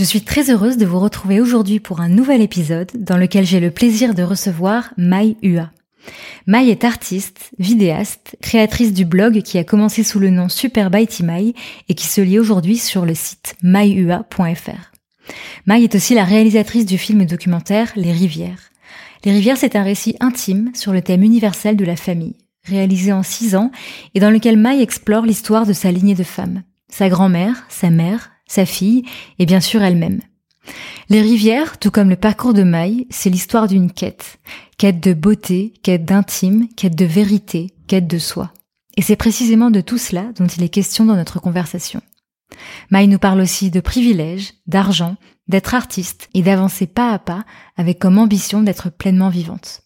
Je 0.00 0.04
suis 0.06 0.22
très 0.22 0.50
heureuse 0.50 0.78
de 0.78 0.86
vous 0.86 0.98
retrouver 0.98 1.42
aujourd'hui 1.42 1.78
pour 1.78 2.00
un 2.00 2.08
nouvel 2.08 2.40
épisode 2.40 2.90
dans 2.94 3.18
lequel 3.18 3.44
j'ai 3.44 3.60
le 3.60 3.70
plaisir 3.70 4.14
de 4.14 4.22
recevoir 4.22 4.94
Mai 4.96 5.36
Ua. 5.42 5.72
Mai 6.46 6.70
est 6.70 6.84
artiste, 6.84 7.50
vidéaste, 7.58 8.34
créatrice 8.40 8.94
du 8.94 9.04
blog 9.04 9.42
qui 9.42 9.58
a 9.58 9.62
commencé 9.62 10.02
sous 10.02 10.18
le 10.18 10.30
nom 10.30 10.48
Super 10.48 10.90
Mighty 10.90 11.22
Mai 11.22 11.52
et 11.90 11.94
qui 11.94 12.06
se 12.06 12.22
lie 12.22 12.38
aujourd'hui 12.38 12.78
sur 12.78 13.04
le 13.04 13.14
site 13.14 13.56
maiua.fr. 13.62 14.90
Mai 15.66 15.82
est 15.82 15.94
aussi 15.94 16.14
la 16.14 16.24
réalisatrice 16.24 16.86
du 16.86 16.96
film 16.96 17.26
documentaire 17.26 17.92
Les 17.94 18.12
Rivières. 18.12 18.70
Les 19.26 19.32
Rivières, 19.32 19.58
c'est 19.58 19.76
un 19.76 19.82
récit 19.82 20.16
intime 20.20 20.70
sur 20.72 20.94
le 20.94 21.02
thème 21.02 21.22
universel 21.22 21.76
de 21.76 21.84
la 21.84 21.96
famille, 21.96 22.36
réalisé 22.64 23.12
en 23.12 23.22
six 23.22 23.54
ans 23.54 23.70
et 24.14 24.20
dans 24.20 24.30
lequel 24.30 24.56
Mai 24.56 24.80
explore 24.80 25.26
l'histoire 25.26 25.66
de 25.66 25.74
sa 25.74 25.92
lignée 25.92 26.14
de 26.14 26.24
femmes. 26.24 26.62
Sa 26.88 27.10
grand-mère, 27.10 27.66
sa 27.68 27.90
mère, 27.90 28.29
sa 28.50 28.66
fille 28.66 29.04
et 29.38 29.46
bien 29.46 29.60
sûr 29.60 29.82
elle-même. 29.82 30.20
Les 31.08 31.22
rivières, 31.22 31.78
tout 31.78 31.90
comme 31.90 32.10
le 32.10 32.16
parcours 32.16 32.52
de 32.52 32.62
Maï, 32.62 33.06
c'est 33.10 33.30
l'histoire 33.30 33.68
d'une 33.68 33.90
quête. 33.90 34.38
Quête 34.76 35.00
de 35.00 35.14
beauté, 35.14 35.72
quête 35.82 36.04
d'intime, 36.04 36.68
quête 36.76 36.96
de 36.96 37.04
vérité, 37.04 37.74
quête 37.86 38.06
de 38.06 38.18
soi. 38.18 38.52
Et 38.96 39.02
c'est 39.02 39.16
précisément 39.16 39.70
de 39.70 39.80
tout 39.80 39.98
cela 39.98 40.32
dont 40.36 40.46
il 40.46 40.62
est 40.62 40.68
question 40.68 41.04
dans 41.04 41.16
notre 41.16 41.40
conversation. 41.40 42.02
Maï 42.90 43.08
nous 43.08 43.18
parle 43.18 43.40
aussi 43.40 43.70
de 43.70 43.80
privilèges, 43.80 44.52
d'argent, 44.66 45.16
d'être 45.48 45.74
artiste 45.74 46.28
et 46.34 46.42
d'avancer 46.42 46.86
pas 46.86 47.12
à 47.12 47.18
pas 47.18 47.44
avec 47.76 47.98
comme 47.98 48.18
ambition 48.18 48.62
d'être 48.62 48.90
pleinement 48.90 49.30
vivante. 49.30 49.82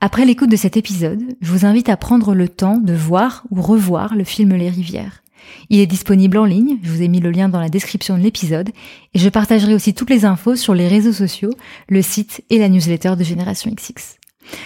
Après 0.00 0.24
l'écoute 0.24 0.50
de 0.50 0.56
cet 0.56 0.76
épisode, 0.76 1.22
je 1.40 1.50
vous 1.52 1.64
invite 1.64 1.88
à 1.88 1.96
prendre 1.96 2.34
le 2.34 2.48
temps 2.48 2.78
de 2.78 2.94
voir 2.94 3.44
ou 3.50 3.62
revoir 3.62 4.14
le 4.14 4.24
film 4.24 4.54
Les 4.54 4.68
Rivières. 4.68 5.21
Il 5.70 5.80
est 5.80 5.86
disponible 5.86 6.38
en 6.38 6.44
ligne, 6.44 6.78
je 6.82 6.90
vous 6.90 7.02
ai 7.02 7.08
mis 7.08 7.20
le 7.20 7.30
lien 7.30 7.48
dans 7.48 7.60
la 7.60 7.68
description 7.68 8.16
de 8.16 8.22
l'épisode, 8.22 8.70
et 9.14 9.18
je 9.18 9.28
partagerai 9.28 9.74
aussi 9.74 9.94
toutes 9.94 10.10
les 10.10 10.24
infos 10.24 10.56
sur 10.56 10.74
les 10.74 10.88
réseaux 10.88 11.12
sociaux, 11.12 11.52
le 11.88 12.02
site 12.02 12.42
et 12.50 12.58
la 12.58 12.68
newsletter 12.68 13.14
de 13.16 13.24
Génération 13.24 13.70
XX. 13.70 14.18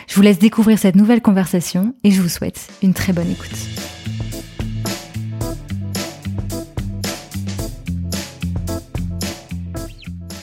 Je 0.07 0.15
vous 0.15 0.23
laisse 0.23 0.39
découvrir 0.39 0.79
cette 0.79 0.97
nouvelle 0.97 1.21
conversation 1.21 1.95
et 2.03 2.11
je 2.11 2.23
vous 2.23 2.29
souhaite 2.29 2.69
une 2.83 2.95
très 2.95 3.13
bonne 3.13 3.31
écoute. 3.31 3.51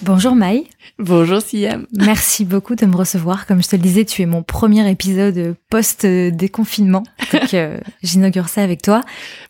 Bonjour 0.04 0.36
Maï. 0.36 0.68
Bonjour 1.00 1.42
Siam. 1.42 1.88
Merci 1.92 2.46
beaucoup 2.46 2.76
de 2.76 2.86
me 2.86 2.96
recevoir. 2.96 3.48
Comme 3.48 3.64
je 3.64 3.68
te 3.68 3.76
le 3.76 3.82
disais, 3.82 4.06
tu 4.06 4.22
es 4.22 4.28
mon 4.28 4.44
premier 4.44 4.88
épisode 4.90 5.56
post-déconfinement. 5.72 7.04
Donc 7.32 7.56
euh, 7.56 7.80
j'inaugure 8.04 8.48
ça 8.48 8.62
avec 8.62 8.84
toi. 8.84 9.02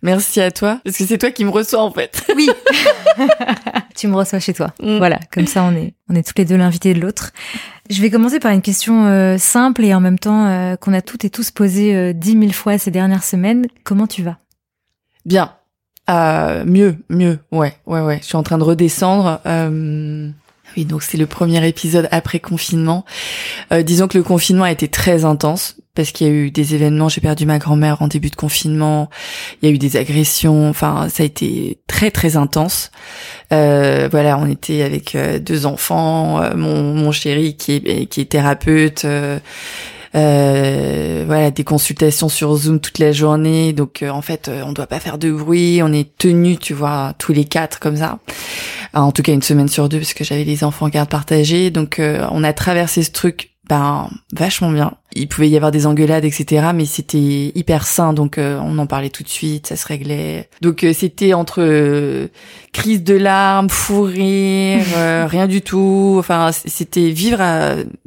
Merci 0.02 0.40
à 0.40 0.52
toi, 0.52 0.80
parce 0.86 0.98
que 0.98 1.06
c'est 1.06 1.18
toi 1.18 1.32
qui 1.32 1.44
me 1.44 1.50
reçois 1.50 1.82
en 1.82 1.92
fait. 1.92 2.24
Oui. 2.38 2.50
tu 3.96 4.08
me 4.08 4.16
reçois 4.16 4.40
chez 4.40 4.54
toi. 4.54 4.74
Mm. 4.82 4.98
Voilà, 4.98 5.20
comme 5.34 5.46
ça 5.46 5.64
on 5.64 5.76
est 5.76 5.94
on 6.10 6.16
est 6.16 6.26
toutes 6.26 6.40
les 6.40 6.46
deux 6.46 6.56
l'invité 6.56 6.94
de 6.94 7.02
l'autre. 7.02 7.32
Je 7.90 8.02
vais 8.02 8.10
commencer 8.10 8.40
par 8.40 8.54
une 8.54 8.62
question 8.62 9.06
euh, 9.08 9.38
simple 9.38 9.84
et 9.84 9.94
en 9.94 10.00
même 10.00 10.20
temps 10.20 10.48
euh, 10.48 10.78
qu'on 10.78 10.94
a 10.94 11.02
toutes 11.02 11.26
et 11.26 11.30
tous 11.30 11.52
posé 11.52 12.14
dix 12.14 12.38
mille 12.38 12.54
fois 12.54 12.78
ces 12.78 12.90
dernières 12.90 13.24
semaines. 13.24 13.66
Comment 13.84 14.08
tu 14.08 14.24
vas? 14.24 14.38
Bien. 15.26 15.52
mieux, 16.08 16.96
mieux. 17.10 17.40
Ouais, 17.52 17.74
ouais, 17.86 18.00
ouais. 18.00 18.20
Je 18.22 18.28
suis 18.28 18.38
en 18.38 18.44
train 18.44 18.58
de 18.58 18.64
redescendre. 18.64 19.42
Oui, 20.76 20.86
donc 20.86 21.04
c'est 21.04 21.18
le 21.18 21.28
premier 21.28 21.66
épisode 21.68 22.08
après 22.12 22.40
confinement. 22.40 23.06
Euh, 23.72 23.84
disons 23.84 24.08
que 24.08 24.18
le 24.18 24.24
confinement 24.24 24.64
a 24.64 24.72
été 24.72 24.88
très 24.88 25.26
intense 25.26 25.76
parce 25.96 26.12
qu'il 26.12 26.28
y 26.28 26.30
a 26.30 26.34
eu 26.34 26.52
des 26.52 26.74
événements. 26.74 27.10
J'ai 27.10 27.22
perdu 27.22 27.46
ma 27.46 27.60
grand-mère 27.60 28.02
en 28.02 28.08
début 28.08 28.30
de 28.30 28.36
confinement. 28.36 29.10
Il 29.62 29.70
y 29.70 29.72
a 29.72 29.76
eu 29.76 29.78
des 29.78 29.98
agressions. 29.98 30.70
Enfin, 30.70 31.08
ça 31.10 31.24
a 31.24 31.26
été 31.26 31.80
très 31.88 32.10
très 32.10 32.36
intense. 32.36 32.92
Euh, 33.52 34.08
voilà, 34.10 34.38
on 34.40 34.48
était 34.48 34.82
avec 34.82 35.14
euh, 35.16 35.40
deux 35.40 35.66
enfants, 35.66 36.42
mon, 36.56 36.94
mon 36.94 37.12
chéri 37.12 37.56
qui 37.56 37.74
est 37.74 38.06
qui 38.08 38.22
est 38.22 38.26
thérapeute. 38.26 39.06
Voilà 40.14 41.52
des 41.52 41.64
consultations 41.64 42.30
sur 42.30 42.56
Zoom 42.56 42.80
toute 42.80 43.00
la 43.00 43.12
journée. 43.12 43.74
Donc 43.74 44.04
en 44.08 44.22
fait 44.22 44.50
on 44.66 44.72
doit 44.72 44.88
pas 44.88 45.00
faire 45.00 45.18
de 45.18 45.32
bruit. 45.32 45.82
On 45.84 45.92
est 45.92 46.18
tenu 46.18 46.58
tu 46.58 46.74
vois 46.74 47.14
tous 47.18 47.34
les 47.34 47.46
quatre 47.46 47.80
comme 47.80 47.98
ça. 47.98 48.20
En 48.94 49.12
tout 49.12 49.24
cas 49.24 49.34
une 49.34 49.42
semaine 49.42 49.68
sur 49.68 49.90
deux 49.90 49.98
parce 49.98 50.14
que 50.14 50.24
j'avais 50.24 50.44
les 50.44 50.64
enfants 50.64 50.86
en 50.86 50.90
garde 50.90 51.10
partagée. 51.10 51.72
Donc 51.72 52.00
euh, 52.00 52.28
on 52.32 52.44
a 52.44 52.54
traversé 52.54 53.04
ce 53.04 53.12
truc 53.12 53.53
ben 53.70 54.10
vachement 54.34 54.72
bien. 54.72 54.94
Il 55.14 55.28
pouvait 55.28 55.50
y 55.50 55.56
avoir 55.56 55.72
des 55.72 55.86
engueulades, 55.88 56.26
etc. 56.26 56.72
Mais 56.74 56.86
c'était 56.86 57.52
hyper 57.56 57.86
sain, 57.88 58.14
donc 58.14 58.38
euh, 58.38 58.60
on 58.62 58.78
en 58.78 58.88
parlait 58.88 59.10
tout 59.10 59.24
de 59.24 59.30
suite, 59.30 59.68
ça 59.68 59.76
se 59.76 59.88
réglait. 59.88 60.50
Donc 60.62 60.84
euh, 60.84 60.94
c'était 60.94 61.34
entre 61.34 62.30
crise 62.74 63.04
de 63.04 63.16
larmes, 63.16 63.70
fou 63.70 64.04
rire, 64.04 64.86
rien 65.28 65.48
du 65.48 65.62
tout. 65.62 66.16
Enfin 66.20 66.52
c'était 66.52 67.12
vivre 67.12 67.42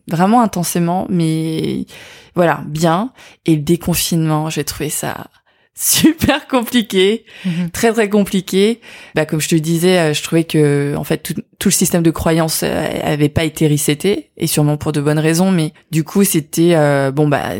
vraiment 0.09 0.43
intensément, 0.43 1.07
mais 1.09 1.87
voilà 2.35 2.63
bien. 2.67 3.13
Et 3.47 3.57
le 3.57 3.63
déconfinement, 3.63 4.51
j'ai 4.51 4.65
trouvé 4.65 4.91
ça 4.91 5.27
super 5.79 6.49
compliqué, 6.49 7.27
mhm. 7.45 7.71
très 7.71 7.93
très 7.93 8.09
compliqué. 8.09 8.81
Bah 9.15 9.27
comme 9.27 9.43
je 9.43 9.49
te 9.49 9.55
disais, 9.55 9.99
euh, 9.99 10.15
je 10.15 10.23
trouvais 10.23 10.45
que 10.45 10.97
en 10.97 11.05
fait 11.05 11.19
tout, 11.19 11.35
tout 11.59 11.69
le 11.69 11.73
système 11.73 12.03
de 12.03 12.11
croyance 12.11 12.63
euh, 12.63 12.89
avait 13.03 13.29
pas 13.29 13.45
été 13.45 13.69
reseté 13.69 14.31
et 14.39 14.47
sûrement 14.47 14.79
pour 14.79 14.93
de 14.93 15.03
bonnes 15.03 15.19
raisons, 15.19 15.51
mais 15.51 15.75
du 15.91 16.03
coup 16.03 16.25
c'était 16.25 16.75
euh, 16.75 17.11
bon 17.11 17.29
bah 17.29 17.51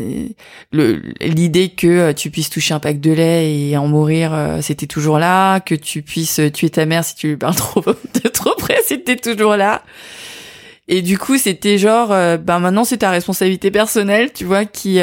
l'idée 1.21 1.69
que 1.69 2.11
tu 2.11 2.31
puisses 2.31 2.49
toucher 2.49 2.73
un 2.73 2.79
pack 2.79 2.99
de 2.99 3.11
lait 3.11 3.53
et 3.53 3.77
en 3.77 3.87
mourir, 3.87 4.35
c'était 4.61 4.87
toujours 4.87 5.19
là, 5.19 5.59
que 5.59 5.75
tu 5.75 6.01
puisses 6.01 6.41
tuer 6.53 6.71
ta 6.71 6.87
mère 6.87 7.05
si 7.05 7.13
tu 7.13 7.27
lui 7.27 7.37
parles 7.37 7.55
trop 7.55 7.81
de 7.81 8.29
trop 8.29 8.55
près, 8.57 8.79
c'était 8.83 9.17
toujours 9.17 9.55
là. 9.55 9.83
Et 10.87 11.01
du 11.01 11.17
coup, 11.17 11.37
c'était 11.37 11.77
genre, 11.77 12.07
bah 12.09 12.59
maintenant 12.59 12.83
c'est 12.83 12.97
ta 12.97 13.11
responsabilité 13.11 13.69
personnelle, 13.69 14.31
tu 14.33 14.45
vois, 14.45 14.65
qui 14.65 14.99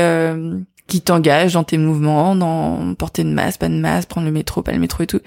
qui 0.86 1.00
t'engage 1.00 1.54
dans 1.54 1.64
tes 1.64 1.78
mouvements, 1.78 2.36
dans 2.36 2.94
porter 2.94 3.24
de 3.24 3.30
masque, 3.30 3.60
pas 3.60 3.68
de 3.68 3.74
masque, 3.74 4.08
prendre 4.08 4.26
le 4.26 4.32
métro, 4.32 4.62
pas 4.62 4.72
le 4.72 4.78
métro 4.78 5.02
et 5.02 5.06
tout. 5.06 5.20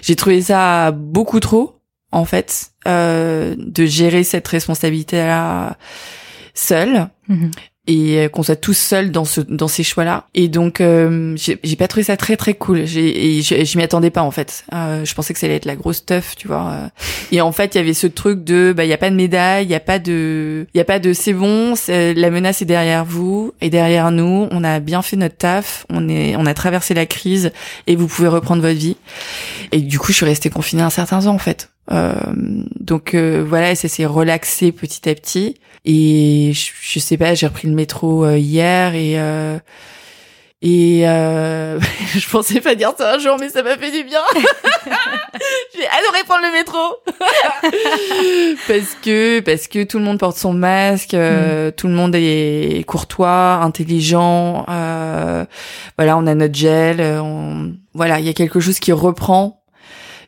J'ai 0.00 0.16
trouvé 0.16 0.40
ça 0.40 0.90
beaucoup 0.92 1.40
trop, 1.40 1.80
en 2.12 2.24
fait, 2.24 2.70
euh, 2.88 3.54
de 3.58 3.84
gérer 3.84 4.24
cette 4.24 4.48
responsabilité-là 4.48 5.76
seule. 6.54 7.08
Mhm 7.28 7.50
et 7.88 8.18
euh, 8.18 8.28
qu'on 8.28 8.44
soit 8.44 8.56
tous 8.56 8.76
seuls 8.76 9.10
dans 9.10 9.24
ce 9.24 9.40
dans 9.40 9.66
ces 9.66 9.82
choix 9.82 10.04
là 10.04 10.26
et 10.34 10.46
donc 10.46 10.80
euh, 10.80 11.34
j'ai 11.36 11.76
pas 11.76 11.88
trouvé 11.88 12.04
ça 12.04 12.16
très 12.16 12.36
très 12.36 12.54
cool. 12.54 12.86
J'ai 12.86 13.42
je, 13.42 13.76
m'y 13.76 13.82
attendais 13.82 14.10
pas 14.10 14.22
en 14.22 14.30
fait. 14.30 14.64
Euh, 14.72 15.04
je 15.04 15.14
pensais 15.14 15.32
que 15.32 15.40
ça 15.40 15.46
allait 15.46 15.56
être 15.56 15.64
la 15.64 15.74
grosse 15.74 16.06
teuf 16.06 16.36
tu 16.36 16.46
vois. 16.46 16.70
Euh. 16.70 16.88
et 17.32 17.40
en 17.40 17.50
fait 17.50 17.74
il 17.74 17.78
y 17.78 17.80
avait 17.80 17.94
ce 17.94 18.06
truc 18.06 18.44
de 18.44 18.72
bah 18.72 18.84
il 18.84 18.88
y 18.88 18.92
a 18.92 18.98
pas 18.98 19.10
de 19.10 19.16
médaille 19.16 19.64
il 19.64 19.70
y 19.70 19.74
a 19.74 19.80
pas 19.80 19.98
de 19.98 20.66
il 20.72 20.78
y 20.78 20.80
a 20.80 20.84
pas 20.84 21.00
de 21.00 21.12
c'est 21.12 21.32
bon 21.32 21.74
la 21.88 22.30
menace 22.30 22.62
est 22.62 22.66
derrière 22.66 23.04
vous 23.04 23.52
et 23.60 23.70
derrière 23.70 24.10
nous. 24.12 24.48
On 24.52 24.62
a 24.62 24.78
bien 24.78 25.02
fait 25.02 25.16
notre 25.16 25.36
taf. 25.36 25.86
On 25.90 26.08
est 26.08 26.36
on 26.36 26.46
a 26.46 26.54
traversé 26.54 26.94
la 26.94 27.06
crise 27.06 27.52
et 27.88 27.96
vous 27.96 28.06
pouvez 28.06 28.28
reprendre 28.28 28.62
votre 28.62 28.78
vie. 28.78 28.96
Et 29.72 29.80
du 29.80 29.98
coup 29.98 30.12
je 30.12 30.18
suis 30.18 30.26
restée 30.26 30.50
confinée 30.50 30.82
un 30.82 30.90
certain 30.90 31.20
temps 31.20 31.34
en 31.34 31.38
fait 31.38 31.71
euh, 31.92 32.14
donc 32.80 33.14
euh, 33.14 33.44
voilà, 33.46 33.74
ça 33.74 33.88
s'est 33.88 34.06
relaxé 34.06 34.72
petit 34.72 35.08
à 35.08 35.14
petit. 35.14 35.56
Et 35.84 36.52
je, 36.54 36.70
je 36.80 36.98
sais 36.98 37.16
pas, 37.16 37.34
j'ai 37.34 37.46
repris 37.46 37.68
le 37.68 37.74
métro 37.74 38.24
euh, 38.24 38.38
hier 38.38 38.94
et 38.94 39.18
et 40.64 41.00
je 42.14 42.30
pensais 42.30 42.60
pas 42.60 42.76
dire 42.76 42.92
ça 42.96 43.14
un 43.14 43.18
jour, 43.18 43.36
mais 43.40 43.48
ça 43.48 43.64
m'a 43.64 43.76
fait 43.76 43.90
du 43.90 44.04
bien. 44.04 44.20
j'ai 45.74 45.86
adoré 45.86 46.22
prendre 46.24 46.44
le 46.44 46.52
métro 46.52 46.78
parce 48.68 48.96
que 49.02 49.40
parce 49.40 49.66
que 49.66 49.82
tout 49.82 49.98
le 49.98 50.04
monde 50.04 50.20
porte 50.20 50.36
son 50.36 50.52
masque, 50.52 51.14
mm. 51.14 51.72
tout 51.76 51.88
le 51.88 51.94
monde 51.94 52.14
est 52.14 52.84
courtois, 52.86 53.54
intelligent. 53.62 54.64
voilà, 54.66 56.16
on 56.16 56.26
a 56.28 56.34
notre 56.34 56.54
gel. 56.54 57.00
On, 57.00 57.72
voilà, 57.92 58.20
il 58.20 58.26
y 58.26 58.30
a 58.30 58.34
quelque 58.34 58.60
chose 58.60 58.78
qui 58.78 58.92
reprend 58.92 59.64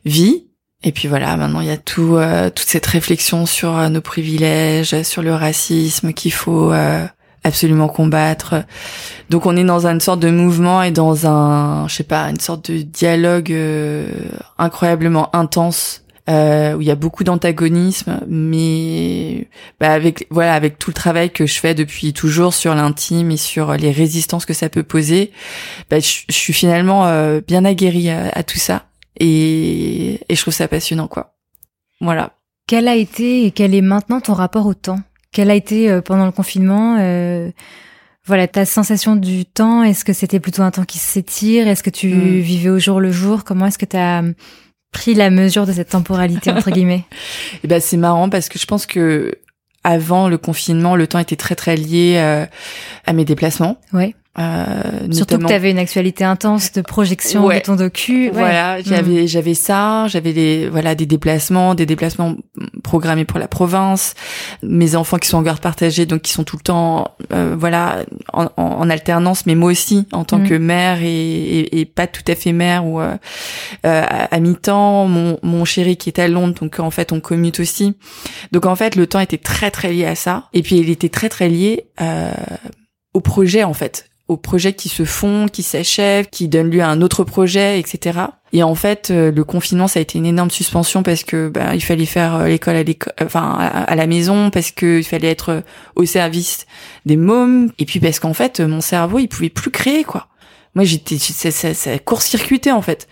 vie 0.03 0.44
et 0.85 0.91
puis 0.91 1.07
voilà, 1.07 1.35
maintenant 1.35 1.61
il 1.61 1.67
y 1.67 1.71
a 1.71 1.77
tout, 1.77 2.15
euh, 2.15 2.51
toute 2.51 2.67
cette 2.67 2.85
réflexion 2.85 3.47
sur 3.47 3.75
euh, 3.75 3.89
nos 3.89 4.01
privilèges, 4.01 5.01
sur 5.01 5.23
le 5.23 5.33
racisme 5.33 6.13
qu'il 6.13 6.31
faut 6.31 6.71
euh, 6.71 7.03
absolument 7.43 7.87
combattre. 7.87 8.63
Donc 9.31 9.47
on 9.47 9.57
est 9.57 9.63
dans 9.63 9.87
une 9.87 9.99
sorte 9.99 10.19
de 10.19 10.29
mouvement 10.29 10.83
et 10.83 10.91
dans 10.91 11.25
un, 11.25 11.87
je 11.87 11.95
sais 11.95 12.03
pas, 12.03 12.29
une 12.29 12.39
sorte 12.39 12.69
de 12.69 12.83
dialogue 12.83 13.51
euh, 13.51 14.07
incroyablement 14.59 15.35
intense 15.35 16.03
euh, 16.29 16.75
où 16.75 16.81
il 16.81 16.87
y 16.87 16.91
a 16.91 16.95
beaucoup 16.95 17.23
d'antagonisme, 17.23 18.19
mais 18.27 19.47
bah, 19.79 19.91
avec 19.91 20.27
voilà 20.29 20.53
avec 20.53 20.77
tout 20.77 20.91
le 20.91 20.95
travail 20.95 21.31
que 21.31 21.47
je 21.47 21.59
fais 21.59 21.73
depuis 21.73 22.13
toujours 22.13 22.53
sur 22.53 22.75
l'intime 22.75 23.31
et 23.31 23.37
sur 23.37 23.73
les 23.73 23.91
résistances 23.91 24.45
que 24.45 24.53
ça 24.53 24.69
peut 24.69 24.83
poser, 24.83 25.31
bah, 25.89 25.97
je, 25.99 26.21
suis 26.29 26.53
finalement 26.53 27.09
bien 27.47 27.65
aguerrie 27.65 28.11
à, 28.11 28.43
tout 28.43 28.59
ça 28.59 28.85
et, 29.17 30.19
et 30.27 30.35
je 30.35 30.41
trouve 30.41 30.53
ça 30.53 30.67
passionnant 30.67 31.07
quoi. 31.07 31.35
Voilà. 32.01 32.33
Quel 32.67 32.87
a 32.87 32.95
été 32.95 33.45
et 33.45 33.51
quel 33.51 33.75
est 33.75 33.81
maintenant 33.81 34.21
ton 34.21 34.33
rapport 34.33 34.65
au 34.65 34.73
temps? 34.73 34.99
Quel 35.31 35.51
a 35.51 35.55
été 35.55 35.89
euh, 35.89 36.01
pendant 36.01 36.25
le 36.25 36.31
confinement 36.31 36.97
euh, 36.99 37.51
voilà, 38.25 38.47
ta 38.47 38.65
sensation 38.65 39.15
du 39.15 39.45
temps, 39.45 39.83
est-ce 39.83 40.03
que 40.03 40.13
c'était 40.13 40.39
plutôt 40.39 40.63
un 40.63 40.71
temps 40.71 40.83
qui 40.83 40.97
s'étire? 40.97 41.67
Est-ce 41.67 41.83
que 41.83 41.91
tu 41.91 42.11
hmm. 42.11 42.39
vivais 42.39 42.69
au 42.69 42.79
jour 42.79 42.99
le 42.99 43.11
jour? 43.11 43.43
Comment 43.43 43.67
est-ce 43.67 43.77
que 43.77 43.85
tu 43.85 43.97
as 43.97 44.23
pris 44.91 45.13
la 45.13 45.29
mesure 45.29 45.67
de 45.67 45.73
cette 45.73 45.89
temporalité 45.89 46.51
entre 46.51 46.71
guillemets? 46.71 47.03
Eh 47.63 47.67
ben 47.67 47.79
c'est 47.79 47.97
marrant 47.97 48.29
parce 48.29 48.49
que 48.49 48.57
je 48.57 48.65
pense 48.65 48.87
que 48.87 49.37
avant 49.83 50.27
le 50.27 50.39
confinement, 50.39 50.95
le 50.95 51.05
temps 51.05 51.19
était 51.19 51.35
très 51.35 51.53
très 51.53 51.75
lié 51.75 52.15
euh, 52.17 52.45
à 53.05 53.13
mes 53.13 53.25
déplacements. 53.25 53.77
Ouais. 53.93 54.15
Euh, 54.37 54.81
Surtout 55.11 55.37
que 55.37 55.45
tu 55.45 55.53
avais 55.53 55.71
une 55.71 55.79
actualité 55.79 56.25
intense 56.25 56.73
de 56.73 56.81
projection 56.81 57.47
de 57.47 57.59
ton 57.59 57.75
docu. 57.75 58.29
Voilà, 58.33 58.81
j'avais 58.81 59.23
mm. 59.23 59.27
j'avais 59.27 59.53
ça, 59.53 60.07
j'avais 60.07 60.33
des 60.33 60.67
voilà 60.67 60.93
des 60.93 61.05
déplacements, 61.05 61.73
des 61.73 61.85
déplacements 61.85 62.35
programmés 62.83 63.23
pour 63.23 63.39
la 63.39 63.47
province, 63.47 64.13
mes 64.61 64.95
enfants 64.95 65.17
qui 65.17 65.29
sont 65.29 65.37
en 65.37 65.41
garde 65.41 65.61
partagée 65.61 66.05
donc 66.05 66.21
qui 66.21 66.33
sont 66.33 66.43
tout 66.43 66.57
le 66.57 66.63
temps 66.63 67.15
euh, 67.31 67.55
voilà 67.57 68.03
en, 68.33 68.49
en, 68.57 68.89
alternance, 68.89 69.45
mais 69.45 69.55
moi 69.55 69.71
aussi 69.71 70.05
en 70.11 70.25
tant 70.25 70.39
mm. 70.39 70.49
que 70.49 70.53
mère 70.55 71.01
et, 71.01 71.07
et, 71.07 71.79
et, 71.79 71.85
pas 71.85 72.07
tout 72.07 72.23
à 72.27 72.35
fait 72.35 72.51
mère 72.51 72.85
ou 72.85 72.99
euh, 72.99 73.15
euh, 73.85 74.03
à, 74.31 74.39
mi-temps, 74.39 75.07
mon 75.07 75.39
mon 75.43 75.63
chéri 75.63 75.95
qui 75.95 76.09
est 76.09 76.19
à 76.19 76.27
Londres 76.27 76.55
donc 76.59 76.79
en 76.79 76.91
fait 76.91 77.13
on 77.13 77.21
commute 77.21 77.61
aussi. 77.61 77.95
Donc 78.51 78.65
en 78.65 78.75
fait 78.75 78.97
le 78.97 79.07
temps 79.07 79.21
était 79.21 79.37
très 79.37 79.71
très 79.71 79.93
lié 79.93 80.05
à 80.05 80.15
ça 80.15 80.49
et 80.53 80.61
puis 80.61 80.75
il 80.75 80.89
était 80.89 81.09
très 81.09 81.29
très 81.29 81.47
lié 81.47 81.85
euh, 82.01 82.31
au 83.13 83.21
projet 83.21 83.63
en 83.63 83.73
fait 83.73 84.09
aux 84.27 84.37
projets 84.37 84.73
qui 84.73 84.89
se 84.89 85.05
font, 85.05 85.47
qui 85.47 85.61
s'achèvent, 85.61 86.27
qui 86.29 86.47
donnent 86.47 86.71
lieu 86.71 86.81
à 86.81 86.87
un 86.87 87.01
autre 87.01 87.23
projet, 87.23 87.79
etc. 87.79 88.19
Et 88.53 88.63
en 88.63 88.73
fait, 88.73 89.11
euh, 89.11 89.31
le 89.31 89.43
confinement, 89.43 89.87
ça 89.87 89.99
a 89.99 90.01
été 90.01 90.17
une 90.17 90.25
énorme 90.25 90.49
suspension 90.49 91.03
parce 91.03 91.23
que 91.23 91.49
bah, 91.49 91.75
il 91.75 91.83
fallait 91.83 92.05
faire 92.05 92.35
euh, 92.35 92.47
l'école 92.47 92.75
à 92.75 92.83
enfin 93.23 93.53
à, 93.53 93.95
la 93.95 94.07
maison, 94.07 94.49
parce 94.49 94.71
que 94.71 94.99
il 94.99 95.03
fallait 95.03 95.29
être 95.29 95.49
euh, 95.49 95.61
au 95.95 96.05
service 96.05 96.65
des 97.05 97.17
mômes, 97.17 97.71
et 97.77 97.85
puis 97.85 97.99
parce 97.99 98.19
qu'en 98.19 98.33
fait, 98.33 98.61
mon 98.61 98.81
cerveau, 98.81 99.19
il 99.19 99.27
pouvait 99.27 99.49
plus 99.49 99.71
créer 99.71 100.03
quoi. 100.03 100.27
Moi, 100.73 100.83
j'étais, 100.85 101.17
ça, 101.17 101.51
ça, 101.51 101.73
ça 101.73 101.99
court-circuité 101.99 102.71
en 102.71 102.81
fait. 102.81 103.07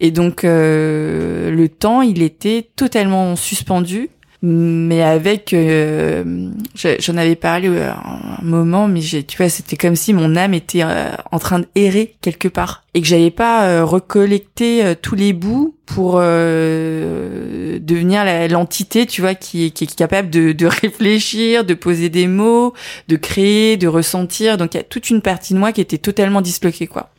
Et 0.00 0.10
donc, 0.10 0.42
le 0.42 1.66
temps, 1.68 2.02
il 2.02 2.20
était 2.20 2.68
totalement 2.76 3.36
suspendu 3.36 4.10
mais 4.42 5.02
avec 5.02 5.52
euh, 5.52 6.50
j'en 6.74 7.16
avais 7.16 7.36
parlé 7.36 7.68
euh, 7.68 7.90
un 7.90 8.42
moment 8.42 8.88
mais 8.88 9.00
j'ai 9.00 9.24
tu 9.24 9.38
vois 9.38 9.48
c'était 9.48 9.76
comme 9.76 9.96
si 9.96 10.12
mon 10.12 10.36
âme 10.36 10.54
était 10.54 10.82
euh, 10.82 11.10
en 11.32 11.38
train 11.38 11.62
d'errer 11.74 12.14
quelque 12.20 12.48
part 12.48 12.84
et 12.94 13.00
que 13.00 13.06
j'avais 13.06 13.30
pas 13.30 13.82
recollecté 13.82 14.94
tous 15.02 15.14
les 15.14 15.32
bouts 15.32 15.74
pour 15.84 16.18
devenir 16.18 18.24
l'entité 18.48 19.06
tu 19.06 19.20
vois 19.20 19.34
qui, 19.34 19.70
qui, 19.72 19.84
est 19.84 19.94
capable 19.94 20.30
de, 20.30 20.52
de 20.52 20.66
réfléchir 20.66 21.64
de 21.64 21.74
poser 21.74 22.08
des 22.08 22.26
mots 22.26 22.72
de 23.08 23.16
créer 23.16 23.76
de 23.76 23.86
ressentir. 23.86 24.56
Donc 24.56 24.74
il 24.74 24.78
y 24.78 24.80
a 24.80 24.84
toute 24.84 25.10
une 25.10 25.20
partie 25.20 25.54
de 25.54 25.58
moi 25.58 25.72
qui 25.72 25.82
était 25.82 25.98
totalement 25.98 26.40
disloquée 26.40 26.86
quoi 26.86 27.10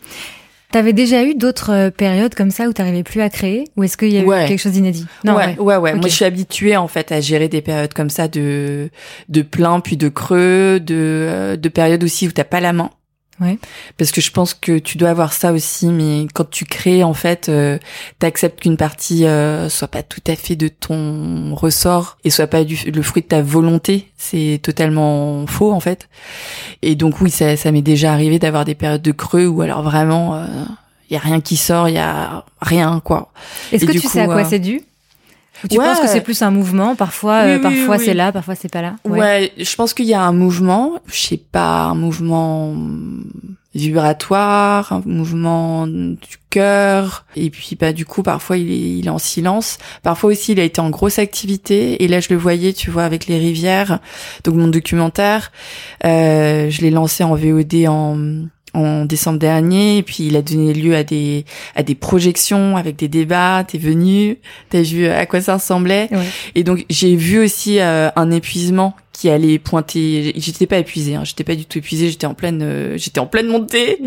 T'avais 0.72 0.92
déjà 0.92 1.24
eu 1.24 1.34
d'autres 1.34 1.72
euh, 1.72 1.92
périodes 1.92 2.36
comme 2.36 2.52
ça 2.52 2.68
où 2.68 2.74
t'arrivais 2.74 3.04
plus 3.04 3.22
à 3.22 3.30
créer 3.30 3.66
ou 3.78 3.84
est-ce 3.84 3.96
qu'il 3.96 4.10
y 4.10 4.18
a 4.18 4.22
eu 4.22 4.48
quelque 4.48 4.60
chose 4.60 4.74
d'inédit? 4.74 5.06
Non, 5.24 5.36
ouais, 5.36 5.58
ouais, 5.58 5.78
ouais. 5.78 5.94
Moi, 5.94 6.10
je 6.10 6.14
suis 6.14 6.26
habituée 6.26 6.76
en 6.76 6.90
fait 6.90 7.12
à 7.12 7.22
gérer 7.22 7.48
des 7.48 7.62
périodes 7.62 7.94
comme 7.94 8.10
ça 8.10 8.28
de 8.28 8.90
de 9.30 9.42
plein 9.42 9.80
puis 9.80 9.96
de 9.96 10.10
creux, 10.10 10.80
de 10.82 10.96
euh, 10.96 11.56
de 11.56 11.70
périodes 11.70 12.04
aussi 12.04 12.28
où 12.28 12.32
t'as 12.32 12.44
pas 12.44 12.60
la 12.60 12.74
main. 12.74 12.90
Ouais. 13.40 13.60
Parce 13.98 14.12
que 14.12 14.20
je 14.20 14.32
pense 14.32 14.54
que 14.56 14.80
tu 14.80 14.98
dois 14.98 15.10
avoir 15.10 15.32
ça 15.32 15.52
aussi, 15.52 15.88
mais 15.88 16.28
quand 16.34 16.50
tu 16.50 16.66
crées, 16.66 17.04
en 17.04 17.14
fait, 17.14 17.50
euh, 17.50 17.78
t'acceptes 18.18 18.62
qu'une 18.62 18.78
partie 18.78 19.26
euh, 19.26 19.70
soit 19.70 19.88
pas 19.88 20.02
tout 20.02 20.22
à 20.26 20.36
fait 20.36 20.56
de 20.56 20.68
ton 20.68 21.54
ressort 21.54 22.18
et 22.24 22.32
soit 22.32 22.48
pas 22.48 22.64
du, 22.64 22.80
le 22.90 23.02
fruit 23.04 23.22
de 23.22 23.28
ta 23.28 23.42
volonté. 23.42 24.10
C'est 24.18 24.60
totalement 24.64 25.46
faux, 25.46 25.72
en 25.72 25.80
fait. 25.80 26.10
Et 26.82 26.96
donc 26.96 27.22
oui, 27.22 27.30
ça, 27.30 27.56
ça 27.58 27.72
m'est 27.72 27.82
déjà 27.84 28.12
arrivé 28.12 28.40
d'avoir 28.40 28.66
des 28.66 28.76
périodes 28.76 29.04
de 29.04 29.12
creux 29.12 29.46
où 29.46 29.62
alors 29.62 29.84
vraiment, 29.84 30.44
il 30.44 30.50
euh, 30.50 31.16
y 31.16 31.16
a 31.16 31.20
rien 31.20 31.40
qui 31.40 31.58
sort, 31.58 31.90
il 31.90 31.96
y 31.96 32.00
a 32.00 32.44
rien, 32.60 33.02
quoi. 33.04 33.32
Est-ce 33.72 33.86
que 33.86 33.92
tu 33.92 34.00
sais 34.00 34.22
à 34.22 34.26
quoi 34.26 34.46
c'est 34.46 34.60
dû? 34.60 34.82
Tu 35.70 35.78
penses 35.78 36.00
que 36.00 36.08
c'est 36.08 36.22
plus 36.22 36.42
un 36.42 36.52
mouvement 36.52 36.96
Parfois, 36.96 37.42
euh, 37.46 37.60
parfois 37.60 37.98
c'est 37.98 38.14
là, 38.14 38.32
parfois 38.32 38.56
c'est 38.56 38.72
pas 38.72 38.82
là? 38.82 38.96
Ouais. 39.06 39.52
je 39.58 39.76
pense 39.76 39.94
qu'il 39.94 40.06
y 40.06 40.14
a 40.14 40.22
un 40.22 40.34
mouvement. 40.34 41.00
Je 41.08 41.20
sais 41.20 41.38
pas, 41.38 41.86
un 41.86 41.96
mouvement 41.96 42.74
vibratoire, 43.78 44.92
un 44.92 45.02
mouvement 45.06 45.88
du 45.88 46.18
cœur. 46.50 47.26
Et 47.36 47.50
puis 47.50 47.78
bah 47.80 47.94
du 47.94 48.06
coup 48.06 48.24
parfois 48.24 48.58
il 48.58 48.72
est, 48.72 48.98
il 49.00 49.08
est 49.08 49.12
en 49.12 49.20
silence. 49.20 49.78
Parfois 50.04 50.32
aussi 50.32 50.54
il 50.54 50.60
a 50.60 50.64
été 50.64 50.82
en 50.82 50.90
grosse 50.90 51.20
activité. 51.20 52.04
Et 52.04 52.08
là 52.08 52.20
je 52.20 52.30
le 52.30 52.38
voyais, 52.38 52.74
tu 52.74 52.90
vois, 52.90 53.04
avec 53.04 53.28
les 53.28 53.38
rivières. 53.38 54.00
Donc 54.44 54.56
mon 54.56 54.68
documentaire, 54.68 55.52
euh, 56.06 56.70
je 56.70 56.82
l'ai 56.82 56.92
lancé 56.92 57.24
en 57.24 57.36
VOD 57.36 57.88
en 57.88 58.18
en 58.74 59.06
décembre 59.06 59.40
dernier 59.40 59.98
et 59.98 60.04
puis 60.04 60.28
il 60.28 60.36
a 60.36 60.42
donné 60.42 60.74
lieu 60.74 60.96
à 60.96 61.04
des 61.04 61.46
à 61.76 61.84
des 61.84 61.96
projections 61.96 62.78
avec 62.78 62.96
des 62.96 63.08
débats 63.08 63.64
t'es 63.68 63.78
venu 63.78 64.38
t'as 64.70 64.82
vu 64.82 65.08
à 65.08 65.26
quoi 65.26 65.42
ça 65.42 65.56
ressemblait. 65.56 66.10
Et 66.56 66.64
donc 66.64 66.86
j'ai 66.90 67.16
vu 67.16 67.40
aussi 67.40 67.80
euh, 67.80 68.10
un 68.16 68.32
épuisement 68.32 68.96
qui 69.14 69.30
allait 69.30 69.58
pointer. 69.58 70.34
J'étais 70.36 70.68
pas 70.68 70.78
épuisée 70.78 71.16
hein, 71.16 71.24
j'étais 71.24 71.44
pas 71.44 71.56
du 71.56 71.66
tout 71.66 71.80
épuisée. 71.80 72.10
J'étais 72.10 72.28
en 72.28 72.34
pleine 72.34 72.62
euh, 72.62 72.98
j'étais 72.98 73.20
en 73.20 73.26
pleine 73.26 73.48
montée. 73.48 74.00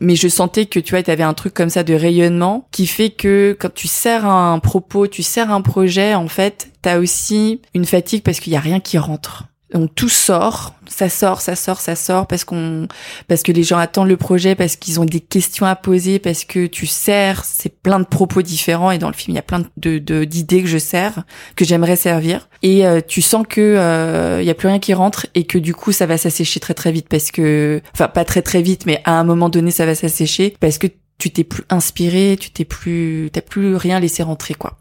Mais 0.00 0.16
je 0.16 0.28
sentais 0.28 0.66
que 0.66 0.80
tu 0.80 0.90
vois 0.94 1.02
tu 1.02 1.10
avais 1.10 1.22
un 1.22 1.34
truc 1.34 1.54
comme 1.54 1.70
ça 1.70 1.82
de 1.82 1.94
rayonnement 1.94 2.66
qui 2.72 2.86
fait 2.86 3.10
que 3.10 3.56
quand 3.58 3.72
tu 3.72 3.88
sers 3.88 4.26
un 4.26 4.58
propos 4.58 5.06
tu 5.06 5.22
sers 5.22 5.50
un 5.50 5.62
projet 5.62 6.14
en 6.14 6.28
fait 6.28 6.70
t'as 6.82 6.98
aussi 6.98 7.60
une 7.74 7.84
fatigue 7.84 8.22
parce 8.22 8.40
qu'il 8.40 8.52
y 8.52 8.56
a 8.56 8.60
rien 8.60 8.80
qui 8.80 8.98
rentre 8.98 9.49
donc 9.72 9.94
tout 9.94 10.08
sort, 10.08 10.74
ça 10.88 11.08
sort, 11.08 11.40
ça 11.40 11.56
sort, 11.56 11.80
ça 11.80 11.94
sort 11.94 12.26
parce 12.26 12.44
qu'on 12.44 12.88
parce 13.28 13.42
que 13.42 13.52
les 13.52 13.62
gens 13.62 13.78
attendent 13.78 14.08
le 14.08 14.16
projet, 14.16 14.54
parce 14.54 14.76
qu'ils 14.76 15.00
ont 15.00 15.04
des 15.04 15.20
questions 15.20 15.66
à 15.66 15.76
poser, 15.76 16.18
parce 16.18 16.44
que 16.44 16.66
tu 16.66 16.86
sers, 16.86 17.44
c'est 17.44 17.72
plein 17.82 18.00
de 18.00 18.04
propos 18.04 18.42
différents 18.42 18.90
et 18.90 18.98
dans 18.98 19.08
le 19.08 19.14
film 19.14 19.32
il 19.32 19.36
y 19.36 19.38
a 19.38 19.42
plein 19.42 19.62
de 19.76 19.98
d'idées 20.24 20.62
que 20.62 20.68
je 20.68 20.78
sers, 20.78 21.24
que 21.56 21.64
j'aimerais 21.64 21.96
servir 21.96 22.48
et 22.62 22.86
euh, 22.86 23.00
tu 23.06 23.22
sens 23.22 23.44
que 23.48 23.60
euh, 23.60 24.38
il 24.42 24.46
y 24.46 24.50
a 24.50 24.54
plus 24.54 24.68
rien 24.68 24.78
qui 24.78 24.94
rentre 24.94 25.26
et 25.34 25.44
que 25.44 25.58
du 25.58 25.74
coup 25.74 25.92
ça 25.92 26.06
va 26.06 26.18
s'assécher 26.18 26.60
très 26.60 26.74
très 26.74 26.92
vite 26.92 27.08
parce 27.08 27.30
que 27.30 27.80
enfin 27.94 28.08
pas 28.08 28.24
très 28.24 28.42
très 28.42 28.62
vite 28.62 28.86
mais 28.86 29.00
à 29.04 29.18
un 29.18 29.24
moment 29.24 29.48
donné 29.48 29.70
ça 29.70 29.86
va 29.86 29.94
s'assécher 29.94 30.54
parce 30.60 30.78
que 30.78 30.88
tu 31.20 31.30
t'es 31.30 31.44
plus 31.44 31.64
inspiré, 31.68 32.36
tu 32.40 32.50
t'es 32.50 32.64
plus, 32.64 33.30
t'as 33.32 33.42
plus 33.42 33.76
rien 33.76 34.00
laissé 34.00 34.22
rentrer 34.22 34.54
quoi. 34.54 34.79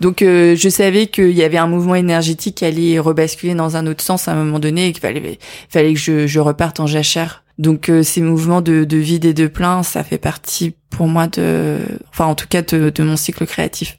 Donc 0.00 0.22
euh, 0.22 0.56
je 0.56 0.68
savais 0.68 1.06
qu'il 1.06 1.30
y 1.30 1.42
avait 1.42 1.58
un 1.58 1.66
mouvement 1.66 1.94
énergétique 1.94 2.56
qui 2.56 2.64
allait 2.64 2.98
rebasculer 2.98 3.54
dans 3.54 3.76
un 3.76 3.86
autre 3.86 4.02
sens 4.02 4.28
à 4.28 4.32
un 4.32 4.36
moment 4.36 4.58
donné 4.58 4.88
et 4.88 4.92
qu'il 4.92 5.00
fallait, 5.00 5.38
fallait 5.68 5.94
que 5.94 6.00
je, 6.00 6.26
je 6.26 6.40
reparte 6.40 6.80
en 6.80 6.86
jachère. 6.86 7.44
Donc 7.58 7.88
euh, 7.88 8.02
ces 8.02 8.20
mouvements 8.20 8.60
de, 8.60 8.84
de 8.84 8.96
vide 8.96 9.24
et 9.24 9.34
de 9.34 9.46
plein, 9.46 9.82
ça 9.82 10.02
fait 10.02 10.18
partie 10.18 10.74
pour 10.90 11.06
moi 11.06 11.28
de, 11.28 11.78
enfin 12.10 12.26
en 12.26 12.34
tout 12.34 12.48
cas 12.48 12.62
de, 12.62 12.90
de 12.90 13.02
mon 13.02 13.16
cycle 13.16 13.46
créatif. 13.46 13.98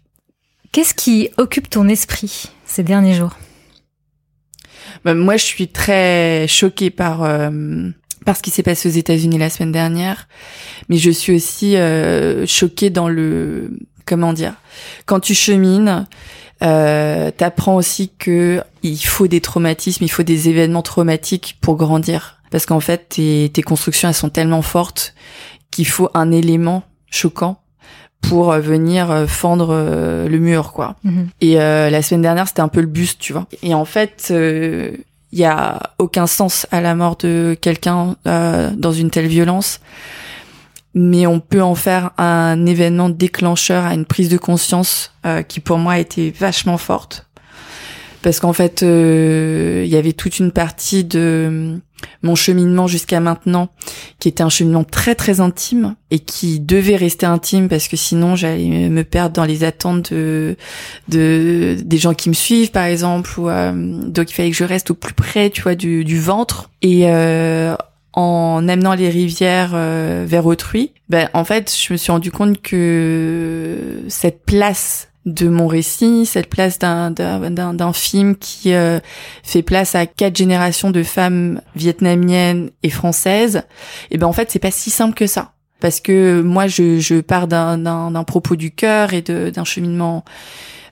Qu'est-ce 0.71 0.93
qui 0.93 1.29
occupe 1.37 1.69
ton 1.69 1.87
esprit 1.87 2.49
ces 2.65 2.83
derniers 2.83 3.13
jours? 3.13 3.37
Bah, 5.05 5.13
Moi, 5.13 5.37
je 5.37 5.45
suis 5.45 5.69
très 5.69 6.47
choquée 6.49 6.89
par 6.89 7.23
euh, 7.23 7.89
par 8.25 8.35
ce 8.35 8.41
qui 8.41 8.49
s'est 8.49 8.63
passé 8.63 8.89
aux 8.89 8.91
États-Unis 8.91 9.37
la 9.37 9.49
semaine 9.49 9.71
dernière, 9.71 10.27
mais 10.89 10.97
je 10.97 11.11
suis 11.11 11.33
aussi 11.33 11.77
euh, 11.77 12.45
choquée 12.45 12.89
dans 12.89 13.07
le 13.07 13.71
comment 14.05 14.33
dire 14.33 14.53
quand 15.05 15.19
tu 15.19 15.33
chemines. 15.33 16.07
Euh, 16.63 17.31
t'apprends 17.35 17.75
aussi 17.75 18.13
que 18.17 18.63
il 18.81 18.97
faut 18.97 19.27
des 19.27 19.41
traumatismes, 19.41 20.05
il 20.05 20.09
faut 20.09 20.23
des 20.23 20.47
événements 20.47 20.81
traumatiques 20.81 21.57
pour 21.59 21.75
grandir. 21.75 22.41
Parce 22.49 22.65
qu'en 22.65 22.79
fait, 22.79 23.09
tes, 23.09 23.51
tes 23.53 23.61
constructions, 23.61 24.07
elles 24.07 24.15
sont 24.15 24.29
tellement 24.29 24.61
fortes 24.61 25.15
qu'il 25.69 25.85
faut 25.85 26.09
un 26.13 26.31
élément 26.31 26.83
choquant 27.11 27.59
pour 28.21 28.53
venir 28.53 29.25
fendre 29.27 29.69
euh, 29.71 30.27
le 30.27 30.39
mur, 30.39 30.71
quoi. 30.71 30.95
Mm-hmm. 31.05 31.25
Et 31.41 31.59
euh, 31.59 31.89
la 31.89 32.01
semaine 32.01 32.21
dernière, 32.21 32.47
c'était 32.47 32.61
un 32.61 32.67
peu 32.67 32.81
le 32.81 32.87
buste, 32.87 33.19
tu 33.19 33.33
vois. 33.33 33.47
Et 33.61 33.73
en 33.73 33.85
fait, 33.85 34.29
euh, 34.31 34.91
il 35.31 35.39
y 35.39 35.45
a 35.45 35.93
aucun 35.99 36.27
sens 36.27 36.65
à 36.71 36.81
la 36.81 36.95
mort 36.95 37.17
de 37.17 37.57
quelqu'un 37.59 38.15
euh, 38.27 38.71
dans 38.75 38.91
une 38.91 39.09
telle 39.09 39.27
violence 39.27 39.81
mais 40.95 41.27
on 41.27 41.39
peut 41.41 41.61
en 41.61 41.75
faire 41.75 42.11
un 42.17 42.65
événement 42.65 43.09
déclencheur 43.09 43.85
à 43.85 43.93
une 43.93 44.05
prise 44.05 44.29
de 44.29 44.37
conscience 44.37 45.13
euh, 45.25 45.43
qui 45.43 45.59
pour 45.59 45.77
moi 45.77 45.93
a 45.93 45.99
été 45.99 46.31
vachement 46.31 46.77
forte. 46.77 47.27
Parce 48.21 48.39
qu'en 48.39 48.53
fait, 48.53 48.81
euh, 48.81 49.83
il 49.85 49.91
y 49.91 49.97
avait 49.97 50.13
toute 50.13 50.39
une 50.39 50.51
partie 50.51 51.03
de 51.03 51.79
mon 52.23 52.35
cheminement 52.35 52.87
jusqu'à 52.87 53.19
maintenant 53.19 53.69
qui 54.19 54.29
était 54.29 54.41
un 54.41 54.49
cheminement 54.49 54.83
très 54.83 55.15
très 55.15 55.41
intime 55.41 55.95
et 56.11 56.19
qui 56.19 56.59
devait 56.59 56.95
rester 56.95 57.25
intime 57.25 57.69
parce 57.69 57.87
que 57.87 57.95
sinon 57.95 58.35
j'allais 58.35 58.89
me 58.89 59.03
perdre 59.03 59.35
dans 59.35 59.45
les 59.45 59.63
attentes 59.63 60.11
de, 60.11 60.55
de 61.07 61.77
des 61.83 61.97
gens 61.97 62.13
qui 62.13 62.29
me 62.29 62.33
suivent 62.33 62.71
par 62.71 62.85
exemple 62.85 63.39
ou 63.39 63.49
euh, 63.49 63.71
donc 64.07 64.31
il 64.31 64.33
fallait 64.33 64.51
que 64.51 64.57
je 64.57 64.63
reste 64.63 64.91
au 64.91 64.95
plus 64.95 65.13
près 65.13 65.49
tu 65.49 65.61
vois 65.61 65.75
du, 65.75 66.03
du 66.03 66.19
ventre. 66.19 66.71
Et 66.81 67.03
euh, 67.05 67.75
en 68.15 68.67
amenant 68.67 68.93
les 68.93 69.09
rivières 69.09 69.71
euh, 69.73 70.25
vers 70.27 70.45
autrui, 70.45 70.93
ben 71.09 71.29
en 71.33 71.43
fait, 71.43 71.73
je 71.77 71.93
me 71.93 71.97
suis 71.97 72.11
rendu 72.11 72.31
compte 72.31 72.61
que 72.61 74.03
cette 74.07 74.45
place 74.45 75.09
de 75.25 75.49
mon 75.49 75.67
récit, 75.67 76.25
cette 76.25 76.49
place 76.49 76.79
d'un 76.79 77.11
d'un 77.11 77.93
film 77.93 78.35
qui 78.35 78.73
euh, 78.73 78.99
fait 79.43 79.63
place 79.63 79.95
à 79.95 80.05
quatre 80.05 80.35
générations 80.35 80.91
de 80.91 81.03
femmes 81.03 81.61
vietnamiennes 81.75 82.69
et 82.83 82.89
françaises, 82.89 83.63
et 84.11 84.17
ben 84.17 84.27
en 84.27 84.33
fait 84.33 84.51
c'est 84.51 84.59
pas 84.59 84.71
si 84.71 84.91
simple 84.91 85.15
que 85.15 85.27
ça. 85.27 85.51
Parce 85.79 85.99
que 85.99 86.41
moi 86.41 86.67
je 86.67 86.99
je 86.99 87.21
pars 87.21 87.47
d'un 87.47 87.77
d'un 87.77 88.23
propos 88.23 88.55
du 88.55 88.71
cœur 88.71 89.13
et 89.13 89.21
d'un 89.21 89.65
cheminement 89.65 90.23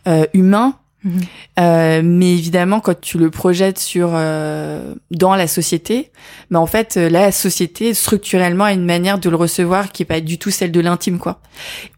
euh, 0.07 0.25
humain 0.33 0.75
Mhm. 1.03 1.21
Euh, 1.59 2.01
mais 2.03 2.33
évidemment, 2.33 2.79
quand 2.79 2.99
tu 2.99 3.17
le 3.17 3.29
projettes 3.29 3.79
sur 3.79 4.11
euh, 4.13 4.95
dans 5.11 5.35
la 5.35 5.47
société, 5.47 6.11
mais 6.49 6.57
en 6.57 6.65
fait, 6.65 6.95
euh, 6.95 7.09
la 7.09 7.31
société 7.31 7.93
structurellement 7.93 8.63
a 8.65 8.73
une 8.73 8.85
manière 8.85 9.19
de 9.19 9.29
le 9.29 9.35
recevoir 9.35 9.91
qui 9.91 10.03
est 10.03 10.05
pas 10.05 10.21
du 10.21 10.37
tout 10.37 10.49
celle 10.49 10.71
de 10.71 10.79
l'intime, 10.79 11.19
quoi. 11.19 11.41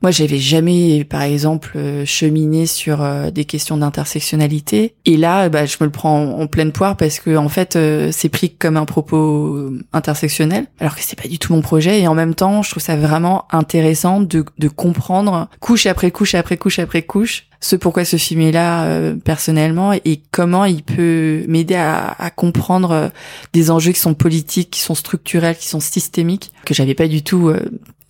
Moi, 0.01 0.11
j'avais 0.11 0.39
jamais, 0.39 1.03
par 1.03 1.21
exemple, 1.21 1.73
euh, 1.75 2.03
cheminé 2.05 2.65
sur 2.65 3.05
des 3.31 3.45
questions 3.45 3.77
d'intersectionnalité, 3.77 4.95
et 5.05 5.17
là, 5.17 5.49
bah, 5.49 5.65
je 5.65 5.77
me 5.79 5.85
le 5.85 5.91
prends 5.91 6.39
en, 6.39 6.47
pleine 6.47 6.71
poire 6.71 6.95
parce 6.95 7.19
que 7.19 7.35
en 7.35 7.49
fait, 7.49 7.77
c'est 8.11 8.29
pris 8.29 8.51
comme 8.55 8.77
un 8.77 8.85
propos 8.85 9.71
intersectionnel, 9.93 10.67
alors 10.79 10.95
que 10.95 11.01
c'est 11.01 11.19
pas 11.19 11.27
du 11.27 11.39
tout 11.39 11.53
mon 11.53 11.61
projet. 11.61 12.01
Et 12.01 12.07
en 12.07 12.13
même 12.13 12.35
temps, 12.35 12.61
je 12.61 12.69
trouve 12.69 12.83
ça 12.83 12.95
vraiment 12.95 13.45
intéressant 13.51 14.21
de, 14.21 14.45
de 14.57 14.67
comprendre 14.67 15.49
couche 15.59 15.85
après 15.85 16.11
couche 16.11 16.35
après 16.35 16.57
couche 16.57 16.79
après 16.79 17.01
couche 17.01 17.47
ce 17.59 17.75
pourquoi 17.75 18.05
ce 18.05 18.17
film 18.17 18.41
est 18.41 18.51
là 18.51 18.85
euh, 18.85 19.15
personnellement 19.15 19.93
et 19.93 20.21
comment 20.31 20.65
il 20.65 20.83
peut 20.83 21.45
m'aider 21.47 21.75
à, 21.75 22.15
à, 22.17 22.29
comprendre 22.29 22.91
euh, 22.91 23.07
des 23.53 23.71
enjeux 23.71 23.91
qui 23.91 23.99
sont 23.99 24.13
politiques, 24.13 24.71
qui 24.71 24.81
sont 24.81 24.95
structurels, 24.95 25.57
qui 25.57 25.67
sont 25.67 25.79
systémiques 25.79 26.51
que 26.65 26.73
j'avais 26.73 26.93
pas 26.93 27.07
du 27.07 27.23
tout 27.23 27.49
euh, 27.49 27.59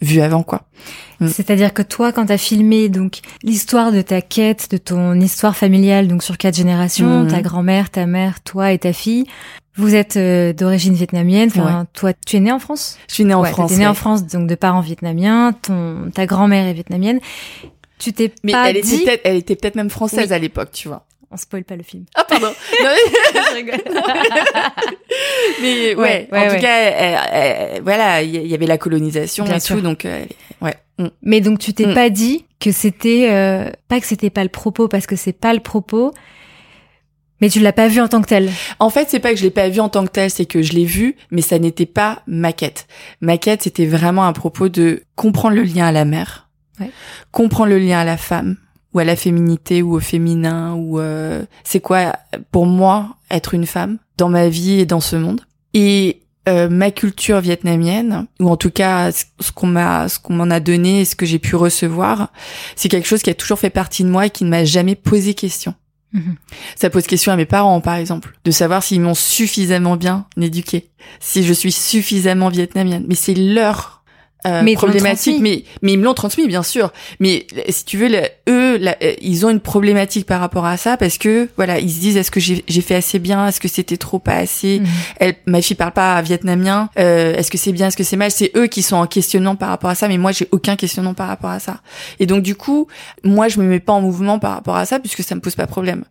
vu 0.02 0.22
avant 0.22 0.44
quoi. 0.44 0.64
Mm. 1.20 1.28
C'est-à-dire 1.28 1.74
que 1.74 1.82
toi, 1.82 2.12
quand 2.12 2.26
t'as 2.26 2.38
filmé 2.38 2.90
donc 2.90 3.20
l'histoire 3.44 3.92
de 3.92 4.02
ta 4.02 4.22
quête, 4.22 4.70
de 4.72 4.78
ton 4.78 5.20
histoire 5.20 5.56
familiale, 5.56 6.08
donc 6.08 6.24
sur 6.24 6.38
quatre 6.38 6.56
générations, 6.56 7.24
mm. 7.24 7.28
ta 7.28 7.42
grand-mère, 7.42 7.90
ta 7.90 8.06
mère, 8.06 8.42
toi 8.42 8.72
et 8.72 8.80
ta 8.80 8.94
fille, 8.94 9.26
vous 9.78 9.94
êtes 9.94 10.18
d'origine 10.58 10.94
vietnamienne. 10.94 11.50
Enfin, 11.50 11.86
toi, 11.92 12.14
tu 12.26 12.38
es 12.38 12.40
né 12.40 12.50
en 12.50 12.60
France? 12.60 12.98
Je 13.10 13.16
suis 13.16 13.26
né 13.26 13.34
en 13.34 13.44
France. 13.44 13.72
Tu 13.72 13.76
es 13.76 13.80
né 13.80 13.88
en 13.88 13.94
France, 13.94 14.26
donc 14.26 14.48
de 14.48 14.56
parents 14.56 14.80
vietnamiens. 14.80 15.52
Ton 15.52 16.12
ta 16.14 16.26
grand-mère 16.26 16.66
est 16.66 16.74
vietnamienne. 16.74 17.20
Tu 17.98 18.14
t'es 18.14 18.34
mais 18.44 18.52
pas 18.52 18.70
elle 18.70 18.82
dit... 18.82 19.04
était 19.04 19.22
elle 19.24 19.38
était 19.38 19.56
peut-être 19.56 19.76
même 19.76 19.90
française 19.90 20.34
à 20.34 20.38
l'époque, 20.38 20.72
tu 20.72 20.88
vois. 20.88 21.06
On 21.32 21.38
spoil 21.38 21.64
pas 21.64 21.76
le 21.76 21.84
film. 21.84 22.06
Ah 22.16 22.24
pardon. 22.24 22.48
non, 22.84 22.90
mais... 22.90 23.42
je 23.42 23.56
rigole. 23.56 23.82
mais 25.62 25.96
ouais, 25.96 26.28
en 26.32 26.56
tout 26.56 26.62
cas, 26.62 27.82
voilà, 27.82 28.22
il 28.22 28.48
y 28.48 28.54
avait 28.54 28.68
la 28.68 28.78
colonisation 28.78 29.44
Bien 29.44 29.56
et 29.56 29.60
sûr. 29.60 29.76
tout, 29.76 29.82
donc 29.82 30.06
euh, 30.06 30.26
ouais. 30.62 30.76
Mm. 30.98 31.08
Mais 31.24 31.42
donc 31.42 31.60
tu 31.60 31.74
t'es 31.74 31.88
mm. 31.88 31.94
pas 31.94 32.10
dit 32.10 32.46
que 32.60 32.72
c'était 32.72 33.28
euh, 33.32 33.70
pas 33.88 34.00
que 34.00 34.06
c'était 34.06 34.30
pas 34.30 34.44
le 34.44 34.50
propos 34.50 34.88
parce 34.88 35.08
que 35.08 35.16
c'est 35.16 35.34
pas 35.34 35.54
le 35.54 35.60
propos. 35.60 36.14
Mais 37.42 37.50
tu 37.50 37.60
l'as 37.60 37.74
pas 37.74 37.90
vu 37.90 38.00
en 38.00 38.08
tant 38.08 38.22
que 38.22 38.28
tel. 38.28 38.50
En 38.80 38.90
fait, 38.90 39.10
c'est 39.10 39.20
pas 39.20 39.32
que 39.32 39.36
je 39.36 39.44
l'ai 39.44 39.52
pas 39.52 39.68
vu 39.68 39.82
en 39.82 39.90
tant 39.90 40.06
que 40.06 40.12
tel, 40.12 40.30
c'est 40.30 40.46
que 40.46 40.62
je 40.62 40.72
l'ai 40.72 40.86
vu, 40.86 41.18
mais 41.32 41.42
ça 41.42 41.60
n'était 41.60 41.86
pas 41.86 42.22
ma 42.28 42.54
quête. 42.54 42.88
Ma 43.20 43.38
quête, 43.38 43.64
c'était 43.64 43.86
vraiment 43.86 44.24
un 44.24 44.32
propos 44.32 44.70
de 44.70 45.04
comprendre 45.18 45.58
le 45.58 45.64
lien 45.64 45.86
à 45.86 45.92
la 45.92 46.06
mer, 46.06 46.45
Ouais. 46.80 46.92
Comprendre 47.32 47.70
le 47.70 47.80
lien 47.80 48.00
à 48.00 48.06
la 48.06 48.18
femme 48.18 48.58
ou 48.94 49.00
à 49.00 49.04
la 49.04 49.16
féminité 49.16 49.82
ou 49.82 49.96
au 49.96 50.00
féminin 50.00 50.74
ou 50.74 51.00
euh, 51.00 51.44
c'est 51.64 51.80
quoi 51.80 52.14
pour 52.52 52.66
moi 52.66 53.18
être 53.30 53.54
une 53.54 53.66
femme 53.66 53.98
dans 54.18 54.30
ma 54.30 54.50
vie 54.50 54.80
et 54.80 54.86
dans 54.86 55.02
ce 55.02 55.16
monde? 55.16 55.42
Et 55.74 56.22
euh, 56.48 56.70
ma 56.70 56.92
culture 56.92 57.42
vietnamienne 57.42 58.28
ou 58.40 58.50
en 58.50 58.56
tout 58.56 58.70
cas 58.70 59.12
ce 59.12 59.52
qu'on 59.52 59.68
m'a 59.68 60.08
ce 60.10 60.20
qu'on 60.20 60.34
m'en 60.34 60.52
a 60.52 60.60
donné 60.60 61.02
et 61.02 61.06
ce 61.06 61.16
que 61.16 61.26
j'ai 61.26 61.40
pu 61.40 61.56
recevoir, 61.56 62.32
c'est 62.76 62.88
quelque 62.88 63.08
chose 63.08 63.24
qui 63.24 63.32
a 63.32 63.34
toujours 63.34 63.58
fait 63.58 63.72
partie 63.72 64.04
de 64.04 64.10
moi 64.10 64.28
et 64.28 64.30
qui 64.30 64.44
ne 64.44 64.50
m'a 64.50 64.64
jamais 64.64 64.96
posé 64.96 65.34
question. 65.34 65.74
Mm-hmm. 66.14 66.36
Ça 66.76 66.90
pose 66.90 67.08
question 67.08 67.32
à 67.32 67.36
mes 67.36 67.46
parents, 67.46 67.82
par 67.82 67.96
exemple, 67.96 68.38
de 68.46 68.52
savoir 68.52 68.84
s'ils 68.84 69.02
m'ont 69.02 69.16
suffisamment 69.16 69.98
bien 69.98 70.28
éduqué, 70.40 70.90
si 71.20 71.44
je 71.44 71.52
suis 71.52 71.72
suffisamment 71.72 72.50
vietnamienne. 72.50 73.06
Mais 73.08 73.16
c'est 73.16 73.34
leur 73.34 73.95
euh, 74.46 74.62
mais 74.64 74.74
problématique, 74.76 75.40
mais 75.42 75.64
mais 75.82 75.94
ils 75.94 76.00
me 76.00 76.04
l'ont 76.04 76.14
transmis 76.14 76.48
bien 76.48 76.64
sûr. 76.64 76.92
Mais 77.20 77.48
si 77.70 77.86
tu 77.86 77.98
veux, 77.98 78.10
eux, 78.10 78.80
euh, 78.80 79.14
ils 79.22 79.46
ont 79.46 79.50
une 79.50 79.60
problématique 79.60 80.26
par 80.26 80.40
rapport 80.40 80.66
à 80.66 80.78
ça 80.78 80.98
parce 80.98 81.18
que 81.18 81.50
voilà, 81.56 81.80
ils 81.80 81.92
se 81.92 82.00
disent 82.00 82.18
est-ce 82.18 82.32
que 82.32 82.40
j'ai 82.40 82.82
fait 82.82 82.96
assez 82.96 83.20
bien, 83.20 83.48
est-ce 83.48 83.60
que 83.60 83.68
c'était 83.68 83.98
trop 83.98 84.20
pas 84.20 84.36
assez? 84.36 84.80
Mhm. 84.80 84.88
Elle, 85.20 85.36
ma 85.46 85.62
fille 85.62 85.76
parle 85.76 85.94
pas 85.94 86.22
vietnamien, 86.22 86.90
euh, 87.00 87.36
est-ce 87.36 87.50
que 87.50 87.58
c'est 87.58 87.72
bien, 87.72 87.88
est-ce 87.88 87.98
que 87.98 88.04
c'est 88.04 88.18
mal? 88.18 88.32
C'est 88.32 88.52
eux 88.56 88.68
qui 88.68 88.82
sont 88.82 88.98
en 88.98 89.08
questionnement 89.08 89.56
par 89.56 89.70
rapport 89.70 89.90
à 89.90 89.96
ça, 89.96 90.08
mais 90.08 90.18
moi 90.18 90.32
j'ai 90.32 90.48
aucun 90.52 90.76
questionnement 90.76 91.14
par 91.14 91.28
rapport 91.28 91.50
à 91.50 91.60
ça. 91.60 91.80
Et 92.20 92.26
donc 92.26 92.44
du 92.44 92.56
coup, 92.56 92.88
moi 93.24 93.48
je 93.48 93.60
me 93.60 93.66
mets 93.66 93.80
pas 93.80 93.94
en 93.94 94.02
mouvement 94.02 94.40
par 94.40 94.54
rapport 94.54 94.76
à 94.76 94.86
ça 94.86 95.00
puisque 95.00 95.24
ça 95.24 95.36
me 95.36 95.42
pose 95.42 95.56
pas 95.56 95.68
problème 95.68 96.04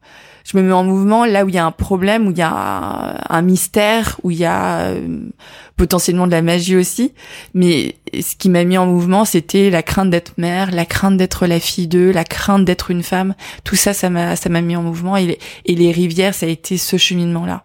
je 0.44 0.56
me 0.58 0.62
mets 0.62 0.72
en 0.72 0.84
mouvement 0.84 1.24
là 1.24 1.44
où 1.44 1.48
il 1.48 1.54
y 1.54 1.58
a 1.58 1.64
un 1.64 1.70
problème, 1.70 2.28
où 2.28 2.30
il 2.30 2.38
y 2.38 2.42
a 2.42 3.24
un, 3.28 3.42
mystère, 3.42 4.20
où 4.22 4.30
il 4.30 4.36
y 4.36 4.44
a 4.44 4.80
euh, 4.80 5.00
potentiellement 5.76 6.26
de 6.26 6.32
la 6.32 6.42
magie 6.42 6.76
aussi. 6.76 7.12
Mais 7.54 7.96
ce 8.12 8.36
qui 8.36 8.50
m'a 8.50 8.64
mis 8.64 8.76
en 8.76 8.86
mouvement, 8.86 9.24
c'était 9.24 9.70
la 9.70 9.82
crainte 9.82 10.10
d'être 10.10 10.34
mère, 10.36 10.70
la 10.70 10.84
crainte 10.84 11.16
d'être 11.16 11.46
la 11.46 11.60
fille 11.60 11.88
d'eux, 11.88 12.12
la 12.12 12.24
crainte 12.24 12.66
d'être 12.66 12.90
une 12.90 13.02
femme. 13.02 13.34
Tout 13.64 13.76
ça, 13.76 13.94
ça 13.94 14.10
m'a, 14.10 14.36
ça 14.36 14.50
m'a 14.50 14.60
mis 14.60 14.76
en 14.76 14.82
mouvement. 14.82 15.16
Et 15.16 15.26
les, 15.26 15.38
et 15.64 15.74
les 15.74 15.90
rivières, 15.90 16.34
ça 16.34 16.44
a 16.44 16.50
été 16.50 16.76
ce 16.76 16.98
cheminement-là. 16.98 17.64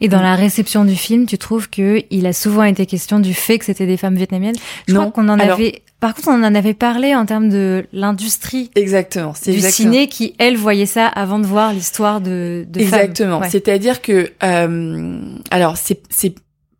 Et 0.00 0.08
dans 0.08 0.22
la 0.22 0.34
réception 0.34 0.84
du 0.84 0.96
film, 0.96 1.26
tu 1.26 1.38
trouves 1.38 1.68
que 1.68 2.02
il 2.10 2.26
a 2.26 2.32
souvent 2.32 2.64
été 2.64 2.86
question 2.86 3.20
du 3.20 3.34
fait 3.34 3.58
que 3.58 3.64
c'était 3.64 3.86
des 3.86 3.96
femmes 3.96 4.16
vietnamiennes? 4.16 4.56
Je 4.86 4.94
non. 4.94 5.10
crois 5.10 5.22
qu'on 5.24 5.28
en 5.28 5.38
avait 5.38 5.82
par 6.00 6.14
contre, 6.14 6.28
on 6.28 6.44
en 6.44 6.54
avait 6.54 6.74
parlé 6.74 7.14
en 7.14 7.26
termes 7.26 7.48
de 7.48 7.86
l'industrie. 7.92 8.70
Exactement. 8.76 9.34
Du 9.44 9.50
exactement. 9.50 9.90
ciné 9.90 10.08
qui, 10.08 10.34
elle, 10.38 10.56
voyait 10.56 10.86
ça 10.86 11.06
avant 11.06 11.40
de 11.40 11.46
voir 11.46 11.72
l'histoire 11.72 12.20
de, 12.20 12.64
de 12.68 12.80
Exactement. 12.80 13.42
C'est-à-dire 13.48 14.00
que, 14.00 14.30
euh, 14.44 15.20
alors, 15.50 15.76
c'est, 15.76 16.00
c'est 16.08 16.34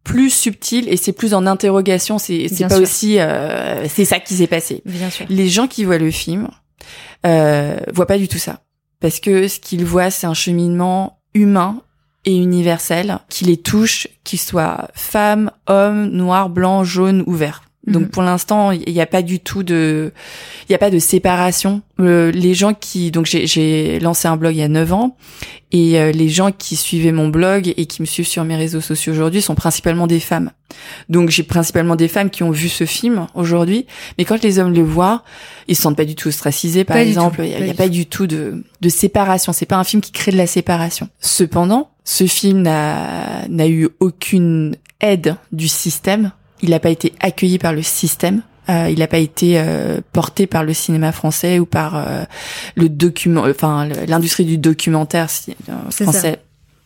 plus 0.04 0.30
subtil 0.30 0.88
et 0.88 0.96
c'est 0.96 1.12
plus 1.12 1.34
en 1.34 1.46
interrogation. 1.46 2.18
C'est, 2.18 2.46
c'est 2.48 2.68
pas 2.68 2.78
aussi, 2.78 3.18
euh, 3.18 3.88
c'est 3.88 4.04
ça 4.04 4.20
qui 4.20 4.34
s'est 4.34 4.46
passé. 4.46 4.82
Bien 4.86 5.10
sûr. 5.10 5.26
Les 5.28 5.48
gens 5.48 5.66
qui 5.66 5.84
voient 5.84 5.98
le 5.98 6.12
film, 6.12 6.48
euh, 7.26 7.76
voient 7.92 8.06
pas 8.06 8.18
du 8.18 8.28
tout 8.28 8.38
ça. 8.38 8.60
Parce 9.00 9.18
que 9.18 9.48
ce 9.48 9.58
qu'ils 9.58 9.84
voient, 9.84 10.10
c'est 10.10 10.26
un 10.28 10.34
cheminement 10.34 11.18
humain 11.34 11.82
et 12.24 12.36
universel 12.36 13.18
qui 13.28 13.44
les 13.44 13.56
touche, 13.56 14.06
qu'ils 14.22 14.40
soient 14.40 14.88
femmes, 14.94 15.50
hommes, 15.66 16.06
noirs, 16.06 16.50
blancs, 16.50 16.84
jaunes 16.84 17.24
ou 17.26 17.32
verts. 17.32 17.62
Donc 17.88 18.02
mhm. 18.02 18.08
pour 18.08 18.22
l'instant, 18.22 18.70
il 18.70 18.92
n'y 18.92 19.00
a 19.00 19.06
pas 19.06 19.22
du 19.22 19.40
tout 19.40 19.62
de, 19.62 20.12
il 20.68 20.72
y 20.72 20.74
a 20.74 20.78
pas 20.78 20.90
de 20.90 20.98
séparation. 20.98 21.82
Euh, 22.00 22.30
les 22.30 22.54
gens 22.54 22.74
qui, 22.74 23.10
donc 23.10 23.26
j'ai 23.26 23.98
lancé 24.00 24.28
un 24.28 24.36
blog 24.36 24.54
il 24.54 24.58
y 24.58 24.62
a 24.62 24.68
9 24.68 24.92
ans, 24.92 25.16
et 25.72 26.00
euh, 26.00 26.12
les 26.12 26.28
gens 26.28 26.52
qui 26.52 26.76
suivaient 26.76 27.12
mon 27.12 27.28
blog 27.28 27.74
et 27.76 27.86
qui 27.86 28.00
me 28.00 28.06
suivent 28.06 28.26
sur 28.26 28.44
mes 28.44 28.56
réseaux 28.56 28.80
sociaux 28.80 29.12
aujourd'hui 29.12 29.42
sont 29.42 29.54
principalement 29.54 30.06
des 30.06 30.20
femmes. 30.20 30.52
Donc 31.08 31.30
j'ai 31.30 31.42
principalement 31.42 31.96
des 31.96 32.08
femmes 32.08 32.30
qui 32.30 32.42
ont 32.42 32.50
vu 32.50 32.68
ce 32.68 32.84
film 32.84 33.26
aujourd'hui, 33.34 33.86
mais 34.16 34.24
quand 34.24 34.42
les 34.42 34.58
hommes 34.58 34.72
le 34.72 34.82
voient, 34.82 35.24
ils 35.66 35.76
se 35.76 35.82
sentent 35.82 35.96
pas 35.96 36.04
du 36.04 36.14
tout 36.14 36.28
ostracisés, 36.28 36.84
par 36.84 36.98
exemple. 36.98 37.42
Il 37.44 37.64
n'y 37.64 37.70
a, 37.70 37.74
pas 37.74 37.88
du 37.88 38.06
tout 38.06 38.26
de, 38.26 38.62
de 38.80 38.88
séparation. 38.88 39.52
C'est 39.52 39.66
pas 39.66 39.76
un 39.76 39.84
film 39.84 40.00
qui 40.00 40.12
crée 40.12 40.32
de 40.32 40.36
la 40.36 40.46
séparation. 40.46 41.08
Cependant, 41.20 41.90
ce 42.04 42.26
film 42.26 42.62
n'a 42.62 43.68
eu 43.68 43.88
aucune 44.00 44.76
aide 45.00 45.36
du 45.52 45.68
système 45.68 46.32
il 46.62 46.70
n'a 46.70 46.80
pas 46.80 46.90
été 46.90 47.12
accueilli 47.20 47.58
par 47.58 47.72
le 47.72 47.82
système. 47.82 48.42
Euh, 48.68 48.90
il 48.90 48.98
n'a 48.98 49.06
pas 49.06 49.18
été 49.18 49.54
euh, 49.56 50.00
porté 50.12 50.46
par 50.46 50.62
le 50.62 50.74
cinéma 50.74 51.10
français 51.12 51.58
ou 51.58 51.64
par 51.64 51.96
euh, 51.96 52.24
le 52.74 52.90
document, 52.90 53.44
enfin 53.48 53.88
l'industrie 54.06 54.44
du 54.44 54.58
documentaire 54.58 55.28
français. 55.90 56.38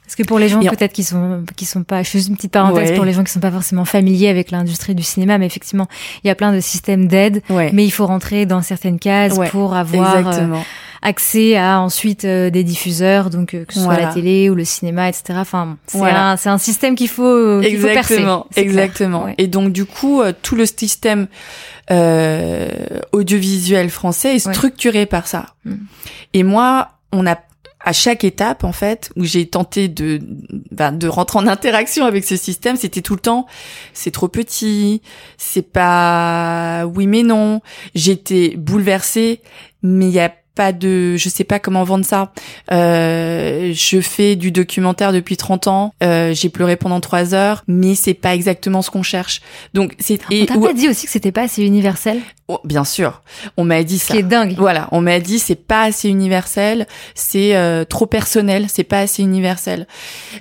Parce 0.04 0.14
que 0.14 0.22
pour 0.22 0.38
les 0.38 0.48
gens 0.48 0.60
peut-être 0.60 0.92
qui 0.92 1.02
sont 1.02 1.42
qui 1.56 1.64
sont 1.64 1.82
pas, 1.82 2.02
je 2.02 2.10
fais 2.10 2.22
une 2.22 2.36
petite 2.36 2.52
parenthèse 2.52 2.94
pour 2.94 3.04
les 3.04 3.12
gens 3.12 3.24
qui 3.24 3.32
sont 3.32 3.40
pas 3.40 3.50
forcément 3.50 3.84
familiers 3.84 4.28
avec 4.28 4.50
l'industrie 4.50 4.94
du 4.94 5.02
cinéma, 5.02 5.38
mais 5.38 5.46
effectivement 5.46 5.88
il 6.22 6.28
y 6.28 6.30
a 6.30 6.34
plein 6.34 6.52
de 6.52 6.60
systèmes 6.60 7.08
d'aide, 7.08 7.42
mais 7.50 7.84
il 7.84 7.90
faut 7.90 8.06
rentrer 8.06 8.46
dans 8.46 8.62
certaines 8.62 8.98
cases 8.98 9.38
pour 9.50 9.74
avoir 9.74 10.18
Exactement 10.18 10.64
accès 11.02 11.56
à 11.56 11.80
ensuite 11.80 12.24
euh, 12.24 12.48
des 12.48 12.62
diffuseurs, 12.64 13.28
donc 13.28 13.54
euh, 13.54 13.64
que 13.64 13.74
ce 13.74 13.80
soit 13.80 13.96
la 13.96 14.12
télé 14.14 14.48
ou 14.48 14.54
le 14.54 14.64
cinéma, 14.64 15.08
etc. 15.08 15.34
Enfin, 15.36 15.76
c'est 15.86 16.00
un, 16.00 16.36
un, 16.44 16.58
système 16.58 16.94
qu'il 16.94 17.08
faut, 17.08 17.60
qu'il 17.60 17.78
faut 17.78 17.88
percer. 17.88 18.24
Exactement. 18.56 19.26
Et 19.36 19.48
donc 19.48 19.72
du 19.72 19.84
coup, 19.84 20.22
euh, 20.22 20.32
tout 20.40 20.54
le 20.54 20.64
système 20.64 21.26
audiovisuel 23.12 23.90
français 23.90 24.36
est 24.36 24.38
structuré 24.38 25.04
par 25.04 25.26
ça. 25.26 25.54
Mm. 25.64 25.74
Et 26.32 26.42
moi, 26.42 26.88
on 27.12 27.26
a 27.26 27.36
à 27.84 27.92
chaque 27.92 28.22
étape 28.22 28.62
en 28.62 28.72
fait 28.72 29.10
où 29.16 29.24
j'ai 29.24 29.44
tenté 29.46 29.88
de 29.88 30.20
ben, 30.70 30.92
de 30.92 31.08
rentrer 31.08 31.40
en 31.40 31.48
interaction 31.48 32.06
avec 32.06 32.24
ce 32.24 32.36
système, 32.36 32.76
c'était 32.76 33.02
tout 33.02 33.14
le 33.14 33.20
temps 33.20 33.46
c'est 33.92 34.12
trop 34.12 34.28
petit, 34.28 35.02
c'est 35.36 35.68
pas 35.68 36.86
oui 36.86 37.08
mais 37.08 37.24
non. 37.24 37.60
J'étais 37.96 38.54
bouleversée, 38.56 39.40
mais 39.82 40.06
il 40.06 40.14
y 40.14 40.20
a 40.20 40.32
pas 40.54 40.72
de 40.72 41.16
je 41.16 41.28
sais 41.28 41.44
pas 41.44 41.58
comment 41.58 41.84
vendre 41.84 42.04
ça. 42.04 42.32
Euh, 42.70 43.72
je 43.74 44.00
fais 44.00 44.36
du 44.36 44.50
documentaire 44.50 45.12
depuis 45.12 45.36
30 45.36 45.66
ans. 45.66 45.94
Euh, 46.02 46.34
j'ai 46.34 46.48
pleuré 46.48 46.76
pendant 46.76 47.00
3 47.00 47.34
heures 47.34 47.64
mais 47.66 47.94
c'est 47.94 48.14
pas 48.14 48.34
exactement 48.34 48.82
ce 48.82 48.90
qu'on 48.90 49.02
cherche. 49.02 49.40
Donc 49.74 49.94
c'est 49.98 50.20
on 50.30 50.46
t'a 50.46 50.58
pas 50.58 50.72
dit 50.72 50.88
aussi 50.88 51.06
que 51.06 51.12
c'était 51.12 51.32
pas 51.32 51.42
assez 51.42 51.62
universel? 51.62 52.20
Oh, 52.48 52.60
bien 52.64 52.84
sûr. 52.84 53.22
On 53.56 53.64
m'a 53.64 53.82
dit 53.82 53.98
ça. 53.98 54.12
qui 54.12 54.20
est 54.20 54.22
dingue. 54.22 54.54
Voilà. 54.58 54.88
On 54.92 55.00
m'a 55.00 55.20
dit 55.20 55.38
c'est 55.38 55.54
pas 55.54 55.84
assez 55.84 56.08
universel. 56.08 56.86
C'est 57.14 57.56
euh, 57.56 57.84
trop 57.84 58.06
personnel. 58.06 58.66
C'est 58.68 58.84
pas 58.84 59.00
assez 59.00 59.22
universel. 59.22 59.86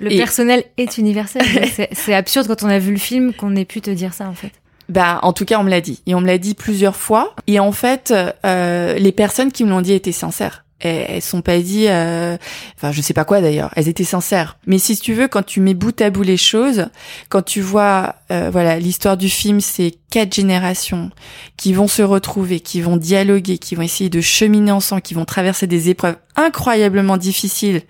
Le 0.00 0.10
personnel 0.10 0.64
est 0.76 0.98
universel. 0.98 1.42
C'est 1.92 2.14
absurde 2.14 2.46
quand 2.46 2.62
on 2.62 2.68
a 2.68 2.78
vu 2.78 2.92
le 2.92 2.98
film 2.98 3.32
qu'on 3.32 3.56
ait 3.56 3.64
pu 3.64 3.80
te 3.80 3.90
dire 3.90 4.14
ça 4.14 4.28
en 4.28 4.34
fait 4.34 4.52
bah, 4.88 5.20
en 5.22 5.32
tout 5.32 5.44
cas, 5.44 5.58
on 5.58 5.64
me 5.64 5.70
l'a 5.70 5.80
dit. 5.80 6.02
Et 6.06 6.14
on 6.14 6.20
me 6.20 6.26
l'a 6.26 6.38
dit 6.38 6.54
plusieurs 6.54 6.96
fois. 6.96 7.34
Et 7.46 7.58
en 7.60 7.72
fait, 7.72 8.12
euh, 8.44 8.94
les 8.94 9.12
personnes 9.12 9.52
qui 9.52 9.64
me 9.64 9.70
l'ont 9.70 9.80
dit 9.80 9.92
étaient 9.92 10.12
sincères. 10.12 10.64
Elles, 10.80 11.06
elles 11.08 11.22
sont 11.22 11.42
pas 11.42 11.58
dit, 11.58 11.86
euh, 11.88 12.36
enfin, 12.76 12.90
je 12.92 13.00
sais 13.00 13.14
pas 13.14 13.24
quoi 13.24 13.40
d'ailleurs. 13.40 13.70
Elles 13.76 13.88
étaient 13.88 14.04
sincères. 14.04 14.58
Mais 14.66 14.78
si 14.78 14.96
tu 14.96 15.14
veux, 15.14 15.28
quand 15.28 15.44
tu 15.44 15.60
mets 15.60 15.74
bout 15.74 15.98
à 16.00 16.10
bout 16.10 16.22
les 16.22 16.36
choses, 16.36 16.86
quand 17.28 17.42
tu 17.42 17.60
vois, 17.60 18.16
euh, 18.30 18.50
voilà, 18.50 18.78
l'histoire 18.78 19.16
du 19.16 19.28
film, 19.28 19.60
c'est 19.60 19.94
quatre 20.10 20.34
générations 20.34 21.10
qui 21.56 21.72
vont 21.72 21.88
se 21.88 22.02
retrouver, 22.02 22.60
qui 22.60 22.80
vont 22.80 22.96
dialoguer, 22.96 23.58
qui 23.58 23.76
vont 23.76 23.82
essayer 23.82 24.10
de 24.10 24.20
cheminer 24.20 24.72
ensemble, 24.72 25.02
qui 25.02 25.14
vont 25.14 25.24
traverser 25.24 25.66
des 25.66 25.88
épreuves 25.88 26.16
incroyablement 26.34 27.16
difficiles 27.16 27.82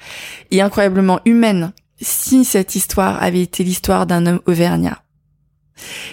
et 0.51 0.61
incroyablement 0.61 1.21
humaines. 1.25 1.73
Si 2.01 2.45
cette 2.45 2.75
histoire 2.75 3.23
avait 3.23 3.41
été 3.41 3.65
l'histoire 3.65 4.07
d'un 4.07 4.27
homme 4.27 4.41
auvergnat, 4.47 5.02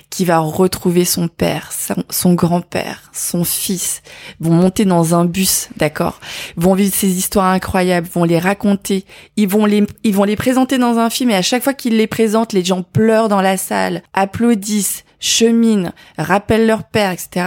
qui 0.09 0.25
va 0.25 0.39
retrouver 0.39 1.05
son 1.05 1.27
père, 1.27 1.71
son, 2.09 2.33
grand-père, 2.33 3.11
son 3.13 3.43
fils, 3.43 4.01
vont 4.39 4.53
monter 4.53 4.85
dans 4.85 5.15
un 5.15 5.25
bus, 5.25 5.69
d'accord, 5.77 6.19
vont 6.55 6.73
vivre 6.73 6.93
ces 6.93 7.17
histoires 7.17 7.47
incroyables, 7.51 8.07
vont 8.07 8.23
les 8.23 8.39
raconter, 8.39 9.05
ils 9.35 9.47
vont 9.47 9.65
les, 9.65 9.85
ils 10.03 10.15
vont 10.15 10.23
les 10.23 10.35
présenter 10.35 10.77
dans 10.77 10.97
un 10.97 11.09
film 11.09 11.29
et 11.31 11.35
à 11.35 11.41
chaque 11.41 11.63
fois 11.63 11.73
qu'ils 11.73 11.97
les 11.97 12.07
présentent, 12.07 12.53
les 12.53 12.63
gens 12.63 12.83
pleurent 12.83 13.29
dans 13.29 13.41
la 13.41 13.57
salle, 13.57 14.03
applaudissent, 14.13 15.03
cheminent, 15.19 15.91
rappellent 16.17 16.67
leur 16.67 16.83
père, 16.83 17.11
etc. 17.11 17.45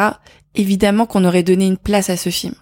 Évidemment 0.55 1.07
qu'on 1.07 1.25
aurait 1.25 1.43
donné 1.43 1.67
une 1.67 1.79
place 1.79 2.11
à 2.11 2.17
ce 2.17 2.31
film 2.31 2.55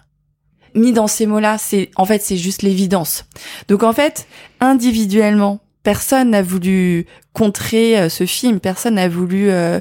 mis 0.75 0.93
dans 0.93 1.07
ces 1.07 1.25
mots-là, 1.25 1.57
c'est 1.57 1.91
en 1.95 2.05
fait 2.05 2.21
c'est 2.21 2.37
juste 2.37 2.61
l'évidence. 2.61 3.25
Donc 3.67 3.83
en 3.83 3.93
fait, 3.93 4.27
individuellement, 4.59 5.59
personne 5.83 6.31
n'a 6.31 6.41
voulu 6.41 7.05
contrer 7.33 7.97
euh, 7.97 8.09
ce 8.09 8.25
film, 8.25 8.59
personne 8.59 8.95
n'a 8.95 9.07
voulu 9.07 9.49
euh, 9.49 9.79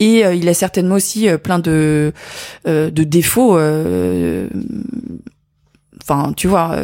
et 0.00 0.24
euh, 0.24 0.34
il 0.34 0.48
a 0.48 0.54
certainement 0.54 0.96
aussi 0.96 1.28
plein 1.42 1.58
de 1.58 2.12
de 2.64 3.04
défauts 3.04 3.58
enfin 6.02 6.32
tu 6.36 6.48
vois 6.48 6.76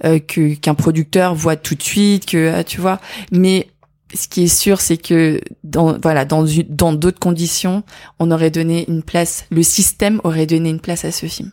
qu'un 0.00 0.74
producteur 0.74 1.34
voit 1.34 1.56
tout 1.56 1.74
de 1.74 1.82
suite 1.82 2.26
que 2.26 2.62
tu 2.62 2.80
vois. 2.80 3.00
Mais 3.32 3.68
ce 4.14 4.28
qui 4.28 4.44
est 4.44 4.54
sûr 4.54 4.80
c'est 4.80 4.96
que 4.96 5.40
dans 5.62 5.98
voilà 5.98 6.24
dans 6.24 6.44
dans 6.68 6.92
d'autres 6.92 7.18
conditions 7.18 7.82
on 8.18 8.30
aurait 8.30 8.50
donné 8.50 8.88
une 8.88 9.02
place 9.02 9.46
le 9.50 9.62
système 9.62 10.20
aurait 10.24 10.46
donné 10.46 10.70
une 10.70 10.80
place 10.80 11.04
à 11.04 11.10
ce 11.10 11.26
film 11.26 11.50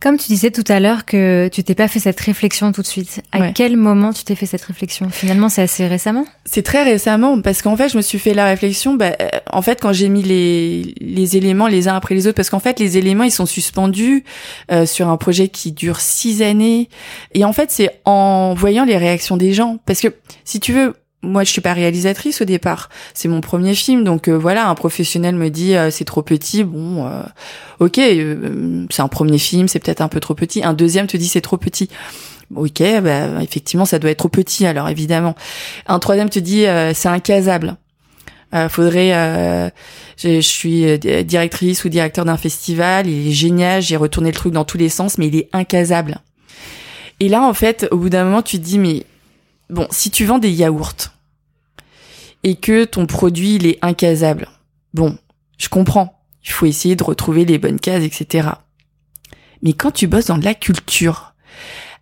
comme 0.00 0.18
tu 0.18 0.28
disais 0.28 0.50
tout 0.50 0.64
à 0.68 0.80
l'heure 0.80 1.06
que 1.06 1.48
tu 1.50 1.64
t'es 1.64 1.74
pas 1.74 1.88
fait 1.88 1.98
cette 1.98 2.20
réflexion 2.20 2.72
tout 2.72 2.82
de 2.82 2.86
suite. 2.86 3.22
À 3.32 3.52
quel 3.52 3.76
moment 3.76 4.12
tu 4.12 4.24
t'es 4.24 4.34
fait 4.34 4.46
cette 4.46 4.64
réflexion? 4.64 5.08
Finalement, 5.08 5.48
c'est 5.48 5.62
assez 5.62 5.86
récemment? 5.86 6.26
C'est 6.44 6.62
très 6.62 6.82
récemment 6.82 7.40
parce 7.40 7.62
qu'en 7.62 7.76
fait, 7.76 7.88
je 7.88 7.96
me 7.96 8.02
suis 8.02 8.18
fait 8.18 8.34
la 8.34 8.44
réflexion. 8.44 8.94
Bah, 8.94 9.16
euh, 9.20 9.28
en 9.50 9.62
fait, 9.62 9.80
quand 9.80 9.92
j'ai 9.92 10.08
mis 10.08 10.22
les 10.22 10.94
les 11.00 11.36
éléments 11.36 11.68
les 11.68 11.88
uns 11.88 11.96
après 11.96 12.14
les 12.14 12.26
autres, 12.26 12.36
parce 12.36 12.50
qu'en 12.50 12.60
fait, 12.60 12.78
les 12.80 12.98
éléments 12.98 13.24
ils 13.24 13.30
sont 13.30 13.46
suspendus 13.46 14.24
euh, 14.70 14.84
sur 14.84 15.08
un 15.08 15.16
projet 15.16 15.48
qui 15.48 15.72
dure 15.72 16.00
six 16.00 16.42
années. 16.42 16.88
Et 17.32 17.44
en 17.44 17.52
fait, 17.52 17.70
c'est 17.70 18.00
en 18.04 18.54
voyant 18.54 18.84
les 18.84 18.98
réactions 18.98 19.36
des 19.36 19.54
gens, 19.54 19.78
parce 19.86 20.00
que 20.00 20.08
si 20.44 20.60
tu 20.60 20.72
veux, 20.72 20.94
moi 21.24 21.44
je 21.44 21.50
suis 21.50 21.60
pas 21.60 21.72
réalisatrice 21.72 22.40
au 22.42 22.44
départ. 22.44 22.88
C'est 23.14 23.28
mon 23.28 23.40
premier 23.40 23.74
film 23.74 24.04
donc 24.04 24.28
euh, 24.28 24.36
voilà 24.36 24.68
un 24.68 24.74
professionnel 24.74 25.34
me 25.34 25.50
dit 25.50 25.74
euh, 25.74 25.90
c'est 25.90 26.04
trop 26.04 26.22
petit 26.22 26.64
bon 26.64 27.06
euh, 27.06 27.22
ok 27.80 28.00
c'est 28.90 29.02
un 29.02 29.08
premier 29.08 29.38
film 29.38 29.68
c'est 29.68 29.78
peut-être 29.78 30.00
un 30.00 30.08
peu 30.08 30.20
trop 30.20 30.34
petit. 30.34 30.62
Un 30.62 30.74
deuxième 30.74 31.06
te 31.06 31.16
dit 31.16 31.28
c'est 31.28 31.40
trop 31.40 31.56
petit. 31.56 31.88
Ok 32.54 32.82
bah 33.02 33.42
effectivement 33.42 33.84
ça 33.84 33.98
doit 33.98 34.10
être 34.10 34.18
trop 34.18 34.28
petit 34.28 34.66
alors 34.66 34.88
évidemment. 34.88 35.34
Un 35.86 35.98
troisième 35.98 36.30
te 36.30 36.38
dit 36.38 36.66
c'est 36.94 37.08
incasable. 37.08 37.76
Faudrait 38.68 39.72
je, 40.16 40.40
suis 40.40 40.98
directrice 41.24 41.84
ou 41.84 41.88
directeur 41.88 42.24
d'un 42.24 42.36
festival 42.36 43.08
il 43.08 43.28
est 43.28 43.32
génial 43.32 43.82
j'ai 43.82 43.96
retourné 43.96 44.30
le 44.30 44.36
truc 44.36 44.52
dans 44.52 44.64
tous 44.64 44.78
les 44.78 44.88
sens 44.88 45.18
mais 45.18 45.26
il 45.26 45.36
est 45.36 45.48
incasable. 45.52 46.18
Et 47.18 47.28
là 47.28 47.42
en 47.42 47.54
fait 47.54 47.88
au 47.90 47.96
bout 47.96 48.10
d'un 48.10 48.24
moment 48.24 48.42
tu 48.42 48.58
te 48.58 48.62
dis 48.62 48.78
mais 48.78 49.04
bon 49.70 49.88
si 49.90 50.10
tu 50.10 50.24
vends 50.24 50.38
des 50.38 50.50
yaourts 50.50 51.13
et 52.44 52.54
que 52.54 52.84
ton 52.84 53.06
produit 53.06 53.56
il 53.56 53.66
est 53.66 53.78
incasable. 53.82 54.48
Bon, 54.92 55.18
je 55.58 55.68
comprends. 55.68 56.22
Il 56.44 56.50
faut 56.50 56.66
essayer 56.66 56.94
de 56.94 57.02
retrouver 57.02 57.44
les 57.44 57.58
bonnes 57.58 57.80
cases, 57.80 58.04
etc. 58.04 58.48
Mais 59.62 59.72
quand 59.72 59.90
tu 59.90 60.06
bosses 60.06 60.26
dans 60.26 60.36
la 60.36 60.54
culture, 60.54 61.34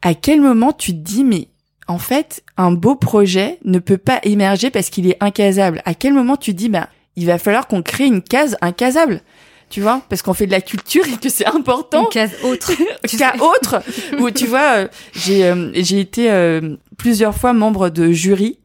à 0.02 0.14
quel 0.14 0.40
moment 0.40 0.72
tu 0.72 0.92
te 0.92 0.98
dis 0.98 1.24
mais 1.24 1.48
en 1.86 1.98
fait 1.98 2.42
un 2.56 2.72
beau 2.72 2.96
projet 2.96 3.58
ne 3.64 3.78
peut 3.78 3.98
pas 3.98 4.20
émerger 4.24 4.70
parce 4.70 4.90
qu'il 4.90 5.08
est 5.08 5.16
incasable? 5.20 5.80
À 5.84 5.94
quel 5.94 6.12
moment 6.12 6.36
tu 6.36 6.52
te 6.52 6.58
dis 6.58 6.68
bah 6.68 6.88
il 7.14 7.26
va 7.26 7.38
falloir 7.38 7.68
qu'on 7.68 7.82
crée 7.82 8.06
une 8.06 8.22
case 8.22 8.56
incasable? 8.60 9.22
Tu 9.70 9.80
vois, 9.80 10.02
parce 10.10 10.20
qu'on 10.20 10.34
fait 10.34 10.44
de 10.44 10.50
la 10.50 10.60
culture 10.60 11.02
et 11.06 11.16
que 11.16 11.30
c'est 11.30 11.46
important. 11.46 12.02
Une 12.02 12.08
case 12.10 12.32
autre. 12.42 12.72
Cas 13.18 13.36
autre. 13.40 13.82
Où 14.18 14.30
tu 14.30 14.46
vois, 14.46 14.76
euh, 14.76 14.88
j'ai 15.14 15.46
euh, 15.46 15.70
j'ai 15.72 15.98
été 15.98 16.30
euh, 16.30 16.76
plusieurs 16.98 17.34
fois 17.34 17.54
membre 17.54 17.88
de 17.88 18.12
jury 18.12 18.58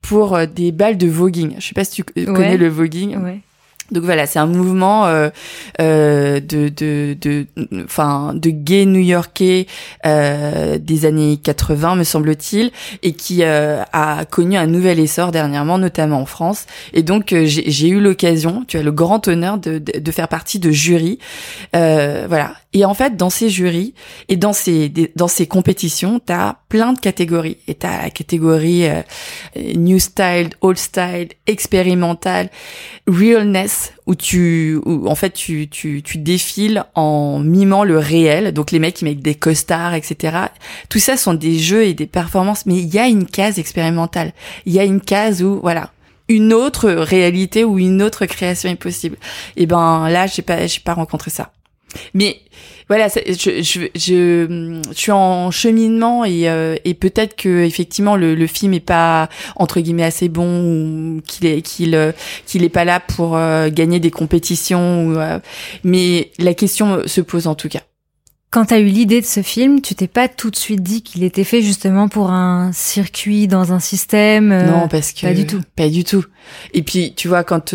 pour 0.00 0.34
euh, 0.34 0.46
des 0.46 0.72
balles 0.72 0.98
de 0.98 1.06
voguing. 1.06 1.54
Je 1.58 1.66
sais 1.66 1.74
pas 1.74 1.84
si 1.84 2.02
tu 2.02 2.04
connais 2.04 2.56
le 2.56 2.68
voguing. 2.68 3.16
Ouais. 3.16 3.40
Donc 3.90 4.04
voilà, 4.04 4.26
c'est 4.26 4.38
un 4.38 4.46
mouvement 4.46 5.06
euh, 5.06 5.30
euh, 5.80 6.40
de 6.40 6.68
de 6.68 7.16
de 7.18 7.46
enfin 7.84 8.34
de, 8.34 8.50
gays 8.50 8.84
new-yorkais 8.84 9.66
euh, 10.04 10.76
des 10.78 11.06
années 11.06 11.38
80 11.38 11.96
me 11.96 12.04
semble-t-il 12.04 12.70
et 13.02 13.12
qui 13.12 13.42
euh, 13.42 13.82
a 13.92 14.26
connu 14.26 14.58
un 14.58 14.66
nouvel 14.66 15.00
essor 15.00 15.32
dernièrement 15.32 15.78
notamment 15.78 16.20
en 16.20 16.26
France 16.26 16.66
et 16.92 17.02
donc 17.02 17.32
euh, 17.32 17.44
j'ai 17.46 17.88
eu 17.88 18.00
l'occasion, 18.00 18.64
tu 18.68 18.76
as 18.76 18.82
le 18.82 18.92
grand 18.92 19.26
honneur 19.26 19.56
de, 19.56 19.78
de, 19.78 19.98
de 19.98 20.12
faire 20.12 20.28
partie 20.28 20.58
de 20.58 20.70
jury 20.70 21.18
euh, 21.74 22.26
voilà. 22.28 22.54
Et 22.74 22.84
en 22.84 22.92
fait 22.92 23.16
dans 23.16 23.30
ces 23.30 23.48
jurys 23.48 23.94
et 24.28 24.36
dans 24.36 24.52
ces 24.52 24.92
dans 25.16 25.28
ces 25.28 25.46
compétitions, 25.46 26.20
tu 26.24 26.32
as 26.34 26.58
plein 26.68 26.92
de 26.92 26.98
catégories 26.98 27.56
et 27.66 27.74
tu 27.74 27.86
as 27.86 28.02
la 28.02 28.10
catégorie 28.10 28.86
new 29.74 29.98
style, 29.98 30.50
old 30.60 30.76
style, 30.76 31.28
expérimental, 31.46 32.50
realness 33.06 33.77
où 34.06 34.14
tu, 34.14 34.78
où, 34.84 35.08
en 35.08 35.14
fait, 35.14 35.30
tu, 35.30 35.68
tu, 35.68 36.02
tu 36.02 36.18
défiles 36.18 36.84
en 36.94 37.38
mimant 37.38 37.84
le 37.84 37.98
réel. 37.98 38.52
Donc 38.52 38.70
les 38.70 38.78
mecs 38.78 38.94
qui 38.94 39.04
mettent 39.04 39.20
des 39.20 39.34
costards, 39.34 39.94
etc. 39.94 40.36
Tout 40.88 40.98
ça 40.98 41.16
sont 41.16 41.34
des 41.34 41.58
jeux 41.58 41.84
et 41.84 41.94
des 41.94 42.06
performances, 42.06 42.66
mais 42.66 42.76
il 42.78 42.92
y 42.92 42.98
a 42.98 43.06
une 43.06 43.26
case 43.26 43.58
expérimentale. 43.58 44.32
Il 44.66 44.72
y 44.72 44.80
a 44.80 44.84
une 44.84 45.00
case 45.00 45.42
où, 45.42 45.60
voilà, 45.60 45.90
une 46.28 46.52
autre 46.52 46.90
réalité 46.90 47.64
ou 47.64 47.78
une 47.78 48.02
autre 48.02 48.26
création 48.26 48.68
est 48.70 48.76
possible. 48.76 49.16
Et 49.56 49.66
ben 49.66 50.08
là, 50.08 50.26
j'ai 50.26 50.42
pas, 50.42 50.66
j'ai 50.66 50.80
pas 50.80 50.94
rencontré 50.94 51.30
ça. 51.30 51.52
Mais 52.14 52.40
voilà, 52.88 53.08
je, 53.08 53.62
je, 53.62 53.88
je, 53.94 54.80
suis 54.92 55.12
en 55.12 55.50
cheminement 55.50 56.24
et, 56.24 56.48
euh, 56.48 56.76
et 56.86 56.94
peut-être 56.94 57.36
que 57.36 57.62
effectivement 57.64 58.16
le, 58.16 58.34
le 58.34 58.46
film 58.46 58.72
est 58.72 58.80
pas 58.80 59.28
entre 59.56 59.80
guillemets 59.80 60.04
assez 60.04 60.30
bon 60.30 60.62
ou 60.62 61.20
qu'il 61.20 61.46
est 61.46 61.60
qu'il 61.60 61.94
euh, 61.94 62.12
qu'il 62.46 62.64
est 62.64 62.70
pas 62.70 62.86
là 62.86 62.98
pour 63.00 63.36
euh, 63.36 63.68
gagner 63.70 64.00
des 64.00 64.10
compétitions. 64.10 65.06
Ou, 65.08 65.18
mais 65.84 66.30
la 66.38 66.54
question 66.54 67.02
se 67.06 67.20
pose 67.20 67.46
en 67.46 67.54
tout 67.54 67.68
cas. 67.68 67.82
Quand 68.50 68.66
tu 68.66 68.74
as 68.74 68.78
eu 68.78 68.86
l'idée 68.86 69.20
de 69.20 69.26
ce 69.26 69.42
film, 69.42 69.82
tu 69.82 69.94
t'es 69.94 70.06
pas 70.06 70.26
tout 70.26 70.50
de 70.50 70.56
suite 70.56 70.82
dit 70.82 71.02
qu'il 71.02 71.22
était 71.22 71.44
fait 71.44 71.60
justement 71.60 72.08
pour 72.08 72.30
un 72.30 72.72
circuit 72.72 73.46
dans 73.46 73.74
un 73.74 73.80
système 73.80 74.48
Non, 74.48 74.88
parce 74.88 75.12
que 75.12 75.26
pas 75.26 75.34
du 75.34 75.46
tout. 75.46 75.60
Pas 75.76 75.90
du 75.90 76.04
tout. 76.04 76.24
Et 76.72 76.82
puis 76.82 77.12
tu 77.14 77.28
vois 77.28 77.44
quand 77.44 77.74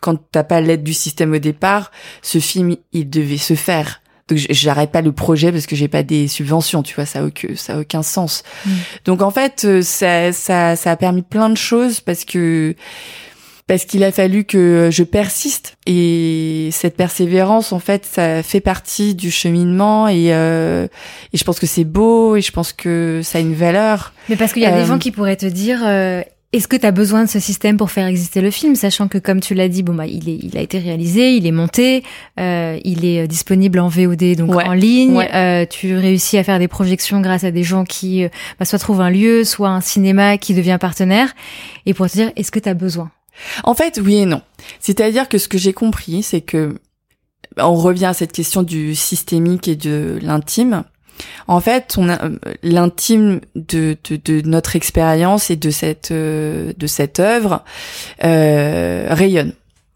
quand 0.00 0.18
t'as 0.32 0.44
pas 0.44 0.62
l'aide 0.62 0.82
du 0.82 0.94
système 0.94 1.34
au 1.34 1.38
départ, 1.38 1.90
ce 2.22 2.38
film 2.38 2.76
il 2.92 3.10
devait 3.10 3.36
se 3.36 3.54
faire. 3.54 4.00
Donc 4.28 4.38
j'arrête 4.50 4.90
pas 4.90 5.02
le 5.02 5.12
projet 5.12 5.52
parce 5.52 5.66
que 5.66 5.76
j'ai 5.76 5.88
pas 5.88 6.02
des 6.02 6.26
subventions, 6.26 6.82
tu 6.82 6.94
vois, 6.96 7.06
ça 7.06 7.20
a 7.20 7.22
aucun, 7.24 7.48
ça 7.54 7.76
a 7.76 7.80
aucun 7.80 8.02
sens. 8.02 8.42
Mm. 8.64 8.70
Donc 9.04 9.22
en 9.22 9.30
fait, 9.30 9.64
euh, 9.64 9.82
ça, 9.82 10.32
ça, 10.32 10.74
ça 10.74 10.90
a 10.90 10.96
permis 10.96 11.22
plein 11.22 11.48
de 11.48 11.56
choses 11.56 12.00
parce 12.00 12.24
que 12.24 12.74
parce 13.68 13.84
qu'il 13.84 14.04
a 14.04 14.12
fallu 14.12 14.44
que 14.44 14.90
je 14.92 15.02
persiste 15.02 15.76
et 15.86 16.68
cette 16.70 16.96
persévérance 16.96 17.72
en 17.72 17.80
fait 17.80 18.04
ça 18.04 18.44
fait 18.44 18.60
partie 18.60 19.16
du 19.16 19.32
cheminement 19.32 20.06
et, 20.06 20.32
euh, 20.32 20.86
et 21.32 21.36
je 21.36 21.42
pense 21.42 21.58
que 21.58 21.66
c'est 21.66 21.82
beau 21.82 22.36
et 22.36 22.42
je 22.42 22.52
pense 22.52 22.72
que 22.72 23.22
ça 23.24 23.38
a 23.38 23.40
une 23.40 23.54
valeur. 23.54 24.12
Mais 24.28 24.36
parce 24.36 24.52
qu'il 24.52 24.62
y 24.62 24.66
a 24.66 24.70
des 24.70 24.82
Euh, 24.82 24.86
gens 24.86 24.98
qui 24.98 25.10
pourraient 25.10 25.34
te 25.36 25.46
dire 25.46 25.80
euh, 25.84 26.22
est-ce 26.52 26.68
que 26.68 26.76
tu 26.76 26.86
as 26.86 26.92
besoin 26.92 27.24
de 27.24 27.28
ce 27.28 27.38
système 27.40 27.76
pour 27.76 27.90
faire 27.90 28.06
exister 28.06 28.40
le 28.40 28.50
film 28.50 28.76
sachant 28.76 29.08
que 29.08 29.18
comme 29.18 29.40
tu 29.40 29.54
l'as 29.54 29.68
dit 29.68 29.82
bon 29.82 29.94
bah 29.94 30.06
il 30.06 30.28
est 30.28 30.38
il 30.42 30.56
a 30.56 30.60
été 30.62 30.78
réalisé, 30.78 31.32
il 31.36 31.46
est 31.46 31.50
monté, 31.52 32.02
euh, 32.40 32.78
il 32.84 33.04
est 33.04 33.24
euh, 33.24 33.26
disponible 33.26 33.78
en 33.80 33.88
VOD 33.88 34.36
donc 34.36 34.54
Ouais. 34.54 34.64
en 34.64 34.72
ligne, 34.72 35.16
Ouais. 35.16 35.28
euh, 35.34 35.66
tu 35.68 35.94
réussis 35.96 36.38
à 36.38 36.44
faire 36.44 36.58
des 36.58 36.68
projections 36.68 37.20
grâce 37.20 37.44
à 37.44 37.50
des 37.50 37.64
gens 37.64 37.84
qui 37.84 38.24
euh, 38.24 38.28
bah, 38.58 38.64
soit 38.64 38.78
trouvent 38.78 39.00
un 39.00 39.10
lieu, 39.10 39.44
soit 39.44 39.68
un 39.70 39.80
cinéma 39.80 40.38
qui 40.38 40.54
devient 40.54 40.78
partenaire 40.80 41.34
et 41.84 41.94
pour 41.94 42.06
te 42.08 42.12
dire 42.14 42.30
est-ce 42.36 42.50
que 42.50 42.60
tu 42.60 42.68
as 42.68 42.74
besoin? 42.74 43.10
En 43.64 43.74
fait, 43.74 44.00
oui 44.02 44.16
et 44.16 44.24
non. 44.26 44.40
C'est-à-dire 44.80 45.28
que 45.28 45.36
ce 45.38 45.48
que 45.48 45.58
j'ai 45.58 45.74
compris, 45.74 46.22
c'est 46.22 46.40
que 46.40 46.76
on 47.58 47.74
revient 47.74 48.06
à 48.06 48.14
cette 48.14 48.32
question 48.32 48.62
du 48.62 48.94
systémique 48.94 49.68
et 49.68 49.76
de 49.76 50.18
l'intime. 50.22 50.84
En 51.48 51.60
fait, 51.60 51.94
on 51.98 52.08
a 52.08 52.22
euh, 52.24 52.38
l'intime 52.62 53.40
de, 53.54 53.96
de, 54.08 54.16
de 54.16 54.46
notre 54.48 54.76
expérience 54.76 55.50
et 55.50 55.56
de 55.56 55.70
cette 55.70 56.10
euh, 56.10 56.72
de 56.76 56.86
cette 56.86 57.20
œuvre 57.20 57.64
euh, 58.24 59.06
rayonne 59.10 59.52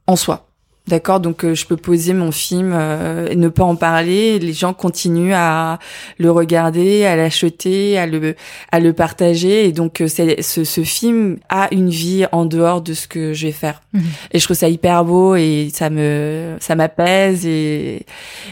en 0.07 0.17
soi. 0.17 0.47
D'accord, 0.89 1.21
donc 1.21 1.45
euh, 1.45 1.55
je 1.55 1.67
peux 1.67 1.77
poser 1.77 2.15
mon 2.15 2.33
film 2.33 2.73
euh, 2.75 3.29
et 3.31 3.37
ne 3.37 3.49
pas 3.49 3.63
en 3.63 3.77
parler. 3.77 4.41
Les 4.41 4.53
gens 4.53 4.73
continuent 4.73 5.35
à 5.37 5.79
le 6.19 6.33
regarder, 6.33 7.05
à 7.05 7.15
l'acheter, 7.15 7.97
à 7.97 8.07
le 8.07 8.35
à 8.73 8.81
le 8.81 8.93
partager. 8.93 9.67
Et 9.67 9.73
donc 9.73 10.01
euh, 10.01 10.09
ce, 10.09 10.65
ce 10.65 10.81
film 10.83 11.37
a 11.49 11.69
une 11.73 11.91
vie 11.91 12.25
en 12.33 12.45
dehors 12.45 12.81
de 12.81 12.95
ce 12.95 13.07
que 13.07 13.35
je 13.35 13.47
vais 13.47 13.53
faire. 13.53 13.83
Mhm. 13.93 14.03
Et 14.33 14.39
je 14.41 14.45
trouve 14.45 14.57
ça 14.57 14.69
hyper 14.69 15.05
beau 15.05 15.37
et 15.37 15.69
ça 15.73 15.91
me 15.91 16.57
ça 16.59 16.75
m'apaise 16.75 17.47
et 17.47 18.05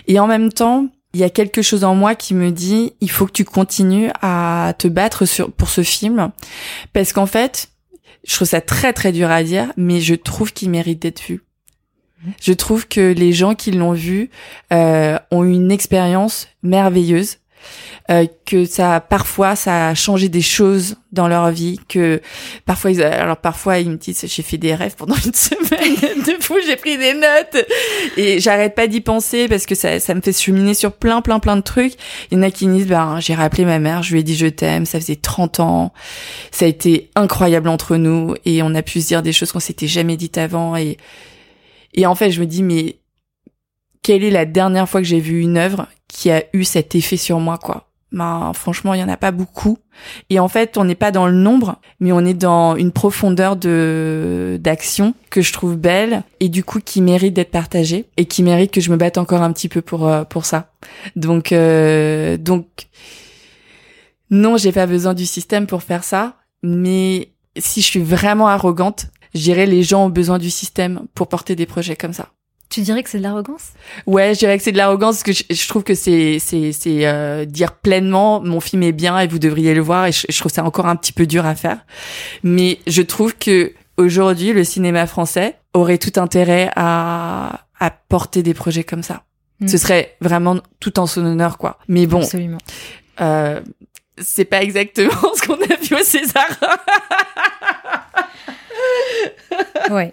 et 0.06 0.20
en 0.20 0.28
même 0.28 0.52
temps 0.52 0.86
il 1.18 1.20
y 1.20 1.24
a 1.24 1.30
quelque 1.30 1.62
chose 1.62 1.82
en 1.82 1.96
moi 1.96 2.14
qui 2.14 2.32
me 2.32 2.52
dit 2.52 2.92
il 3.00 3.10
faut 3.10 3.26
que 3.26 3.32
tu 3.32 3.44
continues 3.44 4.10
à 4.22 4.72
te 4.78 4.86
battre 4.86 5.26
sur 5.26 5.50
pour 5.50 5.68
ce 5.68 5.82
film. 5.82 6.30
Parce 6.92 7.12
qu'en 7.12 7.26
fait 7.26 7.70
je 8.24 8.36
trouve 8.36 8.46
ça 8.46 8.60
très 8.60 8.92
très 8.92 9.10
dur 9.10 9.28
à 9.28 9.42
dire 9.42 9.72
mais 9.76 10.00
je 10.00 10.14
trouve 10.14 10.52
qu'il 10.52 10.70
mérite 10.70 11.02
d'être 11.02 11.20
vu. 11.20 11.42
Je 12.40 12.52
trouve 12.52 12.86
que 12.86 13.12
les 13.12 13.32
gens 13.32 13.56
qui 13.56 13.72
l'ont 13.72 13.94
vu 13.94 14.30
euh, 14.72 15.18
ont 15.32 15.42
eu 15.42 15.54
une 15.54 15.72
expérience 15.72 16.46
merveilleuse, 16.62 17.38
euh, 18.10 18.26
que 18.46 18.64
ça 18.64 19.00
parfois 19.00 19.56
ça 19.56 19.88
a 19.88 19.94
changé 19.94 20.28
des 20.28 20.40
choses 20.40 20.96
dans 21.12 21.28
leur 21.28 21.50
vie, 21.50 21.78
que 21.88 22.20
parfois 22.66 22.90
ils, 22.90 23.02
alors 23.02 23.36
parfois 23.36 23.78
ils 23.78 23.90
me 23.90 23.96
disent 23.96 24.24
j'ai 24.26 24.42
fait 24.42 24.58
des 24.58 24.74
rêves 24.74 24.94
pendant 24.96 25.14
une 25.14 25.32
semaine. 25.34 26.22
De 26.22 26.42
fou, 26.42 26.54
j'ai 26.66 26.76
pris 26.76 26.98
des 26.98 27.14
notes. 27.14 27.66
Et 28.16 28.40
j'arrête 28.40 28.74
pas 28.74 28.86
d'y 28.86 29.00
penser 29.00 29.48
parce 29.48 29.66
que 29.66 29.74
ça 29.74 30.00
ça 30.00 30.14
me 30.14 30.20
fait 30.20 30.38
cheminer 30.38 30.74
sur 30.74 30.92
plein 30.92 31.20
plein 31.20 31.38
plein 31.38 31.56
de 31.56 31.62
trucs. 31.62 31.94
Il 32.30 32.38
y 32.38 32.40
en 32.40 32.42
a 32.42 32.50
qui 32.50 32.66
me 32.66 32.76
disent 32.76 32.86
ben 32.86 33.20
j'ai 33.20 33.34
rappelé 33.34 33.64
ma 33.64 33.78
mère, 33.78 34.02
je 34.02 34.12
lui 34.12 34.20
ai 34.20 34.22
dit 34.22 34.36
je 34.36 34.46
t'aime, 34.46 34.86
ça 34.86 35.00
faisait 35.00 35.16
30 35.16 35.60
ans, 35.60 35.92
ça 36.50 36.64
a 36.64 36.68
été 36.68 37.10
incroyable 37.14 37.68
entre 37.68 37.96
nous 37.96 38.34
et 38.44 38.62
on 38.62 38.74
a 38.74 38.82
pu 38.82 39.00
se 39.00 39.08
dire 39.08 39.22
des 39.22 39.32
choses 39.32 39.52
qu'on 39.52 39.60
s'était 39.60 39.86
jamais 39.86 40.16
dites 40.16 40.38
avant. 40.38 40.76
Et 40.76 40.98
et 41.94 42.06
en 42.06 42.14
fait, 42.14 42.30
je 42.30 42.40
me 42.40 42.46
dis, 42.46 42.62
mais 42.62 42.98
quelle 44.02 44.24
est 44.24 44.30
la 44.30 44.44
dernière 44.44 44.88
fois 44.88 45.00
que 45.00 45.06
j'ai 45.06 45.20
vu 45.20 45.40
une 45.40 45.56
œuvre 45.56 45.88
qui 46.08 46.30
a 46.30 46.44
eu 46.52 46.64
cet 46.64 46.94
effet 46.94 47.16
sur 47.16 47.38
moi, 47.38 47.58
quoi 47.58 47.88
Ben, 48.12 48.52
franchement, 48.54 48.94
il 48.94 49.00
y 49.00 49.04
en 49.04 49.08
a 49.08 49.16
pas 49.16 49.30
beaucoup. 49.30 49.78
Et 50.30 50.38
en 50.38 50.48
fait, 50.48 50.78
on 50.78 50.84
n'est 50.84 50.94
pas 50.94 51.10
dans 51.10 51.26
le 51.26 51.34
nombre, 51.34 51.80
mais 52.00 52.12
on 52.12 52.20
est 52.20 52.34
dans 52.34 52.76
une 52.76 52.92
profondeur 52.92 53.56
de 53.56 54.58
d'action 54.60 55.14
que 55.30 55.42
je 55.42 55.52
trouve 55.52 55.76
belle 55.76 56.22
et 56.40 56.48
du 56.48 56.64
coup 56.64 56.80
qui 56.80 57.02
mérite 57.02 57.34
d'être 57.34 57.50
partagée 57.50 58.06
et 58.16 58.24
qui 58.24 58.42
mérite 58.42 58.70
que 58.70 58.80
je 58.80 58.90
me 58.90 58.96
batte 58.96 59.18
encore 59.18 59.42
un 59.42 59.52
petit 59.52 59.68
peu 59.68 59.82
pour 59.82 60.08
euh, 60.08 60.24
pour 60.24 60.46
ça. 60.46 60.72
Donc 61.16 61.52
euh, 61.52 62.36
donc 62.36 62.66
non, 64.30 64.56
j'ai 64.56 64.72
pas 64.72 64.86
besoin 64.86 65.14
du 65.14 65.26
système 65.26 65.66
pour 65.66 65.82
faire 65.82 66.04
ça, 66.04 66.36
mais 66.62 67.32
si 67.56 67.80
je 67.80 67.86
suis 67.86 68.02
vraiment 68.02 68.48
arrogante, 68.48 69.06
je 69.34 69.52
les 69.52 69.82
gens 69.82 70.06
ont 70.06 70.10
besoin 70.10 70.38
du 70.38 70.50
système 70.50 71.06
pour 71.14 71.28
porter 71.28 71.56
des 71.56 71.66
projets 71.66 71.96
comme 71.96 72.12
ça. 72.12 72.30
Tu 72.70 72.82
dirais 72.82 73.02
que 73.02 73.08
c'est 73.08 73.18
de 73.18 73.22
l'arrogance? 73.22 73.68
Ouais, 74.06 74.34
je 74.34 74.40
dirais 74.40 74.58
que 74.58 74.62
c'est 74.62 74.72
de 74.72 74.76
l'arrogance 74.76 75.16
parce 75.16 75.22
que 75.22 75.32
je, 75.32 75.44
je 75.54 75.68
trouve 75.68 75.84
que 75.84 75.94
c'est 75.94 76.38
c'est 76.38 76.72
c'est 76.72 77.06
euh, 77.06 77.44
dire 77.46 77.72
pleinement 77.72 78.40
mon 78.42 78.60
film 78.60 78.82
est 78.82 78.92
bien 78.92 79.18
et 79.20 79.26
vous 79.26 79.38
devriez 79.38 79.74
le 79.74 79.80
voir 79.80 80.06
et 80.06 80.12
je, 80.12 80.26
je 80.28 80.38
trouve 80.38 80.52
ça 80.52 80.62
encore 80.64 80.86
un 80.86 80.96
petit 80.96 81.12
peu 81.14 81.26
dur 81.26 81.46
à 81.46 81.54
faire. 81.54 81.78
Mais 82.42 82.78
je 82.86 83.00
trouve 83.00 83.34
que 83.36 83.72
aujourd'hui 83.96 84.52
le 84.52 84.64
cinéma 84.64 85.06
français 85.06 85.56
aurait 85.72 85.98
tout 85.98 86.20
intérêt 86.20 86.70
à 86.76 87.64
à 87.80 87.90
porter 87.90 88.42
des 88.42 88.54
projets 88.54 88.84
comme 88.84 89.02
ça. 89.02 89.22
Mm. 89.60 89.68
Ce 89.68 89.78
serait 89.78 90.16
vraiment 90.20 90.58
tout 90.78 90.98
en 90.98 91.06
son 91.06 91.24
honneur 91.24 91.56
quoi. 91.58 91.78
Mais 91.88 92.06
bon, 92.06 92.20
Absolument. 92.20 92.58
euh, 93.22 93.60
c'est 94.18 94.44
pas 94.44 94.62
exactement 94.62 95.12
ce 95.34 95.46
qu'on 95.46 95.54
a 95.54 95.76
vu 95.80 95.94
au 95.94 96.04
César. 96.04 96.44
Ouais. 99.90 100.10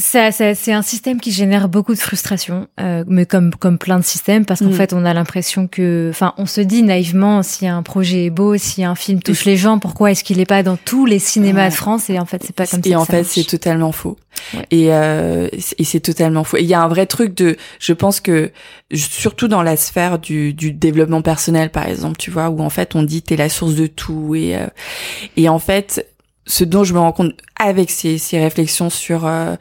Ça, 0.00 0.32
ça- 0.32 0.54
c'est 0.54 0.72
un 0.72 0.80
système 0.82 1.20
qui 1.20 1.30
génère 1.30 1.68
beaucoup 1.68 1.92
de 1.94 1.98
frustration, 2.00 2.66
euh, 2.80 3.04
mais 3.06 3.26
comme 3.26 3.54
comme 3.54 3.76
plein 3.76 3.98
de 3.98 4.04
systèmes, 4.04 4.46
parce 4.46 4.60
qu'en 4.60 4.70
Mm. 4.70 4.72
fait, 4.72 4.92
on 4.94 5.04
a 5.04 5.12
l'impression 5.12 5.66
que, 5.68 6.08
enfin, 6.10 6.32
on 6.38 6.46
se 6.46 6.62
dit 6.62 6.82
naïvement, 6.82 7.42
si 7.42 7.66
un 7.66 7.82
projet 7.82 8.24
est 8.24 8.30
beau, 8.30 8.56
si 8.56 8.82
un 8.82 8.94
film 8.94 9.20
touche 9.22 9.44
les 9.44 9.58
gens, 9.58 9.78
pourquoi 9.78 10.10
est-ce 10.10 10.24
qu'il 10.24 10.40
est 10.40 10.46
pas 10.46 10.62
dans 10.62 10.76
tous 10.76 11.04
les 11.04 11.18
cinémas 11.18 11.64
Ouais. 11.64 11.68
de 11.68 11.74
France? 11.74 12.08
Et 12.08 12.18
en 12.18 12.24
fait, 12.24 12.42
c'est 12.44 12.54
pas 12.56 12.66
comme 12.66 12.82
ça. 12.82 12.88
et 12.88 12.96
en 12.96 13.04
ça 13.04 13.12
fait, 13.12 13.24
c'est 13.24 13.44
totalement 13.44 13.92
faux. 13.92 14.16
Ouais. 14.54 14.64
Et, 14.70 14.86
euh, 14.94 15.48
et 15.78 15.84
c'est 15.84 16.00
totalement 16.00 16.44
faux. 16.44 16.56
Il 16.56 16.64
y 16.66 16.72
a 16.72 16.80
un 16.80 16.88
vrai 16.88 17.04
truc 17.04 17.34
de, 17.34 17.56
je 17.78 17.92
pense 17.92 18.20
que 18.20 18.50
surtout 18.94 19.48
dans 19.48 19.62
la 19.62 19.76
sphère 19.76 20.18
du, 20.18 20.54
du 20.54 20.72
développement 20.72 21.20
personnel, 21.20 21.68
par 21.70 21.86
exemple, 21.86 22.16
tu 22.16 22.30
vois, 22.30 22.48
où 22.48 22.60
en 22.60 22.70
fait 22.70 22.94
on 22.94 23.02
dit 23.02 23.20
t'es 23.20 23.36
la 23.36 23.50
source 23.50 23.74
de 23.74 23.86
tout 23.86 24.34
et 24.34 24.56
euh, 24.56 24.66
et 25.36 25.48
en 25.50 25.58
fait, 25.58 26.06
ce 26.46 26.64
dont 26.64 26.84
je 26.84 26.94
me 26.94 26.98
rends 26.98 27.12
compte 27.12 27.34
avec 27.58 27.90
ces, 27.90 28.18
ces 28.18 28.38
réflexions 28.40 28.88
sur 28.90 29.26
euh, 29.26 29.54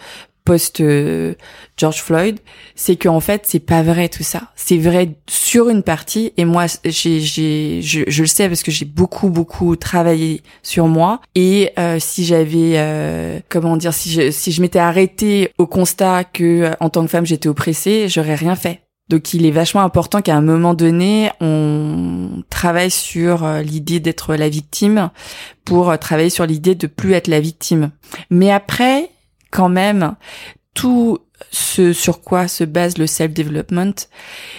post 0.49 0.81
euh, 0.81 1.35
George 1.77 2.01
Floyd, 2.01 2.39
c'est 2.73 2.95
que 2.95 3.07
en 3.07 3.19
fait 3.19 3.43
c'est 3.45 3.59
pas 3.59 3.83
vrai 3.83 4.09
tout 4.09 4.23
ça. 4.23 4.49
C'est 4.55 4.79
vrai 4.79 5.11
sur 5.29 5.69
une 5.69 5.83
partie 5.83 6.33
et 6.37 6.45
moi 6.45 6.65
j'ai 6.83 7.19
j'ai 7.19 7.83
je, 7.83 7.99
je 8.07 8.21
le 8.23 8.27
sais 8.27 8.47
parce 8.47 8.63
que 8.63 8.71
j'ai 8.71 8.85
beaucoup 8.85 9.29
beaucoup 9.29 9.75
travaillé 9.75 10.41
sur 10.63 10.87
moi 10.87 11.21
et 11.35 11.71
euh, 11.77 11.97
si 11.99 12.25
j'avais 12.25 12.77
euh, 12.77 13.39
comment 13.47 13.77
dire 13.77 13.93
si 13.93 14.09
je 14.09 14.31
si 14.31 14.51
je 14.51 14.63
m'étais 14.63 14.79
arrêtée 14.79 15.51
au 15.59 15.67
constat 15.67 16.23
que 16.23 16.63
euh, 16.63 16.71
en 16.79 16.89
tant 16.89 17.03
que 17.03 17.11
femme 17.11 17.27
j'étais 17.27 17.47
oppressée, 17.47 18.07
j'aurais 18.09 18.33
rien 18.33 18.55
fait. 18.55 18.81
Donc 19.07 19.35
il 19.35 19.45
est 19.45 19.51
vachement 19.51 19.81
important 19.81 20.23
qu'à 20.23 20.35
un 20.35 20.41
moment 20.41 20.73
donné, 20.73 21.29
on 21.41 22.43
travaille 22.49 22.91
sur 22.91 23.43
euh, 23.43 23.61
l'idée 23.61 23.99
d'être 23.99 24.35
la 24.35 24.49
victime 24.49 25.11
pour 25.63 25.95
travailler 25.99 26.31
sur 26.31 26.47
l'idée 26.47 26.73
de 26.73 26.87
plus 26.87 27.13
être 27.13 27.27
la 27.27 27.39
victime. 27.39 27.91
Mais 28.31 28.51
après, 28.51 29.11
quand 29.51 29.69
même, 29.69 30.15
tout 30.73 31.19
ce 31.51 31.93
sur 31.93 32.21
quoi 32.21 32.47
se 32.47 32.63
base 32.63 32.97
le 32.97 33.07
self-development, 33.07 34.07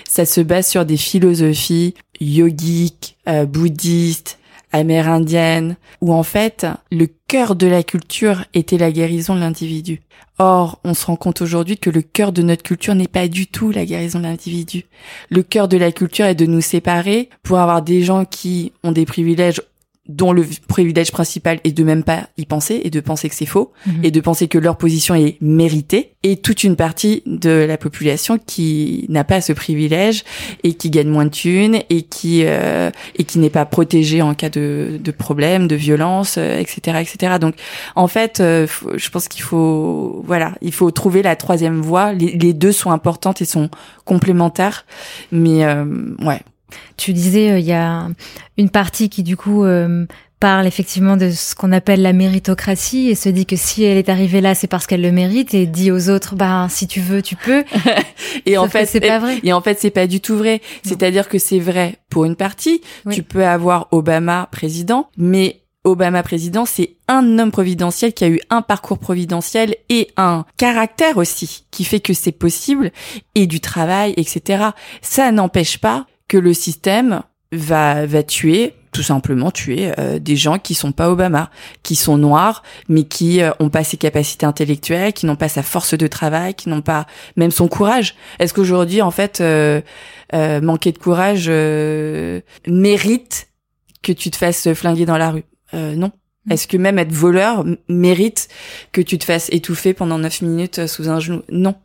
ça 0.09 0.25
se 0.25 0.41
base 0.41 0.67
sur 0.67 0.85
des 0.85 0.97
philosophies 0.97 1.95
yogiques, 2.21 3.17
euh, 3.29 3.47
bouddhistes, 3.47 4.39
amérindiennes, 4.73 5.77
où 6.01 6.13
en 6.13 6.23
fait, 6.23 6.67
le 6.93 7.09
cœur 7.29 7.57
de 7.57 7.67
la 7.67 7.83
culture 7.83 8.45
était 8.55 8.79
la 8.79 8.93
guérison 8.93 9.35
de 9.35 9.41
l'individu. 9.41 10.01
Or, 10.39 10.81
on 10.85 10.95
se 10.95 11.05
rend 11.07 11.17
compte 11.17 11.43
aujourd'hui 11.43 11.77
que 11.77 11.91
le 11.91 12.03
cœur 12.03 12.33
de 12.33 12.43
notre 12.43 12.63
culture 12.63 12.95
n'est 12.95 13.09
pas 13.09 13.29
du 13.29 13.47
tout 13.47 13.73
la 13.73 13.85
guérison 13.85 14.21
de 14.21 14.25
l'individu. 14.25 14.85
Le 15.29 15.43
cœur 15.43 15.69
de 15.69 15.77
la 15.77 15.93
culture 15.93 16.25
est 16.25 16.35
de 16.35 16.47
nous 16.47 16.63
séparer 16.63 17.29
pour 17.43 17.59
avoir 17.59 17.83
des 17.83 18.03
gens 18.03 18.25
qui 18.25 18.73
ont 18.83 18.93
des 18.93 19.05
privilèges 19.05 19.61
dont 20.11 20.33
le 20.33 20.45
privilège 20.69 21.13
principal 21.13 21.61
est 21.65 21.73
de 21.73 21.85
même 21.85 22.03
pas 22.05 22.29
y 22.37 22.45
penser 22.47 22.81
et 22.85 22.91
de 22.91 23.01
penser 23.01 23.29
que 23.29 23.35
c'est 23.35 23.47
faux 23.47 23.73
Mhm. 23.87 24.01
et 24.05 24.11
de 24.11 24.21
penser 24.21 24.49
que 24.49 24.59
leur 24.59 24.77
position 24.77 25.15
est 25.15 25.37
méritée 25.41 26.13
et 26.23 26.37
toute 26.37 26.65
une 26.65 26.77
partie 26.77 27.23
de 27.27 27.51
la 27.69 27.79
population 27.79 28.39
qui 28.39 29.07
n'a 29.09 29.25
pas 29.25 29.41
ce 29.41 29.53
privilège 29.53 30.25
et 30.65 30.75
qui 30.75 30.91
gagne 30.91 31.09
moins 31.09 31.25
de 31.25 31.31
thunes 31.31 31.79
et 31.89 32.03
qui 32.03 32.43
euh, 32.45 32.91
et 33.17 33.25
qui 33.25 33.39
n'est 33.39 33.51
pas 33.51 33.65
protégée 33.65 34.21
en 34.23 34.35
cas 34.35 34.51
de, 34.51 34.99
de 35.03 35.11
problème, 35.11 35.67
de 35.69 35.77
violence, 35.77 36.37
euh, 36.39 36.59
etc., 36.59 36.99
etc. 37.01 37.35
Donc 37.41 37.55
en 37.95 38.09
fait, 38.09 38.41
euh, 38.41 38.67
faut- 38.67 38.97
je 38.97 39.09
pense 39.11 39.29
qu'il 39.29 39.43
faut 39.43 40.23
voilà, 40.27 40.55
il 40.61 40.73
faut 40.73 40.91
trouver 40.91 41.23
la 41.23 41.37
troisième 41.37 41.81
voie. 41.81 42.13
Les, 42.13 42.33
les 42.37 42.53
deux 42.53 42.73
sont 42.73 42.91
importantes 42.91 43.41
et 43.41 43.45
sont 43.45 43.71
complémentaires, 44.05 44.85
mais 45.33 45.65
euh, 45.65 45.85
ouais. 46.23 46.41
Tu 46.97 47.13
disais, 47.13 47.53
euh, 47.53 47.59
il 47.59 47.67
y 47.67 47.73
a 47.73 48.09
une 48.59 48.71
partie 48.71 49.09
qui 49.09 49.23
du 49.23 49.37
coup 49.37 49.65
euh, 49.65 50.07
parle 50.41 50.67
effectivement 50.67 51.19
de 51.19 51.31
ce 51.31 51.55
qu'on 51.55 51.71
appelle 51.71 52.01
la 52.01 52.15
méritocratie 52.15 53.11
et 53.11 53.15
se 53.15 53.29
dit 53.29 53.45
que 53.45 53.57
si 53.57 53.85
elle 53.85 53.99
est 53.99 54.09
arrivée 54.09 54.41
là, 54.41 54.55
c'est 54.55 54.67
parce 54.67 54.87
qu'elle 54.87 55.03
le 55.03 55.13
mérite 55.13 55.53
et 55.53 55.67
dit 55.67 55.91
aux 55.93 56.09
autres, 56.09 56.35
bah 56.35 56.67
si 56.71 56.87
tu 56.87 57.01
veux, 57.01 57.21
tu 57.21 57.37
peux. 57.37 57.63
Et 58.47 58.57
en 58.57 58.69
fait, 58.69 58.87
c'est 58.87 59.01
pas 59.01 59.19
vrai. 59.19 59.39
Et 59.43 59.53
en 59.53 59.61
fait, 59.61 59.79
c'est 59.79 59.91
pas 59.91 60.07
du 60.07 60.21
tout 60.21 60.37
vrai. 60.37 60.63
C'est-à-dire 60.83 61.29
que 61.29 61.39
c'est 61.39 61.59
vrai 61.59 61.97
pour 62.09 62.25
une 62.25 62.37
partie. 62.37 62.81
Oui. 63.05 63.15
Tu 63.15 63.23
peux 63.23 63.45
avoir 63.45 63.89
Obama 63.91 64.49
président, 64.51 65.11
mais 65.19 65.61
Obama 65.85 66.23
président, 66.23 66.67
c'est 66.67 66.97
un 67.09 67.39
homme 67.39 67.51
providentiel 67.51 68.13
qui 68.13 68.25
a 68.25 68.29
eu 68.29 68.41
un 68.51 68.63
parcours 68.63 68.99
providentiel 68.99 69.77
et 69.89 70.11
un 70.17 70.45
caractère 70.57 71.17
aussi 71.17 71.65
qui 71.71 71.85
fait 71.85 72.01
que 72.01 72.13
c'est 72.13 72.33
possible 72.33 72.93
et 73.35 73.47
du 73.47 73.61
travail, 73.61 74.13
etc. 74.17 74.71
Ça 75.01 75.33
n'empêche 75.33 75.79
pas 75.79 76.07
que 76.31 76.39
le 76.39 76.55
système 76.55 77.23
va 77.53 78.07
va 78.07 78.23
tuer 78.23 78.75
tout 78.93 79.03
simplement 79.03 79.51
tuer 79.51 79.93
euh, 79.99 80.19
des 80.19 80.37
gens 80.37 80.59
qui 80.59 80.75
sont 80.75 80.93
pas 80.93 81.11
Obama, 81.11 81.51
qui 81.83 81.95
sont 81.95 82.17
noirs, 82.17 82.63
mais 82.89 83.05
qui 83.05 83.41
euh, 83.43 83.51
ont 83.61 83.69
pas 83.69 83.85
ses 83.85 83.97
capacités 83.97 84.47
intellectuelles, 84.47 85.13
qui 85.13 85.27
n'ont 85.27 85.37
pas 85.37 85.49
sa 85.49 85.63
force 85.63 85.95
de 85.95 86.07
travail, 86.07 86.55
qui 86.55 86.69
n'ont 86.69 86.83
pas 86.83 87.07
même 87.37 87.51
son 87.51 87.69
courage. 87.69 88.15
Est-ce 88.39 88.55
qu'aujourd'hui, 88.55 89.03
en 89.03 89.11
fait, 89.11 89.41
euh, 89.41 89.81
manquer 90.33 90.93
de 90.93 90.99
courage 90.99 91.49
mérite 92.67 93.49
que 94.03 94.13
tu 94.13 94.31
te 94.31 94.37
fasses 94.37 94.73
flinguer 94.73 95.07
dans 95.07 95.19
la 95.19 95.31
rue? 95.31 95.45
Non. 95.73 96.11
Est-ce 96.51 96.67
que 96.67 96.77
même 96.77 96.99
être 96.99 97.13
voleur 97.13 97.65
mérite 97.89 98.49
que 98.93 99.01
tu 99.01 99.19
te 99.19 99.25
fasses 99.25 99.49
étouffer 99.53 99.95
pendant 99.95 100.19
neuf 100.19 100.43
minutes 100.43 100.81
euh, 100.81 100.87
sous 100.87 101.09
un 101.09 101.21
genou? 101.21 101.43
Non. 101.49 101.77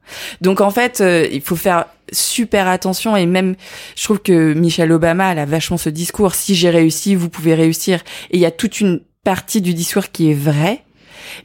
Donc 0.41 0.59
en 0.59 0.71
fait, 0.71 1.01
euh, 1.01 1.27
il 1.31 1.41
faut 1.41 1.55
faire 1.55 1.85
super 2.11 2.67
attention 2.67 3.15
et 3.15 3.25
même, 3.25 3.55
je 3.95 4.03
trouve 4.03 4.19
que 4.19 4.53
Michelle 4.53 4.91
Obama, 4.91 5.31
elle 5.31 5.39
a 5.39 5.45
vachement 5.45 5.77
ce 5.77 5.89
discours. 5.89 6.35
Si 6.35 6.55
j'ai 6.55 6.69
réussi, 6.69 7.15
vous 7.15 7.29
pouvez 7.29 7.53
réussir. 7.53 8.01
Et 8.31 8.37
il 8.37 8.39
y 8.39 8.45
a 8.45 8.51
toute 8.51 8.81
une 8.81 9.01
partie 9.23 9.61
du 9.61 9.73
discours 9.73 10.11
qui 10.11 10.31
est 10.31 10.35
vraie, 10.35 10.83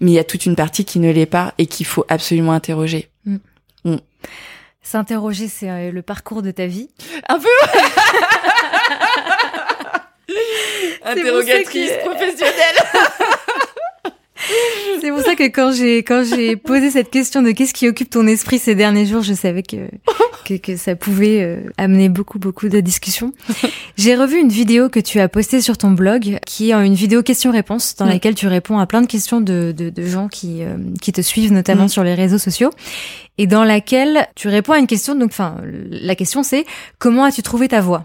mais 0.00 0.12
il 0.12 0.14
y 0.14 0.18
a 0.18 0.24
toute 0.24 0.46
une 0.46 0.56
partie 0.56 0.84
qui 0.84 0.98
ne 0.98 1.12
l'est 1.12 1.26
pas 1.26 1.54
et 1.58 1.66
qu'il 1.66 1.86
faut 1.86 2.04
absolument 2.08 2.52
interroger. 2.52 3.10
Mm. 3.26 3.36
Mm. 3.84 3.96
S'interroger, 4.82 5.48
c'est 5.48 5.70
euh, 5.70 5.92
le 5.92 6.02
parcours 6.02 6.42
de 6.42 6.50
ta 6.50 6.66
vie. 6.66 6.88
Un 7.28 7.38
peu. 7.38 7.48
Interrogatrice 11.04 11.92
professionnelle. 12.04 12.76
C'est 15.00 15.10
pour 15.10 15.20
ça 15.20 15.34
que 15.34 15.44
quand 15.44 15.72
j'ai 15.72 15.98
quand 15.98 16.24
j'ai 16.24 16.56
posé 16.56 16.90
cette 16.90 17.10
question 17.10 17.42
de 17.42 17.52
qu'est-ce 17.52 17.72
qui 17.72 17.88
occupe 17.88 18.10
ton 18.10 18.26
esprit 18.26 18.58
ces 18.58 18.74
derniers 18.74 19.06
jours, 19.06 19.22
je 19.22 19.32
savais 19.34 19.62
que 19.62 19.76
que, 20.44 20.54
que 20.54 20.76
ça 20.76 20.94
pouvait 20.94 21.42
euh, 21.42 21.60
amener 21.78 22.08
beaucoup 22.08 22.38
beaucoup 22.38 22.68
de 22.68 22.80
discussions. 22.80 23.32
J'ai 23.96 24.14
revu 24.14 24.38
une 24.38 24.50
vidéo 24.50 24.88
que 24.88 25.00
tu 25.00 25.20
as 25.20 25.28
postée 25.28 25.60
sur 25.60 25.78
ton 25.78 25.92
blog, 25.92 26.38
qui 26.46 26.70
est 26.70 26.74
une 26.74 26.94
vidéo 26.94 27.22
question-réponse 27.22 27.96
dans 27.96 28.04
laquelle 28.06 28.34
tu 28.34 28.46
réponds 28.46 28.78
à 28.78 28.86
plein 28.86 29.00
de 29.00 29.06
questions 29.06 29.40
de 29.40 29.72
de, 29.76 29.90
de 29.90 30.06
gens 30.06 30.28
qui 30.28 30.62
euh, 30.62 30.76
qui 31.00 31.12
te 31.12 31.20
suivent 31.22 31.52
notamment 31.52 31.88
sur 31.88 32.04
les 32.04 32.14
réseaux 32.14 32.38
sociaux 32.38 32.70
et 33.38 33.46
dans 33.46 33.64
laquelle 33.64 34.28
tu 34.36 34.48
réponds 34.48 34.72
à 34.72 34.78
une 34.78 34.86
question. 34.86 35.14
Donc, 35.14 35.30
enfin, 35.30 35.56
la 35.90 36.14
question 36.14 36.42
c'est 36.42 36.66
comment 36.98 37.24
as-tu 37.24 37.42
trouvé 37.42 37.68
ta 37.68 37.80
voix? 37.80 38.04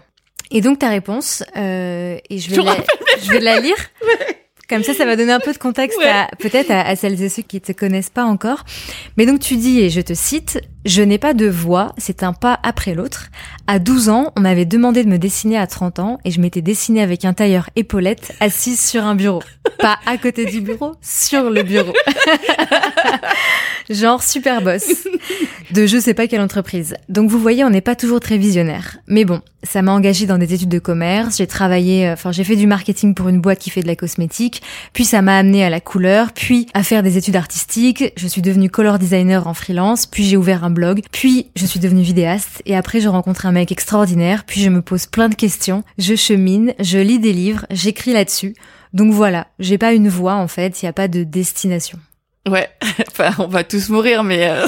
Et 0.50 0.60
donc 0.60 0.78
ta 0.78 0.88
réponse, 0.88 1.42
euh, 1.56 2.18
et 2.30 2.38
je 2.38 2.50
vais, 2.50 2.62
la, 2.62 2.76
je 3.22 3.30
vais 3.32 3.40
la 3.40 3.60
lire. 3.60 3.76
Comme 4.68 4.82
ça, 4.82 4.94
ça 4.94 5.04
va 5.04 5.14
donner 5.14 5.32
un 5.32 5.40
peu 5.40 5.52
de 5.52 5.58
contexte 5.58 5.98
à 6.04 6.28
peut-être 6.38 6.70
à, 6.70 6.80
à, 6.80 6.96
celles 6.96 7.22
et 7.22 7.28
ceux 7.28 7.42
qui 7.42 7.60
te 7.60 7.72
connaissent 7.72 8.10
pas 8.10 8.24
encore. 8.24 8.64
Mais 9.16 9.24
donc 9.24 9.38
tu 9.38 9.56
dis, 9.56 9.80
et 9.80 9.90
je 9.90 10.00
te 10.00 10.12
cite, 10.12 10.60
je 10.84 11.02
n'ai 11.02 11.18
pas 11.18 11.34
de 11.34 11.48
voix, 11.48 11.92
c'est 11.98 12.22
un 12.22 12.32
pas 12.32 12.58
après 12.62 12.94
l'autre. 12.94 13.26
À 13.66 13.78
12 13.78 14.08
ans, 14.08 14.32
on 14.36 14.40
m'avait 14.40 14.64
demandé 14.64 15.04
de 15.04 15.08
me 15.08 15.18
dessiner 15.18 15.58
à 15.58 15.66
30 15.66 15.98
ans 16.00 16.18
et 16.24 16.30
je 16.30 16.40
m'étais 16.40 16.62
dessinée 16.62 17.02
avec 17.02 17.24
un 17.24 17.32
tailleur 17.32 17.70
épaulette 17.76 18.34
assise 18.40 18.80
sur 18.84 19.04
un 19.04 19.14
bureau. 19.14 19.42
Pas 19.78 19.98
à 20.06 20.16
côté 20.16 20.46
du 20.46 20.60
bureau, 20.60 20.94
sur 21.00 21.50
le 21.50 21.62
bureau. 21.62 21.92
Genre 23.90 24.22
super 24.22 24.62
boss. 24.62 25.06
De 25.72 25.86
je 25.86 25.98
sais 25.98 26.14
pas 26.14 26.26
quelle 26.26 26.40
entreprise. 26.40 26.96
Donc 27.08 27.30
vous 27.30 27.38
voyez, 27.38 27.64
on 27.64 27.70
n'est 27.70 27.80
pas 27.80 27.94
toujours 27.94 28.20
très 28.20 28.38
visionnaire. 28.38 28.98
Mais 29.06 29.24
bon, 29.24 29.42
ça 29.68 29.82
m'a 29.82 29.92
engagé 29.92 30.26
dans 30.26 30.38
des 30.38 30.54
études 30.54 30.68
de 30.68 30.78
commerce, 30.78 31.38
j'ai 31.38 31.46
travaillé, 31.46 32.08
euh, 32.08 32.12
enfin 32.14 32.32
j'ai 32.32 32.44
fait 32.44 32.56
du 32.56 32.66
marketing 32.66 33.14
pour 33.14 33.28
une 33.28 33.40
boîte 33.40 33.58
qui 33.58 33.70
fait 33.70 33.82
de 33.82 33.86
la 33.86 33.96
cosmétique, 33.96 34.62
puis 34.92 35.04
ça 35.04 35.22
m'a 35.22 35.36
amené 35.36 35.64
à 35.64 35.70
la 35.70 35.80
couleur, 35.80 36.32
puis 36.32 36.66
à 36.74 36.82
faire 36.82 37.02
des 37.02 37.18
études 37.18 37.36
artistiques, 37.36 38.12
je 38.16 38.26
suis 38.26 38.42
devenue 38.42 38.70
color 38.70 38.98
designer 38.98 39.46
en 39.46 39.54
freelance, 39.54 40.06
puis 40.06 40.24
j'ai 40.24 40.36
ouvert 40.36 40.64
un 40.64 40.70
blog, 40.70 41.02
puis 41.12 41.50
je 41.56 41.66
suis 41.66 41.80
devenue 41.80 42.02
vidéaste, 42.02 42.62
et 42.66 42.76
après 42.76 43.00
je 43.00 43.08
rencontre 43.08 43.46
un 43.46 43.52
mec 43.52 43.72
extraordinaire, 43.72 44.44
puis 44.44 44.60
je 44.60 44.70
me 44.70 44.82
pose 44.82 45.06
plein 45.06 45.28
de 45.28 45.34
questions, 45.34 45.82
je 45.98 46.14
chemine, 46.14 46.74
je 46.80 46.98
lis 46.98 47.18
des 47.18 47.32
livres, 47.32 47.66
j'écris 47.70 48.12
là-dessus. 48.12 48.54
Donc 48.92 49.12
voilà, 49.12 49.48
j'ai 49.58 49.78
pas 49.78 49.92
une 49.92 50.08
voie 50.08 50.36
en 50.36 50.48
fait, 50.48 50.80
il 50.80 50.84
n'y 50.84 50.88
a 50.88 50.92
pas 50.92 51.08
de 51.08 51.24
destination. 51.24 51.98
Ouais, 52.48 52.68
enfin 53.10 53.30
on 53.38 53.48
va 53.48 53.64
tous 53.64 53.88
mourir, 53.88 54.22
mais... 54.22 54.48
Euh, 54.48 54.66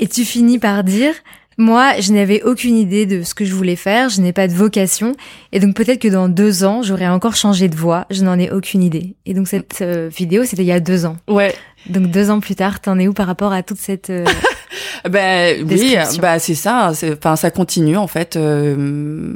et 0.00 0.06
tu 0.06 0.24
finis 0.24 0.58
par 0.58 0.84
dire, 0.84 1.14
moi, 1.58 1.98
je 2.00 2.12
n'avais 2.12 2.42
aucune 2.42 2.76
idée 2.76 3.06
de 3.06 3.22
ce 3.22 3.34
que 3.34 3.44
je 3.44 3.54
voulais 3.54 3.76
faire, 3.76 4.10
je 4.10 4.20
n'ai 4.20 4.32
pas 4.32 4.46
de 4.46 4.52
vocation, 4.52 5.14
et 5.52 5.60
donc 5.60 5.74
peut-être 5.74 6.00
que 6.00 6.08
dans 6.08 6.28
deux 6.28 6.64
ans, 6.64 6.82
j'aurais 6.82 7.08
encore 7.08 7.34
changé 7.34 7.68
de 7.68 7.76
voie, 7.76 8.06
je 8.10 8.24
n'en 8.24 8.38
ai 8.38 8.50
aucune 8.50 8.82
idée. 8.82 9.14
Et 9.24 9.32
donc 9.32 9.48
cette 9.48 9.80
euh, 9.80 10.10
vidéo, 10.14 10.44
c'était 10.44 10.62
il 10.62 10.68
y 10.68 10.72
a 10.72 10.80
deux 10.80 11.06
ans. 11.06 11.16
Ouais. 11.28 11.54
Donc 11.88 12.08
deux 12.08 12.30
ans 12.30 12.40
plus 12.40 12.56
tard, 12.56 12.80
t'en 12.80 12.98
es 12.98 13.08
où 13.08 13.14
par 13.14 13.26
rapport 13.26 13.52
à 13.52 13.62
toute 13.62 13.78
cette 13.78 14.10
euh, 14.10 14.24
Ben 15.08 15.64
oui, 15.66 15.96
bah 16.20 16.38
c'est 16.38 16.54
ça. 16.54 16.92
Enfin, 17.12 17.36
ça 17.36 17.50
continue 17.50 17.96
en 17.96 18.06
fait. 18.06 18.36
Euh, 18.36 19.32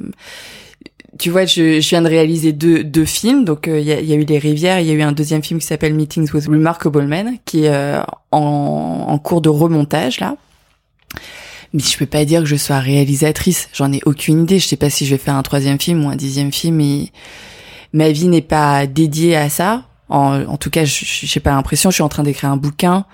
tu 1.19 1.31
vois, 1.31 1.45
je, 1.45 1.81
je, 1.81 1.89
viens 1.89 2.03
de 2.03 2.09
réaliser 2.09 2.53
deux, 2.53 2.83
deux 2.83 3.05
films. 3.05 3.45
Donc, 3.45 3.67
il 3.67 3.81
y, 3.81 3.93
a, 3.93 4.01
y, 4.01 4.13
a, 4.13 4.17
eu 4.17 4.25
Les 4.25 4.39
Rivières. 4.39 4.81
Il 4.81 4.87
y 4.87 4.91
a 4.91 4.95
eu 4.95 5.03
un 5.03 5.13
deuxième 5.13 5.43
film 5.43 5.61
qui 5.61 5.67
s'appelle 5.67 5.93
Meetings 5.93 6.31
with 6.33 6.47
Remarkable 6.47 7.07
Men, 7.07 7.37
qui 7.45 7.67
est 7.67 7.99
en, 8.31 9.05
en 9.09 9.19
cours 9.19 9.43
de 9.43 9.49
remontage 9.49 10.19
là 10.21 10.37
mais 11.73 11.83
je 11.83 11.97
peux 11.97 12.07
pas 12.07 12.25
dire 12.25 12.41
que 12.41 12.47
je 12.47 12.57
sois 12.57 12.79
réalisatrice. 12.79 13.69
J'en 13.73 13.93
ai 13.93 14.01
aucune 14.05 14.43
idée. 14.43 14.59
Je 14.59 14.67
sais 14.67 14.77
pas 14.77 14.91
si 14.91 15.07
je 15.07 15.13
vais 15.13 15.19
faire 15.19 15.37
un 15.37 15.43
troisième 15.43 15.81
film 15.81 16.05
ou 16.05 16.09
un 16.09 16.17
dixième 16.17 16.53
film. 16.53 16.81
Et 16.81 17.13
ma 17.93 18.11
vie 18.11 18.29
n'est 18.29 18.41
pas 18.43 18.87
dédiée 18.87 19.37
à 19.37 19.49
ça. 19.49 19.85
En, 20.09 20.57
tout 20.57 20.71
cas, 20.71 20.85
j'ai 20.85 21.41
pas 21.41 21.51
l'impression. 21.51 21.91
Je 21.91 21.95
suis 21.95 22.03
en 22.03 22.09
train 22.09 22.25
d'écrire 22.25 22.51
un 22.51 22.57
bouquin. 22.57 23.05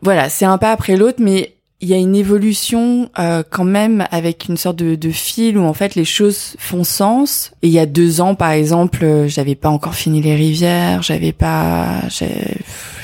Voilà, 0.00 0.30
c'est 0.30 0.46
un 0.46 0.56
pas 0.56 0.72
après 0.72 0.96
l'autre, 0.96 1.18
mais 1.20 1.54
il 1.82 1.88
y 1.88 1.94
a 1.94 1.98
une 1.98 2.14
évolution 2.14 3.10
euh, 3.18 3.42
quand 3.48 3.64
même 3.64 4.06
avec 4.10 4.46
une 4.48 4.56
sorte 4.56 4.76
de, 4.76 4.94
de, 4.94 5.10
fil 5.10 5.58
où 5.58 5.64
en 5.64 5.74
fait 5.74 5.94
les 5.94 6.04
choses 6.04 6.54
font 6.58 6.84
sens. 6.84 7.52
Et 7.60 7.66
il 7.66 7.72
y 7.72 7.78
a 7.78 7.86
deux 7.86 8.20
ans, 8.20 8.34
par 8.34 8.52
exemple, 8.52 9.04
euh, 9.04 9.28
j'avais 9.28 9.56
pas 9.56 9.68
encore 9.68 9.94
fini 9.94 10.22
les 10.22 10.34
rivières, 10.34 11.02
j'avais 11.02 11.32
pas, 11.32 12.00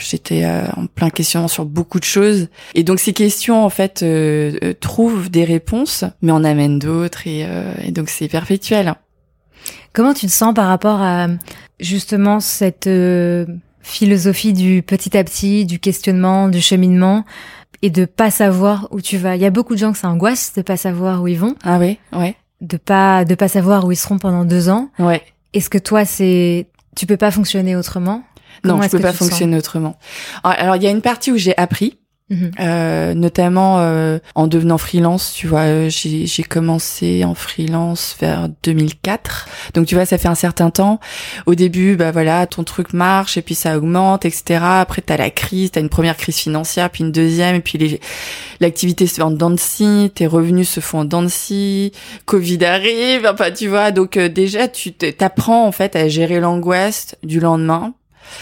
j'étais 0.08 0.44
euh, 0.44 0.66
en 0.76 0.86
plein 0.86 1.10
questionnement 1.10 1.48
sur 1.48 1.64
beaucoup 1.64 1.98
de 1.98 2.04
choses. 2.04 2.48
Et 2.74 2.82
donc 2.82 2.98
ces 2.98 3.12
questions 3.12 3.64
en 3.64 3.70
fait 3.70 4.02
euh, 4.02 4.72
trouvent 4.80 5.30
des 5.30 5.44
réponses, 5.44 6.04
mais 6.22 6.32
en 6.32 6.44
amènent 6.44 6.78
d'autres 6.78 7.26
et, 7.26 7.46
et 7.82 7.90
donc 7.90 8.08
c'est 8.08 8.28
perpétuel. 8.28 8.94
Comment 9.92 10.14
tu 10.14 10.26
te 10.26 10.32
sens 10.32 10.54
par 10.54 10.68
rapport 10.68 11.00
à 11.00 11.28
justement 11.80 12.40
cette 12.40 12.88
philosophie 13.80 14.52
du 14.52 14.82
petit 14.82 15.16
à 15.16 15.24
petit, 15.24 15.64
du 15.66 15.78
questionnement, 15.78 16.48
du 16.48 16.60
cheminement? 16.60 17.24
et 17.82 17.90
de 17.90 18.04
pas 18.04 18.30
savoir 18.30 18.88
où 18.90 19.00
tu 19.00 19.16
vas? 19.16 19.36
Il 19.36 19.42
y 19.42 19.46
a 19.46 19.50
beaucoup 19.50 19.74
de 19.74 19.78
gens 19.78 19.92
que 19.92 19.98
ça 19.98 20.08
angoisse 20.08 20.52
de 20.54 20.62
pas 20.62 20.76
savoir 20.76 21.22
où 21.22 21.28
ils 21.28 21.38
vont. 21.38 21.54
Ah 21.62 21.78
oui, 21.78 21.98
ouais. 22.12 22.36
De 22.60 22.76
pas 22.76 23.24
de 23.24 23.34
pas 23.34 23.48
savoir 23.48 23.84
où 23.84 23.92
ils 23.92 23.96
seront 23.96 24.18
pendant 24.18 24.44
deux 24.44 24.68
ans. 24.68 24.90
Ouais. 24.98 25.22
Est-ce 25.52 25.70
que 25.70 25.78
toi 25.78 26.04
c'est 26.04 26.66
tu 26.96 27.06
peux 27.06 27.16
pas 27.16 27.30
fonctionner 27.30 27.76
autrement? 27.76 28.22
Non, 28.64 28.80
je 28.82 28.88
peux 28.88 29.00
pas 29.00 29.12
fonctionner 29.12 29.56
autrement. 29.56 29.98
Alors 30.44 30.76
il 30.76 30.82
y 30.82 30.86
a 30.86 30.90
une 30.90 31.02
partie 31.02 31.32
où 31.32 31.36
j'ai 31.36 31.56
appris 31.56 31.98
Mhm. 32.30 32.50
Euh, 32.60 33.14
notamment 33.14 33.78
euh, 33.78 34.18
en 34.34 34.48
devenant 34.48 34.76
freelance, 34.76 35.32
tu 35.32 35.46
vois, 35.46 35.60
euh, 35.60 35.88
j'ai 35.88 36.42
commencé 36.42 37.24
en 37.24 37.34
freelance 37.34 38.16
vers 38.20 38.50
2004. 38.64 39.48
Donc 39.72 39.86
tu 39.86 39.94
vois, 39.94 40.04
ça 40.04 40.18
fait 40.18 40.28
un 40.28 40.34
certain 40.34 40.68
temps. 40.68 41.00
Au 41.46 41.54
début, 41.54 41.96
bah 41.96 42.10
voilà, 42.10 42.46
ton 42.46 42.64
truc 42.64 42.92
marche 42.92 43.38
et 43.38 43.42
puis 43.42 43.54
ça 43.54 43.78
augmente, 43.78 44.26
etc. 44.26 44.60
Après, 44.62 45.00
t'as 45.00 45.16
la 45.16 45.30
crise, 45.30 45.70
t'as 45.70 45.80
une 45.80 45.88
première 45.88 46.18
crise 46.18 46.36
financière, 46.36 46.90
puis 46.90 47.02
une 47.02 47.12
deuxième, 47.12 47.56
et 47.56 47.60
puis 47.60 47.98
l'activité 48.60 49.06
se 49.06 49.14
fait 49.14 49.22
en 49.22 49.30
dents 49.30 49.48
tes 50.14 50.26
revenus 50.26 50.68
se 50.68 50.80
font 50.80 51.00
en 51.00 51.04
dents 51.04 51.26
Covid 52.26 52.64
arrive, 52.64 53.26
enfin 53.32 53.50
tu 53.50 53.68
vois. 53.68 53.90
Donc 53.90 54.18
déjà, 54.18 54.68
tu 54.68 54.92
t'apprends 54.92 55.66
en 55.66 55.72
fait 55.72 55.96
à 55.96 56.08
gérer 56.08 56.40
l'angoisse 56.40 57.14
du 57.22 57.40
lendemain 57.40 57.94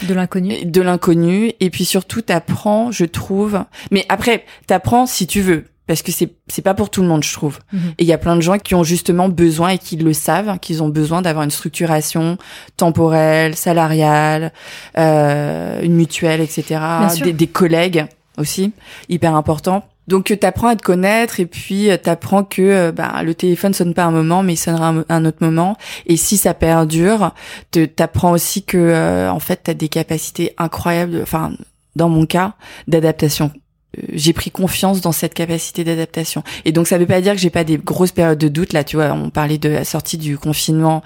de 0.03 0.13
l'inconnu. 0.13 0.65
De 0.65 0.81
l'inconnu. 0.81 1.51
Et 1.59 1.69
puis 1.69 1.85
surtout, 1.85 2.21
t'apprends, 2.21 2.91
je 2.91 3.05
trouve. 3.05 3.63
Mais 3.91 4.05
après, 4.09 4.45
t'apprends 4.67 5.05
si 5.05 5.27
tu 5.27 5.41
veux. 5.41 5.65
Parce 5.87 6.01
que 6.01 6.11
c'est 6.11 6.33
c'est 6.47 6.61
pas 6.61 6.73
pour 6.73 6.89
tout 6.89 7.01
le 7.01 7.07
monde, 7.07 7.23
je 7.23 7.31
trouve. 7.31 7.59
Mhm. 7.71 7.93
Et 7.97 8.03
il 8.03 8.07
y 8.07 8.13
a 8.13 8.17
plein 8.17 8.35
de 8.35 8.41
gens 8.41 8.57
qui 8.57 8.75
ont 8.75 8.83
justement 8.83 9.29
besoin 9.29 9.69
et 9.69 9.77
qui 9.77 9.95
le 9.95 10.11
savent, 10.11 10.59
qu'ils 10.59 10.83
ont 10.83 10.89
besoin 10.89 11.21
d'avoir 11.21 11.45
une 11.45 11.51
structuration 11.51 12.37
temporelle, 12.75 13.55
salariale, 13.55 14.51
euh, 14.97 15.81
une 15.81 15.95
mutuelle, 15.95 16.41
etc. 16.41 16.81
Des, 17.23 17.31
des 17.31 17.47
collègues 17.47 18.05
aussi, 18.37 18.73
hyper 19.07 19.33
important. 19.35 19.87
Donc 20.07 20.31
euh, 20.31 20.35
t'apprends 20.35 20.67
à 20.67 20.75
te 20.75 20.83
connaître 20.83 21.39
et 21.39 21.45
puis 21.45 21.89
euh, 21.89 21.97
t'apprends 21.97 22.43
que 22.43 22.61
euh, 22.61 22.91
bah, 22.91 23.21
le 23.23 23.35
téléphone 23.35 23.73
sonne 23.73 23.93
pas 23.93 24.05
un 24.05 24.11
moment 24.11 24.43
mais 24.43 24.53
il 24.53 24.57
sonnera 24.57 24.93
un, 25.09 25.25
autre 25.25 25.39
moment 25.41 25.77
et 26.05 26.17
si 26.17 26.37
ça 26.37 26.53
perdure, 26.53 27.33
t'apprends 27.95 28.31
aussi 28.31 28.63
que 28.63 29.29
en 29.29 29.39
fait 29.39 29.61
t'as 29.63 29.73
des 29.73 29.89
capacités 29.89 30.53
incroyables, 30.57 31.19
enfin 31.21 31.51
dans 31.95 32.09
mon 32.09 32.25
cas 32.25 32.53
d'adaptation 32.87 33.51
j'ai 34.13 34.33
pris 34.33 34.51
confiance 34.51 35.01
dans 35.01 35.11
cette 35.11 35.33
capacité 35.33 35.83
d'adaptation. 35.83 36.43
Et 36.65 36.71
donc 36.71 36.87
ça 36.87 36.97
veut 36.97 37.05
pas 37.05 37.21
dire 37.21 37.33
que 37.33 37.39
j'ai 37.39 37.49
pas 37.49 37.63
des 37.63 37.77
grosses 37.77 38.11
périodes 38.11 38.37
de 38.37 38.47
doute. 38.47 38.73
Là, 38.73 38.83
tu 38.83 38.95
vois, 38.95 39.11
on 39.13 39.29
parlait 39.29 39.57
de 39.57 39.69
la 39.69 39.85
sortie 39.85 40.17
du 40.17 40.37
confinement. 40.37 41.01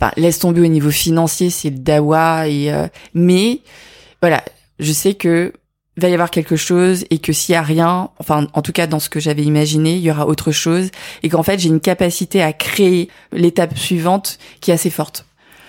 Enfin, 0.00 0.12
laisse 0.16 0.38
tomber 0.38 0.60
au 0.60 0.66
niveau 0.66 0.90
financier, 0.90 1.50
c'est 1.50 1.70
le 1.70 1.78
dawa. 1.78 2.48
Et 2.48 2.72
euh, 2.72 2.88
mais 3.14 3.60
voilà, 4.20 4.42
je 4.78 4.92
sais 4.92 5.14
que 5.14 5.52
va 5.96 6.08
y 6.08 6.12
avoir 6.12 6.30
quelque 6.30 6.56
chose 6.56 7.04
et 7.10 7.18
que 7.18 7.32
s'il 7.32 7.54
y 7.54 7.56
a 7.56 7.62
rien, 7.62 8.10
enfin 8.18 8.48
en 8.52 8.62
tout 8.62 8.72
cas 8.72 8.86
dans 8.86 9.00
ce 9.00 9.08
que 9.08 9.20
j'avais 9.20 9.42
imaginé, 9.42 9.94
il 9.94 10.02
y 10.02 10.10
aura 10.10 10.26
autre 10.26 10.52
chose 10.52 10.90
et 11.22 11.28
qu'en 11.28 11.42
fait 11.42 11.58
j'ai 11.58 11.68
une 11.68 11.80
capacité 11.80 12.42
à 12.42 12.52
créer 12.52 13.08
l'étape 13.32 13.76
suivante 13.78 14.38
qui 14.60 14.70
est 14.70 14.74
assez 14.74 14.90
forte. 14.90 15.24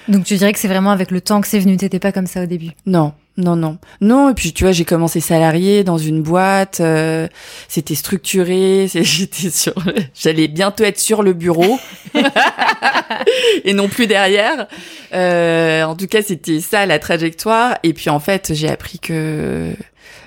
Donc 0.07 0.25
tu 0.25 0.35
dirais 0.35 0.53
que 0.53 0.59
c'est 0.59 0.67
vraiment 0.67 0.91
avec 0.91 1.11
le 1.11 1.21
temps 1.21 1.41
que 1.41 1.47
c'est 1.47 1.59
venu, 1.59 1.77
t'étais 1.77 1.99
pas 1.99 2.11
comme 2.11 2.27
ça 2.27 2.43
au 2.43 2.45
début? 2.45 2.71
Non, 2.85 3.13
non, 3.37 3.55
non. 3.55 3.77
Non, 4.01 4.31
et 4.31 4.33
puis 4.33 4.51
tu 4.51 4.63
vois, 4.63 4.73
j'ai 4.73 4.83
commencé 4.83 5.19
salarié 5.19 5.83
dans 5.83 5.99
une 5.99 6.23
boîte, 6.23 6.79
euh, 6.79 7.27
c'était 7.67 7.93
structuré, 7.93 8.89
j'étais 8.93 9.51
sur 9.51 9.75
j'allais 10.15 10.47
bientôt 10.47 10.83
être 10.83 10.99
sur 10.99 11.21
le 11.21 11.33
bureau 11.33 11.79
et 13.63 13.73
non 13.73 13.89
plus 13.89 14.07
derrière. 14.07 14.67
Euh, 15.13 15.83
en 15.83 15.95
tout 15.95 16.07
cas, 16.07 16.23
c'était 16.23 16.59
ça 16.59 16.87
la 16.87 16.97
trajectoire 16.97 17.77
et 17.83 17.93
puis 17.93 18.09
en 18.09 18.19
fait, 18.19 18.53
j'ai 18.55 18.69
appris 18.69 18.97
que 18.97 19.71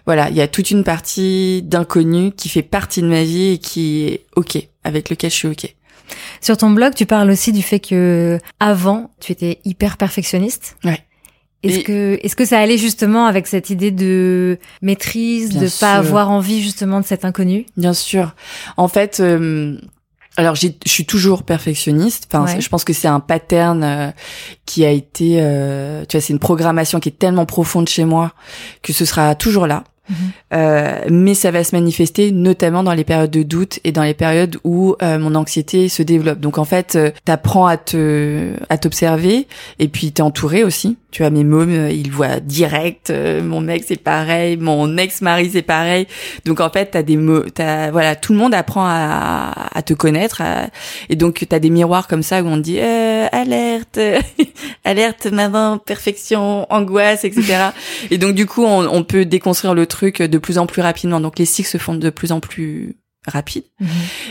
voilà, 0.06 0.30
il 0.30 0.36
y 0.36 0.40
a 0.40 0.46
toute 0.46 0.70
une 0.70 0.84
partie 0.84 1.62
d'inconnu 1.62 2.30
qui 2.30 2.48
fait 2.48 2.62
partie 2.62 3.02
de 3.02 3.08
ma 3.08 3.24
vie 3.24 3.54
et 3.54 3.58
qui 3.58 4.04
est 4.04 4.26
OK, 4.36 4.56
avec 4.84 5.10
lequel 5.10 5.30
je 5.30 5.36
suis 5.36 5.48
OK. 5.48 5.74
Sur 6.40 6.56
ton 6.56 6.70
blog, 6.70 6.94
tu 6.94 7.06
parles 7.06 7.30
aussi 7.30 7.50
du 7.50 7.62
fait 7.62 7.80
que 7.80 8.38
avant, 8.60 9.10
tu 9.20 9.32
étais 9.32 9.58
hyper 9.64 9.96
perfectionniste. 9.96 10.76
Ouais. 10.84 11.04
Est-ce 11.62 11.80
que 11.80 12.18
est-ce 12.22 12.36
que 12.36 12.44
ça 12.44 12.58
allait 12.58 12.78
justement 12.78 13.26
avec 13.26 13.46
cette 13.46 13.70
idée 13.70 13.90
de 13.90 14.58
maîtrise, 14.82 15.50
de 15.50 15.68
pas 15.80 15.94
avoir 15.94 16.30
envie 16.30 16.62
justement 16.62 17.00
de 17.00 17.04
cet 17.04 17.24
inconnu? 17.24 17.66
Bien 17.76 17.92
sûr. 17.92 18.34
En 18.76 18.88
fait, 18.88 19.20
euh, 19.20 19.76
alors 20.36 20.54
je 20.54 20.68
suis 20.86 21.04
toujours 21.04 21.42
perfectionniste. 21.42 22.28
Enfin, 22.32 22.58
je 22.58 22.68
pense 22.68 22.84
que 22.84 22.92
c'est 22.92 23.08
un 23.08 23.20
pattern 23.20 23.84
euh, 23.84 24.10
qui 24.64 24.84
a 24.84 24.90
été, 24.90 25.36
euh, 25.40 26.04
tu 26.08 26.16
vois, 26.16 26.22
c'est 26.22 26.32
une 26.32 26.38
programmation 26.38 26.98
qui 27.00 27.10
est 27.10 27.18
tellement 27.18 27.46
profonde 27.46 27.88
chez 27.88 28.04
moi 28.04 28.32
que 28.82 28.92
ce 28.92 29.04
sera 29.04 29.34
toujours 29.34 29.66
là. 29.66 29.84
Mhm. 30.10 30.16
Euh, 30.52 30.98
mais 31.08 31.34
ça 31.34 31.50
va 31.50 31.62
se 31.62 31.74
manifester 31.74 32.32
notamment 32.32 32.82
dans 32.82 32.92
les 32.92 33.04
périodes 33.04 33.30
de 33.30 33.42
doute 33.42 33.78
et 33.84 33.92
dans 33.92 34.02
les 34.02 34.14
périodes 34.14 34.58
où 34.64 34.96
euh, 35.02 35.18
mon 35.18 35.34
anxiété 35.34 35.88
se 35.88 36.02
développe. 36.02 36.40
Donc 36.40 36.58
en 36.58 36.64
fait, 36.64 36.96
euh, 36.96 37.10
t'apprends 37.24 37.66
à 37.66 37.76
te 37.76 38.52
à 38.68 38.78
t'observer 38.78 39.46
et 39.78 39.88
puis 39.88 40.12
t'es 40.12 40.22
entouré 40.22 40.64
aussi. 40.64 40.96
Tu 41.10 41.22
vois 41.22 41.30
mes 41.30 41.44
mômes, 41.44 41.88
ils 41.90 42.10
voient 42.10 42.40
direct. 42.40 43.10
mon 43.10 43.60
mec 43.60 43.84
c'est 43.86 44.00
pareil, 44.00 44.56
mon 44.56 44.96
ex-mari 44.96 45.50
c'est 45.52 45.62
pareil. 45.62 46.06
Donc 46.44 46.60
en 46.60 46.70
fait, 46.70 46.92
t'as 46.92 47.02
des 47.02 47.16
mots, 47.16 47.42
t'as 47.42 47.90
voilà, 47.90 48.16
tout 48.16 48.32
le 48.32 48.38
monde 48.38 48.54
apprend 48.54 48.84
à, 48.86 49.68
à 49.74 49.82
te 49.82 49.94
connaître 49.94 50.42
et 51.08 51.16
donc 51.16 51.44
t'as 51.48 51.58
des 51.58 51.70
miroirs 51.70 52.06
comme 52.08 52.22
ça 52.22 52.42
où 52.42 52.46
on 52.46 52.56
dit 52.56 52.80
alerte, 52.80 53.98
alerte, 54.84 55.26
maman, 55.26 55.78
perfection, 55.78 56.66
angoisse, 56.72 57.24
etc. 57.24 57.70
et 58.10 58.18
donc 58.18 58.34
du 58.34 58.46
coup, 58.46 58.64
on, 58.64 58.86
on 58.88 59.02
peut 59.02 59.24
déconstruire 59.24 59.74
le 59.74 59.86
truc 59.86 60.22
de 60.22 60.38
plus 60.38 60.58
en 60.58 60.66
plus 60.66 60.82
rapidement. 60.82 61.20
Donc 61.20 61.38
les 61.38 61.44
cycles 61.44 61.68
se 61.68 61.78
font 61.78 61.94
de 61.94 62.10
plus 62.10 62.32
en 62.32 62.40
plus 62.40 62.96
rapides. 63.26 63.64
Mhm. 63.80 63.88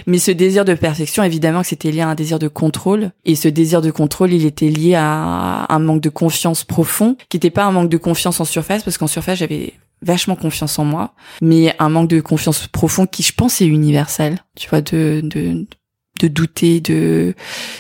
Mais 0.08 0.18
ce 0.20 0.32
désir 0.32 0.66
de 0.66 0.74
perfection, 0.74 1.24
évidemment 1.24 1.62
que 1.62 1.68
c'était 1.68 1.92
lié 1.92 2.02
à 2.02 2.10
un 2.10 2.16
désir 2.16 2.40
de 2.40 2.48
contrôle. 2.48 3.12
Et 3.26 3.36
ce 3.36 3.48
désir 3.48 3.82
de 3.82 3.92
contrôle, 3.92 4.34
il 4.34 4.46
était 4.46 4.70
lié 4.70 4.96
à 4.96 5.66
un 5.70 5.80
manque 5.80 6.02
de 6.02 6.10
confiance 6.10 6.64
profond, 6.64 7.16
qui 7.30 7.38
n'était 7.38 7.50
pas 7.50 7.66
un 7.66 7.72
manque 7.72 7.90
de 7.90 7.98
confiance 7.98 8.40
en 8.40 8.46
surface, 8.46 8.84
parce 8.84 8.98
qu'en 8.98 9.08
surface, 9.08 9.40
j'avais 9.40 9.74
vachement 10.02 10.36
confiance 10.36 10.80
en 10.80 10.86
moi, 10.86 11.14
mais 11.42 11.76
un 11.80 11.90
manque 11.90 12.10
de 12.10 12.22
confiance 12.22 12.68
profond 12.68 13.06
qui, 13.06 13.24
je 13.24 13.34
pense, 13.34 13.62
est 13.62 13.68
universel. 13.68 14.44
Tu 14.56 14.70
vois, 14.70 14.82
de, 14.82 15.22
de, 15.24 15.66
de 16.20 16.28
douter 16.28 16.80
de 16.82 17.34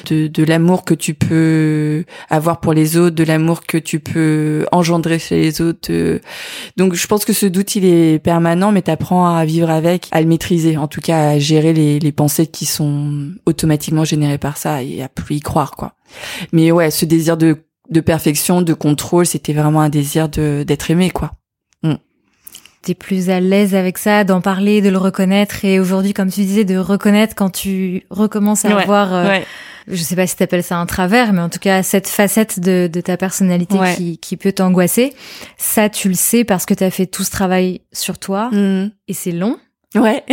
de, 0.10 0.28
de 0.28 0.44
l'amour 0.44 0.86
que 0.86 0.94
tu 0.94 1.14
peux 1.14 2.06
avoir 2.30 2.60
pour 2.60 2.74
les 2.74 2.98
autres, 2.98 3.16
de 3.16 3.24
l'amour 3.24 3.62
que 3.62 3.78
tu 3.78 4.00
peux 4.00 4.66
engendrer 4.72 5.20
chez 5.20 5.40
les 5.40 5.62
autres. 5.62 5.92
Donc 6.78 6.94
je 6.96 7.08
pense 7.08 7.26
que 7.26 7.34
ce 7.34 7.46
doute 7.46 7.76
il 7.76 7.86
est 7.86 8.20
permanent, 8.20 8.72
mais 8.72 8.82
t'apprends 8.82 9.36
à 9.36 9.46
vivre 9.46 9.70
avec, 9.70 10.08
à 10.12 10.22
le 10.22 10.28
maîtriser, 10.28 10.78
en 10.78 10.88
tout 10.88 11.02
cas 11.02 11.30
à 11.30 11.40
gérer 11.40 11.74
les, 11.74 12.00
les 12.00 12.12
pensées 12.12 12.48
qui 12.48 12.66
sont 12.66 13.32
automatiquement 13.46 14.06
générées 14.06 14.38
par 14.38 14.58
ça 14.58 14.84
et 14.84 15.02
à 15.02 15.10
plus 15.10 15.36
y 15.36 15.40
croire 15.40 15.72
quoi. 15.72 15.94
Mais 16.52 16.72
ouais, 16.72 16.92
ce 16.92 17.06
désir 17.06 17.38
de 17.38 17.58
de 17.90 18.02
perfection, 18.02 18.62
de 18.62 18.74
contrôle, 18.74 19.26
c'était 19.26 19.54
vraiment 19.54 19.82
un 19.82 19.90
désir 19.90 20.30
de 20.30 20.64
d'être 20.64 20.92
aimé 20.92 21.10
quoi 21.10 21.32
t'es 22.82 22.94
plus 22.94 23.30
à 23.30 23.40
l'aise 23.40 23.76
avec 23.76 23.98
ça, 23.98 24.24
d'en 24.24 24.42
parler, 24.42 24.82
de 24.82 24.90
le 24.90 24.98
reconnaître 24.98 25.66
et 25.66 25.80
aujourd'hui, 25.80 26.14
comme 26.14 26.32
tu 26.32 26.42
disais, 26.42 26.66
de 26.66 26.78
reconnaître 26.78 27.36
quand 27.36 27.50
tu 27.50 28.04
recommences 28.10 28.66
à 28.66 28.78
avoir, 28.78 29.14
euh, 29.14 29.40
je 29.88 30.02
sais 30.02 30.16
pas 30.16 30.28
si 30.28 30.36
t'appelles 30.36 30.64
ça 30.64 30.78
un 30.78 30.86
travers, 30.86 31.34
mais 31.34 31.42
en 31.42 31.50
tout 31.50 31.60
cas 31.60 31.84
cette 31.84 32.08
facette 32.08 32.60
de, 32.60 32.90
de 32.92 33.02
ta 33.02 33.18
personnalité 33.18 33.78
qui, 33.96 34.18
qui 34.18 34.38
peut 34.38 34.52
t'angoisser. 34.52 35.14
Ça, 35.58 35.90
tu 35.90 36.08
le 36.08 36.16
sais 36.16 36.44
parce 36.44 36.66
que 36.66 36.74
t'as 36.74 36.92
fait 36.92 37.06
tout 37.06 37.24
ce 37.24 37.32
travail 37.32 37.82
sur 37.92 38.18
toi 38.18 38.50
mmh. 38.52 38.92
et 39.08 39.14
c'est 39.14 39.32
long. 39.32 39.58
Ouais, 39.96 40.24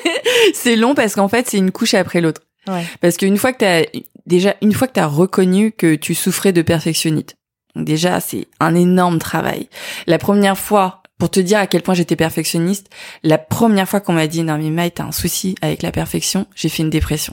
c'est 0.54 0.76
long 0.76 0.94
parce 0.94 1.14
qu'en 1.14 1.28
fait 1.28 1.48
c'est 1.48 1.58
une 1.58 1.70
couche 1.70 1.94
après 1.94 2.20
l'autre. 2.20 2.40
Ouais. 2.66 2.84
Parce 3.00 3.16
qu'une 3.16 3.36
fois 3.36 3.52
que 3.52 3.58
t'as 3.58 3.82
déjà 4.26 4.56
une 4.62 4.72
fois 4.72 4.88
que 4.88 4.94
t'as 4.94 5.06
reconnu 5.06 5.72
que 5.72 5.94
tu 5.94 6.14
souffrais 6.14 6.52
de 6.52 6.62
perfectionnite, 6.62 7.36
déjà 7.76 8.20
c'est 8.20 8.48
un 8.58 8.74
énorme 8.74 9.18
travail. 9.18 9.68
La 10.06 10.18
première 10.18 10.56
fois 10.56 11.01
pour 11.22 11.30
te 11.30 11.38
dire 11.38 11.60
à 11.60 11.68
quel 11.68 11.82
point 11.82 11.94
j'étais 11.94 12.16
perfectionniste, 12.16 12.90
la 13.22 13.38
première 13.38 13.88
fois 13.88 14.00
qu'on 14.00 14.12
m'a 14.12 14.26
dit 14.26 14.42
non 14.42 14.58
mais 14.58 14.70
Maï 14.70 14.90
t'as 14.90 15.04
un 15.04 15.12
souci 15.12 15.54
avec 15.62 15.82
la 15.82 15.92
perfection, 15.92 16.48
j'ai 16.56 16.68
fait 16.68 16.82
une 16.82 16.90
dépression. 16.90 17.32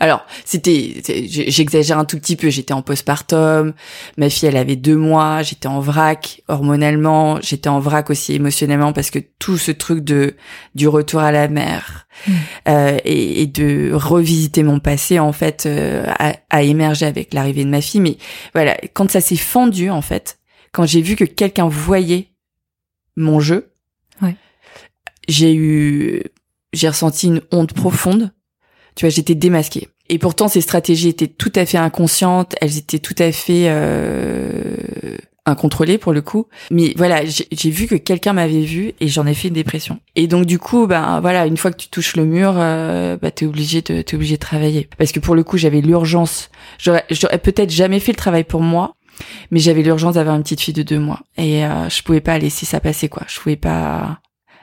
Alors, 0.00 0.24
c'était, 0.46 1.02
j'exagère 1.28 1.98
un 1.98 2.06
tout 2.06 2.18
petit 2.18 2.36
peu. 2.36 2.48
J'étais 2.48 2.72
en 2.72 2.80
postpartum, 2.80 3.74
ma 4.16 4.30
fille 4.30 4.48
elle 4.48 4.56
avait 4.56 4.76
deux 4.76 4.96
mois, 4.96 5.42
j'étais 5.42 5.66
en 5.68 5.78
vrac 5.78 6.40
hormonalement, 6.48 7.38
j'étais 7.42 7.68
en 7.68 7.80
vrac 7.80 8.08
aussi 8.08 8.32
émotionnellement 8.32 8.94
parce 8.94 9.10
que 9.10 9.18
tout 9.38 9.58
ce 9.58 9.72
truc 9.72 10.02
de 10.02 10.34
du 10.74 10.88
retour 10.88 11.20
à 11.20 11.30
la 11.30 11.48
mer 11.48 12.06
mmh. 12.26 12.32
euh, 12.68 12.96
et, 13.04 13.46
de 13.46 13.90
revisiter 13.92 14.62
mon 14.62 14.80
passé 14.80 15.18
en 15.18 15.34
fait 15.34 15.66
euh, 15.66 16.06
a, 16.18 16.32
a 16.48 16.62
émergé 16.62 17.04
avec 17.04 17.34
l'arrivée 17.34 17.64
de 17.66 17.70
ma 17.70 17.82
fille. 17.82 18.00
Mais 18.00 18.16
voilà, 18.54 18.74
quand 18.94 19.10
ça 19.10 19.20
s'est 19.20 19.36
fendu 19.36 19.90
en 19.90 20.00
fait, 20.00 20.38
quand 20.72 20.86
j'ai 20.86 21.02
vu 21.02 21.14
que 21.14 21.24
quelqu'un 21.24 21.68
voyait 21.68 22.30
mon 23.18 23.40
jeu. 23.40 23.72
J'ai 25.28 25.54
eu, 25.54 26.22
j'ai 26.72 26.88
ressenti 26.88 27.26
une 27.26 27.42
honte 27.52 27.74
profonde. 27.74 28.32
Tu 28.94 29.04
vois, 29.04 29.10
j'étais 29.10 29.34
démasquée. 29.34 29.88
Et 30.08 30.18
pourtant, 30.18 30.48
ces 30.48 30.62
stratégies 30.62 31.08
étaient 31.08 31.26
tout 31.26 31.52
à 31.54 31.66
fait 31.66 31.76
inconscientes. 31.76 32.54
Elles 32.62 32.78
étaient 32.78 32.98
tout 32.98 33.14
à 33.18 33.30
fait 33.30 33.66
euh, 33.68 35.18
incontrôlées 35.44 35.98
pour 35.98 36.12
le 36.12 36.22
coup. 36.22 36.46
Mais 36.70 36.94
voilà, 36.96 37.22
j'ai 37.26 37.70
vu 37.70 37.86
que 37.86 37.94
quelqu'un 37.94 38.32
m'avait 38.32 38.62
vu 38.62 38.94
et 39.00 39.08
j'en 39.08 39.26
ai 39.26 39.34
fait 39.34 39.48
une 39.48 39.54
dépression. 39.54 40.00
Et 40.16 40.26
donc 40.28 40.46
du 40.46 40.58
coup, 40.58 40.86
ben 40.86 41.20
voilà, 41.20 41.46
une 41.46 41.56
fois 41.56 41.70
que 41.72 41.76
tu 41.76 41.88
touches 41.88 42.16
le 42.16 42.24
mur, 42.24 42.54
euh, 42.56 43.16
bah, 43.20 43.30
t'es 43.30 43.46
obligé 43.46 43.82
de 43.82 44.00
t'es 44.00 44.14
obligé 44.14 44.36
de 44.36 44.40
travailler. 44.40 44.88
Parce 44.96 45.12
que 45.12 45.20
pour 45.20 45.34
le 45.34 45.44
coup, 45.44 45.58
j'avais 45.58 45.80
l'urgence. 45.82 46.50
J'aurais 46.78 47.38
peut-être 47.38 47.70
jamais 47.70 48.00
fait 48.00 48.12
le 48.12 48.16
travail 48.16 48.44
pour 48.44 48.62
moi, 48.62 48.94
mais 49.50 49.58
j'avais 49.58 49.82
l'urgence 49.82 50.14
d'avoir 50.14 50.36
une 50.36 50.42
petite 50.42 50.60
fille 50.60 50.74
de 50.74 50.82
deux 50.82 50.98
mois 50.98 51.20
et 51.36 51.64
euh, 51.64 51.88
je 51.88 52.02
pouvais 52.02 52.20
pas 52.20 52.38
laisser 52.38 52.66
ça 52.66 52.80
passer 52.80 53.08
quoi. 53.08 53.22
Je 53.28 53.38
pouvais 53.40 53.56
pas 53.56 54.20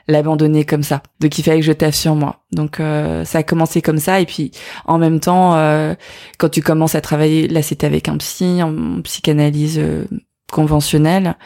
l'abandonner 0.08 0.64
comme 0.64 0.82
ça. 0.82 1.02
Donc 1.20 1.38
il 1.38 1.42
fallait 1.42 1.60
que 1.60 1.66
je 1.66 1.72
taffe 1.72 1.94
sur 1.94 2.14
moi. 2.14 2.44
Donc 2.52 2.80
euh, 2.80 3.24
ça 3.24 3.38
a 3.38 3.42
commencé 3.42 3.82
comme 3.82 3.98
ça 3.98 4.20
et 4.20 4.26
puis 4.26 4.50
en 4.84 4.98
même 4.98 5.20
temps 5.20 5.56
euh, 5.56 5.94
quand 6.38 6.48
tu 6.48 6.62
commences 6.62 6.94
à 6.94 7.00
travailler 7.00 7.48
là 7.48 7.62
c'était 7.62 7.86
avec 7.86 8.08
un 8.08 8.16
psy 8.18 8.62
en 8.62 9.02
psychanalyse 9.02 9.78
euh, 9.78 10.04
conventionnelle, 10.52 11.36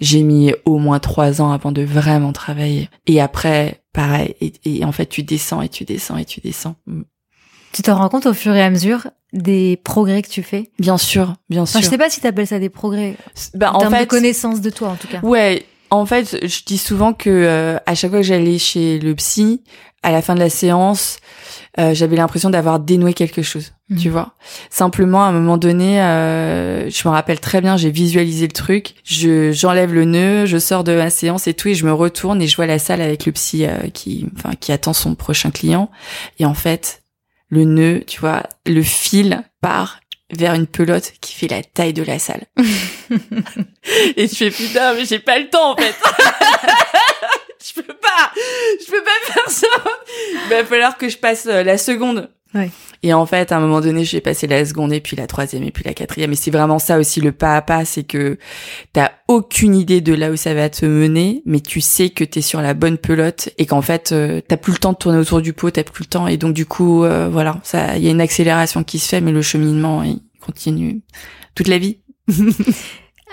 j'ai 0.00 0.22
mis 0.22 0.54
au 0.64 0.78
moins 0.78 1.00
trois 1.00 1.42
ans 1.42 1.50
avant 1.50 1.72
de 1.72 1.82
vraiment 1.82 2.32
travailler. 2.32 2.88
Et 3.06 3.20
après 3.20 3.82
pareil 3.92 4.34
et, 4.40 4.52
et 4.64 4.84
en 4.84 4.92
fait 4.92 5.06
tu 5.06 5.22
descends 5.22 5.60
et 5.62 5.68
tu 5.68 5.84
descends 5.84 6.16
et 6.16 6.24
tu 6.24 6.40
descends. 6.40 6.76
Tu 7.74 7.82
te 7.82 7.90
rends 7.90 8.08
compte 8.08 8.26
au 8.26 8.34
fur 8.34 8.54
et 8.54 8.62
à 8.62 8.70
mesure 8.70 9.08
des 9.32 9.80
progrès 9.82 10.22
que 10.22 10.28
tu 10.28 10.44
fais? 10.44 10.70
Bien 10.78 10.96
sûr, 10.96 11.34
bien 11.50 11.66
sûr. 11.66 11.80
je 11.82 11.86
sais 11.86 11.98
pas 11.98 12.08
si 12.08 12.20
tu 12.20 12.26
appelles 12.28 12.46
ça 12.46 12.60
des 12.60 12.68
progrès. 12.68 13.16
Ben, 13.54 13.72
en, 13.72 13.80
termes 13.80 13.98
de 13.98 14.04
connaissance 14.04 14.60
de 14.60 14.70
toi, 14.70 14.90
en 14.90 14.94
tout 14.94 15.08
cas. 15.08 15.18
Ouais, 15.24 15.66
en 15.90 16.06
fait, 16.06 16.38
je 16.46 16.64
dis 16.64 16.78
souvent 16.78 17.12
que 17.12 17.30
euh, 17.30 17.76
à 17.86 17.96
chaque 17.96 18.10
fois 18.10 18.20
que 18.20 18.26
j'allais 18.26 18.58
chez 18.58 19.00
le 19.00 19.14
psy, 19.16 19.62
à 20.04 20.12
la 20.12 20.22
fin 20.22 20.36
de 20.36 20.40
la 20.40 20.50
séance, 20.50 21.18
euh, 21.80 21.94
j'avais 21.94 22.14
l'impression 22.14 22.48
d'avoir 22.48 22.78
dénoué 22.78 23.12
quelque 23.12 23.42
chose. 23.42 23.72
Mhm. 23.88 23.98
Tu 23.98 24.08
vois 24.08 24.34
Simplement, 24.70 25.24
à 25.24 25.28
un 25.28 25.32
moment 25.32 25.56
donné, 25.56 26.00
euh, 26.00 26.88
je 26.90 27.08
me 27.08 27.12
rappelle 27.12 27.40
très 27.40 27.60
bien, 27.60 27.76
j'ai 27.76 27.90
visualisé 27.90 28.46
le 28.46 28.52
truc. 28.52 28.94
Je 29.02 29.50
j'enlève 29.50 29.92
le 29.92 30.04
nœud, 30.04 30.46
je 30.46 30.58
sors 30.58 30.84
de 30.84 30.92
la 30.92 31.10
séance 31.10 31.48
et 31.48 31.54
tout, 31.54 31.68
et 31.68 31.74
je 31.74 31.86
me 31.86 31.92
retourne 31.92 32.40
et 32.40 32.46
je 32.46 32.54
vois 32.54 32.66
la 32.66 32.78
salle 32.78 33.00
avec 33.00 33.26
le 33.26 33.32
psy 33.32 33.66
qui, 33.94 34.26
enfin, 34.36 34.54
qui 34.58 34.70
attend 34.70 34.92
son 34.92 35.16
prochain 35.16 35.50
client. 35.50 35.90
Et 36.38 36.44
en 36.44 36.54
fait, 36.54 37.03
le 37.48 37.64
nœud, 37.64 38.02
tu 38.06 38.20
vois, 38.20 38.42
le 38.66 38.82
fil 38.82 39.42
part 39.60 40.00
vers 40.30 40.54
une 40.54 40.66
pelote 40.66 41.12
qui 41.20 41.34
fait 41.34 41.48
la 41.48 41.62
taille 41.62 41.92
de 41.92 42.02
la 42.02 42.18
salle. 42.18 42.44
et 44.16 44.26
je 44.26 44.34
fais 44.34 44.50
putain, 44.50 44.94
mais 44.94 45.04
j'ai 45.04 45.18
pas 45.18 45.38
le 45.38 45.48
temps 45.48 45.72
en 45.72 45.76
fait. 45.76 45.94
je 47.64 47.80
peux 47.80 47.94
pas 47.94 48.32
je 48.34 48.90
peux 48.90 49.02
pas 49.02 49.32
faire 49.32 49.50
ça. 49.50 49.66
Il 50.44 50.50
va 50.50 50.64
falloir 50.64 50.96
que 50.96 51.08
je 51.08 51.18
passe 51.18 51.46
euh, 51.46 51.62
la 51.62 51.78
seconde. 51.78 52.30
Ouais. 52.54 52.70
Et 53.02 53.12
en 53.12 53.26
fait, 53.26 53.52
à 53.52 53.56
un 53.56 53.60
moment 53.60 53.80
donné, 53.80 54.04
j'ai 54.04 54.20
passé 54.20 54.46
la 54.46 54.64
seconde 54.64 54.92
et 54.92 55.00
puis 55.00 55.16
la 55.16 55.26
troisième 55.26 55.64
et 55.64 55.70
puis 55.70 55.82
la 55.84 55.92
quatrième. 55.92 56.32
Et 56.32 56.36
c'est 56.36 56.50
vraiment 56.50 56.78
ça 56.78 56.98
aussi 56.98 57.20
le 57.20 57.32
pas 57.32 57.56
à 57.56 57.62
pas, 57.62 57.84
c'est 57.84 58.04
que 58.04 58.38
t'as 58.92 59.10
aucune 59.28 59.74
idée 59.74 60.00
de 60.00 60.14
là 60.14 60.30
où 60.30 60.36
ça 60.36 60.54
va 60.54 60.70
te 60.70 60.86
mener, 60.86 61.42
mais 61.46 61.60
tu 61.60 61.80
sais 61.80 62.10
que 62.10 62.22
t'es 62.22 62.42
sur 62.42 62.62
la 62.62 62.74
bonne 62.74 62.96
pelote 62.96 63.50
et 63.58 63.66
qu'en 63.66 63.82
fait, 63.82 64.12
euh, 64.12 64.40
t'as 64.46 64.56
plus 64.56 64.72
le 64.72 64.78
temps 64.78 64.92
de 64.92 64.98
tourner 64.98 65.18
autour 65.18 65.42
du 65.42 65.52
pot, 65.52 65.70
t'as 65.70 65.82
plus 65.82 66.04
le 66.04 66.08
temps. 66.08 66.28
Et 66.28 66.36
donc 66.36 66.54
du 66.54 66.66
coup, 66.66 67.04
euh, 67.04 67.28
voilà, 67.30 67.58
ça, 67.64 67.96
il 67.96 68.04
y 68.04 68.08
a 68.08 68.10
une 68.10 68.20
accélération 68.20 68.84
qui 68.84 68.98
se 68.98 69.08
fait, 69.08 69.20
mais 69.20 69.32
le 69.32 69.42
cheminement, 69.42 70.02
il 70.02 70.20
continue 70.40 71.02
toute 71.54 71.68
la 71.68 71.78
vie. 71.78 71.98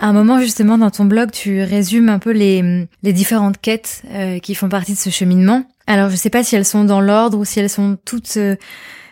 À 0.02 0.08
un 0.08 0.14
moment 0.14 0.40
justement 0.40 0.80
dans 0.80 0.90
ton 0.90 1.06
blog, 1.06 1.30
tu 1.30 1.62
résumes 1.62 2.10
un 2.10 2.18
peu 2.18 2.32
les, 2.32 2.88
les 3.04 3.14
différentes 3.14 3.62
quêtes 3.62 4.02
euh, 4.12 4.40
qui 4.40 4.56
font 4.56 4.68
partie 4.68 4.94
de 4.94 4.98
ce 4.98 5.12
cheminement. 5.12 5.64
Alors 5.86 6.10
je 6.10 6.16
sais 6.16 6.32
pas 6.32 6.44
si 6.44 6.56
elles 6.56 6.66
sont 6.66 6.86
dans 6.86 7.02
l'ordre 7.02 7.38
ou 7.38 7.46
si 7.46 7.60
elles 7.60 7.70
sont 7.70 8.00
toutes 8.04 8.38
euh, 8.38 8.56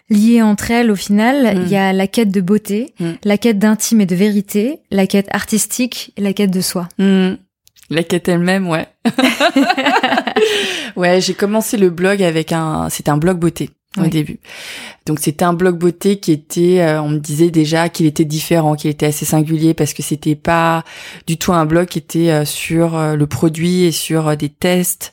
liées 0.09 0.41
entre 0.41 0.71
elles 0.71 0.91
au 0.91 0.95
final. 0.95 1.55
Mm. 1.57 1.61
Il 1.63 1.69
y 1.69 1.75
a 1.75 1.93
la 1.93 2.07
quête 2.07 2.31
de 2.31 2.41
beauté, 2.41 2.93
Mm. 2.99 3.11
la 3.23 3.37
quête 3.37 3.59
d'intime 3.59 4.01
et 4.01 4.05
de 4.05 4.15
vérité, 4.15 4.79
la 4.91 5.07
quête 5.07 5.27
artistique 5.31 6.13
et 6.17 6.21
la 6.21 6.33
quête 6.33 6.51
de 6.51 6.61
soi. 6.61 6.87
Hmm. 6.97 7.35
La 7.91 8.03
quête 8.03 8.27
elle-même, 8.27 8.67
ouais. 8.67 8.87
ouais, 10.95 11.21
j'ai 11.21 11.33
commencé 11.33 11.77
le 11.77 11.89
blog 11.89 12.21
avec 12.21 12.51
un, 12.51 12.87
c'était 12.89 13.09
un 13.09 13.17
blog 13.17 13.39
beauté 13.39 13.71
au 13.97 14.05
début. 14.07 14.39
Donc 15.09 15.17
c'était 15.19 15.43
un 15.43 15.53
blog 15.53 15.75
beauté 15.79 16.19
qui 16.19 16.31
était, 16.31 16.81
euh, 16.81 17.01
on 17.01 17.09
me 17.09 17.17
disait 17.17 17.49
déjà 17.49 17.89
qu'il 17.89 18.05
était 18.05 18.25
différent, 18.25 18.75
qu'il 18.75 18.91
était 18.91 19.07
assez 19.07 19.25
singulier 19.25 19.73
parce 19.73 19.93
que 19.95 20.03
c'était 20.03 20.35
pas 20.35 20.83
du 21.25 21.35
tout 21.37 21.51
un 21.51 21.65
blog 21.65 21.87
qui 21.87 21.97
était 21.97 22.29
euh, 22.29 22.45
sur 22.45 22.95
euh, 22.95 23.15
le 23.15 23.25
produit 23.25 23.85
et 23.85 23.91
sur 23.91 24.37
des 24.37 24.49
tests 24.49 25.11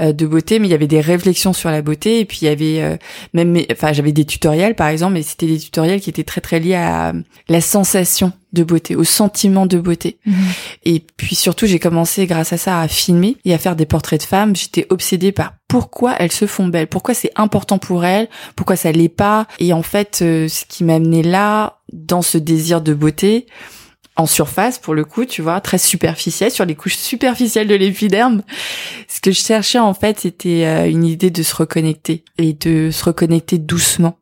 euh, 0.00 0.12
de 0.12 0.26
beauté, 0.26 0.58
mais 0.58 0.66
il 0.66 0.72
y 0.72 0.74
avait 0.74 0.88
des 0.88 1.00
réflexions 1.00 1.52
sur 1.52 1.70
la 1.70 1.80
beauté 1.80 2.18
et 2.18 2.24
puis 2.24 2.40
il 2.42 2.46
y 2.46 2.48
avait 2.48 2.82
euh, 2.82 2.96
même, 3.34 3.52
mes- 3.52 3.68
enfin 3.70 3.92
j'avais 3.92 4.10
des 4.10 4.24
tutoriels 4.24 4.74
par 4.74 4.88
exemple, 4.88 5.12
mais 5.12 5.22
c'était 5.22 5.46
des 5.46 5.58
tutoriels 5.60 6.00
qui 6.00 6.10
étaient 6.10 6.24
très 6.24 6.40
très 6.40 6.58
liés 6.58 6.74
à 6.74 7.12
la 7.48 7.60
sensation 7.60 8.32
de 8.52 8.64
beauté, 8.64 8.96
au 8.96 9.04
sentiment 9.04 9.66
de 9.66 9.78
beauté. 9.78 10.18
Et 10.84 11.04
puis 11.18 11.34
surtout, 11.36 11.66
j'ai 11.66 11.78
commencé 11.78 12.26
grâce 12.26 12.54
à 12.54 12.56
ça 12.56 12.80
à 12.80 12.88
filmer 12.88 13.36
et 13.44 13.52
à 13.52 13.58
faire 13.58 13.76
des 13.76 13.84
portraits 13.84 14.18
de 14.20 14.24
femmes. 14.26 14.56
J'étais 14.56 14.86
obsédée 14.88 15.30
par 15.30 15.52
pourquoi 15.68 16.14
elles 16.18 16.32
se 16.32 16.46
font 16.46 16.66
belles, 16.68 16.86
pourquoi 16.86 17.12
c'est 17.12 17.32
important 17.36 17.76
pour 17.78 18.06
elles, 18.06 18.28
pourquoi 18.54 18.76
ça 18.76 18.92
l'est 18.92 19.10
pas. 19.10 19.35
Et 19.58 19.72
en 19.72 19.82
fait, 19.82 20.20
euh, 20.22 20.48
ce 20.48 20.64
qui 20.64 20.84
m'a 20.84 20.94
amené 20.94 21.22
là, 21.22 21.80
dans 21.92 22.22
ce 22.22 22.38
désir 22.38 22.80
de 22.80 22.94
beauté, 22.94 23.46
en 24.16 24.26
surface 24.26 24.78
pour 24.78 24.94
le 24.94 25.04
coup, 25.04 25.24
tu 25.24 25.42
vois, 25.42 25.60
très 25.60 25.78
superficielle, 25.78 26.50
sur 26.50 26.64
les 26.64 26.74
couches 26.74 26.96
superficielles 26.96 27.68
de 27.68 27.74
l'épiderme. 27.74 28.42
Ce 29.08 29.20
que 29.20 29.30
je 29.30 29.40
cherchais 29.40 29.78
en 29.78 29.94
fait, 29.94 30.20
c'était 30.20 30.64
euh, 30.64 30.90
une 30.90 31.04
idée 31.04 31.30
de 31.30 31.42
se 31.42 31.54
reconnecter 31.54 32.24
et 32.38 32.54
de 32.54 32.90
se 32.90 33.04
reconnecter 33.04 33.58
doucement. 33.58 34.18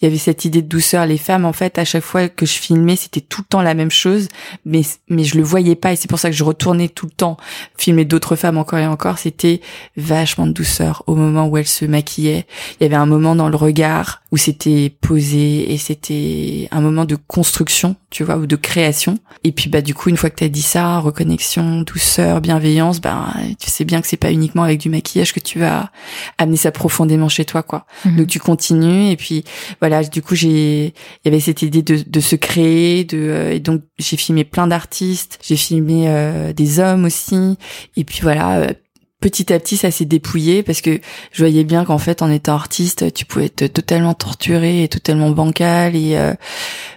Il 0.00 0.04
y 0.04 0.08
avait 0.08 0.18
cette 0.18 0.44
idée 0.44 0.62
de 0.62 0.68
douceur. 0.68 1.06
Les 1.06 1.18
femmes, 1.18 1.44
en 1.44 1.52
fait, 1.52 1.78
à 1.78 1.84
chaque 1.84 2.02
fois 2.02 2.28
que 2.28 2.46
je 2.46 2.54
filmais, 2.54 2.96
c'était 2.96 3.20
tout 3.20 3.42
le 3.42 3.46
temps 3.46 3.62
la 3.62 3.74
même 3.74 3.90
chose, 3.90 4.28
mais 4.64 4.82
mais 5.08 5.24
je 5.24 5.36
le 5.36 5.42
voyais 5.42 5.76
pas 5.76 5.92
et 5.92 5.96
c'est 5.96 6.08
pour 6.08 6.18
ça 6.18 6.30
que 6.30 6.36
je 6.36 6.44
retournais 6.44 6.88
tout 6.88 7.06
le 7.06 7.12
temps 7.12 7.36
filmer 7.76 8.04
d'autres 8.04 8.36
femmes 8.36 8.58
encore 8.58 8.78
et 8.78 8.86
encore. 8.86 9.18
C'était 9.18 9.60
vachement 9.96 10.46
de 10.46 10.52
douceur 10.52 11.02
au 11.06 11.14
moment 11.14 11.46
où 11.46 11.56
elles 11.56 11.66
se 11.66 11.84
maquillaient. 11.84 12.46
Il 12.80 12.84
y 12.84 12.86
avait 12.86 12.96
un 12.96 13.06
moment 13.06 13.34
dans 13.34 13.48
le 13.48 13.56
regard 13.56 14.22
où 14.30 14.36
c'était 14.36 14.94
posé 15.00 15.72
et 15.72 15.78
c'était 15.78 16.68
un 16.70 16.80
moment 16.80 17.04
de 17.04 17.16
construction, 17.16 17.96
tu 18.12 18.24
vois, 18.24 18.36
ou 18.36 18.46
de 18.46 18.56
création. 18.56 19.18
Et 19.42 19.52
puis 19.52 19.70
bah 19.70 19.80
du 19.80 19.94
coup, 19.94 20.10
une 20.10 20.18
fois 20.18 20.28
que 20.28 20.36
t'as 20.36 20.48
dit 20.48 20.62
ça, 20.62 20.98
reconnexion, 20.98 21.80
douceur, 21.80 22.42
bienveillance, 22.42 23.00
ben 23.00 23.32
tu 23.58 23.70
sais 23.70 23.84
bien 23.84 24.02
que 24.02 24.06
c'est 24.06 24.18
pas 24.18 24.30
uniquement 24.30 24.62
avec 24.62 24.78
du 24.78 24.90
maquillage 24.90 25.32
que 25.32 25.40
tu 25.40 25.58
vas 25.58 25.90
amener 26.36 26.58
ça 26.58 26.70
profondément 26.70 27.30
chez 27.30 27.46
toi, 27.46 27.62
quoi. 27.62 27.86
Mhm. 28.04 28.16
Donc 28.16 28.26
tu 28.28 28.38
continues 28.38 29.10
et 29.10 29.16
puis 29.16 29.44
voilà, 29.80 30.04
du 30.04 30.20
coup 30.20 30.34
j'ai 30.34 30.86
il 30.86 30.92
y 31.24 31.28
avait 31.28 31.40
cette 31.40 31.62
idée 31.62 31.82
de, 31.82 32.04
de 32.06 32.20
se 32.20 32.36
créer, 32.36 33.04
de 33.04 33.18
euh, 33.18 33.54
et 33.54 33.60
donc 33.60 33.82
j'ai 33.98 34.18
filmé 34.18 34.44
plein 34.44 34.66
d'artistes, 34.66 35.38
j'ai 35.42 35.56
filmé 35.56 36.04
euh, 36.06 36.52
des 36.52 36.78
hommes 36.78 37.06
aussi 37.06 37.56
et 37.96 38.04
puis 38.04 38.20
voilà. 38.22 38.66
Petit 39.22 39.52
à 39.52 39.60
petit, 39.60 39.76
ça 39.76 39.92
s'est 39.92 40.04
dépouillé 40.04 40.64
parce 40.64 40.80
que 40.80 40.98
je 41.30 41.38
voyais 41.38 41.62
bien 41.62 41.84
qu'en 41.84 41.98
fait, 41.98 42.22
en 42.22 42.30
étant 42.30 42.54
artiste, 42.54 43.14
tu 43.14 43.24
pouvais 43.24 43.44
être 43.44 43.72
totalement 43.72 44.14
torturé 44.14 44.82
et 44.82 44.88
totalement 44.88 45.30
bancal 45.30 45.94
et 45.94 46.16
euh, 46.16 46.34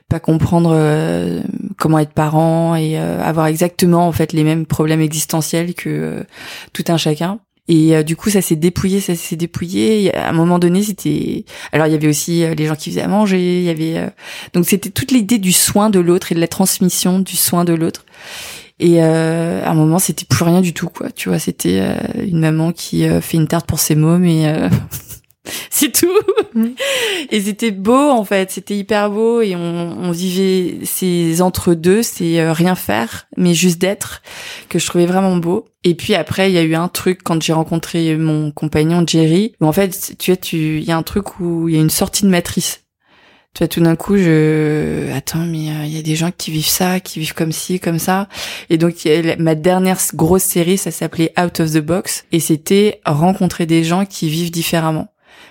pas 0.10 0.20
comprendre 0.20 0.72
euh, 0.74 1.44
comment 1.78 2.00
être 2.00 2.14
parent 2.14 2.74
et 2.74 2.98
euh, 2.98 3.24
avoir 3.24 3.46
exactement 3.46 4.08
en 4.08 4.12
fait 4.12 4.34
les 4.34 4.44
mêmes 4.44 4.66
problèmes 4.66 5.02
existentiels 5.02 5.76
que 5.76 5.88
euh, 5.90 6.24
tout 6.74 6.86
un 6.88 6.98
chacun. 6.98 7.42
Et 7.68 7.96
euh, 7.96 8.02
du 8.02 8.16
coup, 8.16 8.32
ça 8.32 8.42
s'est 8.42 8.56
dépouillé, 8.56 9.02
ça 9.02 9.14
s'est 9.14 9.36
dépouillé. 9.36 10.12
À 10.16 10.30
un 10.30 10.34
moment 10.34 10.58
donné, 10.58 10.82
c'était. 10.82 11.46
Alors, 11.72 11.86
il 11.86 11.94
y 11.94 11.96
avait 11.96 12.08
aussi 12.08 12.44
les 12.58 12.66
gens 12.66 12.76
qui 12.76 12.90
faisaient 12.90 13.02
à 13.02 13.08
manger. 13.08 13.60
Il 13.60 13.66
y 13.66 13.70
avait 13.70 14.12
donc 14.54 14.66
c'était 14.66 14.90
toute 14.90 15.12
l'idée 15.12 15.38
du 15.38 15.52
soin 15.52 15.92
de 15.92 16.00
l'autre 16.00 16.32
et 16.32 16.36
de 16.36 16.40
la 16.40 16.48
transmission 16.48 17.20
du 17.20 17.36
soin 17.36 17.66
de 17.66 17.74
l'autre. 17.74 18.04
Et 18.80 19.02
euh, 19.02 19.64
à 19.64 19.72
un 19.72 19.74
moment, 19.74 20.00
c'était 20.00 20.26
plus 20.26 20.44
rien 20.44 20.62
du 20.62 20.74
tout, 20.74 20.90
quoi. 20.90 21.12
Tu 21.12 21.30
vois, 21.30 21.40
c'était 21.40 21.80
euh, 21.80 21.96
une 22.26 22.40
maman 22.40 22.72
qui 22.74 23.08
euh, 23.08 23.22
fait 23.22 23.38
une 23.38 23.48
tarte 23.48 23.68
pour 23.68 23.80
ses 23.80 23.96
mômes 23.96 24.26
et 24.26 24.48
euh, 24.48 24.70
c'est 25.70 25.92
tout. 25.92 26.12
Et 27.32 27.42
c'était 27.42 27.72
beau, 27.72 28.10
en 28.10 28.26
fait. 28.26 28.52
C'était 28.52 28.78
hyper 28.78 29.10
beau 29.10 29.42
et 29.42 29.56
on, 29.56 29.98
on 30.00 30.12
vivait 30.12 30.80
ces 30.84 31.42
entre-deux, 31.42 32.04
c'est 32.04 32.40
euh, 32.40 32.52
rien 32.52 32.76
faire, 32.76 33.28
mais 33.38 33.54
juste 33.54 33.80
d'être, 33.80 34.22
que 34.68 34.78
je 34.78 34.86
trouvais 34.86 35.06
vraiment 35.06 35.38
beau. 35.38 35.66
Et 35.84 35.96
puis 35.96 36.16
après, 36.16 36.50
il 36.50 36.54
y 36.54 36.58
a 36.58 36.64
eu 36.64 36.76
un 36.76 36.88
truc 36.90 37.22
quand 37.24 37.42
j'ai 37.42 37.54
rencontré 37.54 38.18
mon 38.18 38.52
compagnon 38.52 39.06
Jerry, 39.08 39.54
où 39.62 39.66
en 39.68 39.72
fait, 39.72 40.16
tu 40.18 40.32
vois, 40.32 40.38
tu, 40.38 40.80
il 40.80 40.84
y 40.84 40.92
a 40.92 40.98
un 40.98 41.04
truc 41.04 41.40
où 41.40 41.70
il 41.70 41.76
y 41.76 41.78
a 41.78 41.82
une 41.82 41.90
sortie 41.90 42.24
de 42.24 42.30
matrice. 42.30 42.85
Tu 43.56 43.60
vois, 43.60 43.70
tout 43.70 43.80
d'un 43.80 43.96
coup, 43.96 44.18
je, 44.18 45.10
attends, 45.14 45.46
mais 45.46 45.70
euh, 45.70 45.86
il 45.86 45.96
y 45.96 45.98
a 45.98 46.02
des 46.02 46.18
gens 46.18 46.30
qui 46.30 46.52
vivent 46.52 46.68
ça, 46.68 47.00
qui 47.00 47.20
vivent 47.20 47.34
comme 47.34 47.54
ci, 47.54 47.80
comme 47.80 48.00
ça. 48.00 48.28
Et 48.70 48.78
donc, 48.78 48.96
ma 49.40 49.56
dernière 49.56 49.98
grosse 50.14 50.44
série, 50.44 50.78
ça 50.78 50.92
s'appelait 50.92 51.32
Out 51.40 51.62
of 51.62 51.72
the 51.72 51.78
Box. 51.80 52.26
Et 52.34 52.42
c'était 52.42 53.00
rencontrer 53.06 53.66
des 53.66 53.86
gens 53.86 54.06
qui 54.06 54.28
vivent 54.28 54.52
différemment. 54.52 55.08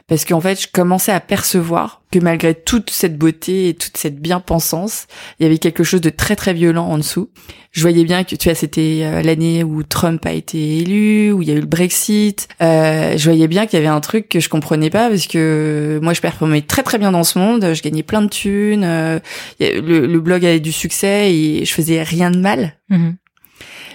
Parce 0.06 0.26
qu'en 0.26 0.40
fait, 0.40 0.60
je 0.60 0.68
commençais 0.70 1.12
à 1.12 1.20
percevoir 1.20 2.02
que 2.12 2.18
malgré 2.18 2.54
toute 2.54 2.90
cette 2.90 3.16
beauté 3.16 3.70
et 3.70 3.74
toute 3.74 3.96
cette 3.96 4.20
bien-pensance, 4.20 5.06
il 5.40 5.44
y 5.44 5.46
avait 5.46 5.56
quelque 5.58 5.82
chose 5.82 6.02
de 6.02 6.10
très 6.10 6.36
très 6.36 6.52
violent 6.52 6.86
en 6.86 6.98
dessous. 6.98 7.30
Je 7.72 7.80
voyais 7.80 8.04
bien 8.04 8.22
que, 8.22 8.36
tu 8.36 8.48
vois, 8.48 8.54
c'était 8.54 9.00
euh, 9.02 9.22
l'année 9.22 9.64
où 9.64 9.82
Trump 9.82 10.24
a 10.26 10.32
été 10.32 10.78
élu, 10.78 11.32
où 11.32 11.40
il 11.42 11.48
y 11.48 11.50
a 11.50 11.54
eu 11.54 11.60
le 11.60 11.66
Brexit. 11.66 12.48
Euh, 12.60 13.16
je 13.16 13.24
voyais 13.24 13.48
bien 13.48 13.64
qu'il 13.66 13.78
y 13.78 13.82
avait 13.82 13.88
un 13.88 14.00
truc 14.00 14.28
que 14.28 14.40
je 14.40 14.48
comprenais 14.50 14.90
pas 14.90 15.08
parce 15.08 15.26
que 15.26 15.98
moi, 16.02 16.12
je 16.12 16.20
performais 16.20 16.60
très 16.60 16.82
très 16.82 16.98
bien 16.98 17.10
dans 17.10 17.24
ce 17.24 17.38
monde. 17.38 17.72
Je 17.72 17.82
gagnais 17.82 18.02
plein 18.02 18.20
de 18.22 18.28
thunes. 18.28 18.84
euh, 18.84 19.18
le 19.58 20.18
blog 20.18 20.44
avait 20.44 20.60
du 20.60 20.70
succès 20.72 21.32
et 21.34 21.64
je 21.64 21.72
faisais 21.72 22.02
rien 22.02 22.30
de 22.30 22.38
mal 22.38 22.74
Mhm. 22.90 23.16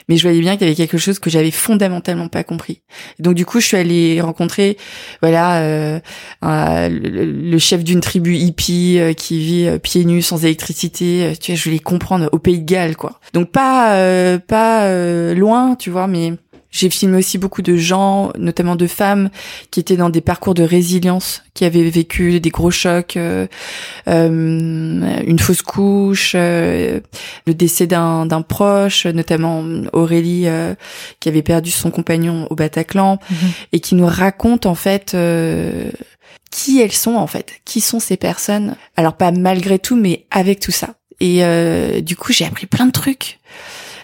Mais 0.10 0.18
je 0.18 0.24
voyais 0.24 0.42
bien 0.42 0.58
qu'il 0.58 0.64
y 0.64 0.66
avait 0.66 0.76
quelque 0.76 0.98
chose 0.98 1.20
que 1.20 1.30
j'avais 1.30 1.52
fondamentalement 1.52 2.28
pas 2.28 2.44
compris. 2.44 2.82
Donc 3.20 3.36
du 3.36 3.46
coup, 3.46 3.60
je 3.60 3.68
suis 3.68 3.78
allée 3.78 4.20
rencontrer, 4.20 4.76
voilà, 5.22 5.62
euh, 5.62 6.00
le, 6.42 7.58
chef 7.60 7.84
d'une 7.84 8.02
tribu 8.02 8.36
hippie 8.36 8.98
euh, 9.00 9.14
qui 9.14 9.40
vit 9.40 9.68
euh, 9.68 9.78
pieds 9.78 10.04
nus 10.06 10.24
sans 10.24 10.44
électricité. 10.44 11.34
tu 11.40 11.52
vois, 11.52 11.58
je 11.58 11.64
voulais 11.64 11.80
comprendre 11.80 12.28
au 12.32 12.40
Pays 12.40 12.60
de 12.60 12.66
Galles, 12.66 12.98
quoi. 12.98 13.20
Donc 13.34 13.52
pas 13.52 14.40
pas 14.48 15.34
loin, 15.34 15.76
tu 15.76 15.92
vois, 15.92 16.08
mais 16.08 16.34
j'ai 16.72 16.90
filmé 16.90 17.18
aussi 17.18 17.38
beaucoup 17.38 17.62
de 17.64 17.76
gens, 17.76 18.32
notamment 18.38 18.76
de 18.76 18.86
femmes, 18.88 19.30
qui 19.72 19.80
étaient 19.80 19.98
dans 19.98 20.10
des 20.12 20.22
parcours 20.22 20.54
de 20.54 20.64
résilience, 20.64 21.42
qui 21.56 21.66
avaient 21.66 21.90
vécu 21.90 22.40
des 22.40 22.50
gros 22.52 22.70
chocs, 22.72 23.18
euh, 23.18 23.48
euh, 24.08 25.24
une 25.26 25.40
fausse 25.40 25.62
couche, 25.62 26.34
euh, 26.36 27.00
le 27.48 27.54
décès 27.54 27.88
d'un 27.88 28.42
proche, 28.48 29.06
notamment 29.08 29.64
Aurélie, 29.94 30.44
euh, 30.48 30.76
qui 31.20 31.30
avait 31.30 31.42
perdu 31.42 31.72
son 31.72 31.92
compagnon 31.92 32.48
au 32.50 32.56
Bataclan, 32.56 33.20
Mhm. 33.30 33.38
et 33.74 33.80
qui 33.80 33.96
nous 33.96 34.06
raconte 34.06 34.66
en 34.66 34.76
fait 34.76 35.16
qui 36.52 36.82
elles 36.82 36.92
sont 36.92 37.16
en 37.16 37.28
fait, 37.28 37.62
qui 37.66 37.82
sont 37.82 38.00
ces 38.00 38.18
personnes? 38.18 38.76
Alors 38.96 39.14
pas 39.14 39.32
malgré 39.32 39.80
tout, 39.80 39.96
mais 39.96 40.26
avec 40.32 40.60
tout 40.60 40.72
ça. 40.72 40.96
Et 41.20 41.42
du 42.02 42.16
coup, 42.16 42.32
j'ai 42.32 42.46
appris 42.46 42.66
plein 42.66 42.86
de 42.86 42.92
trucs. 42.92 43.40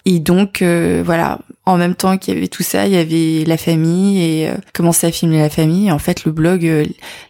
Et 0.08 0.20
donc 0.20 0.62
euh, 0.62 1.02
voilà, 1.04 1.40
en 1.64 1.76
même 1.76 1.96
temps 1.96 2.16
qu'il 2.16 2.32
y 2.32 2.36
avait 2.36 2.46
tout 2.46 2.62
ça, 2.62 2.86
il 2.86 2.92
y 2.92 2.96
avait 2.96 3.44
la 3.44 3.56
famille 3.56 4.22
et 4.22 4.48
euh, 4.48 4.54
commencer 4.72 5.08
à 5.08 5.10
filmer 5.10 5.38
la 5.38 5.50
famille. 5.50 5.90
En 5.90 5.98
fait, 5.98 6.24
le 6.24 6.30
blog, 6.30 6.64
euh, 6.64 6.84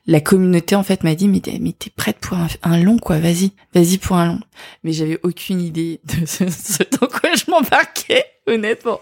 la 0.07 0.21
communauté 0.21 0.75
en 0.77 0.83
fait 0.83 1.03
m'a 1.03 1.15
dit 1.15 1.27
mais 1.27 1.41
t'es, 1.41 1.59
prête 1.97 2.19
pour 2.19 2.37
un, 2.63 2.79
long 2.79 2.99
quoi, 2.99 3.19
vas-y, 3.19 3.53
vas-y 3.75 3.97
pour 3.97 4.17
un 4.17 4.27
long. 4.27 4.41
Mais 4.85 4.93
j'avais 4.93 5.19
aucune 5.23 5.63
idée 5.63 6.01
de 6.05 6.27
ce, 6.27 6.51
ce 6.51 6.83
dans 7.01 7.07
quoi 7.07 7.31
je 7.35 7.51
m'embarquais, 7.51 8.27
honnêtement. 8.47 9.01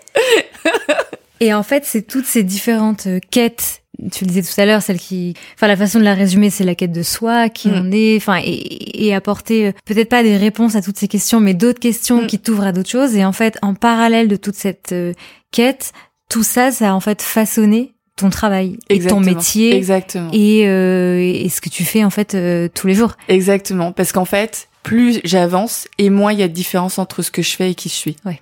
Et 1.40 1.52
en 1.52 1.64
fait, 1.64 1.84
c'est 1.84 2.02
toutes 2.02 2.26
ces 2.26 2.44
différentes 2.44 3.08
quêtes. 3.32 3.82
Tu 4.12 4.24
le 4.24 4.28
disais 4.30 4.42
tout 4.42 4.60
à 4.60 4.66
l'heure, 4.66 4.82
celle 4.82 4.98
qui, 4.98 5.34
enfin, 5.54 5.66
la 5.68 5.76
façon 5.76 5.98
de 5.98 6.04
la 6.04 6.14
résumer, 6.14 6.50
c'est 6.50 6.64
la 6.64 6.74
quête 6.74 6.92
de 6.92 7.02
soi, 7.02 7.48
qui 7.48 7.68
Mm. 7.68 7.72
on 7.76 7.92
est, 7.92 8.16
enfin, 8.16 8.38
et, 8.44 9.06
et 9.06 9.14
apporter 9.14 9.68
euh, 9.68 9.72
peut-être 9.84 10.08
pas 10.08 10.22
des 10.22 10.36
réponses 10.36 10.74
à 10.76 10.82
toutes 10.82 10.98
ces 10.98 11.08
questions, 11.08 11.40
mais 11.40 11.54
d'autres 11.54 11.80
questions 11.80 12.22
Mm. 12.22 12.26
qui 12.26 12.38
t'ouvrent 12.38 12.64
à 12.66 12.72
d'autres 12.72 12.90
choses. 12.90 13.14
Et 13.16 13.24
en 13.24 13.32
fait, 13.32 13.56
en 13.62 13.74
parallèle 13.74 14.28
de 14.28 14.36
toute 14.36 14.56
cette 14.56 14.92
euh, 14.92 15.12
quête, 15.52 15.92
tout 16.28 16.42
ça, 16.42 16.70
ça 16.72 16.90
a 16.90 16.94
en 16.94 17.00
fait 17.00 17.22
façonné 17.22 17.94
ton 18.16 18.30
travail 18.30 18.78
et 18.90 19.00
ton 19.00 19.18
métier 19.20 19.74
Exactement. 19.76 20.30
Et, 20.32 20.68
euh, 20.68 21.18
et 21.20 21.48
ce 21.48 21.60
que 21.60 21.68
tu 21.68 21.84
fais 21.84 22.04
en 22.04 22.10
fait 22.10 22.34
euh, 22.34 22.68
tous 22.72 22.86
les 22.86 22.94
jours. 22.94 23.16
Exactement, 23.28 23.90
parce 23.92 24.12
qu'en 24.12 24.24
fait, 24.24 24.68
plus 24.84 25.20
j'avance 25.24 25.88
et 25.98 26.10
moins 26.10 26.32
il 26.32 26.38
y 26.38 26.42
a 26.42 26.48
de 26.48 26.52
différence 26.52 26.98
entre 26.98 27.22
ce 27.22 27.30
que 27.30 27.42
je 27.42 27.50
fais 27.56 27.70
et 27.72 27.74
qui 27.74 27.88
je 27.88 27.94
suis. 27.94 28.16
Ouais. 28.24 28.40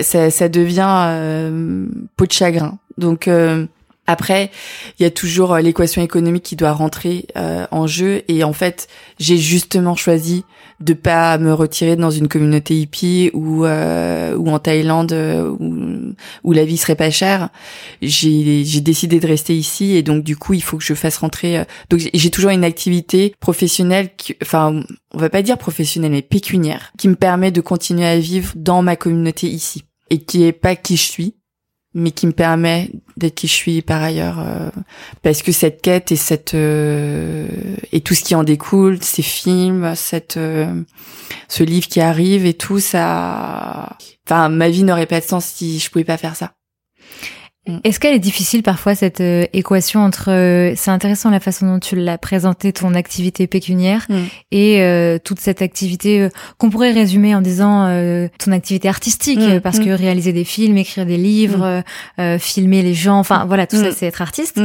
Ça, 0.00 0.30
ça 0.30 0.48
devient 0.48 0.88
euh, 1.06 1.86
peau 2.16 2.26
de 2.26 2.32
chagrin. 2.32 2.78
Donc 2.98 3.28
euh, 3.28 3.66
après, 4.06 4.50
il 4.98 5.02
y 5.02 5.06
a 5.06 5.10
toujours 5.10 5.56
l'équation 5.56 6.02
économique 6.02 6.42
qui 6.42 6.56
doit 6.56 6.72
rentrer 6.72 7.26
en 7.36 7.86
jeu 7.86 8.22
et 8.28 8.44
en 8.44 8.52
fait, 8.52 8.88
j'ai 9.18 9.38
justement 9.38 9.94
choisi 9.94 10.44
de 10.82 10.94
pas 10.94 11.38
me 11.38 11.52
retirer 11.52 11.96
dans 11.96 12.10
une 12.10 12.28
communauté 12.28 12.78
hippie 12.78 13.30
ou 13.32 13.64
euh, 13.64 14.36
ou 14.36 14.50
en 14.50 14.58
Thaïlande 14.58 15.12
euh, 15.12 15.48
où, 15.48 16.14
où 16.44 16.52
la 16.52 16.64
vie 16.64 16.76
serait 16.76 16.96
pas 16.96 17.10
chère. 17.10 17.48
J'ai 18.02 18.64
j'ai 18.64 18.80
décidé 18.80 19.20
de 19.20 19.26
rester 19.26 19.56
ici 19.56 19.96
et 19.96 20.02
donc 20.02 20.24
du 20.24 20.36
coup 20.36 20.54
il 20.54 20.62
faut 20.62 20.76
que 20.76 20.84
je 20.84 20.94
fasse 20.94 21.18
rentrer. 21.18 21.58
Euh, 21.58 21.64
donc 21.88 22.00
j'ai 22.12 22.30
toujours 22.30 22.50
une 22.50 22.64
activité 22.64 23.34
professionnelle, 23.40 24.10
qui, 24.16 24.36
enfin 24.42 24.82
on 25.12 25.18
va 25.18 25.30
pas 25.30 25.42
dire 25.42 25.58
professionnelle 25.58 26.12
mais 26.12 26.22
pécuniaire, 26.22 26.92
qui 26.98 27.08
me 27.08 27.16
permet 27.16 27.52
de 27.52 27.60
continuer 27.60 28.06
à 28.06 28.18
vivre 28.18 28.52
dans 28.56 28.82
ma 28.82 28.96
communauté 28.96 29.46
ici 29.46 29.84
et 30.10 30.18
qui 30.18 30.44
est 30.44 30.52
pas 30.52 30.76
qui 30.76 30.96
je 30.96 31.02
suis 31.02 31.34
mais 31.94 32.10
qui 32.10 32.26
me 32.26 32.32
permet 32.32 32.90
d'être 33.16 33.34
qui 33.34 33.46
je 33.46 33.52
suis 33.52 33.82
par 33.82 34.02
ailleurs 34.02 34.40
euh, 34.40 34.70
parce 35.22 35.42
que 35.42 35.52
cette 35.52 35.82
quête 35.82 36.10
et 36.12 36.16
cette 36.16 36.54
euh, 36.54 37.46
et 37.92 38.00
tout 38.00 38.14
ce 38.14 38.22
qui 38.24 38.34
en 38.34 38.44
découle 38.44 39.02
ces 39.02 39.22
films 39.22 39.94
cette 39.94 40.38
euh, 40.38 40.82
ce 41.48 41.62
livre 41.62 41.88
qui 41.88 42.00
arrive 42.00 42.46
et 42.46 42.54
tout 42.54 42.80
ça 42.80 43.96
enfin 44.26 44.48
ma 44.48 44.70
vie 44.70 44.84
n'aurait 44.84 45.06
pas 45.06 45.20
de 45.20 45.24
sens 45.24 45.44
si 45.44 45.78
je 45.78 45.90
pouvais 45.90 46.04
pas 46.04 46.16
faire 46.16 46.36
ça. 46.36 46.52
Est-ce 47.84 48.00
qu'elle 48.00 48.14
est 48.14 48.18
difficile 48.18 48.64
parfois 48.64 48.96
cette 48.96 49.20
euh, 49.20 49.46
équation 49.52 50.00
entre 50.00 50.32
euh, 50.32 50.72
c'est 50.74 50.90
intéressant 50.90 51.30
la 51.30 51.38
façon 51.38 51.66
dont 51.66 51.78
tu 51.78 51.94
l'as 51.94 52.18
présenté 52.18 52.72
ton 52.72 52.92
activité 52.94 53.46
pécuniaire 53.46 54.04
mm. 54.08 54.16
et 54.50 54.82
euh, 54.82 55.18
toute 55.22 55.38
cette 55.38 55.62
activité 55.62 56.28
qu'on 56.58 56.70
pourrait 56.70 56.90
résumer 56.90 57.36
en 57.36 57.40
disant 57.40 57.86
ton 58.38 58.50
activité 58.50 58.88
artistique 58.88 59.38
mm. 59.38 59.60
parce 59.60 59.78
que 59.78 59.90
réaliser 59.90 60.32
des 60.32 60.44
films, 60.44 60.76
écrire 60.76 61.06
des 61.06 61.16
livres, 61.16 61.84
filmer 62.40 62.82
les 62.82 62.94
gens, 62.94 63.18
enfin 63.18 63.44
voilà 63.46 63.68
tout 63.68 63.76
ça 63.76 63.92
c'est 63.92 64.06
être 64.06 64.22
artiste 64.22 64.60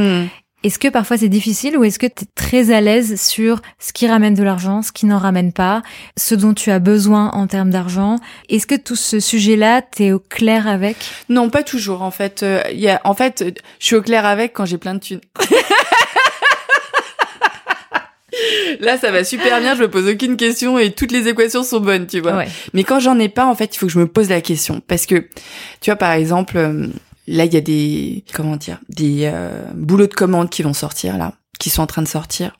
est-ce 0.64 0.78
que 0.78 0.88
parfois 0.88 1.16
c'est 1.16 1.28
difficile 1.28 1.78
ou 1.78 1.84
est-ce 1.84 1.98
que 1.98 2.06
tu 2.06 2.24
es 2.24 2.26
très 2.34 2.72
à 2.72 2.80
l'aise 2.80 3.20
sur 3.20 3.60
ce 3.78 3.92
qui 3.92 4.08
ramène 4.08 4.34
de 4.34 4.42
l'argent, 4.42 4.82
ce 4.82 4.90
qui 4.90 5.06
n'en 5.06 5.18
ramène 5.18 5.52
pas, 5.52 5.82
ce 6.16 6.34
dont 6.34 6.52
tu 6.52 6.70
as 6.70 6.80
besoin 6.80 7.30
en 7.30 7.46
termes 7.46 7.70
d'argent? 7.70 8.16
Est-ce 8.48 8.66
que 8.66 8.74
tout 8.74 8.96
ce 8.96 9.20
sujet-là, 9.20 9.82
tu 9.82 10.04
es 10.04 10.12
au 10.12 10.18
clair 10.18 10.66
avec? 10.66 10.96
Non, 11.28 11.48
pas 11.48 11.62
toujours 11.62 12.02
en 12.02 12.10
fait. 12.10 12.42
Euh, 12.42 12.62
y 12.72 12.88
a, 12.88 13.00
en 13.04 13.14
fait, 13.14 13.44
je 13.78 13.86
suis 13.86 13.94
au 13.96 14.02
clair 14.02 14.26
avec 14.26 14.52
quand 14.52 14.64
j'ai 14.64 14.78
plein 14.78 14.94
de 14.94 15.00
thunes. 15.00 15.20
Là, 18.80 18.98
ça 18.98 19.10
va 19.10 19.24
super 19.24 19.60
bien, 19.60 19.74
je 19.74 19.82
me 19.82 19.90
pose 19.90 20.08
aucune 20.08 20.36
question 20.36 20.78
et 20.78 20.92
toutes 20.92 21.12
les 21.12 21.28
équations 21.28 21.64
sont 21.64 21.80
bonnes, 21.80 22.06
tu 22.06 22.20
vois. 22.20 22.44
Mais 22.72 22.84
quand 22.84 23.00
j'en 23.00 23.18
ai 23.18 23.28
pas, 23.28 23.46
en 23.46 23.54
fait, 23.54 23.74
il 23.74 23.78
faut 23.78 23.86
que 23.86 23.92
je 23.92 23.98
me 23.98 24.06
pose 24.06 24.28
la 24.28 24.40
question. 24.40 24.80
Parce 24.86 25.06
que, 25.06 25.26
tu 25.80 25.90
vois, 25.90 25.96
par 25.96 26.12
exemple, 26.12 26.56
euh, 26.56 26.86
Là, 27.28 27.44
il 27.44 27.52
y 27.52 27.56
a 27.58 27.60
des 27.60 28.24
comment 28.34 28.56
dire, 28.56 28.78
des 28.88 29.22
euh, 29.24 29.70
boulots 29.74 30.06
de 30.06 30.14
commande 30.14 30.48
qui 30.48 30.62
vont 30.62 30.72
sortir 30.72 31.18
là, 31.18 31.34
qui 31.58 31.68
sont 31.68 31.82
en 31.82 31.86
train 31.86 32.02
de 32.02 32.08
sortir. 32.08 32.58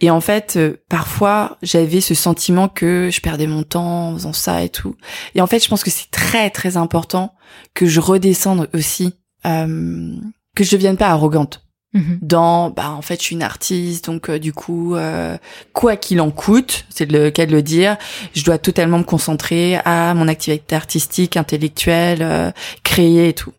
Et 0.00 0.10
en 0.10 0.20
fait, 0.20 0.54
euh, 0.56 0.82
parfois, 0.88 1.58
j'avais 1.62 2.00
ce 2.00 2.14
sentiment 2.14 2.68
que 2.68 3.08
je 3.12 3.20
perdais 3.20 3.46
mon 3.46 3.62
temps 3.62 4.08
en 4.08 4.14
faisant 4.14 4.32
ça 4.32 4.62
et 4.64 4.68
tout. 4.68 4.96
Et 5.36 5.40
en 5.40 5.46
fait, 5.46 5.62
je 5.62 5.68
pense 5.68 5.84
que 5.84 5.90
c'est 5.90 6.10
très 6.10 6.50
très 6.50 6.76
important 6.76 7.34
que 7.74 7.86
je 7.86 8.00
redescende 8.00 8.68
aussi, 8.74 9.14
euh, 9.46 10.16
que 10.56 10.64
je 10.64 10.72
devienne 10.72 10.96
pas 10.96 11.08
arrogante. 11.08 11.69
Mhm. 11.92 12.20
dans 12.22 12.70
bah 12.70 12.90
en 12.90 13.02
fait 13.02 13.18
je 13.18 13.24
suis 13.24 13.34
une 13.34 13.42
artiste 13.42 14.04
donc 14.04 14.30
euh, 14.30 14.38
du 14.38 14.52
coup 14.52 14.94
euh, 14.94 15.36
quoi 15.72 15.96
qu'il 15.96 16.20
en 16.20 16.30
coûte 16.30 16.84
c'est 16.88 17.10
le 17.10 17.30
cas 17.30 17.46
de 17.46 17.50
le 17.50 17.62
dire 17.62 17.96
je 18.32 18.44
dois 18.44 18.58
totalement 18.58 18.98
me 18.98 19.02
concentrer 19.02 19.74
à 19.84 20.14
mon 20.14 20.28
activité 20.28 20.76
artistique 20.76 21.36
intellectuelle 21.36 22.20
euh, 22.22 22.52
créer 22.84 23.30
et 23.30 23.32
tout 23.32 23.52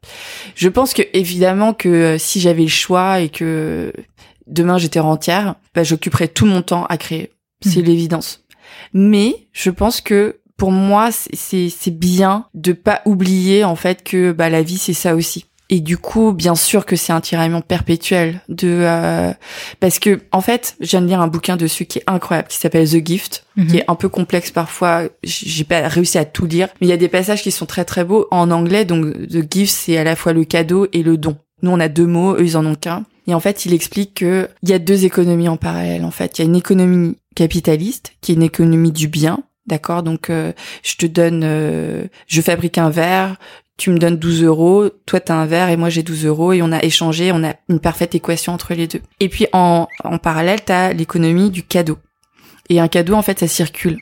je 0.56 0.70
pense 0.70 0.94
que 0.94 1.02
évidemment 1.12 1.74
que 1.74 2.16
si 2.18 2.40
j'avais 2.40 2.62
le 2.62 2.70
choix 2.70 3.20
et 3.20 3.28
que 3.28 3.92
demain 4.48 4.78
j'étais 4.78 5.02
rentière 5.02 5.56
bah 5.76 5.84
j'occuperais 5.84 6.30
tout 6.30 6.46
mon 6.46 6.62
temps 6.62 6.86
à 6.86 6.96
créer 6.96 7.34
c'est 7.60 7.82
mhm. 7.82 7.88
l'évidence 7.88 8.46
mais 8.94 9.46
je 9.52 9.72
pense 9.72 10.00
que 10.00 10.40
pour 10.56 10.72
moi 10.72 11.10
c'est 11.12 11.68
c'est 11.68 11.92
bien 12.00 12.46
de 12.54 12.72
pas 12.72 13.02
oublier 13.04 13.66
en 13.66 13.76
fait 13.76 14.06
que 14.06 14.32
bah 14.32 14.50
la 14.50 14.64
vie 14.64 14.78
c'est 14.78 14.94
ça 14.94 15.16
aussi 15.16 15.48
et 15.74 15.80
du 15.80 15.97
coup, 15.97 16.34
bien 16.34 16.53
sûr 16.53 16.86
que 16.86 16.97
c'est 16.97 17.13
un 17.13 17.22
tiraillement 17.22 17.61
perpétuel 17.61 18.41
de 18.49 18.67
euh, 18.67 19.32
parce 19.80 19.99
que 19.99 20.19
en 20.34 20.41
fait, 20.41 20.76
je 20.82 20.88
viens 20.88 21.01
de 21.01 21.07
lire 21.07 21.22
un 21.22 21.30
bouquin 21.30 21.55
dessus 21.55 21.86
qui 21.86 21.99
est 21.99 22.03
incroyable, 22.07 22.49
qui 22.49 22.57
s'appelle 22.57 22.89
The 22.89 23.03
Gift, 23.03 23.45
qui 23.55 23.61
mhm. 23.61 23.76
est 23.78 23.86
un 23.88 23.95
peu 23.95 24.09
complexe 24.09 24.51
parfois. 24.51 25.03
J'ai 25.24 25.63
pas 25.63 25.88
réussi 25.88 26.17
à 26.17 26.26
tout 26.26 26.45
lire, 26.45 26.67
mais 26.82 26.88
il 26.88 26.89
y 26.89 26.93
a 26.93 26.97
des 26.97 27.07
passages 27.07 27.41
qui 27.41 27.51
sont 27.51 27.65
très 27.65 27.86
très 27.86 28.03
beaux 28.03 28.28
en 28.32 28.51
anglais. 28.51 28.84
Donc 28.84 29.13
The 29.30 29.49
Gift, 29.49 29.74
c'est 29.74 29.97
à 29.97 30.03
la 30.03 30.17
fois 30.17 30.34
le 30.34 30.43
cadeau 30.43 30.88
et 30.91 31.03
le 31.03 31.15
don. 31.15 31.38
Nous, 31.61 31.72
on 31.72 31.80
a 31.80 31.88
deux 31.88 32.07
mots, 32.07 32.36
eux, 32.36 32.43
ils 32.43 32.57
en 32.57 32.65
ont 32.65 32.76
qu'un. 32.76 33.05
Et 33.28 33.34
en 33.34 33.39
fait, 33.39 33.65
il 33.65 33.74
explique 33.74 34.15
que 34.15 34.49
il 34.63 34.69
y 34.69 34.74
a 34.74 34.80
deux 34.80 35.05
économies 35.05 35.47
en 35.47 35.55
parallèle. 35.55 36.03
En 36.03 36.11
fait, 36.11 36.38
il 36.38 36.41
y 36.41 36.45
a 36.45 36.49
une 36.49 36.57
économie 36.57 37.15
capitaliste 37.34 38.11
qui 38.19 38.34
est 38.34 38.36
une 38.36 38.43
économie 38.43 38.91
du 38.91 39.07
bien, 39.07 39.41
D'accord, 39.67 40.01
donc 40.01 40.32
euh, 40.32 40.53
je 40.82 40.95
te 40.95 41.05
donne, 41.05 41.43
euh, 41.43 42.05
je 42.26 42.41
fabrique 42.41 42.80
un 42.80 42.89
verre, 42.89 43.38
tu 43.78 43.89
me 43.89 43.97
donnes 43.97 44.17
12 44.17 44.43
euros, 44.43 44.89
toi 45.05 45.19
t'as 45.19 45.36
un 45.36 45.45
verre 45.45 45.69
et 45.69 45.78
moi 45.78 45.89
j'ai 45.89 46.03
12 46.03 46.26
euros 46.26 46.53
et 46.53 46.61
on 46.61 46.72
a 46.72 46.84
échangé, 46.84 47.32
on 47.32 47.43
a 47.43 47.55
une 47.67 47.80
parfaite 47.80 48.13
équation 48.15 48.53
entre 48.53 48.74
les 48.74 48.88
deux. 48.88 49.01
Et 49.19 49.30
puis 49.30 49.47
en, 49.53 49.88
en 50.03 50.17
parallèle, 50.17 50.61
t'as 50.63 50.93
l'économie 50.93 51.49
du 51.49 51.63
cadeau. 51.63 51.97
Et 52.69 52.80
un 52.80 52.88
cadeau, 52.88 53.15
en 53.15 53.22
fait, 53.22 53.39
ça 53.39 53.47
circule. 53.47 53.97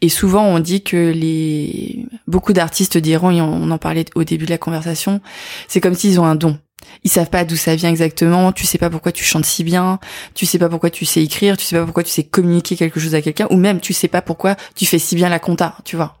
Et 0.00 0.08
souvent, 0.08 0.44
on 0.44 0.60
dit 0.60 0.82
que 0.82 1.10
les 1.10 2.06
beaucoup 2.26 2.52
d'artistes 2.52 2.98
diront, 2.98 3.30
et 3.30 3.40
on 3.40 3.70
en 3.70 3.78
parlait 3.78 4.04
au 4.14 4.24
début 4.24 4.44
de 4.44 4.50
la 4.50 4.58
conversation, 4.58 5.20
c'est 5.68 5.80
comme 5.80 5.94
s'ils 5.94 6.20
ont 6.20 6.24
un 6.24 6.36
don. 6.36 6.58
Ils 7.02 7.10
savent 7.10 7.30
pas 7.30 7.44
d'où 7.44 7.56
ça 7.56 7.74
vient 7.74 7.90
exactement, 7.90 8.52
tu 8.52 8.66
sais 8.66 8.78
pas 8.78 8.90
pourquoi 8.90 9.10
tu 9.10 9.24
chantes 9.24 9.46
si 9.46 9.64
bien, 9.64 9.98
tu 10.34 10.46
sais 10.46 10.58
pas 10.58 10.68
pourquoi 10.68 10.90
tu 10.90 11.04
sais 11.06 11.22
écrire, 11.22 11.56
tu 11.56 11.64
sais 11.64 11.76
pas 11.76 11.84
pourquoi 11.84 12.04
tu 12.04 12.10
sais 12.10 12.24
communiquer 12.24 12.76
quelque 12.76 13.00
chose 13.00 13.14
à 13.14 13.22
quelqu'un, 13.22 13.46
ou 13.50 13.56
même 13.56 13.80
tu 13.80 13.92
sais 13.92 14.08
pas 14.08 14.22
pourquoi 14.22 14.54
tu 14.76 14.86
fais 14.86 14.98
si 14.98 15.16
bien 15.16 15.28
la 15.28 15.38
compta, 15.38 15.76
tu 15.84 15.96
vois. 15.96 16.18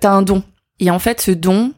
T'as 0.00 0.10
un 0.10 0.22
don. 0.22 0.42
Et 0.80 0.90
en 0.90 0.98
fait, 0.98 1.20
ce 1.20 1.30
don, 1.30 1.72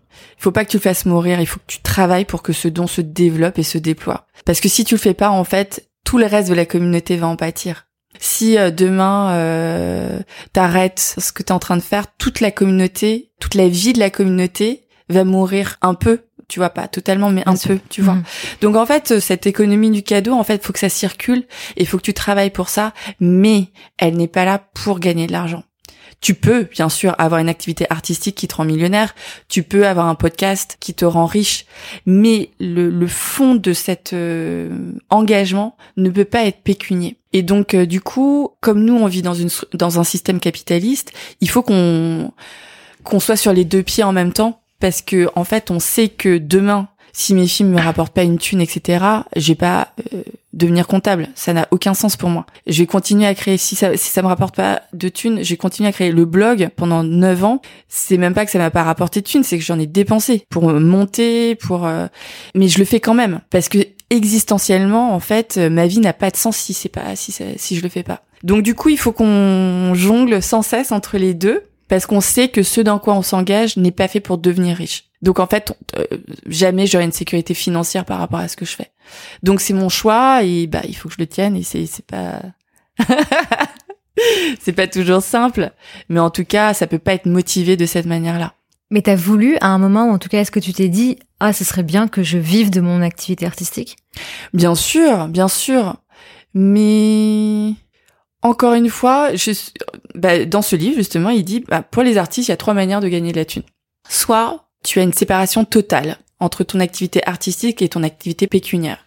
faut 0.45 0.53
pas 0.53 0.65
que 0.65 0.71
tu 0.71 0.77
le 0.77 0.83
fasses 0.83 1.07
mourir, 1.07 1.41
il 1.41 1.47
faut 1.47 1.59
que 1.59 1.65
tu 1.67 1.81
travailles 1.81 2.27
pour 2.27 2.43
que 2.43 2.53
ce 2.53 2.69
don 2.69 2.87
se 2.87 3.01
développe 3.01 3.59
et 3.59 3.63
se 3.63 3.79
déploie. 3.79 4.27
Parce 4.45 4.61
que 4.61 4.69
si 4.69 4.85
tu 4.85 4.95
le 4.95 5.01
fais 5.01 5.15
pas, 5.15 5.31
en 5.31 5.45
fait, 5.45 5.89
tout 6.05 6.19
le 6.19 6.27
reste 6.27 6.51
de 6.51 6.55
la 6.55 6.67
communauté 6.67 7.17
va 7.17 7.27
en 7.29 7.37
pâtir. 7.37 7.87
Si 8.21 8.59
euh, 8.59 8.71
demain 8.71 9.33
euh, 9.33 10.21
t'arrêtes 10.53 11.17
ce 11.19 11.33
que 11.33 11.43
tu 11.43 11.49
es 11.49 11.53
en 11.53 11.59
train 11.59 11.79
de 11.79 11.83
faire, 11.83 12.15
toute 12.19 12.41
la 12.41 12.51
communauté, 12.51 13.33
toute 13.41 13.55
la 13.55 13.69
vie 13.69 13.95
de 13.95 13.99
la 13.99 14.11
communauté 14.11 14.87
va 15.09 15.25
mourir 15.25 15.79
un 15.81 15.95
peu. 15.95 16.21
Tu 16.47 16.59
vois 16.59 16.71
pas 16.71 16.89
totalement, 16.89 17.31
mais 17.31 17.43
un 17.47 17.57
peu, 17.57 17.81
tu 17.89 18.03
vois. 18.03 18.15
Mhm. 18.15 18.25
Donc 18.61 18.77
en 18.77 18.85
fait, 18.85 19.19
cette 19.21 19.47
économie 19.47 19.91
du 19.91 20.03
cadeau, 20.03 20.35
en 20.35 20.45
fait, 20.45 20.63
faut 20.63 20.75
que 20.75 20.79
ça 20.79 20.91
circule 20.91 21.45
et 21.79 21.87
faut 21.87 21.97
que 21.97 22.03
tu 22.03 22.13
travailles 22.13 22.51
pour 22.51 22.69
ça, 22.69 22.93
mais 23.19 23.69
elle 23.97 24.19
n'est 24.19 24.29
pas 24.29 24.45
là 24.45 24.63
pour 24.75 25.01
gagner 25.01 25.27
de 25.27 25.33
l'argent. 25.33 25.65
Tu 26.25 26.33
peux, 26.33 26.63
bien 26.63 26.89
sûr, 26.89 27.15
avoir 27.19 27.39
une 27.39 27.51
activité 27.51 27.85
artistique 27.91 28.35
qui 28.35 28.49
te 28.49 28.55
rend 28.55 28.65
millionnaire. 28.65 29.15
Tu 29.51 29.63
peux 29.63 29.87
avoir 29.87 30.07
un 30.07 30.15
podcast 30.15 30.79
qui 30.81 30.95
te 30.95 31.05
rend 31.05 31.27
riche. 31.27 31.67
Mais 32.07 32.49
le, 32.59 33.07
fond 33.07 33.55
de 33.57 33.75
cet 33.75 34.15
euh, 34.15 34.71
engagement 35.11 35.77
ne 35.99 36.09
peut 36.09 36.25
pas 36.25 36.47
être 36.47 36.63
pécunier. 36.63 37.19
Et 37.35 37.43
donc, 37.43 37.75
euh, 37.75 37.85
du 37.85 38.01
coup, 38.01 38.53
comme 38.63 38.87
nous, 38.87 38.95
on 38.95 39.07
vit 39.07 39.21
dans 39.21 39.35
une 39.35 39.51
dans 39.75 40.01
un 40.01 40.05
système 40.05 40.41
capitaliste, 40.41 41.13
il 41.43 41.51
faut 41.51 41.61
qu'on 41.61 42.33
qu'on 43.03 43.21
soit 43.21 43.37
sur 43.37 43.53
les 43.53 43.67
deux 43.67 43.83
pieds 43.83 44.03
en 44.03 44.13
même 44.13 44.33
temps 44.33 44.63
parce 44.81 45.03
que 45.03 45.29
en 45.35 45.45
fait, 45.45 45.71
on 45.71 45.79
sait 45.79 46.09
que 46.09 46.39
demain, 46.39 46.89
si 47.17 47.33
mes 47.33 47.47
films 47.47 47.71
me 47.71 47.81
rapportent 47.81 48.13
pas 48.13 48.25
une 48.25 48.39
thune, 48.39 48.61
etc., 48.61 49.05
j'ai 49.37 49.55
pas 49.55 49.93
euh, 50.13 50.23
devenir 50.53 50.89
comptable. 50.89 51.29
Ça 51.37 51.53
n'a 51.53 51.69
aucun 51.71 51.95
sens 51.95 52.17
pour 52.17 52.29
moi. 52.29 52.45
Je 52.67 52.81
vais 52.81 52.87
continuer 52.87 53.25
à 53.25 53.35
créer. 53.37 53.57
Si 53.57 53.77
ça, 53.77 53.97
si 53.97 54.11
ça 54.11 54.21
me 54.21 54.27
rapporte 54.27 54.57
pas 54.57 54.83
de 54.93 55.09
thunes, 55.09 55.43
je 55.43 55.51
vais 55.51 55.57
continuer 55.57 55.89
à 55.89 55.93
créer 55.93 56.11
le 56.11 56.25
blog 56.25 56.71
pendant 56.75 57.05
neuf 57.05 57.45
ans. 57.45 57.63
C'est 57.89 58.19
même 58.19 58.35
pas 58.35 58.45
que 58.45 58.51
ça 58.51 58.59
m'a 58.59 58.73
pas 58.73 58.83
rapporté 58.83 59.21
de 59.21 59.27
thunes, 59.27 59.45
c'est 59.45 59.57
que 59.57 59.65
j'en 59.65 59.79
ai 59.79 59.87
dépensé 59.87 60.45
pour 60.51 60.73
monter, 60.73 61.55
pour. 61.55 61.87
Euh, 61.87 62.09
mais 62.57 62.67
je 62.67 62.81
le 62.81 62.85
fais 62.85 62.99
quand 62.99 63.15
même 63.15 63.41
parce 63.49 63.69
que 63.69 63.79
existentiellement, 64.11 65.15
en 65.15 65.21
fait, 65.21 65.57
ma 65.57 65.87
vie 65.87 66.01
n'a 66.01 66.13
pas 66.13 66.31
de 66.31 66.37
sens 66.37 66.57
si 66.57 66.75
c'est 66.75 66.89
pas 66.89 67.15
si 67.15 67.33
si 67.57 67.77
je 67.77 67.83
le 67.83 67.89
fais 67.89 68.03
pas. 68.03 68.23
Donc 68.43 68.63
du 68.63 68.75
coup, 68.75 68.89
il 68.89 68.99
faut 68.99 69.13
qu'on 69.13 69.95
jongle 69.95 70.43
sans 70.43 70.63
cesse 70.63 70.91
entre 70.91 71.17
les 71.17 71.33
deux 71.33 71.63
parce 71.95 72.07
qu'on 72.07 72.21
sait 72.21 72.49
que 72.49 72.65
ce 72.65 72.81
dans 72.81 72.99
quoi 72.99 73.15
on 73.15 73.23
s'engage 73.23 73.77
n'est 73.77 73.93
pas 73.93 74.09
fait 74.09 74.19
pour 74.19 74.37
devenir 74.37 74.77
riche. 74.77 75.05
Donc 75.23 75.39
en 75.39 75.47
fait, 75.47 75.79
euh, 75.97 76.05
jamais 76.49 76.89
j'aurai 76.89 77.05
une 77.05 77.13
sécurité 77.13 77.55
financière 77.55 78.05
par 78.05 78.19
rapport 78.19 78.41
à 78.41 78.49
ce 78.49 78.57
que 78.57 78.65
je 78.65 78.75
fais. 78.75 78.91
Donc 79.45 79.61
c'est 79.61 79.75
mon 79.75 79.89
choix 79.89 80.43
et 80.43 80.67
bah 80.67 80.81
il 80.89 80.97
faut 80.97 81.09
que 81.09 81.15
je 81.15 81.21
le 81.21 81.29
tienne 81.29 81.55
et 81.55 81.63
c'est 81.63 81.87
c'est 81.87 82.05
pas 82.05 82.43
c'est 84.61 84.73
pas 84.73 84.89
toujours 84.89 85.23
simple, 85.23 85.71
mais 86.09 86.19
en 86.19 86.31
tout 86.31 86.45
cas, 86.45 86.75
ça 86.75 86.89
peut 86.89 86.99
pas 86.99 87.15
être 87.15 87.27
motivé 87.27 87.77
de 87.77 87.87
cette 87.87 88.07
manière-là. 88.07 88.55
Mais 88.91 89.03
t'as 89.03 89.15
voulu 89.15 89.57
à 89.61 89.69
un 89.69 89.79
moment, 89.79 90.07
ou 90.07 90.11
en 90.11 90.19
tout 90.19 90.29
cas, 90.29 90.41
est-ce 90.41 90.51
que 90.51 90.59
tu 90.59 90.73
t'es 90.73 90.89
dit, 90.89 91.21
ah, 91.39 91.53
ce 91.53 91.63
serait 91.63 91.85
bien 91.85 92.09
que 92.09 92.25
je 92.25 92.39
vive 92.39 92.71
de 92.71 92.81
mon 92.81 93.03
activité 93.03 93.47
artistique? 93.47 93.99
Bien 94.53 94.75
sûr, 94.75 95.29
bien 95.29 95.47
sûr. 95.47 95.95
Mais 96.55 97.75
encore 98.45 98.75
une 98.75 98.91
fois, 98.91 99.31
bah, 100.15 100.45
dans 100.45 100.63
ce 100.63 100.77
livre, 100.77 100.97
justement, 100.97 101.31
il 101.31 101.45
dit, 101.45 101.65
bah, 101.67 101.83
pour 101.83 102.03
les 102.03 102.19
artistes, 102.19 102.49
il 102.49 102.53
y 102.53 102.55
a 102.55 102.59
trois 102.59 102.75
manières 102.75 103.01
de 103.01 103.09
gagner 103.09 103.33
de 103.33 103.39
la 103.39 103.45
thune. 103.45 103.63
Soit 104.09 104.69
tu 104.85 105.01
as 105.01 105.03
une 105.03 105.15
séparation 105.15 105.65
totale 105.65 106.19
entre 106.41 106.63
ton 106.63 106.79
activité 106.79 107.27
artistique 107.27 107.81
et 107.81 107.89
ton 107.89 108.03
activité 108.03 108.47
pécuniaire. 108.47 108.99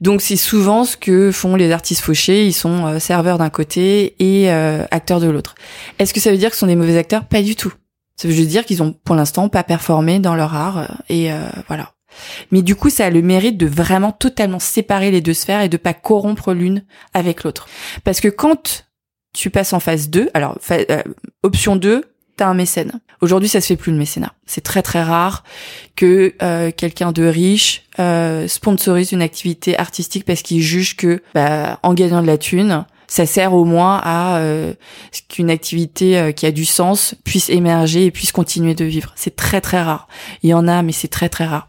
Donc 0.00 0.20
c'est 0.20 0.36
souvent 0.36 0.84
ce 0.84 0.96
que 0.96 1.30
font 1.32 1.56
les 1.56 1.70
artistes 1.70 2.02
fauchés, 2.02 2.46
ils 2.46 2.52
sont 2.52 2.86
euh, 2.86 2.98
serveurs 2.98 3.38
d'un 3.38 3.50
côté 3.50 4.16
et 4.18 4.50
euh, 4.50 4.84
acteurs 4.90 5.20
de 5.20 5.28
l'autre. 5.28 5.54
Est-ce 5.98 6.12
que 6.14 6.20
ça 6.20 6.30
veut 6.30 6.36
dire 6.36 6.50
que 6.50 6.56
ce 6.56 6.60
sont 6.60 6.66
des 6.66 6.76
mauvais 6.76 6.98
acteurs? 6.98 7.24
Pas 7.24 7.42
du 7.42 7.54
tout. 7.56 7.72
Ça 8.16 8.28
veut 8.28 8.34
juste 8.34 8.48
dire 8.48 8.64
qu'ils 8.64 8.82
ont 8.82 8.92
pour 8.92 9.14
l'instant 9.14 9.48
pas 9.48 9.62
performé 9.62 10.18
dans 10.18 10.34
leur 10.34 10.54
art 10.54 10.78
euh, 10.78 10.86
et 11.08 11.30
voilà. 11.68 11.92
Mais 12.50 12.62
du 12.62 12.74
coup, 12.74 12.90
ça 12.90 13.06
a 13.06 13.10
le 13.10 13.22
mérite 13.22 13.56
de 13.56 13.66
vraiment 13.66 14.12
totalement 14.12 14.58
séparer 14.58 15.10
les 15.10 15.20
deux 15.20 15.34
sphères 15.34 15.62
et 15.62 15.68
de 15.68 15.76
pas 15.76 15.94
corrompre 15.94 16.52
l'une 16.52 16.84
avec 17.14 17.44
l'autre. 17.44 17.68
Parce 18.04 18.20
que 18.20 18.28
quand 18.28 18.86
tu 19.32 19.50
passes 19.50 19.72
en 19.72 19.80
phase 19.80 20.10
2, 20.10 20.30
alors 20.34 20.58
option 21.42 21.76
2, 21.76 22.04
t'as 22.36 22.46
un 22.46 22.54
mécène. 22.54 23.00
Aujourd'hui, 23.20 23.48
ça 23.48 23.60
se 23.60 23.68
fait 23.68 23.76
plus 23.76 23.92
le 23.92 23.98
mécénat. 23.98 24.32
C'est 24.46 24.62
très 24.62 24.82
très 24.82 25.02
rare 25.02 25.44
que 25.96 26.34
euh, 26.42 26.70
quelqu'un 26.76 27.12
de 27.12 27.24
riche 27.24 27.84
euh, 27.98 28.48
sponsorise 28.48 29.12
une 29.12 29.22
activité 29.22 29.78
artistique 29.78 30.24
parce 30.24 30.42
qu'il 30.42 30.60
juge 30.60 30.96
que 30.96 31.22
bah, 31.34 31.78
en 31.82 31.94
gagnant 31.94 32.22
de 32.22 32.26
la 32.26 32.38
thune, 32.38 32.84
ça 33.12 33.26
sert 33.26 33.52
au 33.52 33.66
moins 33.66 34.00
à 34.02 34.38
euh, 34.38 34.72
qu'une 35.28 35.50
activité 35.50 36.18
euh, 36.18 36.32
qui 36.32 36.46
a 36.46 36.50
du 36.50 36.64
sens 36.64 37.14
puisse 37.24 37.50
émerger 37.50 38.06
et 38.06 38.10
puisse 38.10 38.32
continuer 38.32 38.74
de 38.74 38.86
vivre. 38.86 39.12
C'est 39.16 39.36
très 39.36 39.60
très 39.60 39.82
rare. 39.82 40.08
Il 40.42 40.48
y 40.48 40.54
en 40.54 40.66
a, 40.66 40.80
mais 40.80 40.92
c'est 40.92 41.08
très 41.08 41.28
très 41.28 41.44
rare. 41.44 41.68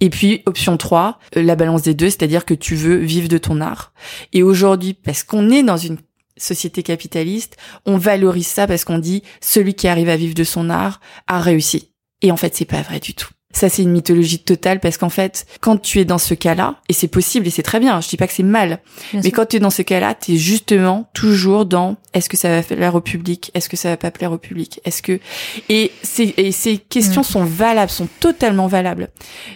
Et 0.00 0.10
puis, 0.10 0.42
option 0.46 0.76
3, 0.76 1.18
la 1.34 1.56
balance 1.56 1.82
des 1.82 1.94
deux, 1.94 2.10
c'est-à-dire 2.10 2.44
que 2.44 2.54
tu 2.54 2.74
veux 2.74 2.96
vivre 2.96 3.28
de 3.28 3.38
ton 3.38 3.60
art. 3.60 3.92
Et 4.32 4.42
aujourd'hui, 4.42 4.94
parce 4.94 5.22
qu'on 5.22 5.50
est 5.50 5.62
dans 5.62 5.76
une 5.76 5.98
société 6.36 6.82
capitaliste, 6.82 7.56
on 7.86 7.96
valorise 7.96 8.46
ça 8.46 8.66
parce 8.66 8.84
qu'on 8.84 8.98
dit 8.98 9.22
celui 9.40 9.74
qui 9.74 9.88
arrive 9.88 10.08
à 10.08 10.16
vivre 10.16 10.34
de 10.34 10.44
son 10.44 10.70
art 10.70 11.00
a 11.26 11.40
réussi. 11.40 11.90
Et 12.22 12.30
en 12.30 12.36
fait, 12.36 12.54
c'est 12.54 12.64
pas 12.64 12.82
vrai 12.82 13.00
du 13.00 13.14
tout. 13.14 13.28
Ça, 13.52 13.68
c'est 13.68 13.82
une 13.82 13.92
mythologie 13.92 14.40
totale 14.40 14.80
parce 14.80 14.98
qu'en 14.98 15.08
fait, 15.08 15.46
quand 15.60 15.78
tu 15.78 15.98
es 15.98 16.04
dans 16.04 16.18
ce 16.18 16.34
cas-là, 16.34 16.76
et 16.88 16.92
c'est 16.92 17.08
possible 17.08 17.46
et 17.46 17.50
c'est 17.50 17.62
très 17.62 17.80
bien, 17.80 18.00
je 18.00 18.08
dis 18.08 18.16
pas 18.16 18.26
que 18.26 18.32
c'est 18.32 18.42
mal, 18.42 18.80
mais 19.14 19.30
quand 19.30 19.46
tu 19.46 19.56
es 19.56 19.60
dans 19.60 19.70
ce 19.70 19.82
cas-là, 19.82 20.14
tu 20.14 20.32
es 20.32 20.36
justement 20.36 21.08
toujours 21.14 21.64
dans 21.64 21.96
est-ce 22.12 22.28
que 22.28 22.36
ça 22.36 22.50
va 22.50 22.62
plaire 22.62 22.94
au 22.94 23.00
public, 23.00 23.50
est-ce 23.54 23.68
que 23.68 23.76
ça 23.76 23.88
va 23.88 23.96
pas 23.96 24.10
plaire 24.10 24.32
au 24.32 24.38
public, 24.38 24.80
est-ce 24.84 25.00
que 25.00 25.20
et 25.68 25.92
ces 26.02 26.34
et 26.36 26.52
ces 26.52 26.76
questions 26.76 27.22
sont 27.22 27.44
valables, 27.44 27.90
sont 27.90 28.08
totalement 28.20 28.66
valables, 28.66 29.08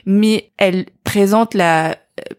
mais 0.07 0.53
elles 0.57 0.87
présentent 1.05 1.55
la 1.55 1.97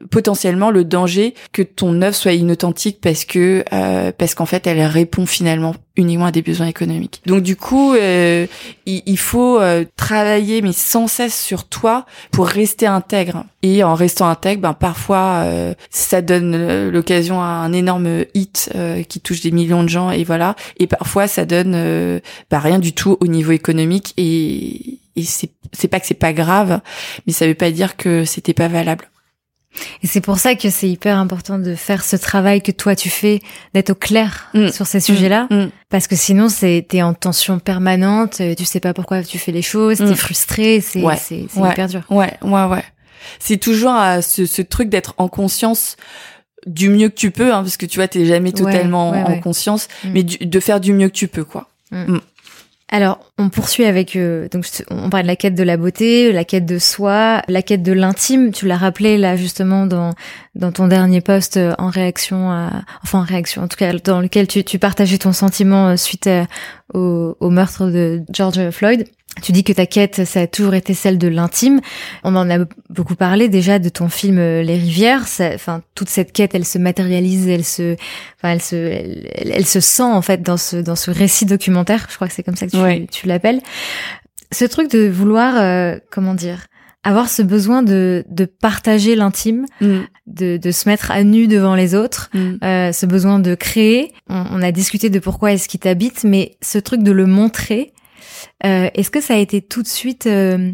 potentiellement 0.09 0.71
le 0.71 0.83
danger 0.83 1.33
que 1.51 1.61
ton 1.61 2.01
œuvre 2.01 2.15
soit 2.15 2.33
inauthentique 2.33 2.99
parce 3.01 3.25
que 3.25 3.63
euh, 3.73 4.11
parce 4.17 4.35
qu'en 4.35 4.45
fait 4.45 4.67
elle 4.67 4.81
répond 4.81 5.25
finalement 5.25 5.75
uniquement 5.97 6.25
à 6.25 6.31
des 6.31 6.41
besoins 6.41 6.67
économiques. 6.67 7.21
Donc 7.25 7.43
du 7.43 7.55
coup, 7.55 7.93
euh, 7.93 8.47
il, 8.85 9.17
faut 9.17 9.59
euh, 9.59 9.83
travailler 9.97 10.61
mais 10.61 10.71
sans 10.71 11.07
cesse 11.07 11.39
sur 11.39 11.67
toi 11.67 12.05
pour 12.31 12.47
rester 12.47 12.87
intègre. 12.87 13.45
Et 13.63 13.83
en 13.83 13.93
restant 13.93 14.27
intègre, 14.27 14.61
ben 14.61 14.73
parfois 14.73 15.45
ça 15.91 16.23
donne 16.23 16.89
l'occasion 16.89 17.41
à 17.41 17.45
un 17.45 17.73
énorme 17.73 18.25
hit 18.33 18.71
qui 19.07 19.19
touche 19.19 19.41
des 19.41 19.51
millions 19.51 19.83
de 19.83 19.89
gens 19.89 20.09
et 20.09 20.23
voilà. 20.23 20.55
Et 20.79 20.87
parfois 20.87 21.27
ça 21.27 21.45
donne 21.45 21.73
ben, 21.73 22.59
rien 22.59 22.79
du 22.79 22.93
tout 22.93 23.17
au 23.19 23.27
niveau 23.27 23.51
économique 23.51 24.13
et 24.17 24.97
et 25.15 25.23
c'est 25.23 25.87
pas 25.87 25.99
que 25.99 26.07
c'est 26.07 26.13
pas 26.13 26.33
grave, 26.33 26.79
mais 27.27 27.33
ça 27.33 27.45
veut 27.45 27.55
pas 27.55 27.71
dire 27.71 27.97
que 27.97 28.25
c'était 28.25 28.53
pas 28.53 28.67
valable. 28.67 29.09
Et 30.03 30.07
c'est 30.07 30.21
pour 30.21 30.37
ça 30.39 30.55
que 30.55 30.69
c'est 30.69 30.89
hyper 30.89 31.17
important 31.17 31.57
de 31.57 31.75
faire 31.75 32.03
ce 32.03 32.15
travail 32.15 32.61
que 32.61 32.71
toi 32.71 32.95
tu 32.95 33.09
fais, 33.09 33.39
d'être 33.73 33.91
au 33.91 33.95
clair 33.95 34.49
mm. 34.53 34.69
sur 34.69 34.85
ces 34.87 34.99
sujets-là, 34.99 35.47
mm. 35.49 35.55
Mm. 35.55 35.71
parce 35.89 36.07
que 36.07 36.15
sinon 36.15 36.49
c'est 36.49 36.85
t'es 36.87 37.01
en 37.01 37.13
tension 37.13 37.59
permanente, 37.59 38.41
euh, 38.41 38.55
tu 38.55 38.65
sais 38.65 38.79
pas 38.79 38.93
pourquoi 38.93 39.23
tu 39.23 39.37
fais 39.37 39.51
les 39.51 39.61
choses, 39.61 39.97
t'es 39.97 40.15
frustré, 40.15 40.81
c'est 40.81 41.03
c'est 41.17 41.45
hyper 41.55 41.87
dur. 41.87 42.01
Ouais, 42.09 42.33
ouais, 42.41 42.65
ouais. 42.65 42.83
C'est 43.39 43.57
toujours 43.57 43.93
ce, 44.21 44.45
ce 44.45 44.61
truc 44.61 44.89
d'être 44.89 45.13
en 45.17 45.27
conscience 45.27 45.95
du 46.65 46.89
mieux 46.89 47.09
que 47.09 47.15
tu 47.15 47.31
peux, 47.31 47.53
hein, 47.53 47.61
parce 47.63 47.77
que 47.77 47.85
tu 47.85 47.99
vois 47.99 48.07
t'es 48.07 48.25
jamais 48.25 48.51
totalement 48.51 49.09
en 49.11 49.39
conscience, 49.39 49.87
mais 50.05 50.23
de 50.23 50.59
faire 50.59 50.79
du 50.79 50.93
mieux 50.93 51.07
que 51.07 51.13
tu 51.13 51.27
peux, 51.27 51.45
quoi. 51.45 51.67
Alors, 52.93 53.19
on 53.37 53.47
poursuit 53.47 53.85
avec 53.85 54.17
euh, 54.17 54.49
donc 54.49 54.65
on 54.89 55.09
parle 55.09 55.23
de 55.23 55.27
la 55.27 55.37
quête 55.37 55.55
de 55.55 55.63
la 55.63 55.77
beauté, 55.77 56.33
la 56.33 56.43
quête 56.43 56.65
de 56.65 56.77
soi, 56.77 57.41
la 57.47 57.61
quête 57.61 57.83
de 57.83 57.93
l'intime. 57.93 58.51
Tu 58.51 58.67
l'as 58.67 58.75
rappelé 58.75 59.17
là 59.17 59.37
justement 59.37 59.85
dans 59.85 60.09
dans 60.55 60.73
ton 60.73 60.87
dernier 60.87 61.21
post 61.21 61.55
euh, 61.55 61.73
en 61.77 61.89
réaction 61.89 62.51
à 62.51 62.83
enfin 63.01 63.19
en 63.19 63.23
réaction 63.23 63.63
en 63.63 63.69
tout 63.69 63.77
cas 63.77 63.93
dans 63.93 64.19
lequel 64.19 64.45
tu, 64.45 64.65
tu 64.65 64.77
partageais 64.77 65.17
ton 65.17 65.31
sentiment 65.31 65.87
euh, 65.87 65.95
suite 65.95 66.29
au, 66.93 67.37
au 67.39 67.49
meurtre 67.49 67.85
de 67.85 68.23
George 68.33 68.69
Floyd. 68.71 69.07
Tu 69.41 69.51
dis 69.53 69.63
que 69.63 69.73
ta 69.73 69.85
quête, 69.85 70.25
ça 70.25 70.41
a 70.41 70.47
toujours 70.47 70.73
été 70.73 70.93
celle 70.93 71.17
de 71.17 71.27
l'intime. 71.27 71.79
On 72.23 72.35
en 72.35 72.49
a 72.49 72.65
beaucoup 72.89 73.15
parlé 73.15 73.47
déjà 73.47 73.79
de 73.79 73.89
ton 73.89 74.09
film 74.09 74.37
euh, 74.37 74.61
Les 74.61 74.75
Rivières. 74.75 75.25
Enfin, 75.53 75.81
toute 75.95 76.09
cette 76.09 76.33
quête, 76.33 76.53
elle 76.53 76.65
se 76.65 76.77
matérialise, 76.77 77.47
elle 77.47 77.63
se, 77.63 77.95
enfin, 78.37 78.53
elle 78.53 78.61
se, 78.61 78.75
elle, 78.75 79.65
se 79.65 79.79
sent 79.79 80.03
en 80.03 80.21
fait 80.21 80.41
dans 80.41 80.57
ce 80.57 80.77
dans 80.77 80.97
ce 80.97 81.11
récit 81.11 81.45
documentaire. 81.45 82.07
Je 82.09 82.15
crois 82.15 82.27
que 82.27 82.33
c'est 82.33 82.43
comme 82.43 82.57
ça 82.57 82.67
que 82.67 82.99
tu, 82.99 83.07
tu 83.07 83.27
l'appelles. 83.27 83.61
Ce 84.51 84.65
truc 84.65 84.91
de 84.91 85.07
vouloir, 85.07 85.55
euh, 85.57 85.97
comment 86.11 86.33
dire, 86.33 86.65
avoir 87.03 87.29
ce 87.29 87.41
besoin 87.41 87.83
de, 87.83 88.25
de 88.29 88.45
partager 88.45 89.15
l'intime, 89.15 89.65
mm. 89.79 89.99
de, 90.27 90.57
de 90.57 90.71
se 90.71 90.87
mettre 90.89 91.09
à 91.09 91.23
nu 91.23 91.47
devant 91.47 91.73
les 91.73 91.95
autres, 91.95 92.29
mm. 92.33 92.57
euh, 92.63 92.91
ce 92.91 93.05
besoin 93.05 93.39
de 93.39 93.55
créer. 93.55 94.11
On, 94.29 94.45
on 94.51 94.61
a 94.61 94.71
discuté 94.71 95.09
de 95.09 95.19
pourquoi 95.19 95.53
est-ce 95.53 95.69
qu'il 95.69 95.79
t'habite, 95.79 96.25
mais 96.25 96.57
ce 96.61 96.77
truc 96.77 97.01
de 97.01 97.11
le 97.11 97.25
montrer, 97.25 97.93
euh, 98.65 98.89
est-ce 98.93 99.11
que 99.11 99.21
ça 99.21 99.35
a 99.35 99.37
été 99.37 99.61
tout 99.61 99.81
de 99.81 99.87
suite 99.87 100.27
euh, 100.27 100.71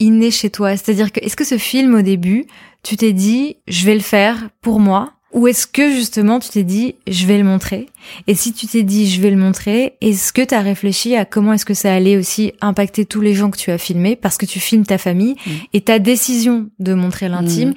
inné 0.00 0.30
chez 0.30 0.50
toi? 0.50 0.70
C'est-à-dire 0.70 1.12
que 1.12 1.20
est-ce 1.20 1.36
que 1.36 1.44
ce 1.44 1.58
film 1.58 1.94
au 1.94 2.02
début, 2.02 2.46
tu 2.82 2.96
t'es 2.96 3.12
dit 3.12 3.56
je 3.68 3.86
vais 3.86 3.94
le 3.94 4.00
faire 4.00 4.48
pour 4.60 4.80
moi? 4.80 5.12
Ou 5.32 5.48
est-ce 5.48 5.66
que 5.66 5.90
justement 5.90 6.38
tu 6.38 6.48
t'es 6.48 6.62
dit 6.62 6.94
je 7.08 7.26
vais 7.26 7.38
le 7.38 7.44
montrer? 7.44 7.88
Et 8.28 8.34
si 8.34 8.52
tu 8.52 8.66
t'es 8.66 8.84
dit 8.84 9.10
je 9.10 9.20
vais 9.20 9.30
le 9.30 9.36
montrer, 9.36 9.94
est-ce 10.00 10.32
que 10.32 10.42
tu 10.42 10.54
as 10.54 10.60
réfléchi 10.60 11.16
à 11.16 11.24
comment 11.24 11.52
est-ce 11.52 11.64
que 11.64 11.74
ça 11.74 11.92
allait 11.92 12.16
aussi 12.16 12.52
impacter 12.60 13.04
tous 13.04 13.20
les 13.20 13.34
gens 13.34 13.50
que 13.50 13.58
tu 13.58 13.72
as 13.72 13.78
filmés? 13.78 14.14
Parce 14.14 14.36
que 14.36 14.46
tu 14.46 14.60
filmes 14.60 14.86
ta 14.86 14.98
famille 14.98 15.34
mmh. 15.34 15.50
et 15.72 15.80
ta 15.80 15.98
décision 15.98 16.70
de 16.78 16.94
montrer 16.94 17.28
l'intime 17.28 17.70
mmh 17.70 17.74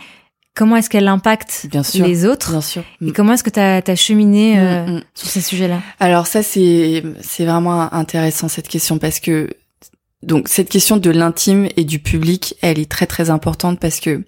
comment 0.57 0.75
est-ce 0.75 0.89
qu'elle 0.89 1.07
impacte 1.07 1.67
les 1.93 2.25
autres 2.25 2.51
bien 2.51 2.61
sûr. 2.61 2.83
et 3.05 3.11
comment 3.11 3.33
est-ce 3.33 3.43
que 3.43 3.49
tu 3.49 3.59
as, 3.59 3.95
cheminé 3.95 4.55
mm, 4.55 4.59
euh, 4.59 4.85
mm. 4.87 5.01
sur 5.13 5.29
ces 5.29 5.41
sujets-là? 5.41 5.81
Alors 5.99 6.27
ça 6.27 6.43
c'est 6.43 7.03
c'est 7.21 7.45
vraiment 7.45 7.93
intéressant 7.93 8.47
cette 8.47 8.67
question 8.67 8.97
parce 8.97 9.19
que 9.19 9.49
donc 10.23 10.47
cette 10.47 10.69
question 10.69 10.97
de 10.97 11.11
l'intime 11.11 11.69
et 11.77 11.83
du 11.83 11.99
public, 11.99 12.55
elle 12.61 12.79
est 12.79 12.89
très 12.89 13.05
très 13.05 13.29
importante 13.29 13.79
parce 13.79 13.99
que 13.99 14.23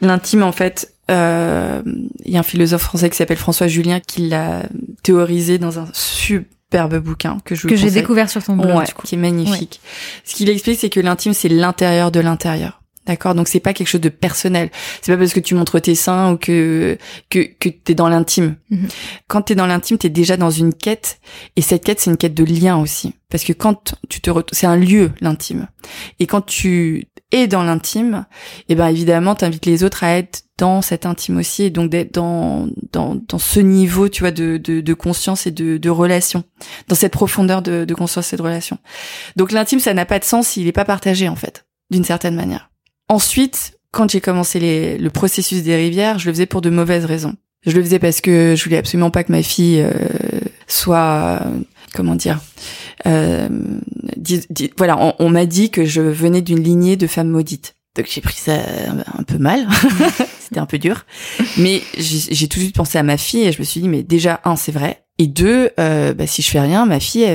l'intime 0.00 0.42
en 0.42 0.52
fait, 0.52 0.94
euh, 1.10 1.82
il 2.24 2.32
y 2.32 2.36
a 2.36 2.40
un 2.40 2.44
philosophe 2.44 2.82
français 2.82 3.10
qui 3.10 3.16
s'appelle 3.16 3.36
François 3.36 3.68
Julien 3.68 4.00
qui 4.00 4.28
l'a 4.28 4.62
théorisé 5.02 5.58
dans 5.58 5.78
un 5.78 5.88
superbe 5.92 6.96
bouquin 6.96 7.38
que 7.44 7.54
je 7.54 7.68
que 7.68 7.76
j'ai 7.76 7.90
découvert 7.90 8.30
sur 8.30 8.42
ton 8.42 8.56
blog 8.56 8.86
qui 9.04 9.16
est 9.16 9.18
magnifique. 9.18 9.80
Ce 10.24 10.34
qu'il 10.34 10.48
explique 10.48 10.80
c'est 10.80 10.90
que 10.90 11.00
l'intime 11.00 11.34
c'est 11.34 11.50
l'intérieur 11.50 12.10
de 12.10 12.20
l'intérieur. 12.20 12.77
D'accord, 13.08 13.34
donc 13.34 13.48
c'est 13.48 13.58
pas 13.58 13.72
quelque 13.72 13.88
chose 13.88 14.02
de 14.02 14.10
personnel. 14.10 14.70
C'est 15.00 15.10
pas 15.10 15.16
parce 15.16 15.32
que 15.32 15.40
tu 15.40 15.54
montres 15.54 15.80
tes 15.80 15.94
seins 15.94 16.32
ou 16.32 16.36
que 16.36 16.98
que 17.30 17.38
que 17.38 17.70
t'es 17.70 17.94
dans 17.94 18.10
l'intime. 18.10 18.56
Mhm. 18.68 18.86
Quand 19.28 19.40
t'es 19.40 19.54
dans 19.54 19.66
l'intime, 19.66 19.96
t'es 19.96 20.10
déjà 20.10 20.36
dans 20.36 20.50
une 20.50 20.74
quête, 20.74 21.18
et 21.56 21.62
cette 21.62 21.84
quête 21.84 22.00
c'est 22.00 22.10
une 22.10 22.18
quête 22.18 22.34
de 22.34 22.44
lien 22.44 22.76
aussi, 22.76 23.14
parce 23.30 23.44
que 23.44 23.54
quand 23.54 23.94
tu 24.10 24.20
te 24.20 24.30
c'est 24.52 24.66
un 24.66 24.76
lieu 24.76 25.10
l'intime, 25.22 25.68
et 26.20 26.26
quand 26.26 26.42
tu 26.42 27.06
es 27.32 27.46
dans 27.46 27.62
l'intime, 27.62 28.26
et 28.68 28.72
eh 28.72 28.74
ben 28.74 28.88
évidemment 28.88 29.34
t'invites 29.34 29.64
les 29.64 29.84
autres 29.84 30.04
à 30.04 30.18
être 30.18 30.42
dans 30.58 30.82
cet 30.82 31.06
intime 31.06 31.38
aussi, 31.38 31.62
et 31.62 31.70
donc 31.70 31.88
d'être 31.88 32.12
dans 32.12 32.68
dans 32.92 33.14
dans 33.14 33.38
ce 33.38 33.60
niveau, 33.60 34.10
tu 34.10 34.20
vois, 34.20 34.32
de 34.32 34.58
de, 34.58 34.82
de 34.82 34.94
conscience 34.94 35.46
et 35.46 35.50
de 35.50 35.78
de 35.78 35.88
relation, 35.88 36.44
dans 36.88 36.94
cette 36.94 37.12
profondeur 37.12 37.62
de 37.62 37.86
de 37.86 37.94
conscience 37.94 38.34
et 38.34 38.36
de 38.36 38.42
relation. 38.42 38.76
Donc 39.36 39.50
l'intime 39.50 39.80
ça 39.80 39.94
n'a 39.94 40.04
pas 40.04 40.18
de 40.18 40.24
sens 40.24 40.48
s'il 40.48 40.66
est 40.66 40.72
pas 40.72 40.84
partagé 40.84 41.26
en 41.26 41.36
fait, 41.36 41.64
d'une 41.90 42.04
certaine 42.04 42.34
manière. 42.34 42.67
Ensuite, 43.08 43.78
quand 43.90 44.10
j'ai 44.10 44.20
commencé 44.20 44.98
le 44.98 45.10
processus 45.10 45.62
des 45.62 45.76
rivières, 45.76 46.18
je 46.18 46.26
le 46.26 46.32
faisais 46.32 46.46
pour 46.46 46.60
de 46.60 46.70
mauvaises 46.70 47.04
raisons. 47.04 47.34
Je 47.66 47.72
le 47.72 47.82
faisais 47.82 47.98
parce 47.98 48.20
que 48.20 48.54
je 48.56 48.64
voulais 48.64 48.76
absolument 48.76 49.10
pas 49.10 49.24
que 49.24 49.32
ma 49.32 49.42
fille 49.42 49.80
euh, 49.80 49.90
soit, 50.66 51.40
comment 51.94 52.14
dire, 52.14 52.40
euh, 53.06 53.48
voilà, 54.76 55.14
on, 55.18 55.30
m'a 55.30 55.46
dit 55.46 55.70
que 55.70 55.84
je 55.84 56.00
venais 56.00 56.42
d'une 56.42 56.62
lignée 56.62 56.96
de 56.96 57.06
femmes 57.06 57.30
maudites. 57.30 57.74
Donc 57.96 58.06
j'ai 58.08 58.20
pris 58.20 58.36
ça 58.36 58.58
un, 59.18 59.22
peu 59.24 59.38
mal, 59.38 59.66
c'était 60.40 60.60
un 60.60 60.66
peu 60.66 60.78
dur, 60.78 61.04
mais 61.56 61.82
j'ai 61.96 62.46
tout 62.46 62.58
de 62.58 62.64
suite 62.64 62.76
pensé 62.76 62.96
à 62.98 63.02
ma 63.02 63.16
fille 63.16 63.42
et 63.42 63.52
je 63.52 63.58
me 63.58 63.64
suis 63.64 63.80
dit 63.80 63.88
mais 63.88 64.04
déjà 64.04 64.40
un 64.44 64.54
c'est 64.54 64.70
vrai 64.70 65.02
et 65.18 65.26
deux 65.26 65.70
euh, 65.80 66.14
bah, 66.14 66.28
si 66.28 66.42
je 66.42 66.48
fais 66.48 66.60
rien 66.60 66.86
ma 66.86 67.00
fille 67.00 67.26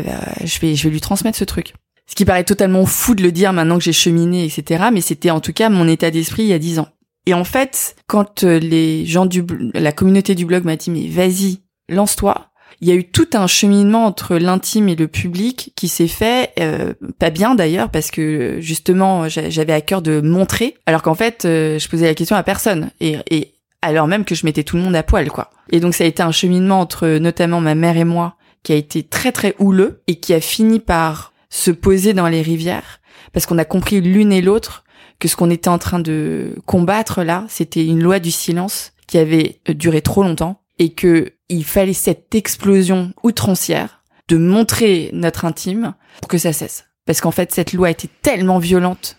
je 0.45 0.59
vais 0.59 0.75
je 0.75 0.83
vais 0.83 0.89
lui 0.89 1.01
transmettre 1.01 1.37
ce 1.37 1.43
truc. 1.43 1.73
Ce 2.13 2.15
qui 2.15 2.25
paraît 2.25 2.43
totalement 2.43 2.85
fou 2.85 3.15
de 3.15 3.23
le 3.23 3.31
dire 3.31 3.53
maintenant 3.53 3.79
que 3.79 3.83
j'ai 3.83 3.91
cheminé, 3.91 4.45
etc. 4.45 4.83
Mais 4.93 5.01
c'était 5.01 5.31
en 5.31 5.39
tout 5.39 5.51
cas 5.51 5.69
mon 5.69 5.87
état 5.87 6.11
d'esprit 6.11 6.43
il 6.43 6.49
y 6.49 6.53
a 6.53 6.59
dix 6.59 6.77
ans. 6.77 6.89
Et 7.25 7.33
en 7.33 7.43
fait, 7.43 7.95
quand 8.05 8.43
euh, 8.43 8.59
les 8.59 9.03
gens 9.07 9.25
du, 9.25 9.43
la 9.73 9.91
communauté 9.91 10.35
du 10.35 10.45
blog 10.45 10.63
m'a 10.63 10.75
dit 10.75 10.91
mais 10.91 11.07
vas-y, 11.07 11.61
lance-toi, 11.89 12.51
il 12.81 12.87
y 12.87 12.91
a 12.91 12.93
eu 12.93 13.05
tout 13.05 13.29
un 13.33 13.47
cheminement 13.47 14.05
entre 14.05 14.35
l'intime 14.35 14.89
et 14.89 14.95
le 14.95 15.07
public 15.07 15.73
qui 15.75 15.87
s'est 15.87 16.07
fait 16.07 16.51
euh, 16.59 16.93
pas 17.17 17.31
bien 17.31 17.55
d'ailleurs 17.55 17.89
parce 17.89 18.11
que 18.11 18.57
justement 18.59 19.27
j'avais 19.27 19.73
à 19.73 19.81
cœur 19.81 20.03
de 20.03 20.21
montrer 20.21 20.75
alors 20.85 21.01
qu'en 21.01 21.15
fait 21.15 21.45
euh, 21.45 21.79
je 21.79 21.89
posais 21.89 22.05
la 22.05 22.13
question 22.13 22.35
à 22.35 22.43
personne 22.43 22.91
et, 22.99 23.17
et 23.31 23.55
alors 23.81 24.05
même 24.05 24.23
que 24.23 24.35
je 24.35 24.45
mettais 24.45 24.63
tout 24.63 24.75
le 24.75 24.83
monde 24.83 24.95
à 24.95 25.01
poil 25.01 25.31
quoi. 25.31 25.49
Et 25.71 25.79
donc 25.79 25.95
ça 25.95 26.03
a 26.03 26.07
été 26.07 26.21
un 26.21 26.31
cheminement 26.31 26.79
entre 26.79 27.07
notamment 27.17 27.59
ma 27.59 27.73
mère 27.73 27.97
et 27.97 28.03
moi 28.03 28.35
qui 28.61 28.71
a 28.71 28.75
été 28.75 29.01
très 29.01 29.31
très 29.31 29.55
houleux 29.57 30.03
et 30.05 30.17
qui 30.17 30.35
a 30.35 30.39
fini 30.39 30.79
par 30.79 31.32
se 31.53 31.69
poser 31.69 32.13
dans 32.13 32.27
les 32.27 32.41
rivières 32.41 32.99
parce 33.31 33.45
qu'on 33.45 33.59
a 33.59 33.65
compris 33.65 34.01
l'une 34.01 34.33
et 34.33 34.41
l'autre 34.41 34.83
que 35.19 35.27
ce 35.27 35.35
qu'on 35.35 35.51
était 35.51 35.69
en 35.69 35.77
train 35.77 35.99
de 35.99 36.55
combattre 36.65 37.23
là, 37.23 37.45
c'était 37.47 37.85
une 37.85 38.01
loi 38.01 38.19
du 38.19 38.31
silence 38.31 38.93
qui 39.05 39.19
avait 39.19 39.61
duré 39.67 40.01
trop 40.01 40.23
longtemps 40.23 40.63
et 40.79 40.93
que 40.93 41.33
il 41.49 41.63
fallait 41.63 41.93
cette 41.93 42.33
explosion 42.33 43.13
outrancière 43.21 44.03
de 44.29 44.37
montrer 44.37 45.11
notre 45.13 45.45
intime 45.45 45.93
pour 46.21 46.27
que 46.27 46.39
ça 46.39 46.53
cesse. 46.53 46.85
Parce 47.05 47.21
qu'en 47.21 47.31
fait, 47.31 47.51
cette 47.51 47.73
loi 47.73 47.91
était 47.91 48.09
tellement 48.23 48.57
violente 48.57 49.17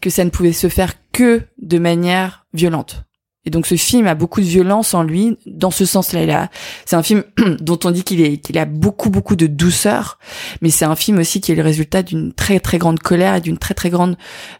que 0.00 0.10
ça 0.10 0.24
ne 0.24 0.30
pouvait 0.30 0.52
se 0.52 0.68
faire 0.68 0.94
que 1.10 1.42
de 1.60 1.78
manière 1.78 2.46
violente. 2.54 3.04
Et 3.44 3.50
donc 3.50 3.66
ce 3.66 3.74
film 3.74 4.06
a 4.06 4.14
beaucoup 4.14 4.40
de 4.40 4.46
violence 4.46 4.94
en 4.94 5.02
lui, 5.02 5.36
dans 5.46 5.70
ce 5.70 5.84
sens-là. 5.84 6.48
C'est 6.84 6.96
un 6.96 7.02
film 7.02 7.24
dont 7.60 7.78
on 7.84 7.90
dit 7.90 8.04
qu'il 8.04 8.58
a 8.58 8.64
beaucoup 8.64 9.10
beaucoup 9.10 9.36
de 9.36 9.46
douceur, 9.46 10.18
mais 10.60 10.70
c'est 10.70 10.84
un 10.84 10.96
film 10.96 11.18
aussi 11.18 11.40
qui 11.40 11.52
est 11.52 11.56
le 11.56 11.62
résultat 11.62 12.02
d'une 12.02 12.32
très 12.32 12.60
très 12.60 12.78
grande 12.78 13.00
colère 13.00 13.34
et 13.34 13.40
d'une 13.40 13.58
très 13.58 13.74
très 13.74 13.90
grande 13.90 14.16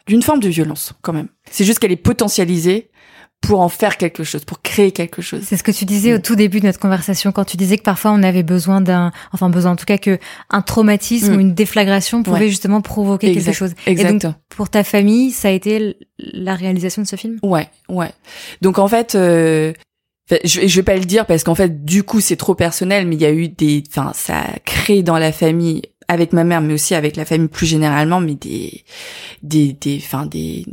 d'une 0.06 0.22
forme 0.22 0.40
de 0.40 0.48
violence 0.48 0.94
quand 1.02 1.12
même. 1.12 1.28
C'est 1.50 1.64
juste 1.64 1.78
qu'elle 1.78 1.92
est 1.92 1.96
potentialisée 1.96 2.90
pour 3.42 3.60
en 3.60 3.68
faire 3.68 3.98
quelque 3.98 4.24
chose, 4.24 4.44
pour 4.44 4.62
créer 4.62 4.92
quelque 4.92 5.20
chose. 5.20 5.42
C'est 5.44 5.56
ce 5.56 5.64
que 5.64 5.72
tu 5.72 5.84
disais 5.84 6.14
au 6.14 6.18
mm. 6.18 6.22
tout 6.22 6.36
début 6.36 6.60
de 6.60 6.66
notre 6.66 6.78
conversation 6.78 7.32
quand 7.32 7.44
tu 7.44 7.56
disais 7.58 7.76
que 7.76 7.82
parfois 7.82 8.12
on 8.12 8.22
avait 8.22 8.44
besoin 8.44 8.80
d'un, 8.80 9.12
enfin 9.32 9.50
besoin 9.50 9.72
en 9.72 9.76
tout 9.76 9.84
cas 9.84 9.98
que 9.98 10.18
un 10.48 10.62
traumatisme 10.62 11.32
mm. 11.32 11.36
ou 11.36 11.40
une 11.40 11.54
déflagration 11.54 12.22
pouvait 12.22 12.48
justement 12.48 12.80
provoquer 12.80 13.34
quelque 13.34 13.52
chose. 13.52 13.72
Exact. 13.86 14.08
Et 14.08 14.18
donc 14.18 14.34
pour 14.48 14.70
ta 14.70 14.84
famille, 14.84 15.32
ça 15.32 15.48
a 15.48 15.50
été 15.50 15.96
la 16.18 16.54
réalisation 16.54 17.02
de 17.02 17.06
ce 17.06 17.16
film? 17.16 17.38
Ouais, 17.42 17.68
ouais. 17.88 18.10
Donc 18.62 18.78
en 18.78 18.88
fait. 18.88 19.14
Euh... 19.14 19.74
Je, 20.44 20.66
je 20.66 20.76
vais 20.76 20.84
pas 20.84 20.96
le 20.96 21.04
dire 21.04 21.26
parce 21.26 21.44
qu'en 21.44 21.54
fait, 21.54 21.84
du 21.84 22.04
coup, 22.04 22.20
c'est 22.20 22.36
trop 22.36 22.54
personnel, 22.54 23.06
mais 23.06 23.16
il 23.16 23.20
y 23.20 23.26
a 23.26 23.32
eu 23.32 23.48
des, 23.48 23.82
enfin, 23.90 24.12
ça 24.14 24.38
a 24.38 24.58
créé 24.64 25.02
dans 25.02 25.18
la 25.18 25.30
famille 25.30 25.82
avec 26.08 26.32
ma 26.32 26.42
mère, 26.44 26.62
mais 26.62 26.72
aussi 26.72 26.94
avec 26.94 27.16
la 27.16 27.26
famille 27.26 27.48
plus 27.48 27.66
généralement, 27.66 28.18
mais 28.18 28.36
des, 28.36 28.84
des, 29.42 29.74
des, 29.74 30.00
enfin, 30.02 30.24
des, 30.24 30.64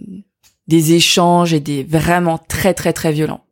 des 0.69 0.93
échanges 0.93 1.53
et 1.53 1.59
des 1.59 1.83
vraiment 1.83 2.37
très 2.37 2.73
très 2.73 2.93
très 2.93 3.11
violents. 3.11 3.43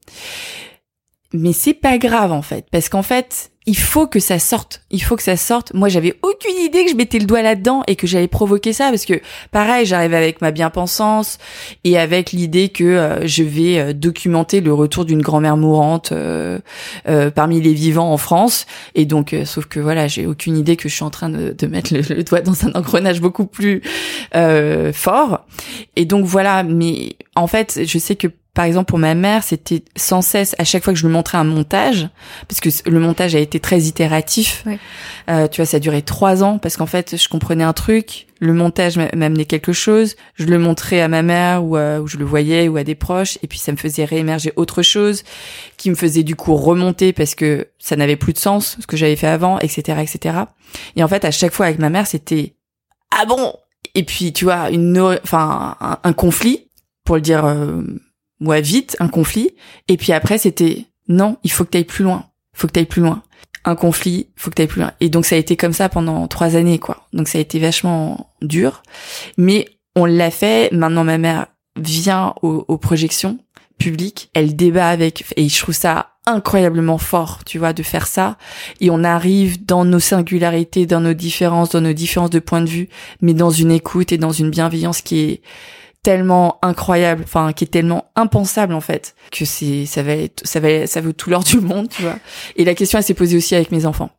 Mais 1.38 1.54
c'est 1.54 1.74
pas 1.74 1.98
grave 1.98 2.32
en 2.32 2.42
fait, 2.42 2.66
parce 2.72 2.90
qu'en 2.90 3.04
fait, 3.04 3.52
il 3.68 3.78
faut 3.78 4.08
que 4.08 4.22
ça 4.22 4.40
sorte. 4.40 4.82
Il 4.92 5.04
faut 5.04 5.18
que 5.18 5.22
ça 5.22 5.36
sorte. 5.36 5.74
Moi, 5.74 5.90
j'avais 5.90 6.18
aucune 6.22 6.58
idée 6.58 6.86
que 6.86 6.92
je 6.92 6.96
mettais 6.96 7.20
le 7.20 7.26
doigt 7.26 7.42
là-dedans 7.42 7.84
et 7.86 7.98
que 7.98 8.08
j'allais 8.08 8.30
provoquer 8.30 8.72
ça 8.72 8.90
parce 8.90 9.04
que, 9.06 9.16
pareil, 9.52 9.86
j'arrive 9.86 10.14
avec 10.14 10.40
ma 10.40 10.52
bien-pensance 10.52 11.38
et 11.84 11.98
avec 11.98 12.32
l'idée 12.32 12.70
que 12.70 12.86
euh, 12.86 13.28
je 13.28 13.44
vais 13.44 13.78
euh, 13.78 13.94
documenter 13.94 14.62
le 14.62 14.74
retour 14.74 15.04
d'une 15.04 15.22
grand-mère 15.22 15.58
mourante 15.58 16.14
euh, 16.14 16.60
parmi 17.36 17.60
les 17.60 17.74
vivants 17.74 18.10
en 18.14 18.18
France. 18.18 18.68
Et 18.96 19.04
donc, 19.04 19.36
sauf 19.44 19.66
que 19.66 19.82
voilà, 19.82 20.08
j'ai 20.08 20.26
aucune 20.28 20.56
idée 20.56 20.78
que 20.78 20.88
je 20.88 20.96
suis 20.96 21.04
en 21.04 21.10
train 21.10 21.28
de, 21.28 21.52
de 21.52 21.68
mettre 21.68 21.94
le, 21.94 22.00
le, 22.16 22.24
doigt 22.24 22.40
dans 22.40 22.66
un 22.66 22.72
engrenage 22.72 23.20
beaucoup 23.20 23.46
plus 23.46 23.82
fort. 24.94 25.46
Et 25.98 26.06
donc 26.06 26.24
voilà. 26.24 26.64
Mais 26.64 27.18
en 27.36 27.48
fait, 27.48 27.82
je 27.86 27.98
sais 27.98 28.16
que 28.16 28.30
par 28.58 28.66
exemple, 28.66 28.88
pour 28.88 28.98
ma 28.98 29.14
mère, 29.14 29.44
c'était 29.44 29.84
sans 29.96 30.24
cesse, 30.24 30.56
à 30.58 30.64
chaque 30.64 30.84
fois 30.84 30.92
que 30.92 30.98
je 30.98 31.06
lui 31.06 31.14
montrais 31.14 31.38
un 31.38 31.44
montage, 31.44 32.10
parce 32.48 32.60
que 32.60 32.70
le 32.90 33.00
montage 33.00 33.36
a 33.36 33.40
été 33.40 33.60
très 33.60 33.82
itératif. 33.82 34.66
Euh, 35.30 35.48
tu 35.48 35.62
vois, 35.62 35.68
ça 35.68 35.78
a 35.78 35.80
duré 35.80 36.02
trois 36.02 36.44
ans, 36.44 36.58
parce 36.58 36.76
qu'en 36.76 36.88
fait, 36.88 37.18
je 37.18 37.30
comprenais 37.30 37.64
un 37.64 37.74
truc, 37.74 38.26
le 38.40 38.54
montage 38.54 38.98
m'amenait 38.98 39.46
quelque 39.46 39.74
chose, 39.74 40.16
je 40.34 40.46
le 40.46 40.58
montrais 40.58 41.02
à 41.02 41.08
ma 41.08 41.22
mère 41.22 41.64
ou, 41.64 41.78
ou 41.78 42.08
je 42.08 42.18
le 42.18 42.26
voyais 42.26 42.68
ou 42.68 42.78
à 42.78 42.84
des 42.84 42.96
proches, 42.96 43.38
et 43.44 43.48
puis 43.48 43.60
ça 43.60 43.72
me 43.72 43.78
faisait 43.78 44.06
réémerger 44.06 44.52
autre 44.56 44.82
chose, 44.82 45.24
qui 45.78 45.92
me 45.92 45.96
faisait 45.96 46.24
du 46.24 46.36
coup 46.36 46.56
remonter 46.56 47.14
parce 47.14 47.36
que 47.36 47.68
ça 47.78 47.96
n'avait 47.96 48.16
plus 48.16 48.34
de 48.34 48.40
sens, 48.40 48.78
ce 48.82 48.88
que 48.88 48.98
j'avais 48.98 49.18
fait 49.18 49.28
avant, 49.28 49.60
etc., 49.60 50.00
etc. 50.02 50.36
Et 50.96 51.04
en 51.04 51.08
fait, 51.08 51.26
à 51.26 51.32
chaque 51.32 51.54
fois 51.54 51.68
avec 51.68 51.78
ma 51.78 51.92
mère, 51.92 52.08
c'était 52.08 52.56
ah 53.12 53.26
bon? 53.26 53.54
Et 53.94 54.02
puis 54.02 54.34
tu 54.34 54.46
vois, 54.46 54.72
une, 54.72 54.98
enfin, 55.24 55.76
un, 56.04 56.14
conflit, 56.14 56.70
pour 57.04 57.18
le 57.18 57.22
dire. 57.22 57.46
Euh, 57.46 57.84
ouais, 58.42 58.62
vite, 58.62 58.96
un 59.00 59.08
conflit. 59.08 59.52
Et 59.88 59.98
puis 59.98 60.14
après, 60.14 60.38
c'était 60.38 60.86
non, 61.08 61.38
il 61.44 61.52
faut 61.52 61.66
que 61.66 61.72
tu 61.72 61.78
ailles 61.78 61.84
plus 61.84 62.04
loin. 62.04 62.26
Faut 62.54 62.68
que 62.68 62.74
tu 62.74 62.80
ailles 62.80 62.86
plus 62.86 63.02
loin. 63.02 63.24
Un 63.64 63.76
conflit, 63.76 64.28
faut 64.36 64.50
que 64.50 64.56
tu 64.56 64.62
ailles 64.62 64.68
plus 64.68 64.82
loin. 64.82 64.94
Et 65.00 65.10
donc 65.10 65.26
ça 65.26 65.36
a 65.36 65.38
été 65.38 65.56
comme 65.56 65.74
ça 65.74 65.90
pendant 65.90 66.28
trois 66.28 66.56
années, 66.56 66.80
quoi. 66.80 67.08
Donc 67.14 67.28
ça 67.28 67.38
a 67.38 67.42
été 67.42 67.60
vachement 67.60 68.34
dur. 68.42 68.84
Mais 69.38 69.68
on 69.96 70.06
l'a 70.06 70.32
fait. 70.32 70.72
Maintenant, 70.72 71.04
ma 71.04 71.18
mère 71.18 71.48
vient 71.76 72.34
aux, 72.42 72.78
projections 72.78 73.40
publiques. 73.78 74.30
Elle 74.34 74.56
débat 74.56 74.90
avec, 74.90 75.26
et 75.36 75.48
je 75.48 75.60
trouve 75.60 75.76
ça 75.76 76.12
incroyablement 76.26 76.98
fort, 76.98 77.40
tu 77.46 77.58
vois, 77.58 77.74
de 77.74 77.84
faire 77.84 78.08
ça. 78.08 78.38
Et 78.82 78.90
on 78.90 79.04
arrive 79.04 79.66
dans 79.66 79.86
nos 79.86 80.00
singularités, 80.00 80.86
dans 80.86 81.00
nos 81.00 81.14
différences, 81.14 81.70
dans 81.70 81.82
nos 81.82 81.94
différences 81.94 82.32
de 82.32 82.40
point 82.40 82.62
de 82.62 82.70
vue, 82.70 82.90
mais 83.22 83.34
dans 83.34 83.50
une 83.50 83.72
écoute 83.72 84.12
et 84.12 84.18
dans 84.18 84.32
une 84.32 84.50
bienveillance 84.50 85.02
qui 85.02 85.20
est, 85.20 85.42
tellement 86.08 86.58
incroyable, 86.62 87.24
enfin 87.26 87.52
qui 87.52 87.66
est 87.66 87.68
tellement 87.68 88.06
impensable 88.16 88.74
en 88.74 88.80
fait, 88.80 89.14
que 89.30 89.44
c'est 89.44 89.86
ça 89.86 90.04
va 90.04 90.14
être, 90.14 90.42
ça 90.48 90.62
va 90.62 90.88
ça 90.88 91.02
vaut 91.02 91.12
tout 91.12 91.30
l'or 91.30 91.44
du 91.44 91.60
monde, 91.60 91.90
tu 91.90 92.02
vois. 92.02 92.16
Et 92.56 92.64
la 92.64 92.76
question 92.76 92.98
elle 92.98 93.04
s'est 93.04 93.14
posée 93.14 93.36
aussi 93.36 93.56
avec 93.56 93.74
mes 93.74 93.86
enfants. 93.86 94.10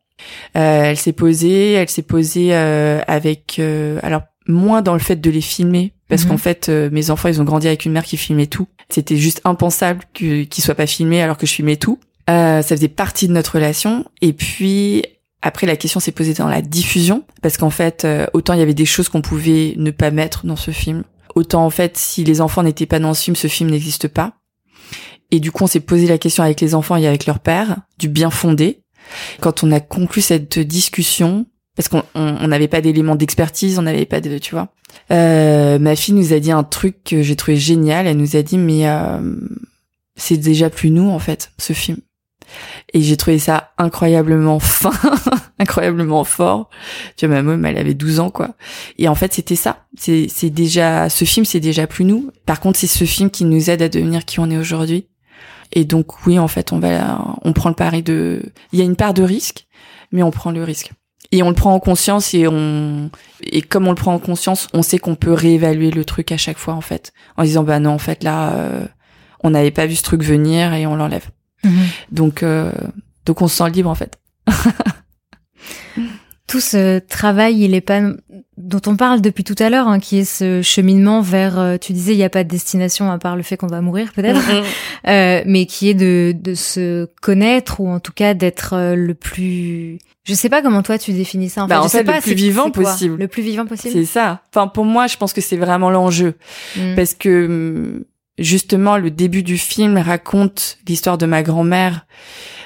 Euh, 0.55 0.83
elle 0.83 0.97
s'est 0.97 1.13
posée, 1.13 1.73
elle 1.73 1.89
s'est 1.89 2.03
posée 2.03 2.49
euh, 2.51 3.01
avec 3.07 3.55
euh, 3.57 3.97
alors 4.03 4.21
moins 4.47 4.83
dans 4.83 4.93
le 4.93 4.99
fait 4.99 5.15
de 5.15 5.31
les 5.31 5.41
filmer 5.41 5.93
parce 6.09 6.25
qu'en 6.25 6.33
mhm. 6.33 6.39
fait 6.39 6.69
euh, 6.69 6.91
mes 6.91 7.09
enfants 7.09 7.27
ils 7.27 7.41
ont 7.41 7.43
grandi 7.43 7.65
avec 7.65 7.85
une 7.85 7.93
mère 7.93 8.03
qui 8.03 8.17
filmait 8.17 8.45
tout. 8.45 8.67
C'était 8.91 9.17
juste 9.17 9.41
impensable 9.43 10.03
qu'ils 10.13 10.63
soient 10.63 10.75
pas 10.75 10.85
filmés 10.85 11.23
alors 11.23 11.37
que 11.37 11.47
je 11.47 11.53
filmais 11.53 11.77
tout. 11.77 11.97
Euh, 12.29 12.61
ça 12.61 12.75
faisait 12.75 12.87
partie 12.87 13.27
de 13.27 13.33
notre 13.33 13.55
relation 13.55 14.05
et 14.21 14.33
puis 14.33 15.01
après, 15.41 15.65
la 15.65 15.77
question 15.77 16.01
s'est 16.01 16.11
posée 16.11 16.33
dans 16.33 16.49
la 16.49 16.61
diffusion, 16.61 17.23
parce 17.41 17.55
qu'en 17.55 17.69
fait, 17.69 18.05
autant 18.33 18.51
il 18.51 18.59
y 18.59 18.61
avait 18.61 18.73
des 18.73 18.85
choses 18.85 19.07
qu'on 19.07 19.21
pouvait 19.21 19.73
ne 19.77 19.89
pas 19.89 20.11
mettre 20.11 20.45
dans 20.45 20.57
ce 20.57 20.71
film, 20.71 21.05
Autant 21.39 21.65
en 21.65 21.69
fait, 21.69 21.95
si 21.95 22.25
les 22.25 22.41
enfants 22.41 22.63
n'étaient 22.63 22.85
pas 22.85 22.99
dans 22.99 23.13
ce 23.13 23.23
film, 23.23 23.35
ce 23.37 23.47
film 23.47 23.69
n'existe 23.69 24.09
pas. 24.09 24.33
Et 25.31 25.39
du 25.39 25.53
coup, 25.53 25.63
on 25.63 25.67
s'est 25.67 25.79
posé 25.79 26.05
la 26.05 26.17
question 26.17 26.43
avec 26.43 26.59
les 26.59 26.75
enfants 26.75 26.97
et 26.97 27.07
avec 27.07 27.27
leur 27.27 27.39
père 27.39 27.77
du 27.97 28.09
bien 28.09 28.29
fondé. 28.29 28.83
Quand 29.39 29.63
on 29.63 29.71
a 29.71 29.79
conclu 29.79 30.21
cette 30.21 30.59
discussion, 30.59 31.45
parce 31.77 31.87
qu'on 31.87 32.03
n'avait 32.45 32.67
pas 32.67 32.81
d'éléments 32.81 33.15
d'expertise, 33.15 33.79
on 33.79 33.83
n'avait 33.83 34.05
pas 34.05 34.19
de, 34.19 34.37
tu 34.37 34.53
vois. 34.53 34.73
Euh, 35.11 35.79
ma 35.79 35.95
fille 35.95 36.13
nous 36.13 36.33
a 36.33 36.39
dit 36.39 36.51
un 36.51 36.65
truc 36.65 37.05
que 37.05 37.21
j'ai 37.21 37.37
trouvé 37.37 37.55
génial. 37.55 38.05
Elle 38.05 38.17
nous 38.17 38.35
a 38.35 38.41
dit 38.41 38.57
mais 38.57 38.89
euh, 38.89 39.21
c'est 40.17 40.35
déjà 40.35 40.69
plus 40.69 40.91
nous 40.91 41.09
en 41.09 41.19
fait 41.19 41.53
ce 41.57 41.71
film. 41.71 41.99
Et 42.93 43.01
j'ai 43.01 43.17
trouvé 43.17 43.39
ça 43.39 43.71
incroyablement 43.77 44.59
fin, 44.59 44.91
incroyablement 45.59 46.23
fort. 46.23 46.69
Tu 47.15 47.27
vois, 47.27 47.35
ma 47.35 47.43
môme, 47.43 47.65
elle 47.65 47.77
avait 47.77 47.93
12 47.93 48.19
ans, 48.19 48.29
quoi. 48.29 48.55
Et 48.97 49.07
en 49.07 49.15
fait, 49.15 49.33
c'était 49.33 49.55
ça. 49.55 49.85
C'est, 49.97 50.27
c'est 50.29 50.49
déjà, 50.49 51.09
ce 51.09 51.25
film, 51.25 51.45
c'est 51.45 51.59
déjà 51.59 51.87
plus 51.87 52.05
nous. 52.05 52.31
Par 52.45 52.59
contre, 52.59 52.79
c'est 52.79 52.87
ce 52.87 53.03
film 53.03 53.29
qui 53.29 53.45
nous 53.45 53.69
aide 53.69 53.81
à 53.81 53.89
devenir 53.89 54.25
qui 54.25 54.39
on 54.39 54.49
est 54.49 54.57
aujourd'hui. 54.57 55.07
Et 55.71 55.85
donc, 55.85 56.25
oui, 56.25 56.39
en 56.39 56.47
fait, 56.47 56.71
on 56.71 56.79
va, 56.79 57.35
on 57.43 57.53
prend 57.53 57.69
le 57.69 57.75
pari 57.75 58.01
de, 58.01 58.41
il 58.71 58.79
y 58.79 58.81
a 58.81 58.85
une 58.85 58.95
part 58.95 59.13
de 59.13 59.23
risque, 59.23 59.67
mais 60.11 60.23
on 60.23 60.31
prend 60.31 60.51
le 60.51 60.63
risque. 60.63 60.91
Et 61.31 61.43
on 61.43 61.49
le 61.49 61.55
prend 61.55 61.75
en 61.75 61.79
conscience 61.79 62.33
et 62.33 62.47
on, 62.47 63.11
et 63.43 63.61
comme 63.61 63.87
on 63.87 63.91
le 63.91 63.95
prend 63.95 64.15
en 64.15 64.19
conscience, 64.19 64.67
on 64.73 64.81
sait 64.81 64.97
qu'on 64.97 65.13
peut 65.13 65.33
réévaluer 65.33 65.91
le 65.91 66.03
truc 66.03 66.31
à 66.31 66.37
chaque 66.37 66.57
fois, 66.57 66.73
en 66.73 66.81
fait. 66.81 67.13
En 67.37 67.43
disant, 67.43 67.63
bah 67.63 67.79
non, 67.79 67.91
en 67.91 67.99
fait, 67.99 68.23
là, 68.23 68.53
euh, 68.53 68.85
on 69.43 69.51
n'avait 69.51 69.71
pas 69.71 69.85
vu 69.85 69.95
ce 69.95 70.03
truc 70.03 70.23
venir 70.23 70.73
et 70.73 70.87
on 70.87 70.95
l'enlève. 70.95 71.29
Mhm. 71.63 71.87
Donc, 72.11 72.43
euh, 72.43 72.71
donc 73.25 73.41
on 73.41 73.47
se 73.47 73.57
sent 73.57 73.69
libre 73.71 73.89
en 73.89 73.95
fait. 73.95 74.19
tout 76.49 76.59
ce 76.59 76.99
travail, 76.99 77.63
il 77.63 77.75
est 77.75 77.81
pas 77.81 78.01
dont 78.57 78.81
on 78.87 78.97
parle 78.97 79.21
depuis 79.21 79.43
tout 79.43 79.55
à 79.59 79.69
l'heure, 79.69 79.87
hein, 79.87 79.99
qui 79.99 80.17
est 80.19 80.25
ce 80.25 80.61
cheminement 80.61 81.21
vers. 81.21 81.59
Euh, 81.59 81.77
tu 81.77 81.93
disais, 81.93 82.13
il 82.13 82.17
n'y 82.17 82.23
a 82.23 82.29
pas 82.29 82.43
de 82.43 82.49
destination 82.49 83.09
à 83.11 83.17
part 83.17 83.37
le 83.37 83.43
fait 83.43 83.55
qu'on 83.55 83.67
va 83.67 83.81
mourir, 83.81 84.11
peut-être, 84.13 84.41
mhm. 84.41 84.63
euh, 85.07 85.41
mais 85.45 85.65
qui 85.65 85.89
est 85.89 85.93
de 85.93 86.35
de 86.37 86.55
se 86.55 87.07
connaître 87.21 87.79
ou 87.79 87.87
en 87.87 87.99
tout 87.99 88.11
cas 88.11 88.33
d'être 88.33 88.73
euh, 88.73 88.95
le 88.95 89.13
plus. 89.13 89.99
Je 90.25 90.33
sais 90.33 90.49
pas 90.49 90.61
comment 90.61 90.81
toi 90.81 90.97
tu 90.97 91.13
définis 91.13 91.49
ça. 91.49 91.63
En 91.63 91.67
bah, 91.67 91.81
fait, 91.87 91.99
en 91.99 92.03
fait 92.03 92.15
le 92.15 92.21
plus 92.21 92.33
vivant 92.33 92.71
possible. 92.71 93.17
Le 93.17 93.27
plus 93.27 93.43
vivant 93.43 93.65
possible. 93.65 93.93
C'est 93.93 94.05
ça. 94.05 94.41
Enfin, 94.53 94.67
pour 94.67 94.85
moi, 94.85 95.07
je 95.07 95.17
pense 95.17 95.33
que 95.33 95.41
c'est 95.41 95.57
vraiment 95.57 95.91
l'enjeu, 95.91 96.35
mm. 96.75 96.95
parce 96.95 97.13
que 97.13 97.45
hum, 97.45 98.03
justement, 98.39 98.97
le 98.97 99.11
début 99.11 99.43
du 99.43 99.57
film 99.57 99.97
raconte 99.97 100.77
l'histoire 100.87 101.17
de 101.17 101.25
ma 101.25 101.43
grand-mère 101.43 102.05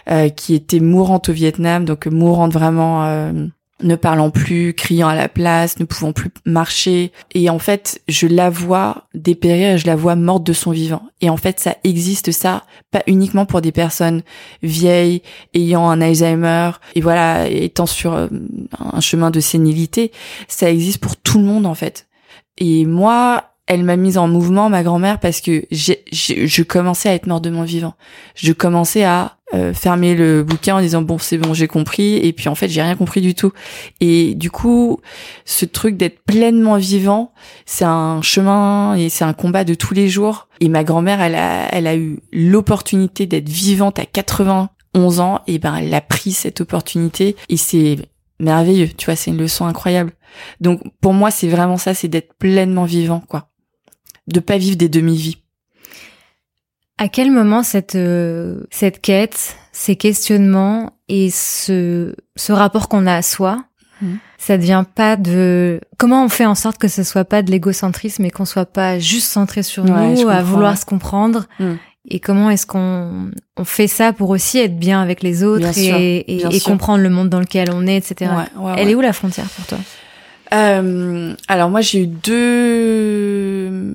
euh, 0.10 0.30
qui 0.30 0.54
était 0.54 0.80
mourante 0.80 1.30
au 1.30 1.34
Vietnam, 1.34 1.86
donc 1.86 2.08
mourante 2.08 2.54
vraiment 2.54 3.06
euh, 3.06 3.32
ne 3.82 3.96
parlant 3.96 4.30
plus, 4.30 4.74
criant 4.74 5.08
à 5.08 5.16
la 5.16 5.30
place, 5.30 5.80
ne 5.80 5.86
pouvant 5.86 6.14
plus 6.14 6.30
marcher. 6.46 7.12
Et 7.34 7.50
en 7.50 7.60
fait, 7.60 8.02
je 8.08 8.28
la 8.28 8.50
vois 8.50 9.08
dépérir, 9.14 9.78
je 9.78 9.88
la 9.88 9.96
vois 9.96 10.16
morte 10.16 10.44
de 10.44 10.54
son 10.54 10.72
vivant. 10.72 11.04
Et 11.22 11.30
en 11.30 11.38
fait, 11.38 11.60
ça 11.60 11.78
existe 11.84 12.32
ça, 12.32 12.64
pas 12.92 13.04
uniquement 13.08 13.46
pour 13.46 13.62
des 13.62 13.72
personnes 13.72 14.24
vieilles, 14.62 15.22
ayant 15.54 15.90
un 15.90 16.02
Alzheimer, 16.02 16.72
et 16.96 17.02
voilà, 17.02 17.48
étant 17.48 17.86
sur 17.86 18.14
euh, 18.14 18.28
un 18.80 19.02
chemin 19.02 19.32
de 19.32 19.40
sénilité. 19.40 20.12
Ça 20.48 20.70
existe 20.70 21.00
pour 21.00 21.18
tout 21.18 21.40
le 21.40 21.46
monde, 21.46 21.66
en 21.66 21.76
fait. 21.76 22.08
Et 22.58 22.86
moi, 22.86 23.53
elle 23.74 23.84
m'a 23.84 23.96
mise 23.96 24.18
en 24.18 24.28
mouvement, 24.28 24.70
ma 24.70 24.84
grand-mère, 24.84 25.20
parce 25.20 25.42
que 25.42 25.66
j'ai, 25.72 26.04
je 26.12 26.64
commençais 26.64 27.10
à 27.10 27.14
être 27.14 27.28
mort 27.28 27.42
de 27.42 27.50
mon 27.50 27.64
vivant. 27.64 27.96
Je 28.36 28.54
commençais 28.54 29.04
à 29.04 29.38
euh, 29.54 29.72
fermer 29.72 30.16
le 30.16 30.42
bouquin 30.42 30.78
en 30.78 30.82
disant 30.82 31.04
bon 31.04 31.20
c'est 31.20 31.38
bon 31.38 31.54
j'ai 31.54 31.68
compris 31.68 32.16
et 32.16 32.34
puis 32.34 32.50
en 32.50 32.56
fait 32.56 32.70
j'ai 32.70 32.82
rien 32.82 32.96
compris 32.96 33.22
du 33.22 33.36
tout. 33.36 33.52
Et 34.00 34.34
du 34.34 34.50
coup 34.50 35.00
ce 35.46 35.66
truc 35.66 35.96
d'être 35.96 36.24
pleinement 36.24 36.78
vivant, 36.78 37.34
c'est 37.68 37.86
un 37.86 38.24
chemin 38.24 38.96
et 38.96 39.10
c'est 39.10 39.26
un 39.26 39.34
combat 39.34 39.64
de 39.64 39.76
tous 39.76 39.94
les 39.94 40.10
jours. 40.10 40.48
Et 40.60 40.70
ma 40.70 40.84
grand-mère 40.84 41.22
elle 41.22 41.36
a, 41.36 41.68
elle 41.72 41.86
a 41.86 41.96
eu 41.96 42.20
l'opportunité 42.32 43.28
d'être 43.28 43.50
vivante 43.50 44.00
à 44.00 44.06
91 44.06 45.20
ans 45.20 45.42
et 45.46 45.60
ben 45.60 45.76
elle 45.76 45.94
a 45.94 46.02
pris 46.02 46.32
cette 46.32 46.62
opportunité 46.62 47.36
et 47.50 47.58
c'est 47.58 47.98
merveilleux. 48.40 48.90
Tu 48.98 49.06
vois 49.06 49.16
c'est 49.16 49.30
une 49.30 49.38
leçon 49.38 49.68
incroyable. 49.68 50.14
Donc 50.62 50.82
pour 51.00 51.14
moi 51.14 51.30
c'est 51.30 51.48
vraiment 51.48 51.78
ça, 51.78 51.94
c'est 51.94 52.08
d'être 52.08 52.34
pleinement 52.40 52.86
vivant 52.86 53.22
quoi 53.28 53.50
de 54.28 54.40
pas 54.40 54.58
vivre 54.58 54.78
des 54.78 54.90
demi-vies. 54.90 55.38
À 56.98 57.08
quel 57.08 57.32
moment 57.32 57.64
cette 57.64 57.96
euh, 57.96 58.62
cette 58.70 59.02
quête, 59.02 59.58
ces 59.72 59.96
questionnements 59.96 60.92
et 61.10 61.30
ce 61.32 62.16
ce 62.36 62.54
rapport 62.54 62.88
qu'on 62.88 63.08
a 63.08 63.16
à 63.16 63.22
soi, 63.22 63.64
mmh. 64.02 64.14
ça 64.38 64.58
devient 64.58 64.86
pas 64.94 65.18
de 65.18 65.82
comment 65.98 66.24
on 66.24 66.30
fait 66.30 66.46
en 66.46 66.56
sorte 66.56 66.78
que 66.78 66.88
ce 66.88 67.04
soit 67.04 67.26
pas 67.26 67.42
de 67.42 67.50
l'égocentrisme 67.50 68.24
et 68.26 68.32
qu'on 68.32 68.46
soit 68.46 68.68
pas 68.68 69.00
juste 69.00 69.28
centré 69.28 69.64
sur 69.64 69.86
nous 69.86 70.30
à 70.30 70.44
vouloir 70.44 70.78
se 70.78 70.86
comprendre 70.86 71.48
mmh. 71.60 71.72
et 72.10 72.20
comment 72.20 72.52
est-ce 72.52 72.68
qu'on 72.68 73.32
on 73.58 73.66
fait 73.66 73.88
ça 73.88 74.14
pour 74.14 74.30
aussi 74.30 74.60
être 74.60 74.78
bien 74.78 75.02
avec 75.02 75.24
les 75.24 75.44
autres 75.44 75.76
et, 75.78 76.38
et, 76.38 76.60
comprendre 76.62 77.02
le 77.02 77.10
monde 77.10 77.30
dans 77.30 77.40
lequel 77.40 77.72
on 77.74 77.88
est, 77.88 77.98
etc. 77.98 78.32
Elle 78.78 78.90
est 78.90 78.96
où 78.96 79.02
la 79.02 79.14
frontière 79.14 79.48
pour 79.50 79.66
toi? 79.66 79.80
Euh, 80.54 81.36
alors 81.48 81.70
moi 81.70 81.82
j'ai 81.82 82.04
eu 82.04 82.08
deux. 82.08 83.94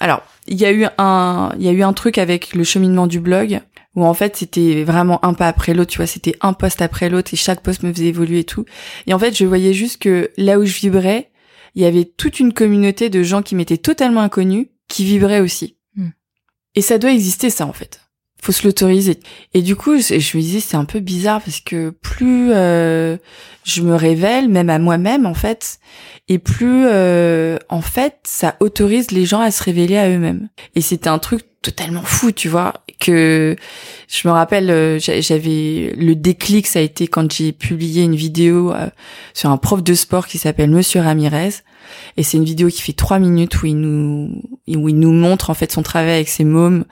Alors 0.00 0.22
il 0.46 0.60
y 0.60 0.64
a 0.64 0.72
eu 0.72 0.86
un, 0.98 1.52
il 1.58 1.64
y 1.64 1.68
a 1.68 1.72
eu 1.72 1.82
un 1.82 1.92
truc 1.92 2.18
avec 2.18 2.54
le 2.54 2.64
cheminement 2.64 3.06
du 3.06 3.20
blog 3.20 3.60
où 3.94 4.04
en 4.04 4.14
fait 4.14 4.36
c'était 4.36 4.84
vraiment 4.84 5.24
un 5.24 5.34
pas 5.34 5.48
après 5.48 5.74
l'autre, 5.74 5.90
tu 5.90 5.98
vois, 5.98 6.06
c'était 6.06 6.36
un 6.40 6.54
poste 6.54 6.80
après 6.80 7.10
l'autre 7.10 7.34
et 7.34 7.36
chaque 7.36 7.60
poste 7.60 7.82
me 7.82 7.92
faisait 7.92 8.06
évoluer 8.06 8.40
et 8.40 8.44
tout. 8.44 8.64
Et 9.06 9.14
en 9.14 9.18
fait 9.18 9.36
je 9.36 9.44
voyais 9.44 9.74
juste 9.74 10.00
que 10.00 10.30
là 10.36 10.58
où 10.58 10.64
je 10.64 10.74
vibrais, 10.78 11.30
il 11.74 11.82
y 11.82 11.86
avait 11.86 12.04
toute 12.04 12.40
une 12.40 12.52
communauté 12.52 13.10
de 13.10 13.22
gens 13.22 13.42
qui 13.42 13.54
m'étaient 13.54 13.76
totalement 13.78 14.20
inconnus 14.20 14.68
qui 14.88 15.04
vibraient 15.04 15.40
aussi. 15.40 15.76
Hmm. 15.96 16.10
Et 16.74 16.82
ça 16.82 16.98
doit 16.98 17.12
exister 17.12 17.50
ça 17.50 17.66
en 17.66 17.72
fait 17.72 18.01
faut 18.42 18.52
se 18.52 18.66
l'autoriser. 18.66 19.20
Et 19.54 19.62
du 19.62 19.76
coup, 19.76 19.96
je, 19.98 20.14
me 20.14 20.42
disais 20.42 20.58
c'est 20.58 20.76
un 20.76 20.84
peu 20.84 20.98
bizarre 20.98 21.40
parce 21.40 21.60
que 21.60 21.90
plus 21.90 22.50
euh, 22.52 23.16
je 23.62 23.82
me 23.82 23.94
révèle, 23.94 24.48
même 24.48 24.68
à 24.68 24.80
moi-même 24.80 25.26
en 25.26 25.34
fait, 25.34 25.78
et 26.28 26.40
plus 26.40 26.86
euh, 26.86 27.56
en 27.68 27.82
fait 27.82 28.16
ça 28.24 28.56
autorise 28.58 29.12
les 29.12 29.26
gens 29.26 29.40
à 29.40 29.52
se 29.52 29.62
révéler 29.62 29.96
à 29.96 30.08
eux-mêmes. 30.10 30.48
Et 30.74 30.80
c'était 30.80 31.08
un 31.08 31.20
truc 31.20 31.44
totalement 31.62 32.02
fou, 32.02 32.32
tu 32.32 32.48
vois, 32.48 32.74
que 32.98 33.54
je 34.08 34.26
me 34.26 34.32
rappelle, 34.32 34.70
euh, 34.70 34.98
j'avais 34.98 35.94
le 35.96 36.14
déclic, 36.16 36.66
ça 36.66 36.80
a 36.80 36.82
été 36.82 37.06
quand 37.06 37.32
j'ai 37.32 37.52
publié 37.52 38.02
une 38.02 38.16
vidéo 38.16 38.74
sur 39.34 39.50
un 39.50 39.56
prof 39.56 39.84
de 39.84 39.94
sport 39.94 40.26
qui 40.26 40.38
s'appelle 40.38 40.70
Monsieur 40.70 41.00
Ramirez 41.00 41.62
et 42.16 42.22
c'est 42.22 42.36
une 42.36 42.44
vidéo 42.44 42.68
qui 42.68 42.82
fait 42.82 42.92
trois 42.92 43.18
minutes 43.18 43.62
où 43.62 43.66
il 43.66 43.76
nous 43.76 44.42
où 44.76 44.88
il 44.88 44.98
nous 44.98 45.12
montre 45.12 45.50
en 45.50 45.54
fait 45.54 45.72
son 45.72 45.82
travail 45.82 46.14
avec 46.14 46.28
ses 46.28 46.44
mômes. 46.44 46.84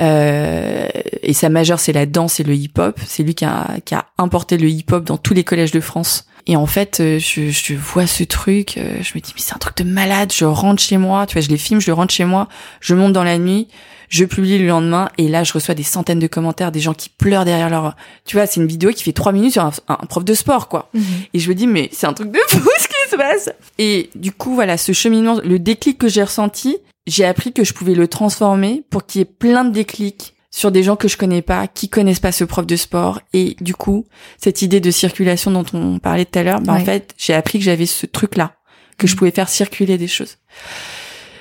Euh, 0.00 0.88
et 1.22 1.32
sa 1.32 1.48
majeure 1.48 1.80
c'est 1.80 1.92
la 1.92 2.06
danse 2.06 2.40
et 2.40 2.42
le 2.42 2.54
hip-hop. 2.54 2.98
C'est 3.06 3.22
lui 3.22 3.34
qui 3.34 3.44
a 3.44 3.76
qui 3.84 3.94
a 3.94 4.06
importé 4.18 4.56
le 4.56 4.68
hip-hop 4.68 5.04
dans 5.04 5.18
tous 5.18 5.34
les 5.34 5.44
collèges 5.44 5.72
de 5.72 5.80
France. 5.80 6.26
Et 6.46 6.56
en 6.56 6.66
fait, 6.66 7.00
euh, 7.00 7.18
je, 7.18 7.50
je 7.50 7.74
vois 7.74 8.06
ce 8.06 8.24
truc, 8.24 8.76
euh, 8.78 8.96
je 9.02 9.12
me 9.14 9.20
dis 9.20 9.32
mais 9.34 9.42
c'est 9.42 9.54
un 9.54 9.58
truc 9.58 9.76
de 9.76 9.84
malade. 9.84 10.32
Je 10.34 10.44
rentre 10.44 10.82
chez 10.82 10.96
moi, 10.96 11.26
tu 11.26 11.34
vois, 11.34 11.42
je 11.42 11.48
les 11.48 11.58
filme, 11.58 11.80
je 11.80 11.92
rentre 11.92 12.12
chez 12.12 12.24
moi, 12.24 12.48
je 12.80 12.94
monte 12.94 13.12
dans 13.12 13.24
la 13.24 13.38
nuit, 13.38 13.68
je 14.08 14.24
publie 14.24 14.58
le 14.58 14.66
lendemain 14.66 15.08
et 15.18 15.28
là 15.28 15.44
je 15.44 15.52
reçois 15.52 15.74
des 15.74 15.82
centaines 15.82 16.18
de 16.18 16.26
commentaires, 16.26 16.72
des 16.72 16.80
gens 16.80 16.94
qui 16.94 17.08
pleurent 17.08 17.44
derrière 17.44 17.70
leur. 17.70 17.94
Tu 18.24 18.36
vois, 18.36 18.46
c'est 18.46 18.60
une 18.60 18.66
vidéo 18.66 18.90
qui 18.90 19.02
fait 19.02 19.12
trois 19.12 19.32
minutes 19.32 19.52
sur 19.52 19.64
un, 19.64 19.96
prof 20.08 20.24
de 20.24 20.34
sport 20.34 20.68
quoi. 20.68 20.88
Mhm. 20.94 21.04
Et 21.34 21.38
je 21.38 21.48
me 21.48 21.54
dis 21.54 21.66
mais 21.66 21.88
c'est 21.92 22.06
un 22.06 22.12
truc 22.12 22.30
de 22.30 22.40
fou 22.48 22.58
ce 22.80 22.88
qui 22.88 23.10
se 23.10 23.16
passe. 23.16 23.50
Et 23.78 24.10
du 24.14 24.32
coup 24.32 24.54
voilà, 24.54 24.76
ce 24.76 24.92
cheminement, 24.92 25.40
le 25.44 25.58
déclic 25.58 25.98
que 25.98 26.08
j'ai 26.08 26.22
ressenti, 26.22 26.78
j'ai 27.06 27.24
appris 27.24 27.52
que 27.52 27.64
je 27.64 27.72
pouvais 27.72 27.94
le 27.94 28.08
transformer 28.08 28.84
pour 28.90 29.06
qu'il 29.06 29.20
y 29.20 29.22
ait 29.22 29.24
plein 29.26 29.64
de 29.64 29.72
déclics 29.72 30.34
sur 30.50 30.72
des 30.72 30.82
gens 30.82 30.96
que 30.96 31.08
je 31.08 31.16
connais 31.16 31.42
pas, 31.42 31.68
qui 31.68 31.88
connaissent 31.88 32.20
pas 32.20 32.32
ce 32.32 32.44
prof 32.44 32.66
de 32.66 32.76
sport. 32.76 33.20
Et 33.32 33.56
du 33.60 33.74
coup, 33.74 34.06
cette 34.36 34.62
idée 34.62 34.80
de 34.80 34.90
circulation 34.90 35.50
dont 35.50 35.64
on 35.72 35.98
parlait 35.98 36.24
tout 36.24 36.38
à 36.38 36.42
l'heure, 36.42 36.60
bah, 36.60 36.72
en 36.72 36.84
fait, 36.84 37.14
j'ai 37.16 37.34
appris 37.34 37.58
que 37.58 37.64
j'avais 37.64 37.86
ce 37.86 38.06
truc-là, 38.06 38.56
que 38.98 39.06
je 39.06 39.12
mhm. 39.12 39.18
pouvais 39.18 39.30
faire 39.30 39.48
circuler 39.48 39.96
des 39.96 40.08
choses. 40.08 40.38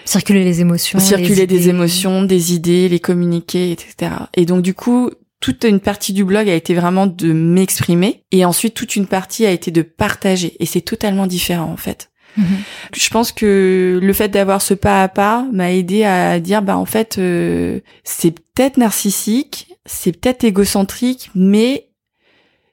Circuler 0.05 0.43
les 0.43 0.61
émotions. 0.61 0.99
Circuler 0.99 1.47
des 1.47 1.69
émotions, 1.69 2.23
des 2.23 2.53
idées, 2.53 2.89
les 2.89 2.99
communiquer, 2.99 3.71
etc. 3.71 4.11
Et 4.35 4.45
donc, 4.45 4.61
du 4.61 4.73
coup, 4.73 5.11
toute 5.39 5.63
une 5.63 5.79
partie 5.79 6.13
du 6.13 6.23
blog 6.23 6.49
a 6.49 6.53
été 6.53 6.73
vraiment 6.73 7.07
de 7.07 7.31
m'exprimer 7.31 8.23
et 8.31 8.43
ensuite 8.45 8.73
toute 8.73 8.95
une 8.95 9.07
partie 9.07 9.45
a 9.45 9.51
été 9.51 9.71
de 9.71 9.81
partager 9.81 10.55
et 10.59 10.65
c'est 10.65 10.81
totalement 10.81 11.27
différent 11.27 11.71
en 11.71 11.77
fait. 11.77 12.09
Je 12.37 13.09
pense 13.09 13.31
que 13.31 13.99
le 14.01 14.13
fait 14.13 14.29
d'avoir 14.29 14.61
ce 14.61 14.73
pas 14.73 15.03
à 15.03 15.07
pas 15.07 15.45
m'a 15.51 15.71
aidé 15.71 16.03
à 16.03 16.39
dire 16.39 16.61
bah 16.61 16.77
en 16.77 16.85
fait 16.85 17.17
euh, 17.17 17.79
c'est 18.03 18.31
peut-être 18.31 18.77
narcissique, 18.77 19.67
c'est 19.85 20.11
peut-être 20.11 20.43
égocentrique, 20.43 21.31
mais 21.35 21.89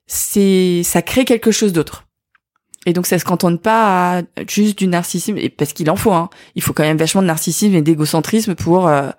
c'est 0.07 0.83
ça 0.85 1.03
crée 1.03 1.25
quelque 1.25 1.51
chose 1.51 1.73
d'autre. 1.73 2.05
Et 2.89 2.93
donc 2.93 3.07
ça 3.07 3.19
se 3.19 3.25
cantonne 3.25 3.59
pas 3.59 4.19
à 4.19 4.23
juste 4.49 4.79
du 4.79 4.87
narcissisme, 4.87 5.39
et 5.39 5.49
parce 5.49 5.73
qu'il 5.73 5.91
en 5.91 5.97
faut. 5.97 6.13
Hein. 6.13 6.31
Il 6.55 6.63
faut 6.63 6.73
quand 6.73 6.85
même 6.85 6.97
vachement 6.97 7.23
de 7.23 7.27
narcissisme 7.27 7.75
et 7.75 7.83
d'égocentrisme 7.83 8.55
pour 8.55 8.87
euh, 8.87 9.11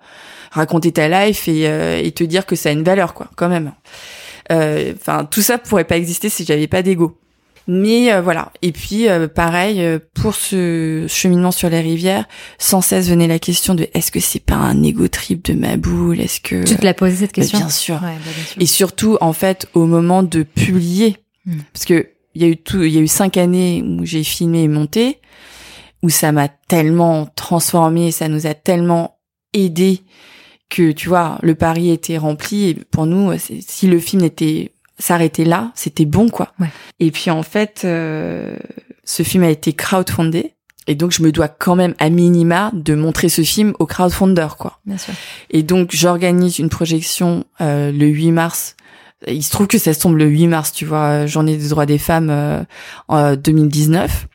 raconter 0.50 0.90
ta 0.90 1.08
life 1.08 1.48
et, 1.48 1.68
euh, 1.68 2.00
et, 2.02 2.12
te 2.12 2.24
dire 2.24 2.46
que 2.46 2.56
ça 2.56 2.70
a 2.70 2.72
une 2.72 2.82
valeur, 2.82 3.12
quoi, 3.12 3.28
quand 3.36 3.50
même. 3.50 3.72
Enfin, 4.50 5.26
tout 5.26 5.42
ça 5.42 5.58
pourrait 5.58 5.84
pas 5.84 5.98
exister 5.98 6.30
si 6.30 6.46
j'avais 6.46 6.66
pas 6.66 6.80
d'ego. 6.80 7.18
Mais 7.70 8.10
euh, 8.10 8.22
voilà. 8.22 8.50
Et 8.62 8.72
puis 8.72 9.08
euh, 9.08 9.28
pareil 9.28 9.82
euh, 9.82 9.98
pour 10.14 10.34
ce 10.34 11.04
cheminement 11.06 11.50
sur 11.52 11.68
les 11.68 11.80
rivières, 11.80 12.24
sans 12.56 12.80
cesse 12.80 13.10
venait 13.10 13.26
la 13.26 13.38
question 13.38 13.74
de 13.74 13.86
est-ce 13.92 14.10
que 14.10 14.20
c'est 14.20 14.40
pas 14.40 14.54
un 14.54 14.82
égo 14.82 15.06
trip 15.06 15.44
de 15.44 15.52
ma 15.52 15.76
boule? 15.76 16.18
Est-ce 16.18 16.40
que 16.40 16.64
tu 16.64 16.76
te 16.76 16.84
l'as 16.84 16.94
posé 16.94 17.14
cette 17.14 17.32
question? 17.32 17.58
bien, 17.58 17.68
sûr. 17.68 17.96
Ouais, 17.96 18.00
bah, 18.00 18.30
bien, 18.34 18.44
sûr. 18.44 18.62
Et 18.62 18.66
surtout 18.66 19.18
en 19.20 19.34
fait 19.34 19.68
au 19.74 19.84
moment 19.84 20.22
de 20.22 20.42
publier, 20.44 21.18
hmm. 21.44 21.58
parce 21.74 21.84
que 21.84 22.08
il 22.34 22.40
y 22.40 22.46
a 22.46 22.48
eu 22.48 22.56
tout, 22.56 22.82
il 22.82 22.92
y 22.92 22.96
a 22.96 23.00
eu 23.00 23.08
cinq 23.08 23.36
années 23.36 23.84
où 23.86 24.06
j'ai 24.06 24.24
filmé 24.24 24.62
et 24.62 24.68
monté, 24.68 25.20
où 26.02 26.08
ça 26.08 26.32
m'a 26.32 26.48
tellement 26.48 27.26
transformé, 27.36 28.12
ça 28.12 28.28
nous 28.28 28.46
a 28.46 28.54
tellement 28.54 29.18
aidé 29.52 30.00
que 30.70 30.92
tu 30.92 31.08
vois 31.10 31.38
le 31.42 31.54
pari 31.54 31.90
était 31.90 32.18
rempli 32.18 32.68
et 32.68 32.74
pour 32.74 33.06
nous 33.06 33.32
si 33.38 33.86
le 33.86 33.98
film 33.98 34.24
était 34.24 34.72
s'arrêter 34.98 35.44
là, 35.44 35.72
c'était 35.74 36.04
bon 36.04 36.28
quoi. 36.28 36.52
Ouais. 36.60 36.70
Et 37.00 37.10
puis 37.10 37.30
en 37.30 37.42
fait, 37.42 37.82
euh, 37.84 38.56
ce 39.04 39.22
film 39.22 39.44
a 39.44 39.50
été 39.50 39.72
crowdfundé. 39.72 40.54
Et 40.86 40.94
donc 40.94 41.12
je 41.12 41.22
me 41.22 41.30
dois 41.32 41.48
quand 41.48 41.76
même 41.76 41.94
à 41.98 42.08
minima 42.08 42.70
de 42.72 42.94
montrer 42.94 43.28
ce 43.28 43.42
film 43.42 43.74
au 43.78 43.84
crowdfunder 43.84 44.48
quoi. 44.58 44.80
Bien 44.86 44.96
sûr. 44.96 45.12
Et 45.50 45.62
donc 45.62 45.90
j'organise 45.92 46.58
une 46.58 46.70
projection 46.70 47.44
euh, 47.60 47.92
le 47.92 48.06
8 48.06 48.32
mars. 48.32 48.74
Il 49.26 49.42
se 49.42 49.50
trouve 49.50 49.66
que 49.66 49.78
ça 49.78 49.94
tombe 49.94 50.16
le 50.16 50.26
8 50.26 50.46
mars, 50.46 50.72
tu 50.72 50.86
vois, 50.86 51.26
journée 51.26 51.56
des 51.56 51.68
droits 51.68 51.86
des 51.86 51.98
femmes 51.98 52.30
euh, 52.30 52.62
en 53.08 53.36
2019 53.36 54.28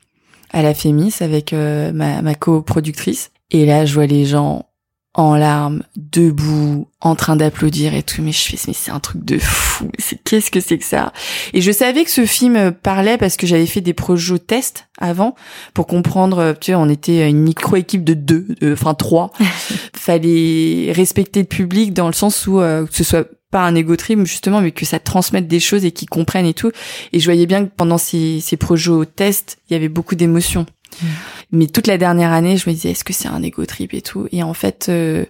à 0.51 0.61
la 0.61 0.75
Fémis 0.75 1.15
avec 1.21 1.53
ma, 1.53 2.21
ma 2.21 2.35
coproductrice. 2.35 3.31
Et 3.49 3.65
là 3.65 3.85
je 3.85 3.95
vois 3.95 4.05
les 4.05 4.25
gens 4.25 4.67
en 5.15 5.35
larmes, 5.35 5.83
debout, 5.95 6.87
en 6.99 7.15
train 7.15 7.35
d'applaudir 7.35 7.93
et 7.93 8.01
tout. 8.01 8.21
Mais 8.21 8.31
je 8.31 8.41
fais, 8.41 8.57
mais 8.67 8.73
c'est 8.73 8.91
un 8.91 8.99
truc 8.99 9.23
de 9.23 9.37
fou. 9.37 9.89
C'est 9.99 10.21
qu'est-ce 10.23 10.49
que 10.49 10.59
c'est 10.59 10.77
que 10.77 10.85
ça? 10.85 11.13
Et 11.53 11.61
je 11.61 11.71
savais 11.71 12.03
que 12.03 12.11
ce 12.11 12.25
film 12.25 12.71
parlait 12.71 13.17
parce 13.17 13.37
que 13.37 13.45
j'avais 13.45 13.67
fait 13.67 13.81
des 13.81 13.93
projets 13.93 14.39
tests 14.39 14.87
avant 14.97 15.35
pour 15.73 15.85
comprendre. 15.85 16.55
Tu 16.59 16.67
sais, 16.67 16.75
on 16.75 16.89
était 16.89 17.29
une 17.29 17.39
micro 17.39 17.75
équipe 17.75 18.03
de 18.03 18.15
deux, 18.15 18.47
enfin 18.73 18.95
trois. 18.95 19.31
Fallait 19.95 20.91
respecter 20.91 21.41
le 21.41 21.47
public 21.47 21.93
dans 21.93 22.07
le 22.07 22.13
sens 22.13 22.47
où 22.47 22.59
euh, 22.59 22.85
que 22.85 22.95
ce 22.95 23.03
soit 23.03 23.27
pas 23.51 23.61
un 23.61 23.75
égo 23.75 23.95
trip 23.95 24.25
justement, 24.25 24.61
mais 24.61 24.71
que 24.71 24.83
ça 24.83 24.99
transmette 24.99 25.47
des 25.47 25.59
choses 25.59 25.85
et 25.85 25.91
qu'ils 25.91 26.09
comprennent 26.09 26.47
et 26.47 26.55
tout. 26.55 26.71
Et 27.13 27.19
je 27.19 27.25
voyais 27.25 27.45
bien 27.45 27.65
que 27.65 27.71
pendant 27.75 27.99
ces, 27.99 28.39
ces 28.39 28.57
projets 28.57 29.05
tests, 29.15 29.59
il 29.69 29.73
y 29.73 29.75
avait 29.75 29.89
beaucoup 29.89 30.15
d'émotions. 30.15 30.65
Mm. 31.01 31.07
Mais 31.51 31.67
toute 31.67 31.87
la 31.87 31.97
dernière 31.97 32.31
année, 32.31 32.57
je 32.57 32.69
me 32.69 32.73
disais, 32.73 32.91
est-ce 32.91 33.03
que 33.03 33.13
c'est 33.13 33.27
un 33.27 33.41
ego 33.43 33.65
trip 33.65 33.93
et 33.93 34.01
tout? 34.01 34.27
Et 34.31 34.43
en 34.43 34.53
fait, 34.53 34.87
euh, 34.89 35.25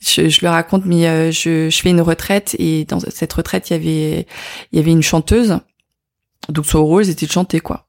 je, 0.00 0.28
je, 0.28 0.40
le 0.42 0.48
raconte, 0.48 0.84
mais 0.84 1.06
euh, 1.08 1.32
je, 1.32 1.68
je, 1.70 1.80
fais 1.80 1.90
une 1.90 2.00
retraite 2.00 2.54
et 2.58 2.84
dans 2.84 3.00
cette 3.00 3.32
retraite, 3.32 3.70
il 3.70 3.72
y 3.72 3.76
avait, 3.76 4.26
il 4.72 4.78
y 4.78 4.78
avait 4.78 4.92
une 4.92 5.02
chanteuse 5.02 5.58
Donc 6.48 6.66
son 6.66 6.84
rôle 6.84 7.04
c'était 7.04 7.26
de 7.26 7.32
chanter 7.32 7.60
quoi. 7.60 7.88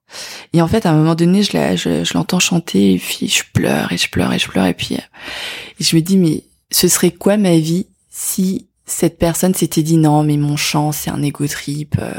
Et 0.53 0.61
en 0.61 0.67
fait 0.67 0.85
à 0.85 0.91
un 0.91 0.95
moment 0.95 1.15
donné 1.15 1.43
je 1.43 1.55
l'entends 1.55 1.75
je, 1.75 2.03
je 2.03 2.13
l'entends 2.15 2.39
chanter 2.39 2.93
et 2.93 2.97
puis 2.97 3.27
je 3.27 3.43
pleure 3.53 3.91
et 3.91 3.97
je 3.97 4.09
pleure 4.09 4.33
et 4.33 4.39
je 4.39 4.47
pleure 4.47 4.65
et 4.65 4.73
puis 4.73 4.95
et 4.95 5.83
je 5.83 5.95
me 5.95 6.01
dis 6.01 6.17
mais 6.17 6.43
ce 6.71 6.87
serait 6.87 7.11
quoi 7.11 7.37
ma 7.37 7.57
vie 7.57 7.85
si 8.09 8.67
cette 8.85 9.19
personne 9.19 9.53
s'était 9.53 9.83
dit 9.83 9.97
non 9.97 10.23
mais 10.23 10.37
mon 10.37 10.57
chant 10.57 10.91
c'est 10.91 11.11
un 11.11 11.21
ego 11.21 11.47
trip 11.47 11.95
euh? 11.99 12.11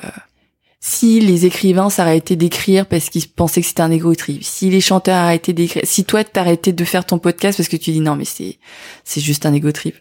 Si 0.81 1.21
les 1.21 1.45
écrivains 1.45 1.91
s'arrêtaient 1.91 2.37
d'écrire 2.37 2.87
parce 2.87 3.11
qu'ils 3.11 3.29
pensaient 3.29 3.61
que 3.61 3.67
c'était 3.67 3.83
un 3.83 3.91
ego 3.91 4.15
trip 4.15 4.43
si 4.43 4.71
les 4.71 4.81
chanteurs 4.81 5.17
arrêtaient 5.17 5.53
d'écrire 5.53 5.83
si 5.85 6.05
toi 6.05 6.25
t'arrêtais 6.25 6.73
de 6.73 6.85
faire 6.85 7.05
ton 7.05 7.19
podcast 7.19 7.59
parce 7.59 7.69
que 7.69 7.77
tu 7.77 7.93
dis 7.93 8.01
non 8.01 8.17
mais 8.17 8.25
c'est 8.25 8.59
c'est 9.05 9.21
juste 9.21 9.47
un 9.47 9.53
ego 9.53 9.73
trip. 9.73 9.97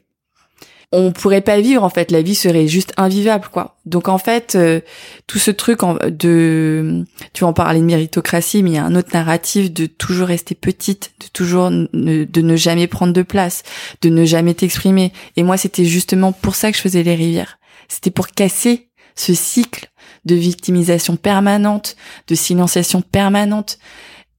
On 0.91 1.11
pourrait 1.11 1.41
pas 1.41 1.61
vivre 1.61 1.83
en 1.83 1.89
fait. 1.89 2.09
La 2.09 2.23
vie 2.23 2.33
serait 2.33 2.67
juste 2.67 2.93
invivable 2.97 3.49
quoi. 3.51 3.77
Donc 3.85 4.07
en 4.07 4.17
fait 4.17 4.55
euh, 4.55 4.79
tout 5.27 5.37
ce 5.37 5.51
truc 5.51 5.81
de 6.07 7.05
tu 7.33 7.43
en 7.43 7.53
parler 7.53 7.79
de 7.79 7.85
méritocratie 7.85 8.63
mais 8.63 8.71
il 8.71 8.75
y 8.75 8.79
a 8.79 8.85
un 8.85 8.95
autre 8.95 9.09
narratif 9.13 9.71
de 9.71 9.85
toujours 9.85 10.29
rester 10.29 10.55
petite 10.55 11.11
de 11.19 11.27
toujours 11.27 11.69
ne, 11.69 12.23
de 12.23 12.41
ne 12.41 12.55
jamais 12.55 12.87
prendre 12.87 13.13
de 13.13 13.21
place 13.21 13.63
de 14.01 14.09
ne 14.09 14.25
jamais 14.25 14.53
t'exprimer. 14.53 15.11
Et 15.35 15.43
moi 15.43 15.57
c'était 15.57 15.85
justement 15.85 16.31
pour 16.31 16.55
ça 16.55 16.71
que 16.71 16.77
je 16.77 16.81
faisais 16.81 17.03
les 17.03 17.15
rivières. 17.15 17.59
C'était 17.89 18.11
pour 18.11 18.27
casser 18.29 18.87
ce 19.15 19.33
cycle 19.33 19.89
de 20.29 20.35
victimisation 20.35 21.15
permanente 21.15 21.95
de 22.27 22.35
silenciation 22.35 23.01
permanente. 23.01 23.79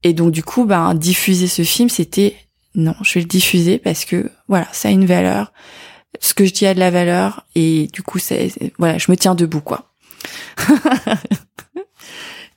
Et 0.03 0.15
donc 0.15 0.31
du 0.31 0.43
coup 0.43 0.65
ben 0.65 0.95
diffuser 0.95 1.47
ce 1.47 1.63
film 1.63 1.89
c'était 1.89 2.37
non 2.75 2.95
je 3.03 3.15
vais 3.15 3.21
le 3.21 3.27
diffuser 3.27 3.79
parce 3.79 4.05
que 4.05 4.31
voilà 4.49 4.69
ça 4.73 4.89
a 4.89 4.93
une 4.93 5.07
valeur. 5.07 5.53
Ce 6.21 6.35
que 6.35 6.45
je 6.45 6.53
dis 6.53 6.67
a 6.67 6.75
de 6.75 6.81
la 6.81 6.91
valeur 6.91 7.47
et 7.55 7.89
du 7.93 8.03
coup 8.03 8.19
c'est 8.19 8.53
voilà 8.79 8.99
je 8.99 9.11
me 9.11 9.17
tiens 9.17 9.35
debout 9.35 9.61
quoi. 9.61 9.93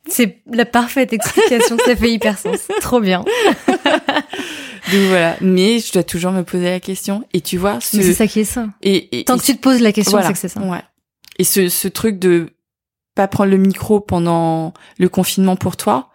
C'est 0.05 0.41
la 0.51 0.65
parfaite 0.65 1.13
explication 1.13 1.77
ça 1.85 1.95
fait 1.95 2.11
hyper 2.11 2.37
sens. 2.37 2.67
Trop 2.81 2.99
bien. 2.99 3.23
Donc 4.91 5.01
voilà. 5.07 5.37
Mais 5.39 5.79
je 5.79 5.93
dois 5.93 6.03
toujours 6.03 6.33
me 6.33 6.43
poser 6.43 6.69
la 6.69 6.79
question. 6.81 7.23
Et 7.33 7.39
tu 7.41 7.57
vois 7.57 7.79
ce... 7.79 8.01
c'est 8.01 8.13
ça 8.13 8.27
qui 8.27 8.41
est 8.41 8.45
ça 8.45 8.67
et, 8.81 9.23
tant 9.25 9.37
que 9.37 9.43
tu 9.43 9.55
te 9.55 9.61
poses 9.61 9.79
la 9.79 9.93
question 9.93 10.19
c'est 10.21 10.33
que 10.33 10.37
c'est 10.37 10.49
ça 10.49 10.59
ouais. 10.59 10.83
Et 11.39 11.43
ce, 11.43 11.69
ce 11.69 11.87
truc 11.87 12.19
de 12.19 12.49
pas 13.15 13.27
prendre 13.27 13.51
le 13.51 13.57
micro 13.57 13.99
pendant 13.99 14.73
le 14.97 15.09
confinement 15.09 15.55
pour 15.55 15.77
toi 15.77 16.09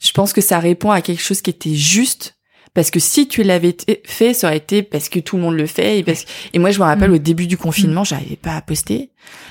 je 0.00 0.12
pense 0.12 0.32
que 0.32 0.40
ça 0.40 0.58
répond 0.58 0.90
à 0.90 1.02
quelque 1.02 1.22
chose 1.22 1.42
qui 1.42 1.50
était 1.50 1.74
juste 1.74 2.36
parce 2.72 2.90
que 2.90 3.00
si 3.00 3.28
tu 3.28 3.42
l'avais 3.42 3.76
fait, 4.04 4.32
ça 4.32 4.46
aurait 4.46 4.56
été 4.56 4.82
parce 4.82 5.08
que 5.08 5.18
tout 5.18 5.36
le 5.36 5.42
monde 5.42 5.56
le 5.56 5.66
fait. 5.66 5.98
Et, 5.98 6.04
parce... 6.04 6.24
et 6.52 6.58
moi, 6.58 6.70
je 6.70 6.78
me 6.78 6.84
rappelle 6.84 7.10
mm. 7.10 7.14
au 7.14 7.18
début 7.18 7.46
du 7.46 7.58
confinement, 7.58 8.02
mm. 8.02 8.06
j'arrivais 8.06 8.36
pas 8.36 8.56
à 8.56 8.62
poster. 8.62 9.10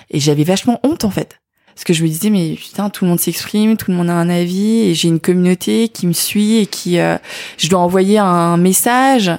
Et 0.09 0.20
j'avais 0.20 0.43
vachement 0.43 0.80
honte, 0.84 1.03
en 1.03 1.11
fait. 1.11 1.39
Parce 1.76 1.84
que 1.84 1.93
je 1.93 2.03
me 2.03 2.07
disais, 2.07 2.30
mais 2.30 2.55
putain, 2.55 2.89
tout 2.89 3.05
le 3.05 3.09
monde 3.09 3.20
s'exprime, 3.20 3.78
tout 3.78 3.91
le 3.91 3.97
monde 3.97 4.09
a 4.09 4.13
un 4.13 4.30
avis, 4.30 4.80
et 4.80 4.95
j'ai 4.95 5.07
une 5.07 5.20
communauté 5.20 5.89
qui 5.89 6.07
me 6.07 6.13
suit 6.13 6.57
et 6.57 6.65
qui... 6.65 6.99
Euh, 6.99 7.17
je 7.57 7.70
dois 7.70 7.80
envoyer 7.80 8.17
un 8.17 8.57
message. 8.57 9.32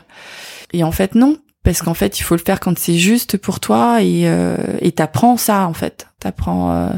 Et 0.73 0.85
en 0.85 0.93
fait, 0.93 1.15
non. 1.15 1.39
Parce 1.63 1.83
qu'en 1.83 1.95
fait, 1.95 2.19
il 2.19 2.23
faut 2.23 2.35
le 2.35 2.41
faire 2.41 2.59
quand 2.59 2.79
c'est 2.79 2.97
juste 2.97 3.37
pour 3.37 3.61
toi 3.61 4.03
et 4.03 4.27
euh, 4.29 4.57
et 4.81 4.93
t'apprends 4.93 5.37
ça 5.37 5.67
en 5.67 5.75
fait. 5.75 6.07
T'apprends 6.19 6.73
euh, 6.73 6.89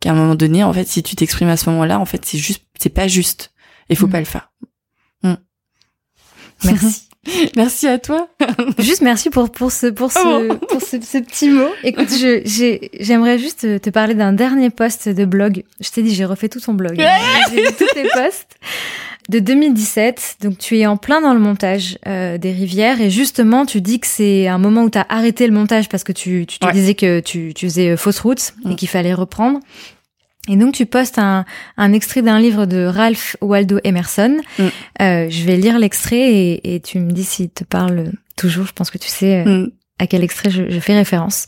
qu'à 0.00 0.10
un 0.10 0.14
moment 0.14 0.34
donné, 0.34 0.62
en 0.64 0.72
fait, 0.72 0.86
si 0.86 1.02
tu 1.02 1.16
t'exprimes 1.16 1.48
à 1.48 1.56
ce 1.56 1.70
moment-là, 1.70 1.98
en 1.98 2.04
fait, 2.04 2.24
c'est 2.24 2.38
juste, 2.38 2.64
c'est 2.78 2.90
pas 2.90 3.08
juste. 3.08 3.52
Il 3.88 3.96
faut 3.96 4.06
mm. 4.06 4.10
pas 4.10 4.20
le 4.20 4.26
faire. 4.26 4.52
Merci. 6.64 7.08
merci 7.56 7.86
à 7.86 7.98
toi. 7.98 8.28
juste 8.78 9.02
merci 9.02 9.30
pour 9.30 9.50
pour 9.50 9.70
ce 9.70 9.86
pour 9.86 10.12
ce 10.12 10.18
oh. 10.50 10.56
pour 10.68 10.80
ce, 10.80 10.96
petit 10.96 11.48
mot. 11.48 11.68
Écoute, 11.84 12.08
je 12.10 12.42
j'aimerais 12.98 13.38
juste 13.38 13.80
te 13.80 13.90
parler 13.90 14.14
d'un 14.14 14.32
dernier 14.32 14.70
post 14.70 15.08
de 15.08 15.24
blog. 15.24 15.64
Je 15.80 15.90
t'ai 15.90 16.02
dit 16.02 16.14
j'ai 16.14 16.24
refait 16.24 16.48
tout 16.48 16.60
ton 16.60 16.74
blog. 16.74 17.00
j'ai 17.52 17.64
tous 17.64 17.86
tes 17.94 18.08
posts 18.12 18.58
de 19.28 19.38
2017. 19.38 20.38
Donc 20.42 20.58
tu 20.58 20.78
es 20.78 20.86
en 20.86 20.96
plein 20.96 21.20
dans 21.20 21.34
le 21.34 21.40
montage 21.40 21.98
euh, 22.06 22.38
des 22.38 22.52
rivières 22.52 23.00
et 23.00 23.10
justement 23.10 23.66
tu 23.66 23.80
dis 23.80 24.00
que 24.00 24.06
c'est 24.06 24.48
un 24.48 24.58
moment 24.58 24.82
où 24.82 24.90
tu 24.90 24.98
as 24.98 25.06
arrêté 25.08 25.46
le 25.46 25.52
montage 25.52 25.88
parce 25.88 26.04
que 26.04 26.12
tu 26.12 26.44
tu 26.46 26.58
te 26.58 26.70
disais 26.72 26.94
que 26.94 27.20
tu 27.20 27.54
tu 27.54 27.66
faisais 27.66 27.90
euh, 27.90 27.96
fausse 27.96 28.20
route 28.20 28.54
et 28.64 28.70
mm. 28.70 28.76
qu'il 28.76 28.88
fallait 28.88 29.14
reprendre. 29.14 29.60
Et 30.48 30.56
donc 30.56 30.74
tu 30.74 30.86
postes 30.86 31.18
un, 31.18 31.44
un 31.76 31.92
extrait 31.92 32.22
d'un 32.22 32.40
livre 32.40 32.66
de 32.66 32.84
Ralph 32.84 33.36
Waldo 33.40 33.78
Emerson. 33.84 34.40
Mm. 34.58 34.62
Euh, 35.00 35.30
je 35.30 35.44
vais 35.44 35.56
lire 35.56 35.78
l'extrait 35.78 36.32
et, 36.32 36.74
et, 36.74 36.80
tu 36.80 36.98
me 36.98 37.12
dis 37.12 37.24
s'il 37.24 37.50
te 37.50 37.64
parle 37.64 38.12
toujours. 38.36 38.66
Je 38.66 38.72
pense 38.72 38.90
que 38.90 38.98
tu 38.98 39.08
sais 39.08 39.46
euh, 39.46 39.66
mm. 39.66 39.72
à 40.00 40.06
quel 40.06 40.24
extrait 40.24 40.50
je, 40.50 40.68
je, 40.68 40.80
fais 40.80 40.96
référence. 40.96 41.46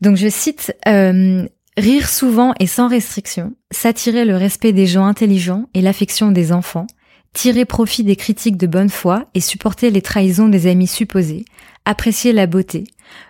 Donc 0.00 0.16
je 0.16 0.28
cite 0.28 0.74
euh, 0.86 1.44
Rire 1.76 2.08
souvent 2.08 2.52
et 2.60 2.66
sans 2.66 2.88
restriction, 2.88 3.54
s'attirer 3.70 4.24
le 4.24 4.36
respect 4.36 4.72
des 4.72 4.86
gens 4.86 5.06
intelligents 5.06 5.66
et 5.72 5.80
l'affection 5.80 6.30
des 6.30 6.52
enfants, 6.52 6.86
tirer 7.32 7.64
profit 7.64 8.04
des 8.04 8.16
critiques 8.16 8.56
de 8.56 8.66
bonne 8.66 8.90
foi 8.90 9.30
et 9.34 9.40
supporter 9.40 9.90
les 9.90 10.02
trahisons 10.02 10.48
des 10.48 10.66
amis 10.66 10.88
supposés, 10.88 11.44
apprécier 11.84 12.32
la 12.32 12.46
beauté, 12.46 12.84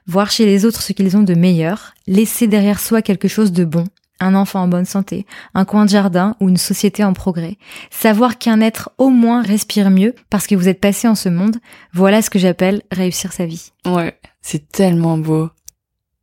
voir 0.06 0.30
chez 0.30 0.46
les 0.46 0.64
autres 0.64 0.82
ce 0.82 0.92
qu'ils 0.92 1.16
ont 1.16 1.22
de 1.22 1.34
meilleur, 1.34 1.94
laisser 2.06 2.46
derrière 2.46 2.80
soi 2.80 3.02
quelque 3.02 3.28
chose 3.28 3.52
de 3.52 3.64
bon, 3.64 3.84
un 4.20 4.34
enfant 4.34 4.60
en 4.60 4.68
bonne 4.68 4.84
santé, 4.84 5.26
un 5.54 5.64
coin 5.64 5.84
de 5.84 5.90
jardin 5.90 6.36
ou 6.40 6.48
une 6.48 6.56
société 6.56 7.02
en 7.02 7.12
progrès. 7.12 7.56
Savoir 7.90 8.38
qu'un 8.38 8.60
être 8.60 8.90
au 8.98 9.08
moins 9.08 9.42
respire 9.42 9.90
mieux 9.90 10.14
parce 10.28 10.46
que 10.46 10.54
vous 10.54 10.68
êtes 10.68 10.80
passé 10.80 11.08
en 11.08 11.14
ce 11.14 11.28
monde, 11.28 11.56
voilà 11.92 12.22
ce 12.22 12.30
que 12.30 12.38
j'appelle 12.38 12.82
réussir 12.92 13.32
sa 13.32 13.46
vie. 13.46 13.72
Ouais, 13.86 14.14
c'est 14.42 14.70
tellement 14.70 15.18
beau. 15.18 15.50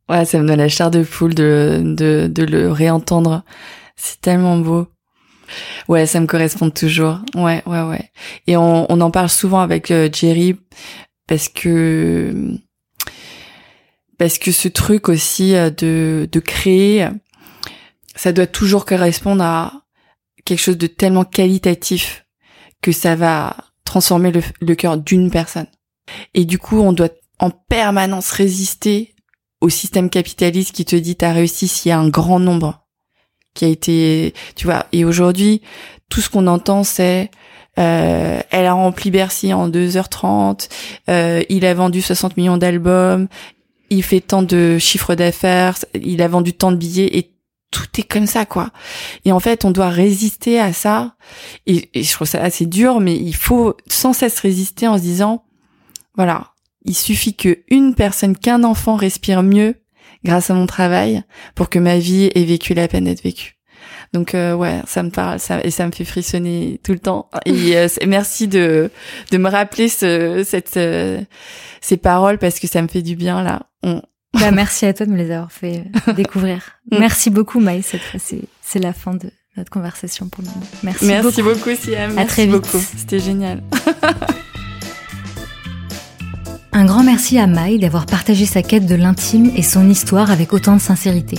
Ouais, 0.08 0.24
ça 0.24 0.38
me 0.38 0.46
donne 0.46 0.58
la 0.58 0.68
chair 0.68 0.90
de 0.90 1.02
poule 1.02 1.34
de, 1.34 1.82
de, 1.84 2.42
le 2.42 2.72
réentendre. 2.72 3.44
C'est 3.96 4.20
tellement 4.20 4.56
beau. 4.56 4.86
Ouais, 5.86 6.06
ça 6.06 6.20
me 6.20 6.26
correspond 6.26 6.70
toujours. 6.70 7.18
Ouais, 7.34 7.62
ouais, 7.66 7.82
ouais. 7.82 8.10
Et 8.46 8.56
on, 8.56 8.90
on 8.90 9.00
en 9.00 9.10
parle 9.10 9.28
souvent 9.28 9.60
avec 9.60 9.90
euh, 9.90 10.08
Jerry 10.10 10.56
parce 11.26 11.48
que 11.48 12.58
parce 14.18 14.38
que 14.38 14.50
ce 14.50 14.68
truc 14.68 15.08
aussi 15.08 15.54
euh, 15.54 15.70
de 15.70 16.28
de 16.30 16.40
créer 16.40 17.08
ça 18.18 18.32
doit 18.32 18.48
toujours 18.48 18.84
correspondre 18.84 19.44
à 19.44 19.84
quelque 20.44 20.58
chose 20.58 20.76
de 20.76 20.88
tellement 20.88 21.24
qualitatif 21.24 22.26
que 22.82 22.90
ça 22.90 23.14
va 23.14 23.56
transformer 23.84 24.32
le, 24.60 24.74
cœur 24.74 24.98
d'une 24.98 25.30
personne. 25.30 25.68
Et 26.34 26.44
du 26.44 26.58
coup, 26.58 26.80
on 26.80 26.92
doit 26.92 27.10
en 27.38 27.50
permanence 27.50 28.32
résister 28.32 29.14
au 29.60 29.68
système 29.68 30.10
capitaliste 30.10 30.72
qui 30.72 30.84
te 30.84 30.96
dit 30.96 31.14
t'as 31.14 31.32
réussi 31.32 31.68
s'il 31.68 31.90
y 31.90 31.92
a 31.92 31.98
un 31.98 32.08
grand 32.08 32.40
nombre 32.40 32.86
qui 33.54 33.64
a 33.64 33.68
été, 33.68 34.34
tu 34.56 34.66
vois. 34.66 34.86
Et 34.92 35.04
aujourd'hui, 35.04 35.62
tout 36.08 36.20
ce 36.20 36.28
qu'on 36.28 36.48
entend, 36.48 36.82
c'est 36.82 37.30
euh, 37.78 38.40
elle 38.50 38.66
a 38.66 38.72
rempli 38.72 39.12
Bercy 39.12 39.52
en 39.52 39.68
2h30, 39.68 40.68
euh, 41.08 41.42
il 41.48 41.64
a 41.64 41.74
vendu 41.74 42.02
60 42.02 42.36
millions 42.36 42.56
d'albums, 42.56 43.28
il 43.90 44.02
fait 44.02 44.20
tant 44.20 44.42
de 44.42 44.78
chiffres 44.78 45.14
d'affaires, 45.14 45.78
il 45.94 46.20
a 46.20 46.26
vendu 46.26 46.52
tant 46.52 46.72
de 46.72 46.76
billets 46.76 47.16
et 47.16 47.37
tout 47.70 47.86
est 47.98 48.02
comme 48.02 48.26
ça 48.26 48.46
quoi. 48.46 48.70
Et 49.24 49.32
en 49.32 49.40
fait 49.40 49.64
on 49.64 49.70
doit 49.70 49.90
résister 49.90 50.60
à 50.60 50.72
ça. 50.72 51.16
Et, 51.66 51.90
je 51.94 52.12
trouve 52.12 52.28
ça 52.28 52.42
assez 52.42 52.66
dur 52.66 53.00
mais 53.00 53.16
il 53.16 53.34
faut 53.34 53.76
sans 53.88 54.12
cesse 54.12 54.40
résister 54.40 54.88
en 54.88 54.96
se 54.96 55.02
disant 55.02 55.44
voilà 56.14 56.52
il 56.84 56.94
suffit 56.94 57.34
que 57.34 57.58
une 57.68 57.94
personne 57.94 58.36
qu'un 58.36 58.64
enfant 58.64 58.96
respire 58.96 59.42
mieux 59.42 59.74
grâce 60.24 60.50
à 60.50 60.54
mon 60.54 60.66
travail 60.66 61.22
pour 61.54 61.68
que 61.68 61.78
ma 61.78 61.98
vie 61.98 62.30
ait 62.34 62.44
vécu 62.44 62.74
la 62.74 62.88
peine 62.88 63.04
d'être 63.04 63.22
vécue. 63.22 63.58
Donc 64.12 64.34
euh, 64.34 64.54
ouais 64.54 64.80
ça 64.86 65.02
me 65.02 65.10
parle 65.10 65.38
ça 65.38 65.60
et 65.62 65.70
ça 65.70 65.86
me 65.86 65.92
fait 65.92 66.04
frissonner 66.04 66.80
tout 66.82 66.92
le 66.92 66.98
temps. 66.98 67.28
Et 67.44 67.76
euh, 67.76 67.88
merci 68.06 68.48
de 68.48 68.90
de 69.30 69.38
me 69.38 69.50
rappeler 69.50 69.88
ce 69.88 70.42
cette 70.44 70.76
euh, 70.76 71.20
ces 71.80 71.96
paroles 71.96 72.38
parce 72.38 72.58
que 72.58 72.66
ça 72.66 72.82
me 72.82 72.88
fait 72.88 73.02
du 73.02 73.16
bien 73.16 73.42
là. 73.42 73.66
On, 73.82 74.02
bah, 74.34 74.50
merci 74.50 74.86
à 74.86 74.92
toi 74.94 75.06
de 75.06 75.10
me 75.12 75.16
les 75.16 75.30
avoir 75.30 75.52
fait 75.52 75.84
euh, 76.08 76.12
découvrir. 76.12 76.62
Mm. 76.90 77.00
merci 77.00 77.28
beaucoup, 77.28 77.60
Maï. 77.60 77.82
Cette 77.82 78.00
fois, 78.00 78.18
c'est 78.18 78.78
la 78.78 78.94
fin 78.94 79.12
de 79.12 79.30
notre 79.58 79.70
conversation 79.70 80.26
pour 80.30 80.42
le 80.42 80.48
moment. 80.48 80.62
Merci, 80.82 81.04
merci 81.04 81.42
beaucoup. 81.42 81.68
Siam. 81.78 82.16
À 82.16 82.24
très 82.24 82.46
vite. 82.46 82.52
beaucoup. 82.52 82.80
C'était 82.96 83.18
génial. 83.18 83.62
Un 86.72 86.86
grand 86.86 87.02
merci 87.02 87.38
à 87.38 87.46
Maï 87.46 87.78
d'avoir 87.78 88.06
partagé 88.06 88.46
sa 88.46 88.62
quête 88.62 88.86
de 88.86 88.94
l'intime 88.94 89.50
et 89.54 89.62
son 89.62 89.90
histoire 89.90 90.30
avec 90.30 90.54
autant 90.54 90.76
de 90.76 90.80
sincérité. 90.80 91.36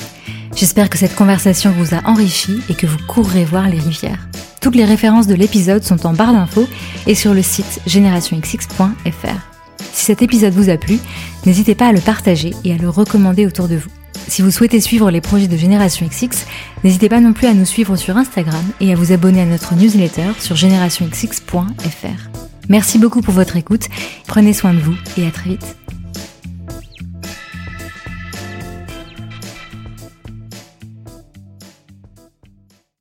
J'espère 0.56 0.90
que 0.92 1.00
cette 1.00 1.16
conversation 1.16 1.72
vous 1.72 1.96
a 1.96 2.02
enrichi 2.06 2.62
et 2.70 2.76
que 2.76 2.86
vous 2.86 2.98
courrez 3.08 3.46
voir 3.46 3.70
les 3.70 3.80
rivières. 3.80 4.28
Toutes 4.62 4.76
les 4.76 4.86
références 4.86 5.26
de 5.28 5.36
l'épisode 5.36 5.84
sont 5.84 6.06
en 6.06 6.14
barre 6.14 6.34
d'infos 6.34 6.68
et 7.08 7.16
sur 7.16 7.34
le 7.34 7.42
site 7.42 7.82
générationxx.fr. 7.88 9.59
Si 9.93 10.05
cet 10.05 10.21
épisode 10.21 10.53
vous 10.53 10.69
a 10.69 10.77
plu, 10.77 10.99
n'hésitez 11.45 11.75
pas 11.75 11.88
à 11.88 11.91
le 11.91 12.01
partager 12.01 12.51
et 12.63 12.73
à 12.73 12.77
le 12.77 12.89
recommander 12.89 13.45
autour 13.45 13.67
de 13.67 13.75
vous. 13.75 13.89
Si 14.27 14.41
vous 14.41 14.51
souhaitez 14.51 14.80
suivre 14.80 15.09
les 15.09 15.21
projets 15.21 15.47
de 15.47 15.57
Génération 15.57 16.07
XX, 16.07 16.45
n'hésitez 16.84 17.09
pas 17.09 17.19
non 17.19 17.34
plus 17.34 17.47
à 17.47 17.53
nous 17.53 17.65
suivre 17.65 17.95
sur 17.95 18.17
Instagram 18.17 18.63
et 18.80 18.91
à 18.91 18.95
vous 18.95 19.11
abonner 19.11 19.41
à 19.41 19.45
notre 19.45 19.75
newsletter 19.75 20.32
sur 20.39 20.55
générationxx.fr. 20.55 22.30
Merci 22.69 22.99
beaucoup 22.99 23.21
pour 23.21 23.34
votre 23.34 23.57
écoute, 23.57 23.88
prenez 24.27 24.53
soin 24.53 24.73
de 24.73 24.80
vous 24.80 24.95
et 25.17 25.25
à 25.25 25.32
très 25.32 25.49
vite. 25.49 25.78